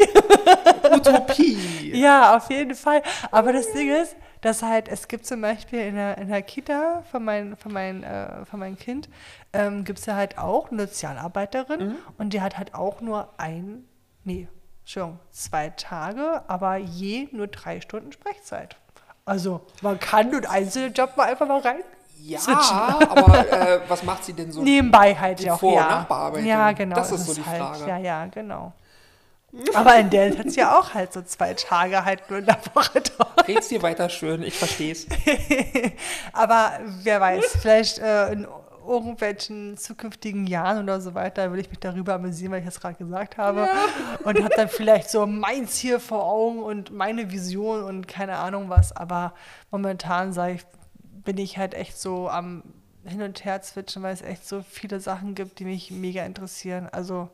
Utopie. 0.94 1.92
Ja, 1.92 2.36
auf 2.36 2.50
jeden 2.50 2.74
Fall. 2.74 3.02
Aber 3.30 3.52
das 3.52 3.70
Ding 3.72 3.90
ist, 3.90 4.16
dass 4.42 4.62
halt, 4.62 4.88
es 4.88 5.08
gibt 5.08 5.24
zum 5.24 5.40
Beispiel 5.40 5.80
in 5.80 5.94
der, 5.94 6.18
in 6.18 6.28
der 6.28 6.42
Kita 6.42 7.02
von, 7.10 7.24
mein, 7.24 7.56
von, 7.56 7.72
mein, 7.72 8.02
äh, 8.02 8.44
von 8.44 8.60
meinem 8.60 8.76
Kind, 8.76 9.08
ähm, 9.52 9.84
gibt 9.84 9.98
es 10.00 10.06
ja 10.06 10.14
halt 10.14 10.36
auch 10.36 10.70
eine 10.70 10.86
Sozialarbeiterin 10.86 11.96
und 12.18 12.32
die 12.34 12.40
hat 12.42 12.58
halt 12.58 12.74
auch 12.74 13.00
nur 13.00 13.28
ein, 13.38 13.84
nee, 14.24 14.48
Entschuldigung, 14.80 15.20
zwei 15.30 15.70
Tage, 15.70 16.42
aber 16.48 16.76
je 16.76 17.28
nur 17.32 17.46
drei 17.46 17.80
Stunden 17.80 18.12
Sprechzeit. 18.12 18.76
Also 19.24 19.60
man 19.80 19.98
kann 20.00 20.32
den 20.32 20.44
einzelnen 20.44 20.92
Job 20.92 21.16
mal 21.16 21.28
einfach 21.28 21.46
mal 21.46 21.60
rein. 21.60 21.82
Ja, 22.18 22.40
aber 23.08 23.52
äh, 23.52 23.80
was 23.88 24.02
macht 24.04 24.24
sie 24.24 24.32
denn 24.32 24.52
so? 24.52 24.60
Nebenbei 24.64 25.14
halt 25.14 25.40
ja 25.40 25.54
auch, 25.54 25.60
Vor- 25.60 25.70
und 25.70 25.76
ja. 25.76 25.88
Nachbearbeitung, 25.88 26.46
Ja, 26.46 26.72
genau. 26.72 26.96
das 26.96 27.12
ist 27.12 27.26
so 27.26 27.34
die 27.34 27.44
halt, 27.44 27.58
Frage. 27.60 27.86
Ja, 27.88 27.98
ja, 27.98 28.26
genau. 28.26 28.72
Aber 29.74 29.98
in 29.98 30.08
der 30.08 30.36
hat 30.38 30.46
es 30.46 30.56
ja 30.56 30.78
auch 30.78 30.94
halt 30.94 31.12
so 31.12 31.20
zwei 31.22 31.52
Tage 31.52 32.04
halt 32.04 32.30
nur 32.30 32.38
in 32.38 32.46
der 32.46 32.58
Woche 32.72 33.02
dort. 33.18 33.46
Red's 33.46 33.68
dir 33.68 33.82
weiter 33.82 34.08
schön, 34.08 34.42
ich 34.42 34.58
versteh's. 34.58 35.06
Aber 36.32 36.80
wer 37.02 37.20
weiß, 37.20 37.58
vielleicht 37.60 37.98
äh, 37.98 38.32
in 38.32 38.46
irgendwelchen 38.86 39.76
zukünftigen 39.76 40.46
Jahren 40.46 40.82
oder 40.82 41.00
so 41.00 41.14
weiter 41.14 41.52
will 41.52 41.60
ich 41.60 41.68
mich 41.68 41.78
darüber 41.78 42.14
amüsieren, 42.14 42.52
weil 42.52 42.60
ich 42.60 42.64
das 42.64 42.80
gerade 42.80 42.96
gesagt 42.96 43.36
habe. 43.36 43.68
Und 44.24 44.42
habe 44.42 44.54
dann 44.56 44.68
vielleicht 44.68 45.10
so 45.10 45.26
meins 45.26 45.76
hier 45.76 46.00
vor 46.00 46.24
Augen 46.24 46.62
und 46.62 46.90
meine 46.90 47.30
Vision 47.30 47.84
und 47.84 48.08
keine 48.08 48.38
Ahnung 48.38 48.70
was. 48.70 48.96
Aber 48.96 49.34
momentan 49.70 50.32
sage 50.32 50.54
ich, 50.54 50.64
bin 51.24 51.36
ich 51.38 51.58
halt 51.58 51.74
echt 51.74 52.00
so 52.00 52.28
am 52.28 52.62
Hin 53.04 53.22
und 53.22 53.44
Her 53.44 53.60
zwitschen, 53.60 54.02
weil 54.02 54.14
es 54.14 54.22
echt 54.22 54.48
so 54.48 54.62
viele 54.62 54.98
Sachen 54.98 55.34
gibt, 55.34 55.58
die 55.58 55.64
mich 55.64 55.90
mega 55.90 56.24
interessieren. 56.24 56.88
Also 56.90 57.28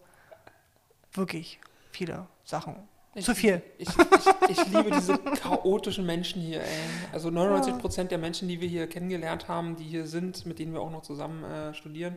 wirklich 1.13 1.61
viele 1.91 2.27
Sachen. 2.45 2.77
Zu 3.21 3.35
viel. 3.35 3.63
Ich, 3.79 3.89
ich, 3.89 4.59
ich 4.59 4.67
liebe 4.69 4.91
diese 4.91 5.19
chaotischen 5.19 6.07
Menschen 6.07 6.41
hier, 6.41 6.61
ey. 6.61 6.67
Also 7.13 7.31
99 7.31 7.79
Prozent 7.79 8.11
der 8.11 8.19
Menschen, 8.19 8.49
die 8.49 8.61
wir 8.61 8.69
hier 8.69 8.87
kennengelernt 8.87 9.49
haben, 9.49 9.77
die 9.77 9.85
hier 9.85 10.07
sind, 10.07 10.47
mit 10.47 10.59
denen 10.59 10.73
wir 10.73 10.81
auch 10.81 10.91
noch 10.91 11.03
zusammen 11.03 11.43
äh, 11.45 11.75
studieren, 11.75 12.17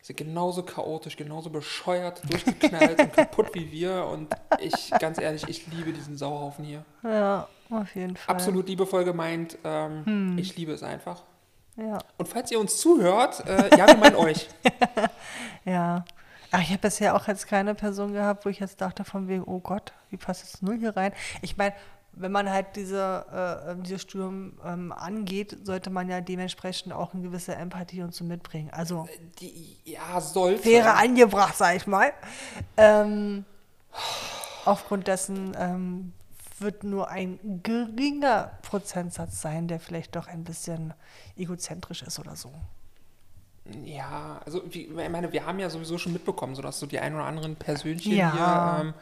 sind 0.00 0.16
genauso 0.16 0.62
chaotisch, 0.62 1.16
genauso 1.16 1.50
bescheuert, 1.50 2.22
durchgeknallt 2.30 2.98
und 3.00 3.12
kaputt 3.12 3.48
wie 3.54 3.70
wir. 3.72 4.06
Und 4.06 4.32
ich, 4.60 4.90
ganz 4.98 5.18
ehrlich, 5.18 5.44
ich 5.48 5.66
liebe 5.66 5.92
diesen 5.92 6.16
Sauhaufen 6.16 6.64
hier. 6.64 6.84
Ja, 7.02 7.48
auf 7.70 7.94
jeden 7.94 8.16
Fall. 8.16 8.34
Absolut 8.34 8.68
liebevoll 8.68 9.04
gemeint. 9.04 9.58
Ähm, 9.64 10.36
Ich 10.38 10.56
liebe 10.56 10.72
es 10.72 10.82
einfach. 10.82 11.24
Ja. 11.76 11.98
Und 12.16 12.28
falls 12.28 12.50
ihr 12.50 12.60
uns 12.60 12.78
zuhört, 12.78 13.44
äh, 13.46 13.76
ja, 13.76 13.86
wir 13.88 13.96
meinen 13.96 14.16
euch. 14.16 14.48
Ja. 15.64 16.04
Ach, 16.50 16.60
ich 16.60 16.70
habe 16.70 16.78
bisher 16.78 17.14
auch 17.14 17.26
jetzt 17.26 17.46
keine 17.46 17.74
Person 17.74 18.12
gehabt, 18.12 18.44
wo 18.44 18.48
ich 18.48 18.60
jetzt 18.60 18.80
dachte 18.80 19.04
von 19.04 19.28
wegen, 19.28 19.44
oh 19.44 19.60
Gott, 19.60 19.92
wie 20.10 20.16
passt 20.16 20.42
jetzt 20.42 20.62
null 20.62 20.78
hier 20.78 20.96
rein? 20.96 21.12
Ich 21.42 21.56
meine, 21.56 21.74
wenn 22.16 22.32
man 22.32 22.50
halt 22.50 22.76
diese, 22.76 23.26
äh, 23.30 23.72
ähm, 23.72 23.82
dieses 23.82 24.02
Studium 24.02 24.58
ähm, 24.64 24.90
angeht, 24.92 25.56
sollte 25.64 25.90
man 25.90 26.08
ja 26.08 26.20
dementsprechend 26.20 26.92
auch 26.92 27.12
eine 27.12 27.22
gewisse 27.22 27.54
Empathie 27.54 28.02
und 28.02 28.14
so 28.14 28.24
mitbringen. 28.24 28.70
Also 28.70 29.06
Die, 29.40 29.76
ja, 29.84 30.20
sollte. 30.20 30.64
wäre 30.64 30.94
angebracht, 30.94 31.56
sag 31.56 31.76
ich 31.76 31.86
mal. 31.86 32.12
Ähm, 32.78 33.44
aufgrund 34.64 35.08
dessen 35.08 35.54
ähm, 35.58 36.12
wird 36.58 36.84
nur 36.84 37.10
ein 37.10 37.38
geringer 37.62 38.52
Prozentsatz 38.62 39.42
sein, 39.42 39.68
der 39.68 39.78
vielleicht 39.78 40.16
doch 40.16 40.26
ein 40.26 40.44
bisschen 40.44 40.94
egozentrisch 41.36 42.02
ist 42.02 42.18
oder 42.18 42.34
so. 42.34 42.50
Ja, 43.84 44.40
also 44.44 44.62
wie, 44.70 44.82
ich 44.84 45.10
meine, 45.10 45.32
wir 45.32 45.44
haben 45.46 45.58
ja 45.58 45.68
sowieso 45.70 45.98
schon 45.98 46.12
mitbekommen, 46.12 46.54
so 46.54 46.62
dass 46.62 46.78
so 46.78 46.86
die 46.86 46.98
ein 47.00 47.14
oder 47.14 47.24
anderen 47.24 47.56
Persönchen 47.56 48.12
Ja. 48.12 48.32
hier 48.80 48.92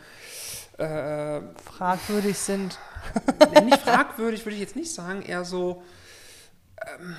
ähm, 0.81 0.85
äh, 0.87 1.41
Fragwürdig 1.63 2.39
sind. 2.39 2.79
nicht 3.65 3.81
fragwürdig, 3.83 4.45
würde 4.45 4.55
ich 4.55 4.61
jetzt 4.61 4.77
nicht 4.77 4.93
sagen, 4.93 5.23
eher 5.23 5.45
so, 5.45 5.83
ähm, 6.99 7.17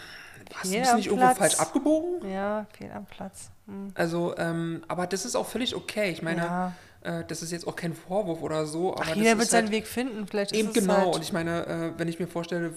hast 0.53 0.65
du 0.65 0.69
Fehl 0.69 0.81
bist 0.81 0.95
nicht 0.95 1.05
irgendwo 1.07 1.25
Platz. 1.25 1.37
falsch 1.37 1.59
abgebogen? 1.59 2.29
Ja, 2.29 2.65
fehl 2.77 2.91
am 2.91 3.05
Platz. 3.05 3.51
Hm. 3.67 3.91
Also, 3.95 4.35
ähm, 4.37 4.83
aber 4.87 5.07
das 5.07 5.25
ist 5.25 5.35
auch 5.35 5.45
völlig 5.47 5.75
okay. 5.75 6.11
Ich 6.11 6.21
meine, 6.21 6.41
ja. 6.41 6.73
Äh, 7.05 7.23
das 7.27 7.41
ist 7.41 7.51
jetzt 7.51 7.67
auch 7.67 7.75
kein 7.75 7.93
Vorwurf 7.93 8.41
oder 8.41 8.65
so. 8.65 8.93
Aber 8.93 9.03
Ach, 9.11 9.15
jeder 9.15 9.31
wird 9.31 9.41
ist 9.43 9.51
seinen 9.51 9.65
halt, 9.65 9.71
Weg 9.73 9.87
finden. 9.87 10.25
Vielleicht 10.27 10.53
Eben 10.53 10.69
ist 10.69 10.77
es 10.77 10.81
genau. 10.81 10.93
Halt, 10.95 11.15
Und 11.15 11.21
ich 11.23 11.33
meine, 11.33 11.65
äh, 11.67 11.91
wenn 11.99 12.07
ich 12.07 12.19
mir 12.19 12.27
vorstelle, 12.27 12.73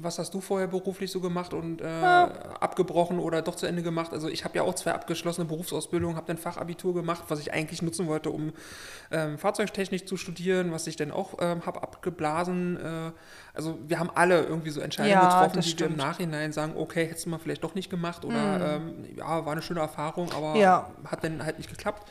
was 0.00 0.18
hast 0.18 0.34
du 0.34 0.40
vorher 0.40 0.68
beruflich 0.68 1.10
so 1.10 1.20
gemacht 1.20 1.54
und 1.54 1.80
äh, 1.80 1.84
abgebrochen 1.84 3.18
oder 3.18 3.42
doch 3.42 3.54
zu 3.56 3.66
Ende 3.66 3.82
gemacht? 3.82 4.12
Also 4.12 4.28
ich 4.28 4.44
habe 4.44 4.56
ja 4.56 4.62
auch 4.62 4.74
zwei 4.74 4.92
abgeschlossene 4.92 5.46
Berufsausbildungen, 5.46 6.16
habe 6.16 6.26
dann 6.26 6.38
Fachabitur 6.38 6.94
gemacht, 6.94 7.24
was 7.28 7.40
ich 7.40 7.52
eigentlich 7.52 7.82
nutzen 7.82 8.06
wollte, 8.08 8.30
um 8.30 8.52
ähm, 9.10 9.38
Fahrzeugtechnik 9.38 10.06
zu 10.06 10.16
studieren, 10.16 10.72
was 10.72 10.86
ich 10.86 10.96
dann 10.96 11.10
auch 11.10 11.34
ähm, 11.40 11.64
habe 11.64 11.82
abgeblasen. 11.82 12.76
Äh, 12.76 13.12
also 13.54 13.78
wir 13.86 13.98
haben 13.98 14.10
alle 14.14 14.42
irgendwie 14.42 14.70
so 14.70 14.80
Entscheidungen 14.80 15.20
Ja, 15.20 15.28
getroffen, 15.28 15.62
die 15.62 15.78
wir 15.78 15.86
im 15.86 15.92
stimmt. 15.92 15.96
Nachhinein 15.96 16.52
sagen, 16.52 16.74
okay, 16.76 17.06
hättest 17.06 17.26
du 17.26 17.30
mal 17.30 17.38
vielleicht 17.38 17.64
doch 17.64 17.74
nicht 17.74 17.90
gemacht 17.90 18.24
oder 18.24 18.76
ähm, 18.76 19.04
ja, 19.16 19.44
war 19.44 19.52
eine 19.52 19.62
schöne 19.62 19.80
Erfahrung, 19.80 20.30
aber 20.32 20.58
Ja. 20.60 20.90
hat 21.06 21.24
dann 21.24 21.44
halt 21.44 21.58
nicht 21.58 21.70
geklappt. 21.70 22.08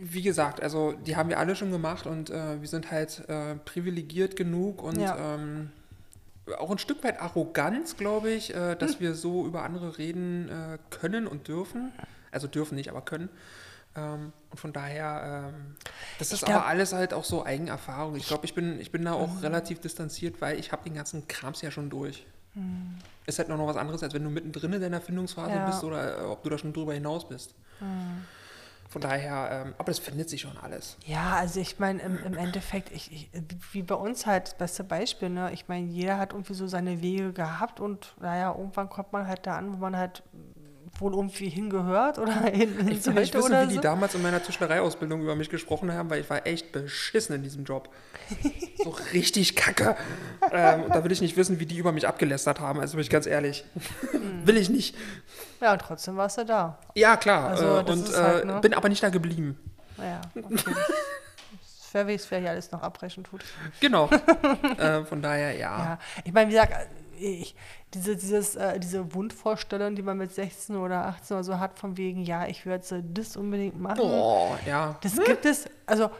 Wie 0.00 0.22
gesagt, 0.22 0.62
also 0.62 0.92
die 0.92 1.14
haben 1.16 1.28
wir 1.28 1.38
alle 1.38 1.54
schon 1.56 1.70
gemacht 1.70 2.06
und 2.06 2.30
äh, 2.30 2.60
wir 2.60 2.68
sind 2.68 2.90
halt 2.90 3.28
äh, 3.28 3.54
privilegiert 3.56 4.34
genug 4.36 4.82
und 4.82 4.98
Ja. 4.98 5.34
ähm, 5.34 5.70
auch 6.58 6.70
ein 6.70 6.78
Stück 6.78 7.02
weit 7.04 7.20
Arroganz, 7.20 7.96
glaube 7.96 8.30
ich, 8.30 8.54
äh, 8.54 8.76
dass 8.76 9.00
wir 9.00 9.14
so 9.14 9.46
über 9.46 9.62
andere 9.62 9.98
reden 9.98 10.48
äh, 10.48 10.78
können 10.90 11.26
und 11.26 11.48
dürfen. 11.48 11.92
Also 12.32 12.46
dürfen 12.48 12.74
nicht, 12.76 12.88
aber 12.90 13.02
können. 13.02 13.28
Ähm, 13.96 14.32
und 14.50 14.58
von 14.58 14.72
daher, 14.72 15.52
ähm, 15.54 15.76
das 16.18 16.32
ist 16.32 16.44
glaub- 16.44 16.56
aber 16.56 16.66
alles 16.66 16.92
halt 16.92 17.14
auch 17.14 17.24
so 17.24 17.44
Eigenerfahrung. 17.44 18.16
Ich 18.16 18.26
glaube, 18.26 18.44
ich 18.46 18.54
bin, 18.54 18.80
ich 18.80 18.90
bin 18.90 19.04
da 19.04 19.12
auch 19.12 19.32
Mhm. 19.34 19.38
relativ 19.38 19.80
distanziert, 19.80 20.40
weil 20.40 20.58
ich 20.58 20.72
habe 20.72 20.82
den 20.84 20.94
ganzen 20.94 21.28
Krams 21.28 21.60
ja 21.62 21.70
schon 21.70 21.90
durch. 21.90 22.26
Mhm. 22.54 22.96
Ist 23.26 23.38
halt 23.38 23.48
noch 23.48 23.66
was 23.66 23.76
anderes, 23.76 24.02
als 24.02 24.12
wenn 24.14 24.24
du 24.24 24.30
mittendrin 24.30 24.72
in 24.72 24.80
deiner 24.80 25.00
Findungsphase 25.00 25.54
Ja. 25.54 25.66
bist 25.66 25.84
oder 25.84 26.18
äh, 26.18 26.24
ob 26.24 26.42
du 26.42 26.50
da 26.50 26.58
schon 26.58 26.72
drüber 26.72 26.92
hinaus 26.94 27.28
bist. 27.28 27.54
Von 28.88 29.00
daher, 29.00 29.64
ähm, 29.66 29.74
aber 29.78 29.86
das 29.86 29.98
findet 29.98 30.30
sich 30.30 30.42
schon 30.42 30.56
alles. 30.58 30.96
Ja, 31.04 31.34
also 31.36 31.58
ich 31.60 31.78
meine, 31.78 32.00
im, 32.02 32.18
im 32.24 32.36
Endeffekt, 32.36 32.92
ich, 32.92 33.10
ich, 33.12 33.30
wie 33.72 33.82
bei 33.82 33.94
uns 33.94 34.26
halt, 34.26 34.48
das 34.48 34.54
beste 34.54 34.84
Beispiel, 34.84 35.30
ne? 35.30 35.50
Ich 35.52 35.68
meine, 35.68 35.86
jeder 35.86 36.18
hat 36.18 36.32
irgendwie 36.32 36.54
so 36.54 36.66
seine 36.66 37.02
Wege 37.02 37.32
gehabt 37.32 37.80
und 37.80 38.14
naja, 38.20 38.54
irgendwann 38.56 38.88
kommt 38.88 39.12
man 39.12 39.26
halt 39.26 39.46
da 39.46 39.56
an, 39.56 39.72
wo 39.72 39.76
man 39.78 39.96
halt 39.96 40.22
wohl 40.98 41.12
irgendwie 41.12 41.48
hingehört 41.48 42.18
oder 42.18 42.32
hin, 42.44 42.76
hin 42.76 42.88
Ich 42.88 43.06
will 43.06 43.14
nicht 43.14 43.34
wissen, 43.34 43.52
wie 43.62 43.66
die 43.68 43.74
so. 43.76 43.80
damals 43.80 44.14
in 44.14 44.22
meiner 44.22 44.42
Tischlereiausbildung 44.42 45.22
über 45.22 45.34
mich 45.34 45.50
gesprochen 45.50 45.92
haben, 45.92 46.10
weil 46.10 46.20
ich 46.20 46.30
war 46.30 46.46
echt 46.46 46.72
beschissen 46.72 47.34
in 47.36 47.42
diesem 47.42 47.64
Job. 47.64 47.88
So 48.82 48.90
richtig 49.12 49.56
kacke. 49.56 49.96
ähm, 50.52 50.84
und 50.84 50.94
da 50.94 51.04
will 51.04 51.12
ich 51.12 51.20
nicht 51.20 51.36
wissen, 51.36 51.60
wie 51.60 51.66
die 51.66 51.78
über 51.78 51.92
mich 51.92 52.06
abgelästert 52.06 52.60
haben, 52.60 52.80
also 52.80 52.96
bin 52.96 53.02
ich 53.02 53.10
ganz 53.10 53.26
ehrlich. 53.26 53.64
Hm. 54.10 54.46
will 54.46 54.56
ich 54.56 54.68
nicht. 54.68 54.96
Ja, 55.60 55.72
und 55.72 55.80
trotzdem 55.80 56.16
warst 56.16 56.38
du 56.38 56.44
da. 56.44 56.78
Ja, 56.94 57.16
klar. 57.16 57.50
Also, 57.50 57.78
äh, 57.78 57.90
und 57.90 58.16
halt, 58.16 58.42
äh, 58.42 58.46
ne? 58.46 58.60
bin 58.60 58.74
aber 58.74 58.88
nicht 58.88 59.02
da 59.02 59.08
geblieben. 59.08 59.58
Naja, 59.96 60.20
okay. 60.34 60.74
Wer 61.92 62.08
weiß, 62.08 62.28
wer 62.30 62.40
hier 62.40 62.50
alles 62.50 62.72
noch 62.72 62.82
abbrechen 62.82 63.22
tut. 63.22 63.44
Genau. 63.78 64.10
äh, 64.78 65.04
von 65.04 65.22
daher, 65.22 65.52
ja. 65.52 65.78
Ja, 65.78 65.98
ich 66.24 66.32
meine, 66.32 66.50
wie 66.50 66.54
gesagt, 66.54 66.88
ich, 67.20 67.54
diese, 67.94 68.16
dieses, 68.16 68.56
äh, 68.56 68.80
diese 68.80 69.14
Wundvorstellung, 69.14 69.94
die 69.94 70.02
man 70.02 70.18
mit 70.18 70.32
16 70.32 70.74
oder 70.76 71.06
18 71.06 71.36
oder 71.36 71.44
so 71.44 71.58
hat, 71.60 71.78
von 71.78 71.96
wegen, 71.96 72.24
ja, 72.24 72.46
ich 72.46 72.66
werde 72.66 72.84
so 72.84 73.00
das 73.00 73.36
unbedingt 73.36 73.80
machen. 73.80 74.00
Oh, 74.00 74.56
ja. 74.66 74.96
Das 75.02 75.16
gibt 75.24 75.44
es, 75.44 75.66
also 75.86 76.10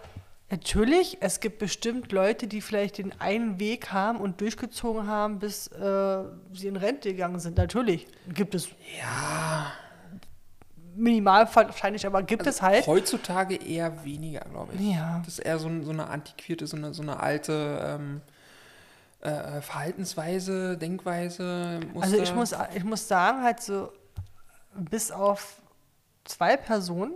natürlich, 0.54 1.18
es 1.20 1.40
gibt 1.40 1.58
bestimmt 1.58 2.12
Leute, 2.12 2.46
die 2.46 2.60
vielleicht 2.60 2.98
den 2.98 3.12
einen 3.20 3.58
Weg 3.58 3.90
haben 3.92 4.20
und 4.20 4.40
durchgezogen 4.40 5.06
haben, 5.08 5.40
bis 5.40 5.66
äh, 5.68 6.24
sie 6.52 6.68
in 6.68 6.76
Rente 6.76 7.10
gegangen 7.12 7.40
sind. 7.40 7.56
Natürlich 7.58 8.06
gibt 8.32 8.54
es 8.54 8.68
Ja. 9.00 9.72
minimal 10.94 11.48
wahrscheinlich, 11.52 12.06
aber 12.06 12.22
gibt 12.22 12.46
es 12.46 12.62
halt. 12.62 12.86
Heutzutage 12.86 13.56
eher 13.56 14.04
weniger, 14.04 14.40
glaube 14.48 14.74
ich. 14.74 14.80
Ja. 14.94 15.20
Das 15.24 15.34
ist 15.34 15.38
eher 15.40 15.58
so, 15.58 15.68
so 15.82 15.90
eine 15.90 16.06
antiquierte, 16.06 16.66
so 16.68 16.76
eine, 16.76 16.94
so 16.94 17.02
eine 17.02 17.18
alte 17.18 17.98
ähm, 17.98 18.20
äh, 19.20 19.60
Verhaltensweise, 19.60 20.78
Denkweise. 20.78 21.80
Also 22.00 22.16
ich 22.16 22.32
Muster. 22.32 22.58
muss, 22.58 22.76
ich 22.76 22.84
muss 22.84 23.08
sagen, 23.08 23.42
halt 23.42 23.60
so 23.60 23.92
bis 24.76 25.10
auf 25.10 25.60
zwei 26.24 26.56
Personen 26.56 27.14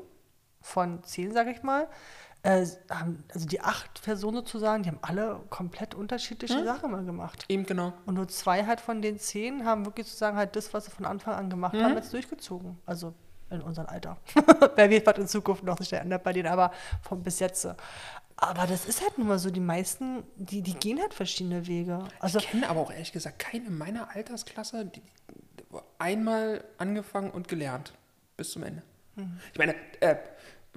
von 0.60 1.04
zehn, 1.04 1.32
sage 1.32 1.50
ich 1.52 1.62
mal, 1.62 1.86
äh, 2.42 2.66
haben, 2.90 3.24
also 3.34 3.46
die 3.46 3.60
acht 3.60 4.02
Personen 4.02 4.36
sozusagen, 4.36 4.82
die 4.82 4.90
haben 4.90 5.00
alle 5.02 5.40
komplett 5.50 5.94
unterschiedliche 5.94 6.64
Sachen 6.64 6.92
mal 6.92 7.04
gemacht. 7.04 7.44
Eben 7.48 7.66
genau. 7.66 7.92
Und 8.06 8.14
nur 8.14 8.28
zwei 8.28 8.64
halt 8.64 8.80
von 8.80 9.02
den 9.02 9.18
zehn 9.18 9.64
haben 9.64 9.84
wirklich 9.84 10.06
sozusagen 10.06 10.36
halt 10.36 10.54
das, 10.56 10.72
was 10.72 10.84
sie 10.84 10.90
von 10.90 11.04
Anfang 11.04 11.34
an 11.34 11.50
gemacht 11.50 11.76
haben, 11.76 11.94
jetzt 11.96 12.12
durchgezogen. 12.12 12.78
Also 12.86 13.14
in 13.50 13.62
unserem 13.62 13.88
Alter. 13.88 14.18
Wer 14.76 14.90
weiß, 14.90 15.02
was 15.06 15.18
in 15.18 15.26
Zukunft 15.26 15.64
noch 15.64 15.78
sich 15.78 15.92
ändert 15.92 16.22
bei 16.22 16.32
denen, 16.32 16.48
aber 16.48 16.72
von 17.02 17.22
bis 17.22 17.38
jetzt. 17.40 17.66
Aber 18.36 18.66
das 18.66 18.86
ist 18.86 19.02
halt 19.02 19.18
nun 19.18 19.26
mal 19.26 19.38
so, 19.38 19.50
die 19.50 19.60
meisten, 19.60 20.22
die, 20.36 20.62
die 20.62 20.74
gehen 20.74 21.00
halt 21.00 21.14
verschiedene 21.14 21.66
Wege. 21.66 22.04
Also 22.20 22.38
Ich 22.38 22.48
kenne 22.48 22.68
aber 22.68 22.80
auch 22.80 22.92
ehrlich 22.92 23.12
gesagt 23.12 23.38
keine 23.38 23.66
in 23.66 23.76
meiner 23.76 24.14
Altersklasse, 24.14 24.84
die, 24.84 25.00
die 25.00 25.64
einmal 25.98 26.62
angefangen 26.76 27.30
und 27.30 27.48
gelernt. 27.48 27.94
Bis 28.36 28.52
zum 28.52 28.62
Ende. 28.62 28.82
Mhm. 29.16 29.40
Ich 29.52 29.58
meine, 29.58 29.74
äh, 30.00 30.16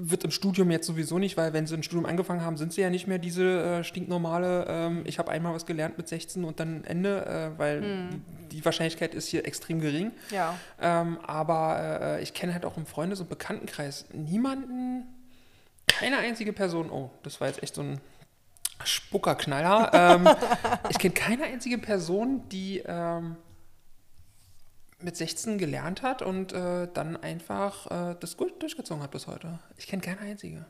wird 0.10 0.24
im 0.24 0.32
Studium 0.32 0.72
jetzt 0.72 0.88
sowieso 0.88 1.20
nicht, 1.20 1.38
weil 1.38 1.54
wenn 1.54 1.68
sie 1.68 1.76
ein 1.76 1.84
Studium 1.84 2.06
angefangen 2.06 2.42
haben, 2.42 2.58
sind 2.58 2.74
sie 2.74 2.82
ja 2.82 2.90
nicht 2.90 3.08
mehr 3.08 3.20
diese 3.20 3.62
äh, 3.62 3.84
stinknormale, 3.84 4.66
ähm, 4.68 5.02
ich 5.06 5.20
habe 5.20 5.32
einmal 5.32 5.54
was 5.54 5.66
gelernt 5.66 5.98
mit 5.98 6.08
16 6.08 6.44
und 6.44 6.60
dann 6.60 6.84
Ende, 6.84 7.26
äh, 7.26 7.60
weil 7.60 7.82
die, 7.82 8.58
die 8.58 8.66
Wahrscheinlichkeit 8.66 9.14
ist 9.14 9.28
hier 9.28 9.46
extrem 9.46 9.80
gering. 9.80 10.12
ja. 10.32 10.58
Ähm, 10.82 11.20
aber 11.26 12.00
äh, 12.02 12.24
ich 12.24 12.34
kenne 12.34 12.54
halt 12.54 12.66
auch 12.66 12.78
im 12.78 12.86
Freundes- 12.86 13.20
und 13.20 13.30
Bekanntenkreis 13.30 14.06
niemanden, 14.14 15.06
keine 15.88 16.18
einzige 16.18 16.54
Person, 16.54 16.90
oh, 16.90 17.12
das 17.24 17.40
war 17.40 17.48
jetzt 17.48 17.62
echt 17.62 17.76
so 17.76 17.82
ein 17.82 18.00
Spuckerknaller. 18.84 19.92
ähm, 19.94 20.28
ich 20.90 20.98
kenne 20.98 21.14
keine 21.14 21.44
einzige 21.44 21.78
Person, 21.78 22.48
die 22.50 22.82
ähm, 22.86 23.36
mit 25.04 25.16
16 25.18 25.58
gelernt 25.58 26.02
hat 26.02 26.22
und 26.22 26.54
äh, 26.54 26.88
dann 26.94 27.18
einfach 27.18 28.12
äh, 28.12 28.16
das 28.20 28.38
gut 28.38 28.62
durchgezogen 28.62 29.04
hat 29.04 29.12
bis 29.12 29.28
heute. 29.28 29.60
Ich 29.78 29.88
kenne 29.88 30.02
keine 30.02 30.20
einzige. 30.22 30.66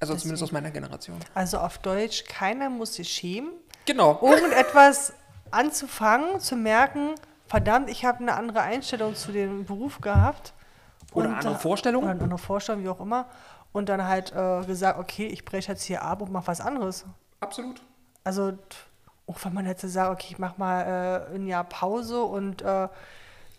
Also 0.00 0.14
zumindest 0.14 0.44
aus 0.44 0.52
meiner 0.52 0.70
Generation. 0.70 1.18
Also 1.34 1.58
auf 1.58 1.78
Deutsch, 1.78 2.24
keiner 2.24 2.70
muss 2.70 2.94
sich 2.94 3.08
schämen, 3.08 3.52
Genau. 3.88 4.20
irgendetwas 4.22 5.14
anzufangen, 5.50 6.40
zu 6.40 6.56
merken, 6.56 7.14
verdammt, 7.46 7.88
ich 7.88 8.04
habe 8.04 8.18
eine 8.18 8.34
andere 8.34 8.60
Einstellung 8.60 9.14
zu 9.14 9.32
dem 9.32 9.64
Beruf 9.64 10.00
gehabt. 10.00 10.52
Oder 11.12 11.30
Und, 11.30 11.34
andere 11.36 11.54
äh, 11.54 11.58
Vorstellungen. 11.58 12.04
Oder 12.04 12.12
eine 12.12 12.22
andere 12.24 12.38
Vorstellung, 12.38 12.84
wie 12.84 12.88
auch 12.88 13.00
immer. 13.00 13.26
Und 13.72 13.88
dann 13.88 14.04
halt 14.06 14.32
äh, 14.32 14.64
gesagt, 14.66 14.98
okay, 14.98 15.26
ich 15.26 15.44
breche 15.44 15.72
jetzt 15.72 15.84
hier 15.84 16.02
ab 16.02 16.20
und 16.20 16.30
mache 16.30 16.48
was 16.48 16.60
anderes. 16.60 17.06
Absolut. 17.40 17.82
Also, 18.24 18.58
auch 19.28 19.36
wenn 19.44 19.54
man 19.54 19.66
jetzt 19.66 19.82
sagt, 19.82 20.10
okay, 20.10 20.28
ich 20.30 20.38
mache 20.38 20.54
mal 20.56 21.26
äh, 21.30 21.34
ein 21.36 21.46
Jahr 21.46 21.64
Pause 21.64 22.22
und 22.22 22.62
äh, 22.62 22.88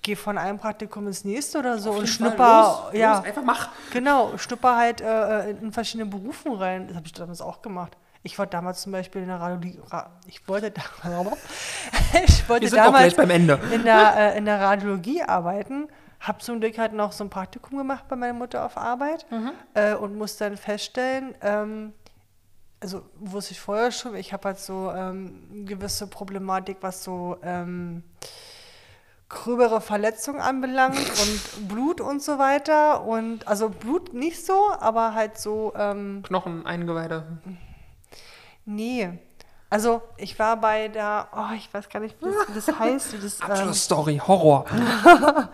gehe 0.01 0.15
von 0.15 0.37
einem 0.37 0.57
Praktikum 0.57 1.07
ins 1.07 1.23
nächste 1.25 1.59
oder 1.59 1.77
so 1.77 1.91
und 1.91 2.07
schnupper, 2.07 2.83
los, 2.91 2.93
ja, 2.99 3.17
los, 3.17 3.25
einfach 3.25 3.43
mach. 3.43 3.69
Genau, 3.91 4.37
schnupper 4.37 4.75
halt 4.77 5.01
äh, 5.01 5.51
in 5.51 5.71
verschiedene 5.71 6.09
Berufen 6.09 6.53
rein. 6.53 6.87
Das 6.87 6.95
habe 6.95 7.05
ich 7.05 7.13
damals 7.13 7.41
auch 7.41 7.61
gemacht. 7.61 7.97
Ich 8.23 8.37
war 8.37 8.47
damals 8.47 8.81
zum 8.81 8.91
Beispiel 8.91 9.21
in 9.21 9.27
der 9.29 9.39
Radiologie. 9.39 9.79
Ra 9.89 10.09
ich 10.27 10.45
wollte, 10.47 10.73
ich 12.25 12.49
wollte 12.49 12.69
damals 12.69 12.97
gleich 12.97 13.15
beim 13.15 13.29
Ende. 13.29 13.59
in 13.71 13.83
der, 13.83 14.33
äh, 14.33 14.37
in 14.37 14.45
der 14.45 14.59
Radiologie 14.59 15.23
arbeiten. 15.23 15.87
Habe 16.19 16.39
zum 16.39 16.59
Glück 16.59 16.77
halt 16.77 16.91
noch 16.91 17.13
so 17.13 17.23
ein 17.23 17.29
Praktikum 17.29 17.77
gemacht 17.77 18.05
bei 18.09 18.17
meiner 18.17 18.33
Mutter 18.33 18.65
auf 18.65 18.75
Arbeit 18.77 19.25
Mhm. 19.31 19.51
äh, 19.73 19.93
und 19.93 20.17
musste 20.17 20.43
dann 20.45 20.57
feststellen, 20.57 21.33
ähm, 21.41 21.93
also 22.81 23.03
wusste 23.19 23.51
ich 23.51 23.59
vorher 23.59 23.91
schon, 23.91 24.15
ich 24.15 24.31
habe 24.33 24.49
halt 24.49 24.59
so 24.59 24.91
ähm, 24.91 25.65
gewisse 25.65 26.07
Problematik, 26.07 26.77
was 26.81 27.03
so 27.03 27.37
ähm, 27.43 28.03
gröbere 29.27 29.81
Verletzungen 29.81 30.39
anbelangt 30.39 30.97
und 31.57 31.67
Blut 31.67 32.01
und 32.01 32.21
so 32.21 32.39
weiter. 32.39 33.03
Und 33.03 33.47
also 33.47 33.69
Blut 33.69 34.13
nicht 34.13 34.45
so, 34.45 34.71
aber 34.79 35.13
halt 35.13 35.37
so, 35.37 35.73
ähm, 35.75 36.23
Knochen, 36.25 36.65
Eingeweide. 36.65 37.39
nee. 38.65 39.19
Also 39.71 40.01
ich 40.17 40.39
war 40.39 40.57
bei 40.57 40.87
der, 40.87 41.27
oh, 41.31 41.53
ich 41.55 41.71
weiß 41.71 41.89
gar 41.89 41.99
nicht, 41.99 42.15
wie 42.21 42.25
das, 42.55 42.65
das 42.65 42.79
heißt. 42.79 43.13
Das, 43.21 43.39
ähm, 43.39 43.51
Abschlussstory, 43.51 44.17
Horror. 44.25 44.65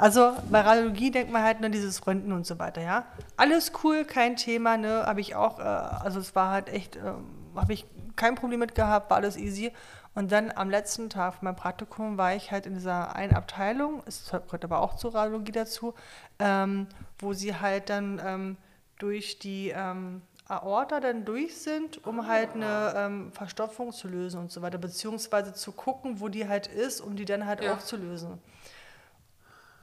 Also 0.00 0.34
bei 0.50 0.62
Radiologie 0.62 1.10
denkt 1.10 1.30
man 1.30 1.42
halt 1.42 1.60
nur 1.60 1.68
dieses 1.68 2.06
Röntgen 2.06 2.32
und 2.32 2.46
so 2.46 2.58
weiter, 2.58 2.80
ja. 2.80 3.04
Alles 3.36 3.70
cool, 3.84 4.06
kein 4.06 4.36
Thema, 4.36 4.78
ne, 4.78 5.04
habe 5.04 5.20
ich 5.20 5.34
auch, 5.34 5.58
äh, 5.58 5.62
also 5.62 6.18
es 6.20 6.34
war 6.34 6.50
halt 6.50 6.70
echt, 6.70 6.96
ähm, 6.96 7.26
habe 7.54 7.74
ich 7.74 7.84
kein 8.16 8.34
Problem 8.34 8.60
mit 8.60 8.74
gehabt, 8.74 9.10
war 9.10 9.18
alles 9.18 9.36
easy. 9.36 9.72
Und 10.14 10.32
dann 10.32 10.52
am 10.56 10.70
letzten 10.70 11.10
Tag 11.10 11.34
von 11.34 11.44
meinem 11.44 11.56
Praktikum 11.56 12.16
war 12.16 12.34
ich 12.34 12.50
halt 12.50 12.64
in 12.64 12.74
dieser 12.74 13.14
einen 13.14 13.34
Abteilung, 13.34 14.02
es 14.06 14.30
gehört 14.30 14.64
aber 14.64 14.80
auch 14.80 14.96
zur 14.96 15.14
Radiologie 15.14 15.52
dazu, 15.52 15.92
ähm, 16.38 16.86
wo 17.18 17.34
sie 17.34 17.54
halt 17.54 17.90
dann 17.90 18.20
ähm, 18.24 18.56
durch 18.98 19.38
die 19.38 19.68
ähm, 19.68 20.22
Aorta 20.48 21.00
dann 21.00 21.26
durch 21.26 21.58
sind, 21.58 22.04
um 22.06 22.26
halt 22.26 22.54
eine 22.54 22.94
ähm, 22.96 23.32
Verstopfung 23.32 23.92
zu 23.92 24.08
lösen 24.08 24.40
und 24.40 24.50
so 24.50 24.62
weiter, 24.62 24.78
beziehungsweise 24.78 25.52
zu 25.52 25.72
gucken, 25.72 26.20
wo 26.20 26.28
die 26.28 26.48
halt 26.48 26.66
ist, 26.68 27.02
um 27.02 27.16
die 27.16 27.26
dann 27.26 27.44
halt 27.46 27.62
Ja. 27.62 27.74
aufzulösen. 27.74 28.38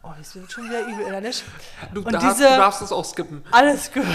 Oh, 0.08 0.14
das 0.18 0.34
wird 0.36 0.50
schon 0.50 0.66
wieder 0.70 0.82
übel, 0.88 1.06
oder 1.06 1.20
nicht? 1.20 1.44
Du, 1.94 2.02
Und 2.02 2.14
darfst, 2.14 2.40
diese- 2.40 2.50
du 2.50 2.56
darfst 2.56 2.82
es 2.82 2.92
auch 2.94 3.04
skippen. 3.04 3.44
Alles 3.52 3.92
gut. 3.92 4.06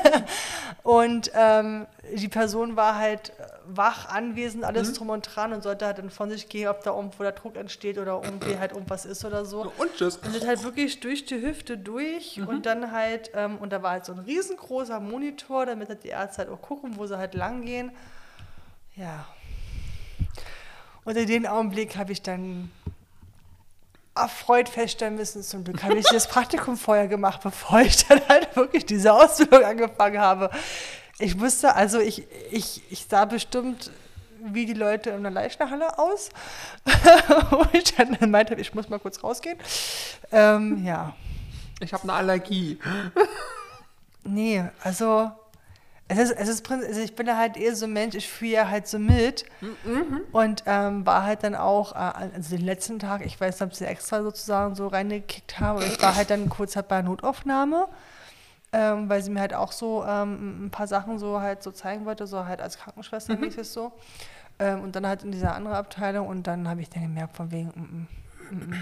und 0.82 1.30
ähm, 1.34 1.86
die 2.14 2.28
Person 2.28 2.76
war 2.76 2.96
halt 2.96 3.30
äh, 3.38 3.42
wach, 3.66 4.08
anwesend, 4.08 4.64
alles 4.64 4.94
drum 4.94 5.10
und 5.10 5.22
dran 5.22 5.52
und 5.52 5.62
sollte 5.62 5.84
halt 5.84 5.98
dann 5.98 6.08
von 6.08 6.30
sich 6.30 6.48
gehen, 6.48 6.68
ob 6.68 6.82
da 6.84 6.94
irgendwo 6.96 7.22
der 7.22 7.32
Druck 7.32 7.56
entsteht 7.56 7.98
oder 7.98 8.22
irgendwie 8.24 8.58
halt 8.58 8.72
irgendwas 8.72 9.04
ist 9.04 9.24
oder 9.24 9.44
so. 9.44 9.70
Und 9.76 9.94
tschüss. 9.94 10.16
Und 10.16 10.32
sind 10.32 10.46
halt 10.46 10.62
wirklich 10.64 11.00
durch 11.00 11.26
die 11.26 11.42
Hüfte 11.42 11.76
durch 11.76 12.40
und 12.46 12.64
dann 12.64 12.90
halt, 12.90 13.30
ähm, 13.34 13.58
und 13.58 13.72
da 13.72 13.82
war 13.82 13.90
halt 13.92 14.06
so 14.06 14.12
ein 14.12 14.20
riesengroßer 14.20 15.00
Monitor, 15.00 15.66
damit 15.66 15.90
halt 15.90 16.02
die 16.02 16.08
Ärzte 16.08 16.38
halt 16.38 16.48
auch 16.50 16.62
gucken, 16.62 16.96
wo 16.96 17.06
sie 17.06 17.18
halt 17.18 17.34
lang 17.34 17.62
gehen. 17.62 17.90
Ja. 18.96 19.26
Und 21.04 21.16
in 21.16 21.26
dem 21.26 21.46
Augenblick 21.46 21.96
habe 21.96 22.12
ich 22.12 22.22
dann 22.22 22.70
erfreut 24.22 24.68
feststellen 24.68 25.16
müssen, 25.16 25.42
zum 25.42 25.64
Glück 25.64 25.82
habe 25.82 25.98
ich 25.98 26.06
das 26.06 26.28
Praktikum 26.28 26.76
vorher 26.76 27.08
gemacht, 27.08 27.40
bevor 27.42 27.80
ich 27.80 28.06
dann 28.06 28.20
halt 28.28 28.54
wirklich 28.56 28.86
diese 28.86 29.12
Ausbildung 29.12 29.64
angefangen 29.64 30.20
habe. 30.20 30.50
Ich 31.18 31.36
musste, 31.36 31.74
also 31.74 31.98
ich, 32.00 32.24
ich, 32.50 32.82
ich 32.90 33.06
sah 33.08 33.24
bestimmt 33.24 33.90
wie 34.42 34.64
die 34.66 34.74
Leute 34.74 35.10
in 35.10 35.22
der 35.22 35.32
Leichenhalle 35.32 35.98
aus, 35.98 36.30
wo 37.50 37.66
ich 37.72 37.94
dann 37.94 38.16
meinte, 38.30 38.54
ich 38.54 38.74
muss 38.74 38.88
mal 38.88 38.98
kurz 38.98 39.22
rausgehen. 39.22 39.58
Ähm, 40.32 40.84
ja, 40.84 41.14
Ich 41.80 41.92
habe 41.92 42.04
eine 42.04 42.14
Allergie. 42.14 42.78
nee, 44.24 44.64
also 44.82 45.30
es 46.10 46.18
ist, 46.18 46.32
es 46.32 46.48
ist, 46.48 46.70
also 46.70 47.00
ich 47.00 47.14
bin 47.14 47.26
da 47.26 47.36
halt 47.36 47.56
eher 47.56 47.76
so 47.76 47.86
ein 47.86 47.92
Mensch, 47.92 48.16
ich 48.16 48.28
fühle 48.28 48.52
ja 48.52 48.68
halt 48.68 48.88
so 48.88 48.98
mit 48.98 49.44
und 50.32 50.64
ähm, 50.66 51.06
war 51.06 51.22
halt 51.22 51.44
dann 51.44 51.54
auch, 51.54 51.92
äh, 51.92 52.28
also 52.34 52.56
den 52.56 52.64
letzten 52.64 52.98
Tag, 52.98 53.24
ich 53.24 53.40
weiß 53.40 53.60
nicht, 53.60 53.66
ob 53.68 53.74
sie 53.74 53.84
extra 53.84 54.20
sozusagen 54.22 54.74
so 54.74 54.88
reingekickt 54.88 55.60
haben, 55.60 55.78
aber 55.78 55.86
ich 55.86 56.02
war 56.02 56.16
halt 56.16 56.30
dann 56.30 56.48
kurz 56.48 56.74
halt 56.74 56.88
bei 56.88 56.96
der 56.96 57.04
Notaufnahme, 57.04 57.86
ähm, 58.72 59.08
weil 59.08 59.22
sie 59.22 59.30
mir 59.30 59.40
halt 59.40 59.54
auch 59.54 59.70
so 59.70 60.04
ähm, 60.04 60.66
ein 60.66 60.70
paar 60.70 60.88
Sachen 60.88 61.20
so 61.20 61.40
halt 61.40 61.62
so 61.62 61.70
zeigen 61.70 62.04
wollte, 62.06 62.26
so 62.26 62.44
halt 62.44 62.60
als 62.60 62.78
Krankenschwester 62.78 63.36
mäßig 63.36 63.68
so. 63.68 63.92
Ähm, 64.58 64.82
und 64.82 64.96
dann 64.96 65.06
halt 65.06 65.22
in 65.22 65.30
dieser 65.30 65.54
anderen 65.54 65.76
Abteilung 65.76 66.26
und 66.26 66.48
dann 66.48 66.68
habe 66.68 66.80
ich 66.80 66.90
dann 66.90 67.04
gemerkt 67.04 67.36
von 67.36 67.52
wegen, 67.52 67.68
mm, 67.68 68.56
mm, 68.56 68.56
mm, 68.56 68.74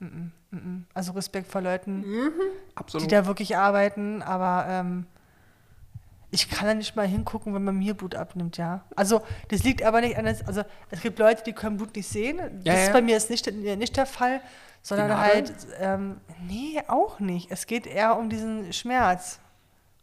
mm, 0.00 0.06
mm, 0.08 0.32
mm, 0.50 0.56
mm. 0.56 0.86
also 0.94 1.12
Respekt 1.12 1.46
vor 1.46 1.60
Leuten, 1.60 2.02
die 2.02 2.30
Absolut. 2.74 3.12
da 3.12 3.24
wirklich 3.24 3.56
arbeiten, 3.56 4.20
aber 4.20 4.66
ähm, 4.68 5.06
ich 6.32 6.50
kann 6.50 6.66
da 6.66 6.74
nicht 6.74 6.96
mal 6.96 7.06
hingucken, 7.06 7.54
wenn 7.54 7.62
man 7.62 7.76
mir 7.76 7.94
Blut 7.94 8.14
abnimmt, 8.16 8.56
ja. 8.56 8.84
Also 8.96 9.22
das 9.48 9.62
liegt 9.62 9.82
aber 9.84 10.00
nicht 10.00 10.16
an 10.16 10.24
das, 10.24 10.44
also 10.46 10.62
es 10.90 11.00
gibt 11.00 11.18
Leute, 11.20 11.44
die 11.44 11.52
können 11.52 11.76
Blut 11.76 11.94
nicht 11.94 12.08
sehen. 12.08 12.38
Das 12.38 12.64
Ja, 12.64 12.74
ist 12.74 12.86
ja. 12.88 12.92
bei 12.94 13.02
mir 13.02 13.12
jetzt 13.12 13.30
nicht, 13.30 13.46
nicht 13.52 13.96
der 13.96 14.06
Fall, 14.06 14.40
sondern 14.82 15.08
Die 15.08 15.14
halt, 15.14 15.52
ähm, 15.78 16.16
nee, 16.48 16.82
auch 16.88 17.20
nicht. 17.20 17.50
Es 17.52 17.66
geht 17.66 17.86
eher 17.86 18.16
um 18.18 18.28
diesen 18.28 18.72
Schmerz. 18.72 19.38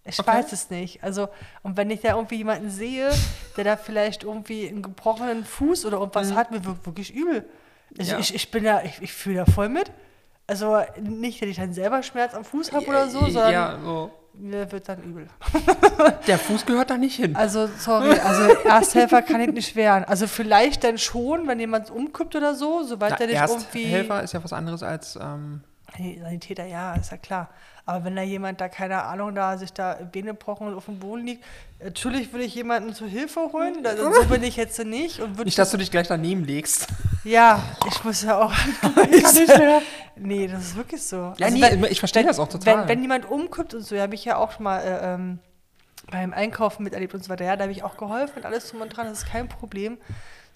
Ich 0.05 0.17
Okay. 0.19 0.27
weiß 0.31 0.53
es 0.53 0.69
nicht. 0.69 1.03
Also, 1.03 1.27
und 1.61 1.75
wenn 1.77 1.89
ich 1.91 1.99
da 2.01 2.15
irgendwie 2.15 2.35
jemanden 2.37 2.69
sehe, 2.69 3.09
der 3.57 3.63
da 3.65 3.75
vielleicht 3.75 4.23
irgendwie 4.23 4.67
einen 4.69 4.81
gebrochenen 4.81 5.43
Fuß 5.43 5.85
oder 5.85 5.97
irgendwas 5.97 6.33
hat, 6.33 6.51
mir 6.51 6.63
wird 6.63 6.85
wirklich 6.85 7.13
übel. 7.13 7.45
Also 7.97 8.11
Mhm. 8.13 8.17
Ja. 8.17 8.19
ich, 8.19 8.33
ich 8.35 8.51
bin 8.51 8.63
da, 8.63 8.81
ich, 8.83 9.01
ich 9.01 9.11
fühle 9.13 9.37
da 9.37 9.45
voll 9.51 9.67
mit. 9.67 9.91
Also 10.47 10.79
nicht, 11.01 11.41
dass 11.41 11.49
ich 11.49 11.57
dann 11.57 11.73
selber 11.73 12.01
Schmerz 12.01 12.33
am 12.33 12.43
Fuß 12.45 12.71
habe 12.71 12.85
oder 12.87 13.09
so, 13.09 13.19
sondern 13.27 13.51
ja, 13.51 13.79
so. 13.83 14.11
Mir 14.39 14.71
wird 14.71 14.89
dann 14.89 15.03
übel. 15.03 15.27
Der 16.27 16.39
Fuß 16.39 16.65
gehört 16.65 16.89
da 16.89 16.97
nicht 16.97 17.15
hin. 17.15 17.35
Also, 17.35 17.69
sorry, 17.77 18.17
also 18.19 18.43
Ersthelfer 18.63 19.21
kann 19.21 19.41
ich 19.41 19.51
nicht 19.51 19.75
wehren. 19.75 20.03
Also 20.05 20.27
vielleicht 20.27 20.83
dann 20.83 20.97
schon, 20.97 21.47
wenn 21.47 21.59
jemand 21.59 21.91
umkippt 21.91 22.35
oder 22.35 22.55
so, 22.55 22.83
sobald 22.83 23.11
Na, 23.11 23.17
der 23.17 23.27
nicht 23.27 23.41
irgendwie... 23.41 23.83
Ersthelfer 23.83 24.23
ist 24.23 24.33
ja 24.33 24.43
was 24.43 24.53
anderes 24.53 24.83
als. 24.83 25.17
Ähm, 25.21 25.61
Sanitäter, 25.97 26.65
ja, 26.65 26.93
ist 26.95 27.11
ja 27.11 27.17
klar. 27.17 27.49
Aber 27.85 28.05
wenn 28.05 28.15
da 28.15 28.21
jemand 28.21 28.61
da, 28.61 28.69
keine 28.69 29.03
Ahnung, 29.03 29.33
da 29.33 29.57
sich 29.57 29.73
da 29.73 29.95
Beine 30.13 30.27
gebrochen 30.31 30.67
und 30.67 30.75
auf 30.75 30.85
dem 30.85 30.99
Boden 30.99 31.25
liegt, 31.25 31.43
natürlich 31.83 32.31
würde 32.31 32.45
ich 32.45 32.53
jemanden 32.53 32.93
zur 32.93 33.07
Hilfe 33.07 33.39
holen. 33.51 33.83
Da, 33.83 33.97
so 33.97 34.25
bin 34.29 34.43
ich 34.43 34.55
jetzt 34.55 34.77
nicht. 34.85 35.19
Und 35.19 35.43
nicht, 35.43 35.57
dass 35.57 35.71
du 35.71 35.77
dich 35.77 35.89
gleich 35.89 36.07
daneben 36.07 36.43
legst. 36.45 36.87
ja, 37.23 37.61
ich 37.87 38.03
muss 38.03 38.21
ja 38.23 38.39
auch. 38.39 38.53
nicht 39.09 39.47
mehr. 39.47 39.81
nee, 40.15 40.47
das 40.47 40.61
ist 40.65 40.75
wirklich 40.75 41.01
so. 41.01 41.33
Ja, 41.37 41.47
Also 41.47 41.57
nee, 41.57 41.63
wenn- 41.63 41.83
ich 41.85 41.99
verstehe 41.99 42.23
das 42.23 42.39
auch 42.39 42.47
total. 42.47 42.81
Wenn, 42.81 42.87
wenn 42.89 43.01
jemand 43.01 43.29
umkippt 43.29 43.73
und 43.73 43.81
so, 43.81 43.97
habe 43.99 44.13
ich 44.15 44.23
ja 44.25 44.37
auch 44.37 44.51
schon 44.51 44.63
mal 44.65 44.79
äh, 44.81 45.13
ähm, 45.15 45.39
beim 46.11 46.33
Einkaufen 46.33 46.83
miterlebt 46.83 47.13
und 47.15 47.23
so 47.23 47.29
weiter, 47.29 47.45
ja, 47.45 47.55
da 47.55 47.63
habe 47.63 47.71
ich 47.71 47.83
auch 47.83 47.97
geholfen 47.97 48.37
und 48.37 48.45
alles 48.45 48.69
drum 48.69 48.81
und 48.81 48.89
dran, 48.95 49.07
das 49.07 49.19
ist 49.23 49.27
kein 49.29 49.47
Problem. 49.49 49.97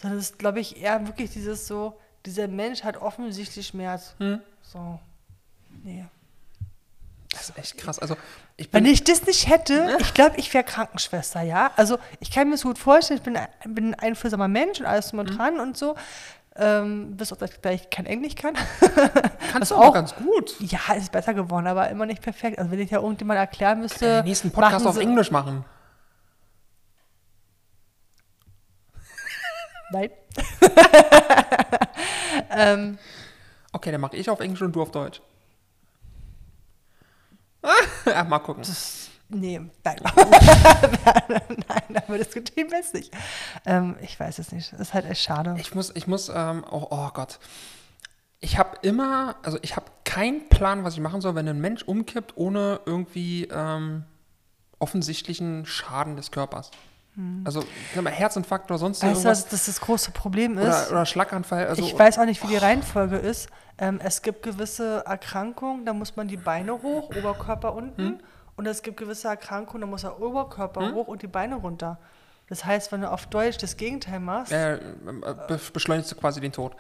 Sondern 0.01 0.19
es 0.19 0.31
ist, 0.31 0.39
glaube 0.39 0.59
ich, 0.59 0.81
eher 0.81 1.07
wirklich 1.07 1.31
dieses 1.31 1.65
so, 1.67 1.97
dieser 2.27 2.47
Mensch 2.47 2.83
hat 2.83 2.97
offensichtlich 3.01 3.65
Schmerz. 3.67 4.15
Hm. 4.19 4.39
So, 4.61 4.99
nee. 5.83 6.05
das 7.31 7.49
ist 7.49 7.57
echt 7.57 7.77
krass. 7.77 7.99
Also, 7.99 8.15
ich 8.57 8.71
Wenn 8.73 8.83
bin. 8.83 8.93
ich 8.93 9.03
das 9.03 9.25
nicht 9.25 9.47
hätte, 9.49 9.97
ich 9.99 10.13
glaube, 10.13 10.37
ich 10.37 10.53
wäre 10.53 10.63
Krankenschwester, 10.63 11.41
ja. 11.41 11.71
Also 11.75 11.97
ich 12.19 12.31
kann 12.31 12.47
mir 12.47 12.53
das 12.55 12.63
gut 12.63 12.77
vorstellen, 12.77 13.17
ich 13.19 13.23
bin, 13.23 13.35
ein- 13.37 13.47
bin 13.73 13.93
ein 13.93 13.99
einfühlsamer 13.99 14.47
Mensch 14.47 14.79
und 14.79 14.85
alles 14.85 15.09
drum 15.09 15.19
und 15.19 15.37
dran 15.37 15.59
und 15.59 15.77
so. 15.77 15.95
Ähm, 16.55 17.17
bis 17.17 17.31
auf 17.31 17.39
das 17.39 17.49
ich 17.49 17.57
vielleicht 17.59 17.89
kein 17.89 18.05
Englisch 18.05 18.35
kann. 18.35 18.53
kannst 19.51 19.71
du 19.71 19.75
auch- 19.75 19.85
auch 19.87 19.93
ganz 19.93 20.13
gut. 20.15 20.55
ja, 20.59 20.79
ist 20.95 21.11
besser 21.11 21.33
geworden, 21.33 21.65
aber 21.65 21.89
immer 21.89 22.05
nicht 22.05 22.21
perfekt. 22.21 22.59
Also 22.59 22.69
wenn 22.69 22.79
ich 22.79 22.91
ja 22.91 22.99
irgendjemand 22.99 23.39
erklären 23.39 23.79
müsste. 23.79 24.17
Den 24.17 24.25
nächsten 24.25 24.51
Podcast 24.51 24.85
auf 24.85 24.97
Englisch 24.99 25.31
machen. 25.31 25.65
Nein. 29.91 30.09
ähm, 32.51 32.97
Okay, 33.71 33.91
dann 33.91 34.01
mache 34.01 34.15
ich 34.15 34.29
auf 34.29 34.39
Englisch 34.39 34.61
und 34.61 34.75
du 34.75 34.81
auf 34.83 34.91
Deutsch. 34.91 35.19
Ach, 38.05 38.27
mal 38.27 38.39
gucken. 38.39 38.63
nee, 39.29 39.59
nein. 39.83 39.99
nein, 41.67 42.03
aber 42.07 42.17
diskutieren 42.17 42.69
wir 42.71 42.79
es 42.79 42.93
nicht. 42.93 43.13
Ähm, 43.65 43.95
ich 44.01 44.19
weiß 44.19 44.39
es 44.39 44.51
nicht. 44.51 44.73
Das 44.73 44.79
ist 44.79 44.93
halt 44.93 45.05
echt 45.05 45.23
schade. 45.23 45.55
Ich 45.59 45.73
muss, 45.73 45.91
ich 45.95 46.07
muss, 46.07 46.29
ähm, 46.33 46.63
oh, 46.69 46.87
oh 46.89 47.09
Gott. 47.13 47.39
Ich 48.39 48.57
habe 48.57 48.77
immer, 48.81 49.37
also 49.43 49.57
ich 49.61 49.75
habe 49.77 49.85
keinen 50.03 50.49
Plan, 50.49 50.83
was 50.83 50.95
ich 50.95 50.99
machen 50.99 51.21
soll, 51.21 51.35
wenn 51.35 51.47
ein 51.47 51.61
Mensch 51.61 51.83
umkippt, 51.83 52.35
ohne 52.35 52.81
irgendwie 52.85 53.45
ähm, 53.45 54.03
offensichtlichen 54.79 55.65
Schaden 55.65 56.17
des 56.17 56.31
Körpers. 56.31 56.71
Also 57.43 57.63
sag 57.93 58.03
mal, 58.03 58.11
Herzinfarkt 58.11 58.71
oder 58.71 58.79
sonst 58.79 59.03
Hm. 59.03 59.09
weißt 59.09 59.23
du, 59.23 59.27
irgendwas. 59.27 59.43
was 59.43 59.49
das, 59.51 59.65
das 59.65 59.81
große 59.81 60.11
Problem 60.11 60.57
ist? 60.57 60.65
Oder, 60.65 60.91
oder 60.91 61.05
Schlaganfall. 61.05 61.67
Also, 61.67 61.83
ich 61.83 61.97
weiß 61.97 62.17
auch 62.17 62.25
nicht, 62.25 62.43
wie 62.43 62.47
die 62.47 62.57
Reihenfolge 62.57 63.17
ist. 63.17 63.49
Ähm, 63.77 63.99
es 64.03 64.21
gibt 64.21 64.41
gewisse 64.43 65.03
Erkrankungen, 65.05 65.85
da 65.85 65.93
muss 65.93 66.15
man 66.15 66.27
die 66.27 66.37
Beine 66.37 66.81
hoch, 66.81 67.09
Oberkörper 67.15 67.73
unten. 67.75 68.01
Hm. 68.01 68.19
Und 68.55 68.67
es 68.67 68.81
gibt 68.81 68.97
gewisse 68.97 69.27
Erkrankungen, 69.27 69.81
da 69.81 69.87
muss 69.87 70.01
der 70.01 70.19
Oberkörper 70.19 70.91
hoch 70.93 71.07
und 71.07 71.21
die 71.21 71.27
Beine 71.27 71.55
runter. 71.55 71.97
Das 72.49 72.65
heißt, 72.65 72.91
wenn 72.91 73.01
du 73.01 73.09
auf 73.09 73.25
Deutsch 73.27 73.57
das 73.57 73.77
Gegenteil 73.77 74.19
machst, 74.19 74.51
äh, 74.51 74.79
be 75.47 75.59
beschleunigst 75.71 76.11
du 76.11 76.15
quasi 76.15 76.41
den 76.41 76.51
Tod. 76.51 76.75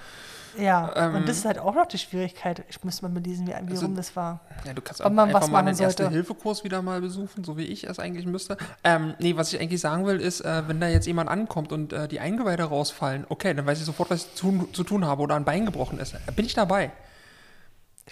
Ja, 0.57 0.91
ähm, 0.95 1.15
und 1.15 1.29
das 1.29 1.37
ist 1.37 1.45
halt 1.45 1.59
auch 1.59 1.73
noch 1.75 1.85
die 1.85 1.97
Schwierigkeit. 1.97 2.63
Ich 2.69 2.83
müsste 2.83 3.03
mal 3.03 3.09
belesen, 3.09 3.47
wie, 3.47 3.51
wie 3.51 3.55
Also- 3.71 3.85
rum 3.85 3.95
das 3.95 4.15
war. 4.15 4.41
Ja, 4.65 4.73
du 4.73 4.81
kannst 4.81 5.01
Ob 5.01 5.11
man 5.13 5.27
einfach 5.27 5.47
mal 5.49 5.59
einen. 5.59 5.77
Erste-Hilfe-Kurs 5.77 6.63
wieder 6.63 6.81
mal 6.81 7.01
besuchen, 7.01 7.43
so 7.43 7.57
wie 7.57 7.63
ich 7.65 7.83
es 7.85 7.99
eigentlich 7.99 8.25
müsste. 8.25 8.57
Ähm, 8.83 9.13
nee, 9.19 9.35
was 9.35 9.51
ich 9.53 9.59
eigentlich 9.59 9.81
sagen 9.81 10.05
will, 10.05 10.19
ist, 10.19 10.41
äh, 10.41 10.63
wenn 10.67 10.79
da 10.79 10.87
jetzt 10.87 11.07
jemand 11.07 11.29
ankommt 11.29 11.71
und 11.71 11.93
äh, 11.93 12.07
die 12.07 12.19
Eingeweide 12.19 12.63
rausfallen, 12.63 13.25
okay, 13.29 13.53
dann 13.53 13.65
weiß 13.65 13.79
ich 13.79 13.85
sofort, 13.85 14.09
was 14.09 14.25
ich 14.25 14.35
zu 14.35 14.45
tun, 14.51 14.67
zu 14.73 14.83
tun 14.83 15.05
habe 15.05 15.21
oder 15.21 15.35
ein 15.35 15.45
Bein 15.45 15.65
gebrochen 15.65 15.99
ist. 15.99 16.15
Bin 16.35 16.45
ich 16.45 16.53
dabei. 16.53 16.91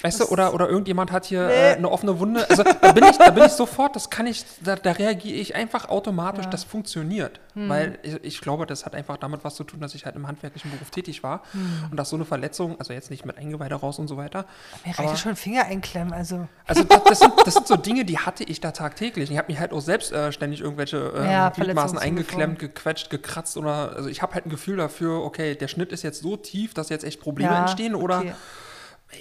Weißt 0.01 0.21
du, 0.21 0.25
oder, 0.27 0.53
oder 0.53 0.69
irgendjemand 0.69 1.11
hat 1.11 1.25
hier 1.25 1.47
Nee. 1.47 1.53
äh, 1.53 1.75
eine 1.75 1.91
offene 1.91 2.17
Wunde. 2.17 2.49
Also 2.49 2.63
da 2.63 2.93
bin 2.93 3.03
ich, 3.03 3.17
da 3.17 3.29
bin 3.29 3.43
ich 3.43 3.51
sofort, 3.51 3.93
das 3.95 4.09
kann 4.09 4.25
ich, 4.25 4.45
da, 4.63 4.77
da 4.77 4.93
reagiere 4.93 5.35
ich 5.35 5.53
einfach 5.53 5.89
automatisch, 5.89 6.39
Ja. 6.43 6.45
Hm. 6.45 6.51
das 6.51 6.63
funktioniert. 6.63 7.39
Weil 7.53 7.99
ich, 8.01 8.13
ich 8.23 8.39
glaube, 8.41 8.65
das 8.65 8.85
hat 8.85 8.95
einfach 8.95 9.17
damit 9.17 9.43
was 9.43 9.55
zu 9.55 9.65
tun, 9.65 9.81
dass 9.81 9.93
ich 9.93 10.05
halt 10.05 10.15
im 10.15 10.25
handwerklichen 10.25 10.71
Beruf 10.71 10.89
tätig 10.91 11.23
war 11.23 11.41
Hm. 11.51 11.89
und 11.91 11.97
dass 11.97 12.09
so 12.09 12.15
eine 12.15 12.23
Verletzung, 12.23 12.79
also 12.79 12.93
jetzt 12.93 13.11
nicht 13.11 13.25
mit 13.25 13.37
Eingeweide 13.37 13.75
raus 13.75 13.99
und 13.99 14.07
so 14.07 14.15
weiter, 14.15 14.45
Mir 14.85 14.97
reicht 14.97 15.09
ja 15.09 15.17
schon 15.17 15.35
Finger 15.35 15.65
einklemmen. 15.65 16.13
Also, 16.13 16.47
also 16.65 16.83
das, 16.85 17.03
das, 17.03 17.19
sind, 17.19 17.33
das 17.45 17.53
sind 17.55 17.67
so 17.67 17.75
Dinge, 17.75 18.05
die 18.05 18.17
hatte 18.17 18.45
ich 18.45 18.61
da 18.61 18.71
tagtäglich. 18.71 19.29
Ich 19.29 19.37
habe 19.37 19.51
mich 19.51 19.59
halt 19.59 19.73
auch 19.73 19.81
selbst 19.81 20.13
äh, 20.13 20.31
ständig 20.31 20.61
irgendwelche 20.61 21.11
ähm, 21.17 21.25
Ja, 21.29 21.49
Gliedmaßen 21.49 21.97
eingeklemmt, 21.97 22.59
gequetscht, 22.59 23.09
gekratzt 23.09 23.57
oder 23.57 23.93
also 23.97 24.07
ich 24.07 24.21
habe 24.21 24.35
halt 24.35 24.45
ein 24.45 24.49
Gefühl 24.49 24.77
dafür, 24.77 25.21
okay, 25.23 25.55
der 25.55 25.67
Schnitt 25.67 25.91
ist 25.91 26.03
jetzt 26.03 26.21
so 26.21 26.37
tief, 26.37 26.73
dass 26.73 26.87
jetzt 26.87 27.03
echt 27.03 27.19
Probleme 27.19 27.51
ja, 27.51 27.59
entstehen 27.61 27.93
oder 27.93 28.19
okay. 28.19 28.33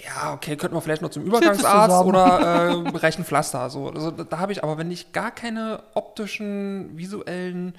Ja, 0.05 0.33
okay, 0.33 0.55
könnten 0.55 0.75
wir 0.75 0.81
vielleicht 0.81 1.01
noch 1.01 1.09
zum 1.09 1.23
Übergangsarzt 1.23 2.05
oder 2.05 2.69
äh, 2.69 2.89
reicht 2.97 3.19
ein 3.19 3.25
Pflaster. 3.25 3.69
So, 3.69 3.89
also, 3.89 4.11
da 4.11 4.39
habe 4.39 4.51
ich 4.51 4.63
aber, 4.63 4.77
wenn 4.77 4.89
ich 4.91 5.11
gar 5.11 5.31
keine 5.31 5.83
optischen, 5.93 6.97
visuellen 6.97 7.75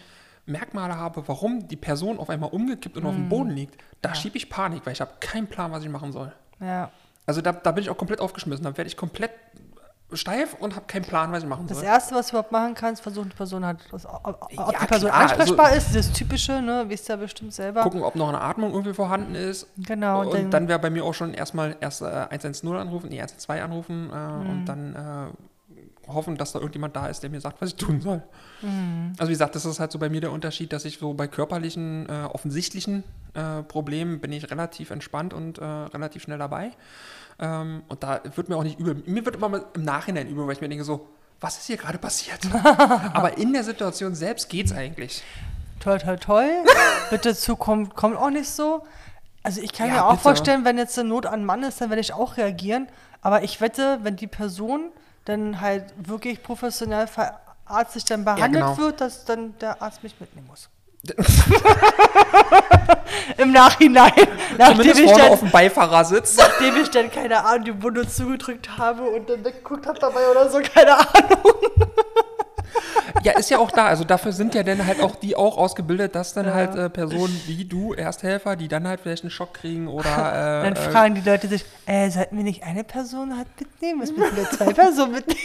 Merkmale 0.46 0.96
habe, 0.96 1.22
warum 1.26 1.68
die 1.68 1.76
Person 1.76 2.18
auf 2.18 2.28
einmal 2.28 2.50
umgekippt 2.50 2.96
und 2.96 3.06
auf 3.06 3.14
dem 3.14 3.28
Boden 3.28 3.50
liegt, 3.50 3.76
da 4.02 4.10
Mhm. 4.10 4.14
Ja. 4.14 4.20
schiebe 4.20 4.36
ich 4.36 4.50
Panik, 4.50 4.84
weil 4.84 4.92
ich 4.92 5.00
habe 5.00 5.12
keinen 5.20 5.46
Plan, 5.46 5.70
was 5.72 5.82
ich 5.84 5.88
machen 5.88 6.12
soll. 6.12 6.32
Ja. 6.60 6.90
Also 7.26 7.40
da, 7.40 7.52
da 7.52 7.70
bin 7.72 7.82
ich 7.84 7.90
auch 7.90 7.96
komplett 7.96 8.20
aufgeschmissen. 8.20 8.64
Da 8.64 8.76
werde 8.76 8.88
ich 8.88 8.96
komplett 8.96 9.30
steif 10.14 10.54
und 10.58 10.74
habe 10.76 10.86
keinen 10.86 11.04
Plan, 11.04 11.32
was 11.32 11.42
ich 11.42 11.48
machen 11.48 11.66
Das 11.66 11.78
soll. 11.78 11.86
Erste, 11.86 12.14
was 12.14 12.26
du 12.28 12.32
überhaupt 12.32 12.52
machen 12.52 12.74
kannst, 12.74 13.02
versuchen 13.02 13.28
die 13.30 13.36
Person 13.36 13.64
halt, 13.64 13.78
ob, 13.92 14.48
Ja, 14.52 14.70
die 14.70 14.86
Person 14.86 15.10
klar, 15.10 15.20
also 15.22 15.34
ansprechbar 15.34 15.74
ist, 15.76 15.94
das 15.94 16.12
Typische, 16.12 16.60
ne, 16.62 16.84
wisst 16.88 17.08
ihr 17.08 17.14
ja 17.14 17.20
bestimmt 17.20 17.52
selber. 17.52 17.82
Gucken, 17.82 18.02
ob 18.02 18.14
noch 18.16 18.28
eine 18.28 18.40
Atmung 18.40 18.72
irgendwie 18.72 18.94
vorhanden 18.94 19.34
ist. 19.34 19.66
Genau, 19.78 20.20
Und, 20.22 20.26
und 20.28 20.34
dann- 20.34 20.50
dann, 20.50 20.68
wäre 20.68 20.78
bei 20.78 20.90
mir 20.90 21.04
auch 21.04 21.14
schon 21.14 21.34
erstmal 21.34 21.76
erst 21.80 22.02
äh, 22.02 22.26
110 22.30 22.76
anrufen, 22.76 23.08
nee, 23.10 23.20
112 23.20 23.62
anrufen 23.62 24.10
äh, 24.10 24.16
Mhm. 24.16 24.50
und 24.50 24.64
dann 24.66 24.94
äh, 24.94 25.32
hoffen, 26.08 26.36
dass 26.36 26.50
da 26.52 26.58
irgendjemand 26.58 26.96
da 26.96 27.06
ist, 27.06 27.22
der 27.22 27.30
mir 27.30 27.40
sagt, 27.40 27.60
was 27.62 27.70
ich 27.70 27.76
tun 27.76 28.00
soll. 28.00 28.22
Mhm. 28.60 29.12
Also 29.18 29.28
wie 29.28 29.34
gesagt, 29.34 29.54
das 29.54 29.64
ist 29.64 29.78
halt 29.78 29.92
so 29.92 29.98
bei 30.00 30.08
mir 30.08 30.20
der 30.20 30.32
Unterschied, 30.32 30.72
dass 30.72 30.84
ich 30.84 30.98
so 30.98 31.14
bei 31.14 31.28
körperlichen, 31.28 32.08
äh, 32.08 32.24
offensichtlichen 32.24 33.04
äh, 33.34 33.62
Problemen 33.62 34.20
bin 34.20 34.32
ich 34.32 34.50
relativ 34.50 34.90
entspannt 34.90 35.32
und 35.32 35.58
äh, 35.58 35.64
relativ 35.64 36.22
schnell 36.22 36.38
dabei. 36.38 36.72
Ähm, 37.38 37.82
und 37.88 38.02
da 38.02 38.20
wird 38.34 38.48
mir 38.48 38.56
auch 38.56 38.62
nicht 38.62 38.78
übel. 38.78 39.02
Mir 39.06 39.24
wird 39.24 39.36
immer 39.36 39.48
mal 39.48 39.64
im 39.74 39.84
Nachhinein 39.84 40.28
übel, 40.28 40.46
weil 40.46 40.54
ich 40.54 40.60
mir 40.60 40.68
denke 40.68 40.84
so, 40.84 41.08
was 41.40 41.58
ist 41.58 41.66
hier 41.66 41.76
gerade 41.76 41.98
passiert? 41.98 42.40
Aber 43.14 43.36
in 43.36 43.52
der 43.52 43.64
Situation 43.64 44.14
selbst 44.14 44.48
geht's 44.48 44.72
eigentlich. 44.72 45.22
Toll, 45.80 45.98
toll, 45.98 46.18
toll. 46.18 46.50
Bitte 47.10 47.34
zukommt, 47.34 47.96
kommt 47.96 48.16
auch 48.16 48.30
nicht 48.30 48.48
so. 48.48 48.84
Also 49.42 49.60
ich 49.60 49.72
kann 49.72 49.88
Ja, 49.88 49.94
mir 49.94 50.04
auch 50.04 50.10
bitte. 50.12 50.22
vorstellen, 50.22 50.64
wenn 50.64 50.78
jetzt 50.78 50.96
eine 50.98 51.08
Not 51.08 51.26
an 51.26 51.44
Mann 51.44 51.64
ist, 51.64 51.80
dann 51.80 51.90
werde 51.90 52.00
ich 52.00 52.12
auch 52.12 52.36
reagieren. 52.36 52.88
Aber 53.22 53.42
ich 53.42 53.60
wette, 53.60 53.98
wenn 54.02 54.16
die 54.16 54.28
Person 54.28 54.90
dann 55.24 55.60
halt 55.60 55.92
wirklich 55.96 56.42
professionell 56.42 57.06
verarztlich 57.08 58.04
dann 58.04 58.24
behandelt 58.24 58.64
genau. 58.64 58.78
wird, 58.78 59.00
dass 59.00 59.24
dann 59.24 59.56
der 59.58 59.82
Arzt 59.82 60.02
mich 60.04 60.18
mitnehmen 60.20 60.46
muss. 60.46 60.68
Im 63.36 63.50
Nachhinein, 63.50 64.12
nachdem 64.56 65.04
ich, 65.04 65.10
dann, 65.10 65.32
auf 65.32 65.40
dem 65.40 65.50
Beifahrersitz. 65.50 66.36
nachdem 66.36 66.76
ich 66.80 66.90
dann, 66.90 67.10
keine 67.10 67.44
Ahnung, 67.44 67.64
die 67.64 67.82
Wunde 67.82 68.06
zugedrückt 68.08 68.78
habe 68.78 69.02
und 69.02 69.28
dann 69.28 69.44
weggeguckt 69.44 69.86
habe 69.86 69.98
dabei 69.98 70.28
oder 70.30 70.48
so, 70.48 70.60
keine 70.60 70.96
Ahnung. 70.98 71.40
Ja, 73.22 73.32
ist 73.32 73.50
ja 73.50 73.58
auch 73.58 73.70
da. 73.70 73.86
Also 73.86 74.04
dafür 74.04 74.32
sind 74.32 74.54
ja 74.54 74.62
dann 74.62 74.86
halt 74.86 75.00
auch 75.00 75.14
die 75.16 75.36
auch 75.36 75.56
ausgebildet, 75.56 76.14
dass 76.14 76.34
dann 76.34 76.52
halt 76.52 76.74
äh, 76.74 76.90
Personen 76.90 77.40
wie 77.46 77.64
du, 77.64 77.94
Ersthelfer, 77.94 78.56
die 78.56 78.68
dann 78.68 78.88
halt 78.88 79.00
vielleicht 79.00 79.22
einen 79.22 79.30
Schock 79.30 79.54
kriegen 79.54 79.86
oder 79.88 80.04
äh, 80.64 80.64
Dann 80.64 80.76
fragen 80.76 81.14
die 81.14 81.20
Leute 81.20 81.48
sich, 81.48 81.64
äh, 81.86 82.10
sollten 82.10 82.36
wir 82.36 82.44
nicht 82.44 82.64
eine 82.64 82.84
Person 82.84 83.36
halt 83.36 83.48
mitnehmen? 83.58 84.02
Was 84.02 84.12
müssen 84.12 84.36
wir 84.36 84.50
zwei 84.50 84.72
Personen 84.72 85.12
mitnehmen? 85.12 85.40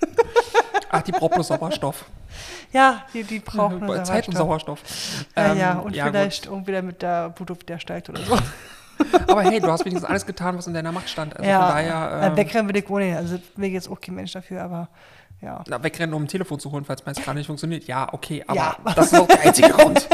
ach, 0.90 1.02
die 1.02 1.12
braucht 1.12 1.34
bloß 1.34 1.48
Sauerstoff. 1.48 2.04
Ja, 2.72 3.04
die, 3.14 3.22
die 3.22 3.38
brauchen 3.40 3.86
Bei 3.86 4.02
Zeit 4.02 4.28
und 4.28 4.36
Sauerstoff. 4.36 4.80
Ja, 5.36 5.52
Ähm, 5.52 5.58
ja, 5.58 5.72
und 5.78 5.92
gut. 5.94 6.02
vielleicht 6.02 6.46
irgendwie 6.46 6.72
damit 6.72 7.02
der 7.02 7.30
Blutdruck 7.30 7.66
der 7.66 7.78
steigt 7.78 8.08
oder 8.08 8.20
so. 8.22 8.38
Aber 9.28 9.42
hey, 9.42 9.60
du 9.60 9.70
hast 9.70 9.84
wenigstens 9.84 10.08
alles 10.08 10.24
getan, 10.24 10.56
was 10.56 10.66
in 10.66 10.74
deiner 10.74 10.92
Macht 10.92 11.08
stand. 11.08 11.36
Also 11.36 11.48
ja, 11.48 11.60
von 11.66 11.76
daher, 11.76 12.22
äh, 12.22 12.26
ähm, 12.28 12.36
wegrennen 12.36 12.68
will 12.68 12.76
ich 12.76 12.88
ohne. 12.88 13.16
Also 13.16 13.38
mir 13.56 13.68
jetzt 13.68 13.90
auch 13.90 14.00
kein 14.00 14.14
Mensch 14.14 14.32
dafür, 14.32 14.62
aber 14.62 14.88
ja. 15.40 15.62
na, 15.68 15.82
wegrennen, 15.82 16.14
um 16.14 16.24
ein 16.24 16.28
Telefon 16.28 16.58
zu 16.58 16.72
holen, 16.72 16.84
falls 16.84 17.04
meins 17.04 17.20
gerade 17.20 17.38
nicht 17.38 17.46
funktioniert. 17.46 17.84
Ja, 17.84 18.12
okay, 18.12 18.44
aber 18.46 18.56
Ja. 18.56 18.76
das 18.94 19.12
ist 19.12 19.18
auch 19.18 19.26
der 19.26 19.40
einzige 19.42 19.70
Grund. 19.70 20.08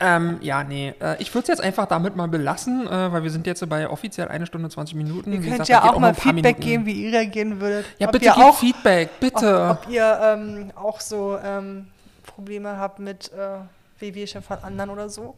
Ähm, 0.00 0.38
ja, 0.42 0.64
nee. 0.64 0.92
Äh, 1.00 1.20
ich 1.20 1.32
würde 1.34 1.44
es 1.44 1.48
jetzt 1.48 1.60
einfach 1.62 1.86
damit 1.86 2.16
mal 2.16 2.28
belassen, 2.28 2.86
äh, 2.86 3.12
weil 3.12 3.22
wir 3.22 3.30
sind 3.30 3.46
jetzt 3.46 3.66
bei 3.68 3.88
offiziell 3.88 4.28
eine 4.28 4.44
Stunde 4.44 4.68
20 4.68 4.96
Minuten. 4.96 5.32
Ihr 5.32 5.38
könnt 5.38 5.52
gesagt, 5.52 5.68
ja 5.68 5.84
auch 5.84 5.92
noch 5.92 6.00
mal 6.00 6.14
Feedback 6.14 6.60
geben, 6.60 6.84
wie 6.84 6.92
ihr 6.92 7.12
reagieren 7.12 7.60
würdet. 7.60 7.86
Ja, 7.98 8.08
ob 8.08 8.12
bitte 8.12 8.26
ihr 8.26 8.32
gib 8.34 8.44
auch, 8.44 8.58
Feedback, 8.58 9.10
bitte. 9.20 9.70
Ob, 9.70 9.84
ob 9.84 9.90
ihr 9.90 10.20
ähm, 10.22 10.72
auch 10.74 11.00
so 11.00 11.38
ähm, 11.42 11.86
Probleme 12.26 12.76
habt 12.76 12.98
mit 12.98 13.32
äh, 13.32 13.58
Wehwehchen 14.04 14.42
von 14.42 14.58
anderen 14.62 14.90
oder 14.90 15.08
so. 15.08 15.34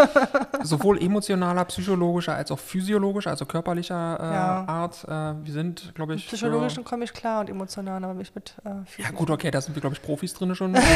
Sowohl 0.62 1.02
emotionaler, 1.02 1.64
psychologischer 1.64 2.34
als 2.34 2.50
auch 2.52 2.58
physiologischer, 2.58 3.30
also 3.30 3.44
körperlicher 3.46 4.18
äh, 4.20 4.34
Ja. 4.34 4.64
Art. 4.68 5.04
Äh, 5.04 5.44
wir 5.44 5.52
sind, 5.52 5.92
glaube 5.94 6.14
ich. 6.14 6.26
Psychologischen 6.28 6.84
komme 6.84 7.04
ich 7.04 7.12
klar 7.12 7.40
und 7.40 7.50
emotional, 7.50 8.02
aber 8.04 8.14
mich 8.14 8.32
mit 8.34 8.54
äh, 8.64 9.02
ja, 9.02 9.10
gut, 9.10 9.30
okay, 9.30 9.50
da 9.50 9.60
sind 9.60 9.74
wir, 9.74 9.80
glaube 9.80 9.96
ich, 9.96 10.02
Profis 10.02 10.32
drin 10.34 10.54
schon. 10.54 10.76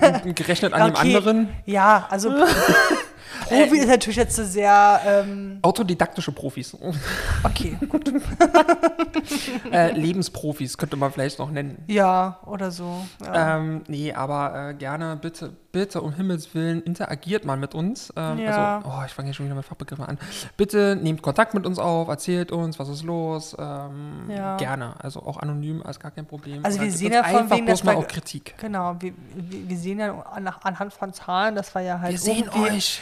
Also, 0.00 0.32
gerechnet 0.34 0.72
an 0.72 0.90
Okay. 0.90 1.10
dem 1.12 1.16
anderen. 1.16 1.48
Ja, 1.64 2.06
also 2.10 2.30
Profi 3.46 3.78
ist 3.78 3.88
natürlich 3.88 4.16
jetzt 4.16 4.36
so 4.36 4.44
sehr 4.44 5.00
ähm, 5.06 5.58
Autodidaktische 5.62 6.32
Profis. 6.32 6.76
okay, 7.44 7.76
gut. 7.88 8.10
äh, 9.72 9.92
Lebensprofis 9.92 10.76
könnte 10.76 10.96
man 10.96 11.12
vielleicht 11.12 11.38
noch 11.38 11.50
nennen. 11.50 11.82
Ja, 11.86 12.38
oder 12.46 12.70
so. 12.70 13.04
Ja. 13.24 13.56
Ähm, 13.56 13.82
nee, 13.88 14.12
aber 14.12 14.70
äh, 14.70 14.74
gerne, 14.74 15.16
bitte, 15.16 15.52
bitte, 15.72 16.00
um 16.00 16.12
Himmels 16.12 16.54
Willen, 16.54 16.82
interagiert 16.82 17.44
mal 17.44 17.56
mit 17.56 17.74
uns. 17.74 18.12
Ähm, 18.16 18.38
Ja. 18.38 18.78
Also, 18.78 18.88
oh, 18.88 19.02
ich 19.06 19.12
fange 19.12 19.28
ja 19.28 19.34
schon 19.34 19.46
wieder 19.46 19.54
mit 19.56 19.64
Fachbegriffen 19.64 20.04
an. 20.04 20.18
Bitte 20.56 20.96
nehmt 21.00 21.22
Kontakt 21.22 21.54
mit 21.54 21.66
uns 21.66 21.78
auf, 21.78 22.08
erzählt 22.08 22.52
uns, 22.52 22.78
was 22.78 22.88
ist 22.88 23.02
los. 23.02 23.56
Ähm, 23.58 24.30
Ja. 24.30 24.56
Gerne, 24.56 24.94
also 24.98 25.20
auch 25.22 25.38
anonym, 25.38 25.82
als 25.82 25.98
gar 26.00 26.10
kein 26.10 26.26
Problem. 26.26 26.64
Also 26.64 26.78
Oder 26.78 26.86
wir 26.86 26.92
sehen 26.92 27.12
ja 27.12 27.22
von 27.24 27.36
einfach 27.36 27.56
wegen, 27.56 27.66
bloß 27.66 27.84
mal 27.84 27.96
auch 27.96 28.06
Kritik. 28.06 28.54
Genau, 28.58 28.96
wir, 29.00 29.12
wir, 29.34 29.68
wir 29.68 29.76
sehen 29.76 29.98
ja 29.98 30.18
an, 30.20 30.48
anhand 30.62 30.92
von 30.92 31.12
Zahlen, 31.12 31.54
dass 31.54 31.74
wir 31.74 31.82
ja 31.82 32.00
halt 32.00 32.12
Wir 32.12 32.18
sehen 32.18 32.48
euch. 32.50 33.00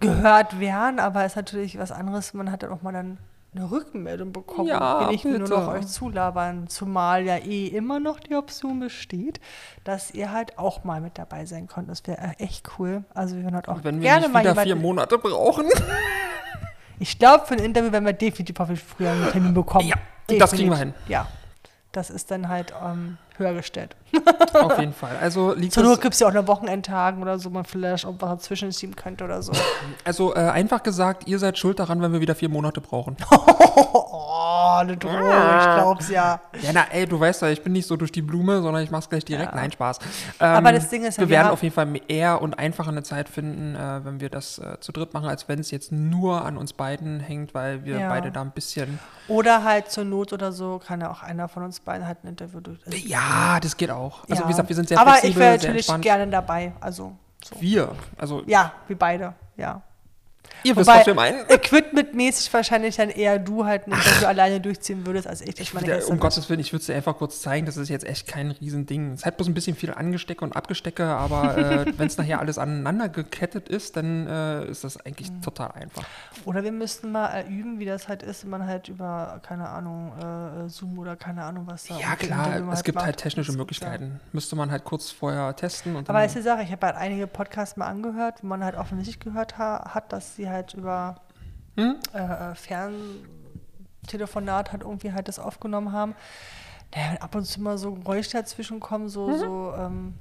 Gehört 0.00 0.58
werden, 0.60 0.98
aber 0.98 1.24
ist 1.24 1.36
natürlich 1.36 1.78
was 1.78 1.92
anderes, 1.92 2.34
man 2.34 2.50
hat 2.50 2.62
dann 2.62 2.70
auch 2.72 2.82
mal 2.82 2.92
dann 2.92 3.18
eine 3.54 3.70
Rückmeldung 3.70 4.32
bekommen 4.32 4.68
Ja, 4.68 4.98
und 4.98 5.04
will 5.06 5.12
nicht 5.12 5.24
nur 5.24 5.38
bitte. 5.40 5.50
noch 5.50 5.68
euch 5.68 5.86
zulabern, 5.88 6.68
zumal 6.68 7.24
ja 7.24 7.36
eh 7.36 7.66
immer 7.66 7.98
noch 7.98 8.20
die 8.20 8.36
Option 8.36 8.78
besteht, 8.78 9.40
dass 9.82 10.12
ihr 10.12 10.30
halt 10.32 10.56
auch 10.58 10.84
mal 10.84 11.00
mit 11.00 11.18
dabei 11.18 11.46
sein 11.46 11.66
könnt. 11.66 11.88
Das 11.90 12.06
wäre 12.06 12.34
echt 12.38 12.70
cool. 12.78 13.02
Also 13.12 13.34
wir 13.36 13.42
würden 13.42 13.56
halt 13.56 13.68
auch 13.68 13.82
Wenn 13.82 13.96
wir 13.96 14.02
gerne 14.02 14.26
nicht 14.26 14.32
mal 14.32 14.44
wieder 14.44 14.54
vier 14.62 14.76
Monate 14.76 15.18
brauchen. 15.18 15.66
Ich 17.00 17.18
glaube, 17.18 17.46
für 17.46 17.54
ein 17.54 17.60
Interview 17.60 17.90
werden 17.90 18.04
wir 18.04 18.12
definitiv 18.12 18.56
früher 18.86 19.10
einen 19.10 19.30
Termin 19.32 19.54
bekommen. 19.54 19.88
Ja, 19.88 19.96
das 20.38 20.52
kriegen 20.52 20.70
wir 20.70 20.76
Definitiv. 20.76 20.94
Ja, 21.08 21.26
das 21.92 22.10
ist 22.10 22.30
dann 22.30 22.48
halt 22.48 22.72
ähm, 22.84 23.18
höher 23.36 23.54
gestellt. 23.54 23.96
Auf 24.54 24.78
jeden 24.78 24.92
Fall. 24.92 25.16
Also 25.20 25.52
liegt 25.54 25.72
Zur 25.72 25.82
Not 25.82 26.00
gibt 26.00 26.14
es 26.14 26.20
ja 26.20 26.28
auch 26.28 26.32
eine 26.32 26.46
Wochenendtagen 26.46 27.20
oder 27.20 27.38
so, 27.38 27.50
man 27.50 27.64
vielleicht 27.64 28.06
auch 28.06 28.14
was 28.18 28.30
dazwischen 28.30 28.72
schieben 28.72 28.94
könnte 28.94 29.24
oder 29.24 29.42
so. 29.42 29.52
also 30.04 30.34
äh, 30.34 30.38
einfach 30.38 30.82
gesagt, 30.82 31.26
ihr 31.26 31.38
seid 31.38 31.58
schuld 31.58 31.78
daran, 31.80 32.00
wenn 32.00 32.12
wir 32.12 32.20
wieder 32.20 32.34
vier 32.34 32.48
Monate 32.48 32.80
brauchen. 32.80 33.16
Oh, 34.52 34.78
eine 34.80 34.96
Drohung, 34.96 35.16
ich 35.20 35.64
glaub's 35.76 36.08
ja. 36.08 36.40
Ja, 36.60 36.70
na, 36.72 36.84
ey, 36.90 37.06
du 37.06 37.20
weißt 37.20 37.42
ja, 37.42 37.48
ich 37.48 37.62
bin 37.62 37.72
nicht 37.72 37.86
so 37.86 37.96
durch 37.96 38.10
die 38.10 38.22
Blume, 38.22 38.60
sondern 38.62 38.82
ich 38.82 38.90
mach's 38.90 39.08
gleich 39.08 39.24
direkt. 39.24 39.50
Ja. 39.52 39.56
Nein, 39.56 39.70
Spaß. 39.70 39.98
Ähm, 40.40 40.46
Aber 40.56 40.72
das 40.72 40.88
Ding 40.88 41.04
ist 41.04 41.18
ja, 41.18 41.22
wir 41.22 41.28
wir 41.28 41.36
werden 41.36 41.46
haben- 41.46 41.52
auf 41.52 41.62
jeden 41.62 41.74
Fall 41.74 41.88
eher 42.08 42.42
und 42.42 42.58
einfacher 42.58 42.88
eine 42.90 43.02
Zeit 43.04 43.28
finden, 43.28 43.76
äh, 43.76 44.04
wenn 44.04 44.20
wir 44.20 44.28
das 44.28 44.58
äh, 44.58 44.80
zu 44.80 44.90
dritt 44.92 45.14
machen, 45.14 45.28
als 45.28 45.48
wenn 45.48 45.60
es 45.60 45.70
jetzt 45.70 45.92
nur 45.92 46.44
an 46.44 46.56
uns 46.56 46.72
beiden 46.72 47.20
hängt, 47.20 47.54
weil 47.54 47.84
wir 47.84 47.98
Ja. 48.00 48.08
beide 48.08 48.32
da 48.32 48.40
ein 48.40 48.50
bisschen. 48.50 48.98
Oder 49.28 49.62
halt 49.62 49.90
zur 49.90 50.04
Not 50.04 50.32
oder 50.32 50.50
so 50.50 50.80
kann 50.84 51.00
ja 51.00 51.10
auch 51.10 51.22
einer 51.22 51.46
von 51.48 51.62
uns 51.62 51.78
beiden 51.80 52.06
halt 52.06 52.24
ein 52.24 52.28
Interview 52.28 52.60
durch. 52.60 52.80
Also, 52.86 52.98
Ja, 53.06 53.60
das 53.60 53.76
geht 53.76 53.90
auch. 53.90 54.22
Also 54.28 54.42
ja. 54.42 54.48
wie 54.48 54.52
gesagt, 54.52 54.68
wir 54.68 54.76
sind 54.76 54.88
sehr 54.88 54.98
Aber 54.98 55.10
flexibel, 55.12 55.30
ich 55.30 55.36
wäre 55.38 55.50
sehr 55.50 55.58
natürlich 55.68 55.76
entspannt. 55.88 56.02
gerne 56.04 56.26
dabei. 56.28 56.72
Also, 56.80 57.12
so. 57.44 57.60
Wir, 57.60 57.92
also 58.18 58.42
Ja, 58.46 58.72
wir 58.88 58.98
beide, 58.98 59.34
ja. 59.56 59.82
Ihr 60.64 60.76
wisst, 60.76 60.86
Wobei, 60.88 61.00
was 61.00 61.06
wir 61.06 61.14
meinen. 61.14 61.44
Equipment-mäßig 61.48 62.52
wahrscheinlich 62.52 62.96
dann 62.96 63.10
eher 63.10 63.38
du 63.38 63.64
halt 63.64 63.86
ein 63.86 63.92
Interview 63.92 64.26
alleine 64.26 64.60
durchziehen 64.60 65.06
würdest, 65.06 65.26
als 65.26 65.40
ich. 65.40 65.58
Ich 65.60 65.74
meine, 65.74 65.86
gestern 65.86 66.08
um 66.10 66.14
nicht. 66.16 66.22
Gottes 66.22 66.48
Willen, 66.48 66.60
ich 66.60 66.72
würde 66.72 66.80
es 66.80 66.86
dir 66.86 66.94
einfach 66.94 67.16
kurz 67.16 67.40
zeigen, 67.40 67.66
das 67.66 67.76
ist 67.76 67.88
jetzt 67.88 68.04
echt 68.06 68.26
kein 68.26 68.50
Riesending. 68.50 69.12
Es 69.12 69.24
hat 69.24 69.36
bloß 69.36 69.48
ein 69.48 69.54
bisschen 69.54 69.76
viel 69.76 69.92
Angestecke 69.92 70.44
und 70.44 70.54
Abgestecke, 70.54 71.04
aber 71.06 71.56
äh, 71.58 71.86
wenn 71.98 72.06
es 72.06 72.18
nachher 72.18 72.40
alles 72.40 72.58
aneinander 72.58 73.08
gekettet 73.08 73.68
ist, 73.68 73.96
dann 73.96 74.26
äh, 74.26 74.64
ist 74.66 74.84
das 74.84 74.96
eigentlich 75.04 75.30
Mhm. 75.30 75.42
total 75.42 75.70
einfach. 75.72 76.04
Oder 76.44 76.64
wir 76.64 76.72
müssten 76.72 77.12
mal 77.12 77.44
üben, 77.48 77.78
wie 77.78 77.84
das 77.84 78.08
halt 78.08 78.22
ist, 78.22 78.44
wenn 78.44 78.50
man 78.50 78.66
halt 78.66 78.88
über, 78.88 79.40
keine 79.42 79.68
Ahnung, 79.68 80.12
äh, 80.18 80.68
Zoom 80.68 80.98
oder 80.98 81.14
keine 81.16 81.44
Ahnung 81.44 81.66
was 81.66 81.84
da. 81.84 81.96
Ja, 81.98 82.16
klar, 82.16 82.68
es 82.72 82.82
gibt 82.84 82.96
macht. 82.96 83.06
halt 83.06 83.16
technische 83.18 83.52
Möglichkeiten. 83.52 84.20
Müsste 84.32 84.56
man 84.56 84.70
halt 84.70 84.84
kurz 84.84 85.10
vorher 85.10 85.54
testen. 85.56 85.96
Aber 86.06 86.24
ist 86.24 86.34
die 86.34 86.42
Sache, 86.42 86.62
ich 86.62 86.72
habe 86.72 86.86
halt 86.86 86.96
einige 86.96 87.26
Podcasts 87.26 87.76
mal 87.76 87.86
angehört, 87.86 88.42
wo 88.42 88.46
man 88.46 88.64
halt 88.64 88.76
offensichtlich 88.76 89.20
gehört 89.20 89.58
ha 89.58 89.90
hat, 89.94 90.12
dass 90.12 90.36
sie 90.40 90.48
halt 90.50 90.74
über 90.74 91.16
Hm? 91.76 91.96
äh, 92.12 92.54
Ferntelefonat 94.02 94.72
halt 94.72 94.82
irgendwie 94.82 95.12
halt 95.12 95.28
das 95.28 95.38
aufgenommen 95.38 95.92
haben. 95.92 96.14
Naja, 96.94 97.20
ab 97.20 97.34
und 97.34 97.44
zu 97.44 97.60
mal 97.60 97.78
so 97.78 97.92
Geräusche 97.94 98.32
dazwischen 98.32 98.80
kommen, 98.80 99.08
so, 99.08 99.28
Mhm. 99.28 99.38
so 99.38 99.72
ähm, 99.76 100.14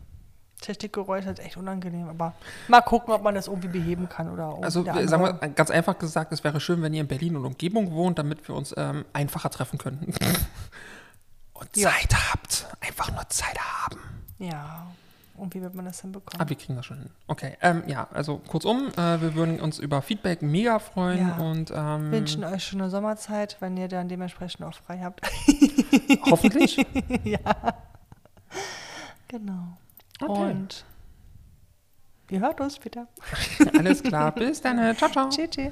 Technikgeräusche, 0.62 1.28
halt 1.28 1.40
echt 1.40 1.58
unangenehm. 1.58 2.08
Aber 2.10 2.34
mal 2.68 2.82
gucken, 2.82 3.14
ob 3.14 3.24
man 3.24 3.34
das 3.34 3.48
irgendwie 3.48 3.70
beheben 3.70 4.08
kann 4.10 4.30
oder 4.30 4.58
also 4.62 4.86
wir- 4.86 5.08
sagen 5.08 5.24
wir 5.24 5.34
ganz 5.50 5.72
einfach 5.72 5.98
gesagt, 5.98 6.32
es 6.34 6.44
wäre 6.44 6.60
schön, 6.60 6.82
wenn 6.82 6.94
ihr 6.94 7.02
in 7.02 7.08
Berlin 7.08 7.36
und 7.38 7.46
Umgebung 7.46 7.92
wohnt, 7.94 8.20
damit 8.20 8.48
wir 8.48 8.56
uns 8.56 8.74
ähm, 8.78 9.06
einfacher 9.14 9.50
treffen 9.50 9.80
könnten. 9.80 10.14
und 11.54 11.76
Ja. 11.78 11.90
Zeit 11.90 12.14
habt. 12.32 12.68
Einfach 12.82 13.12
nur 13.12 13.28
Zeit 13.30 13.58
haben. 13.58 14.00
Ja, 14.38 14.86
und 15.40 15.54
wie 15.56 15.62
wird 15.62 15.74
man 15.76 15.86
das 15.86 16.02
hinbekommen? 16.02 16.40
Aber 16.40 16.50
wir 16.50 16.58
kriegen 16.58 16.76
das 16.76 16.86
schon 16.86 16.98
hin. 17.00 17.10
Okay, 17.28 17.58
ähm, 17.62 17.84
ja, 17.88 18.08
also 18.14 18.38
kurzum, 18.38 18.90
äh, 18.98 19.22
wir 19.22 19.36
würden 19.36 19.60
uns 19.60 19.80
über 19.80 20.02
Feedback 20.02 20.42
mega 20.42 20.80
freuen 20.80 21.28
Ja. 21.28 21.38
und 21.38 21.72
ähm, 21.76 22.12
wünschen 22.12 22.44
euch 22.44 22.64
schon 22.64 22.82
eine 22.82 22.90
Sommerzeit, 22.90 23.58
wenn 23.60 23.78
ihr 23.78 23.88
dann 23.88 24.08
dementsprechend 24.10 24.64
auch 24.66 24.74
frei 24.74 25.00
habt. 25.00 25.22
hoffentlich. 26.30 26.78
genau. 29.28 29.78
Okay. 30.22 30.52
Und 30.52 30.86
ihr 32.30 32.40
hört 32.42 32.60
uns 32.62 32.76
später. 32.76 33.08
Alles 33.78 34.04
klar, 34.04 34.32
bis 34.34 34.62
dann. 34.62 34.96
Ciao, 34.96 35.10
ciao. 35.10 35.30
Tschüss. 35.30 35.72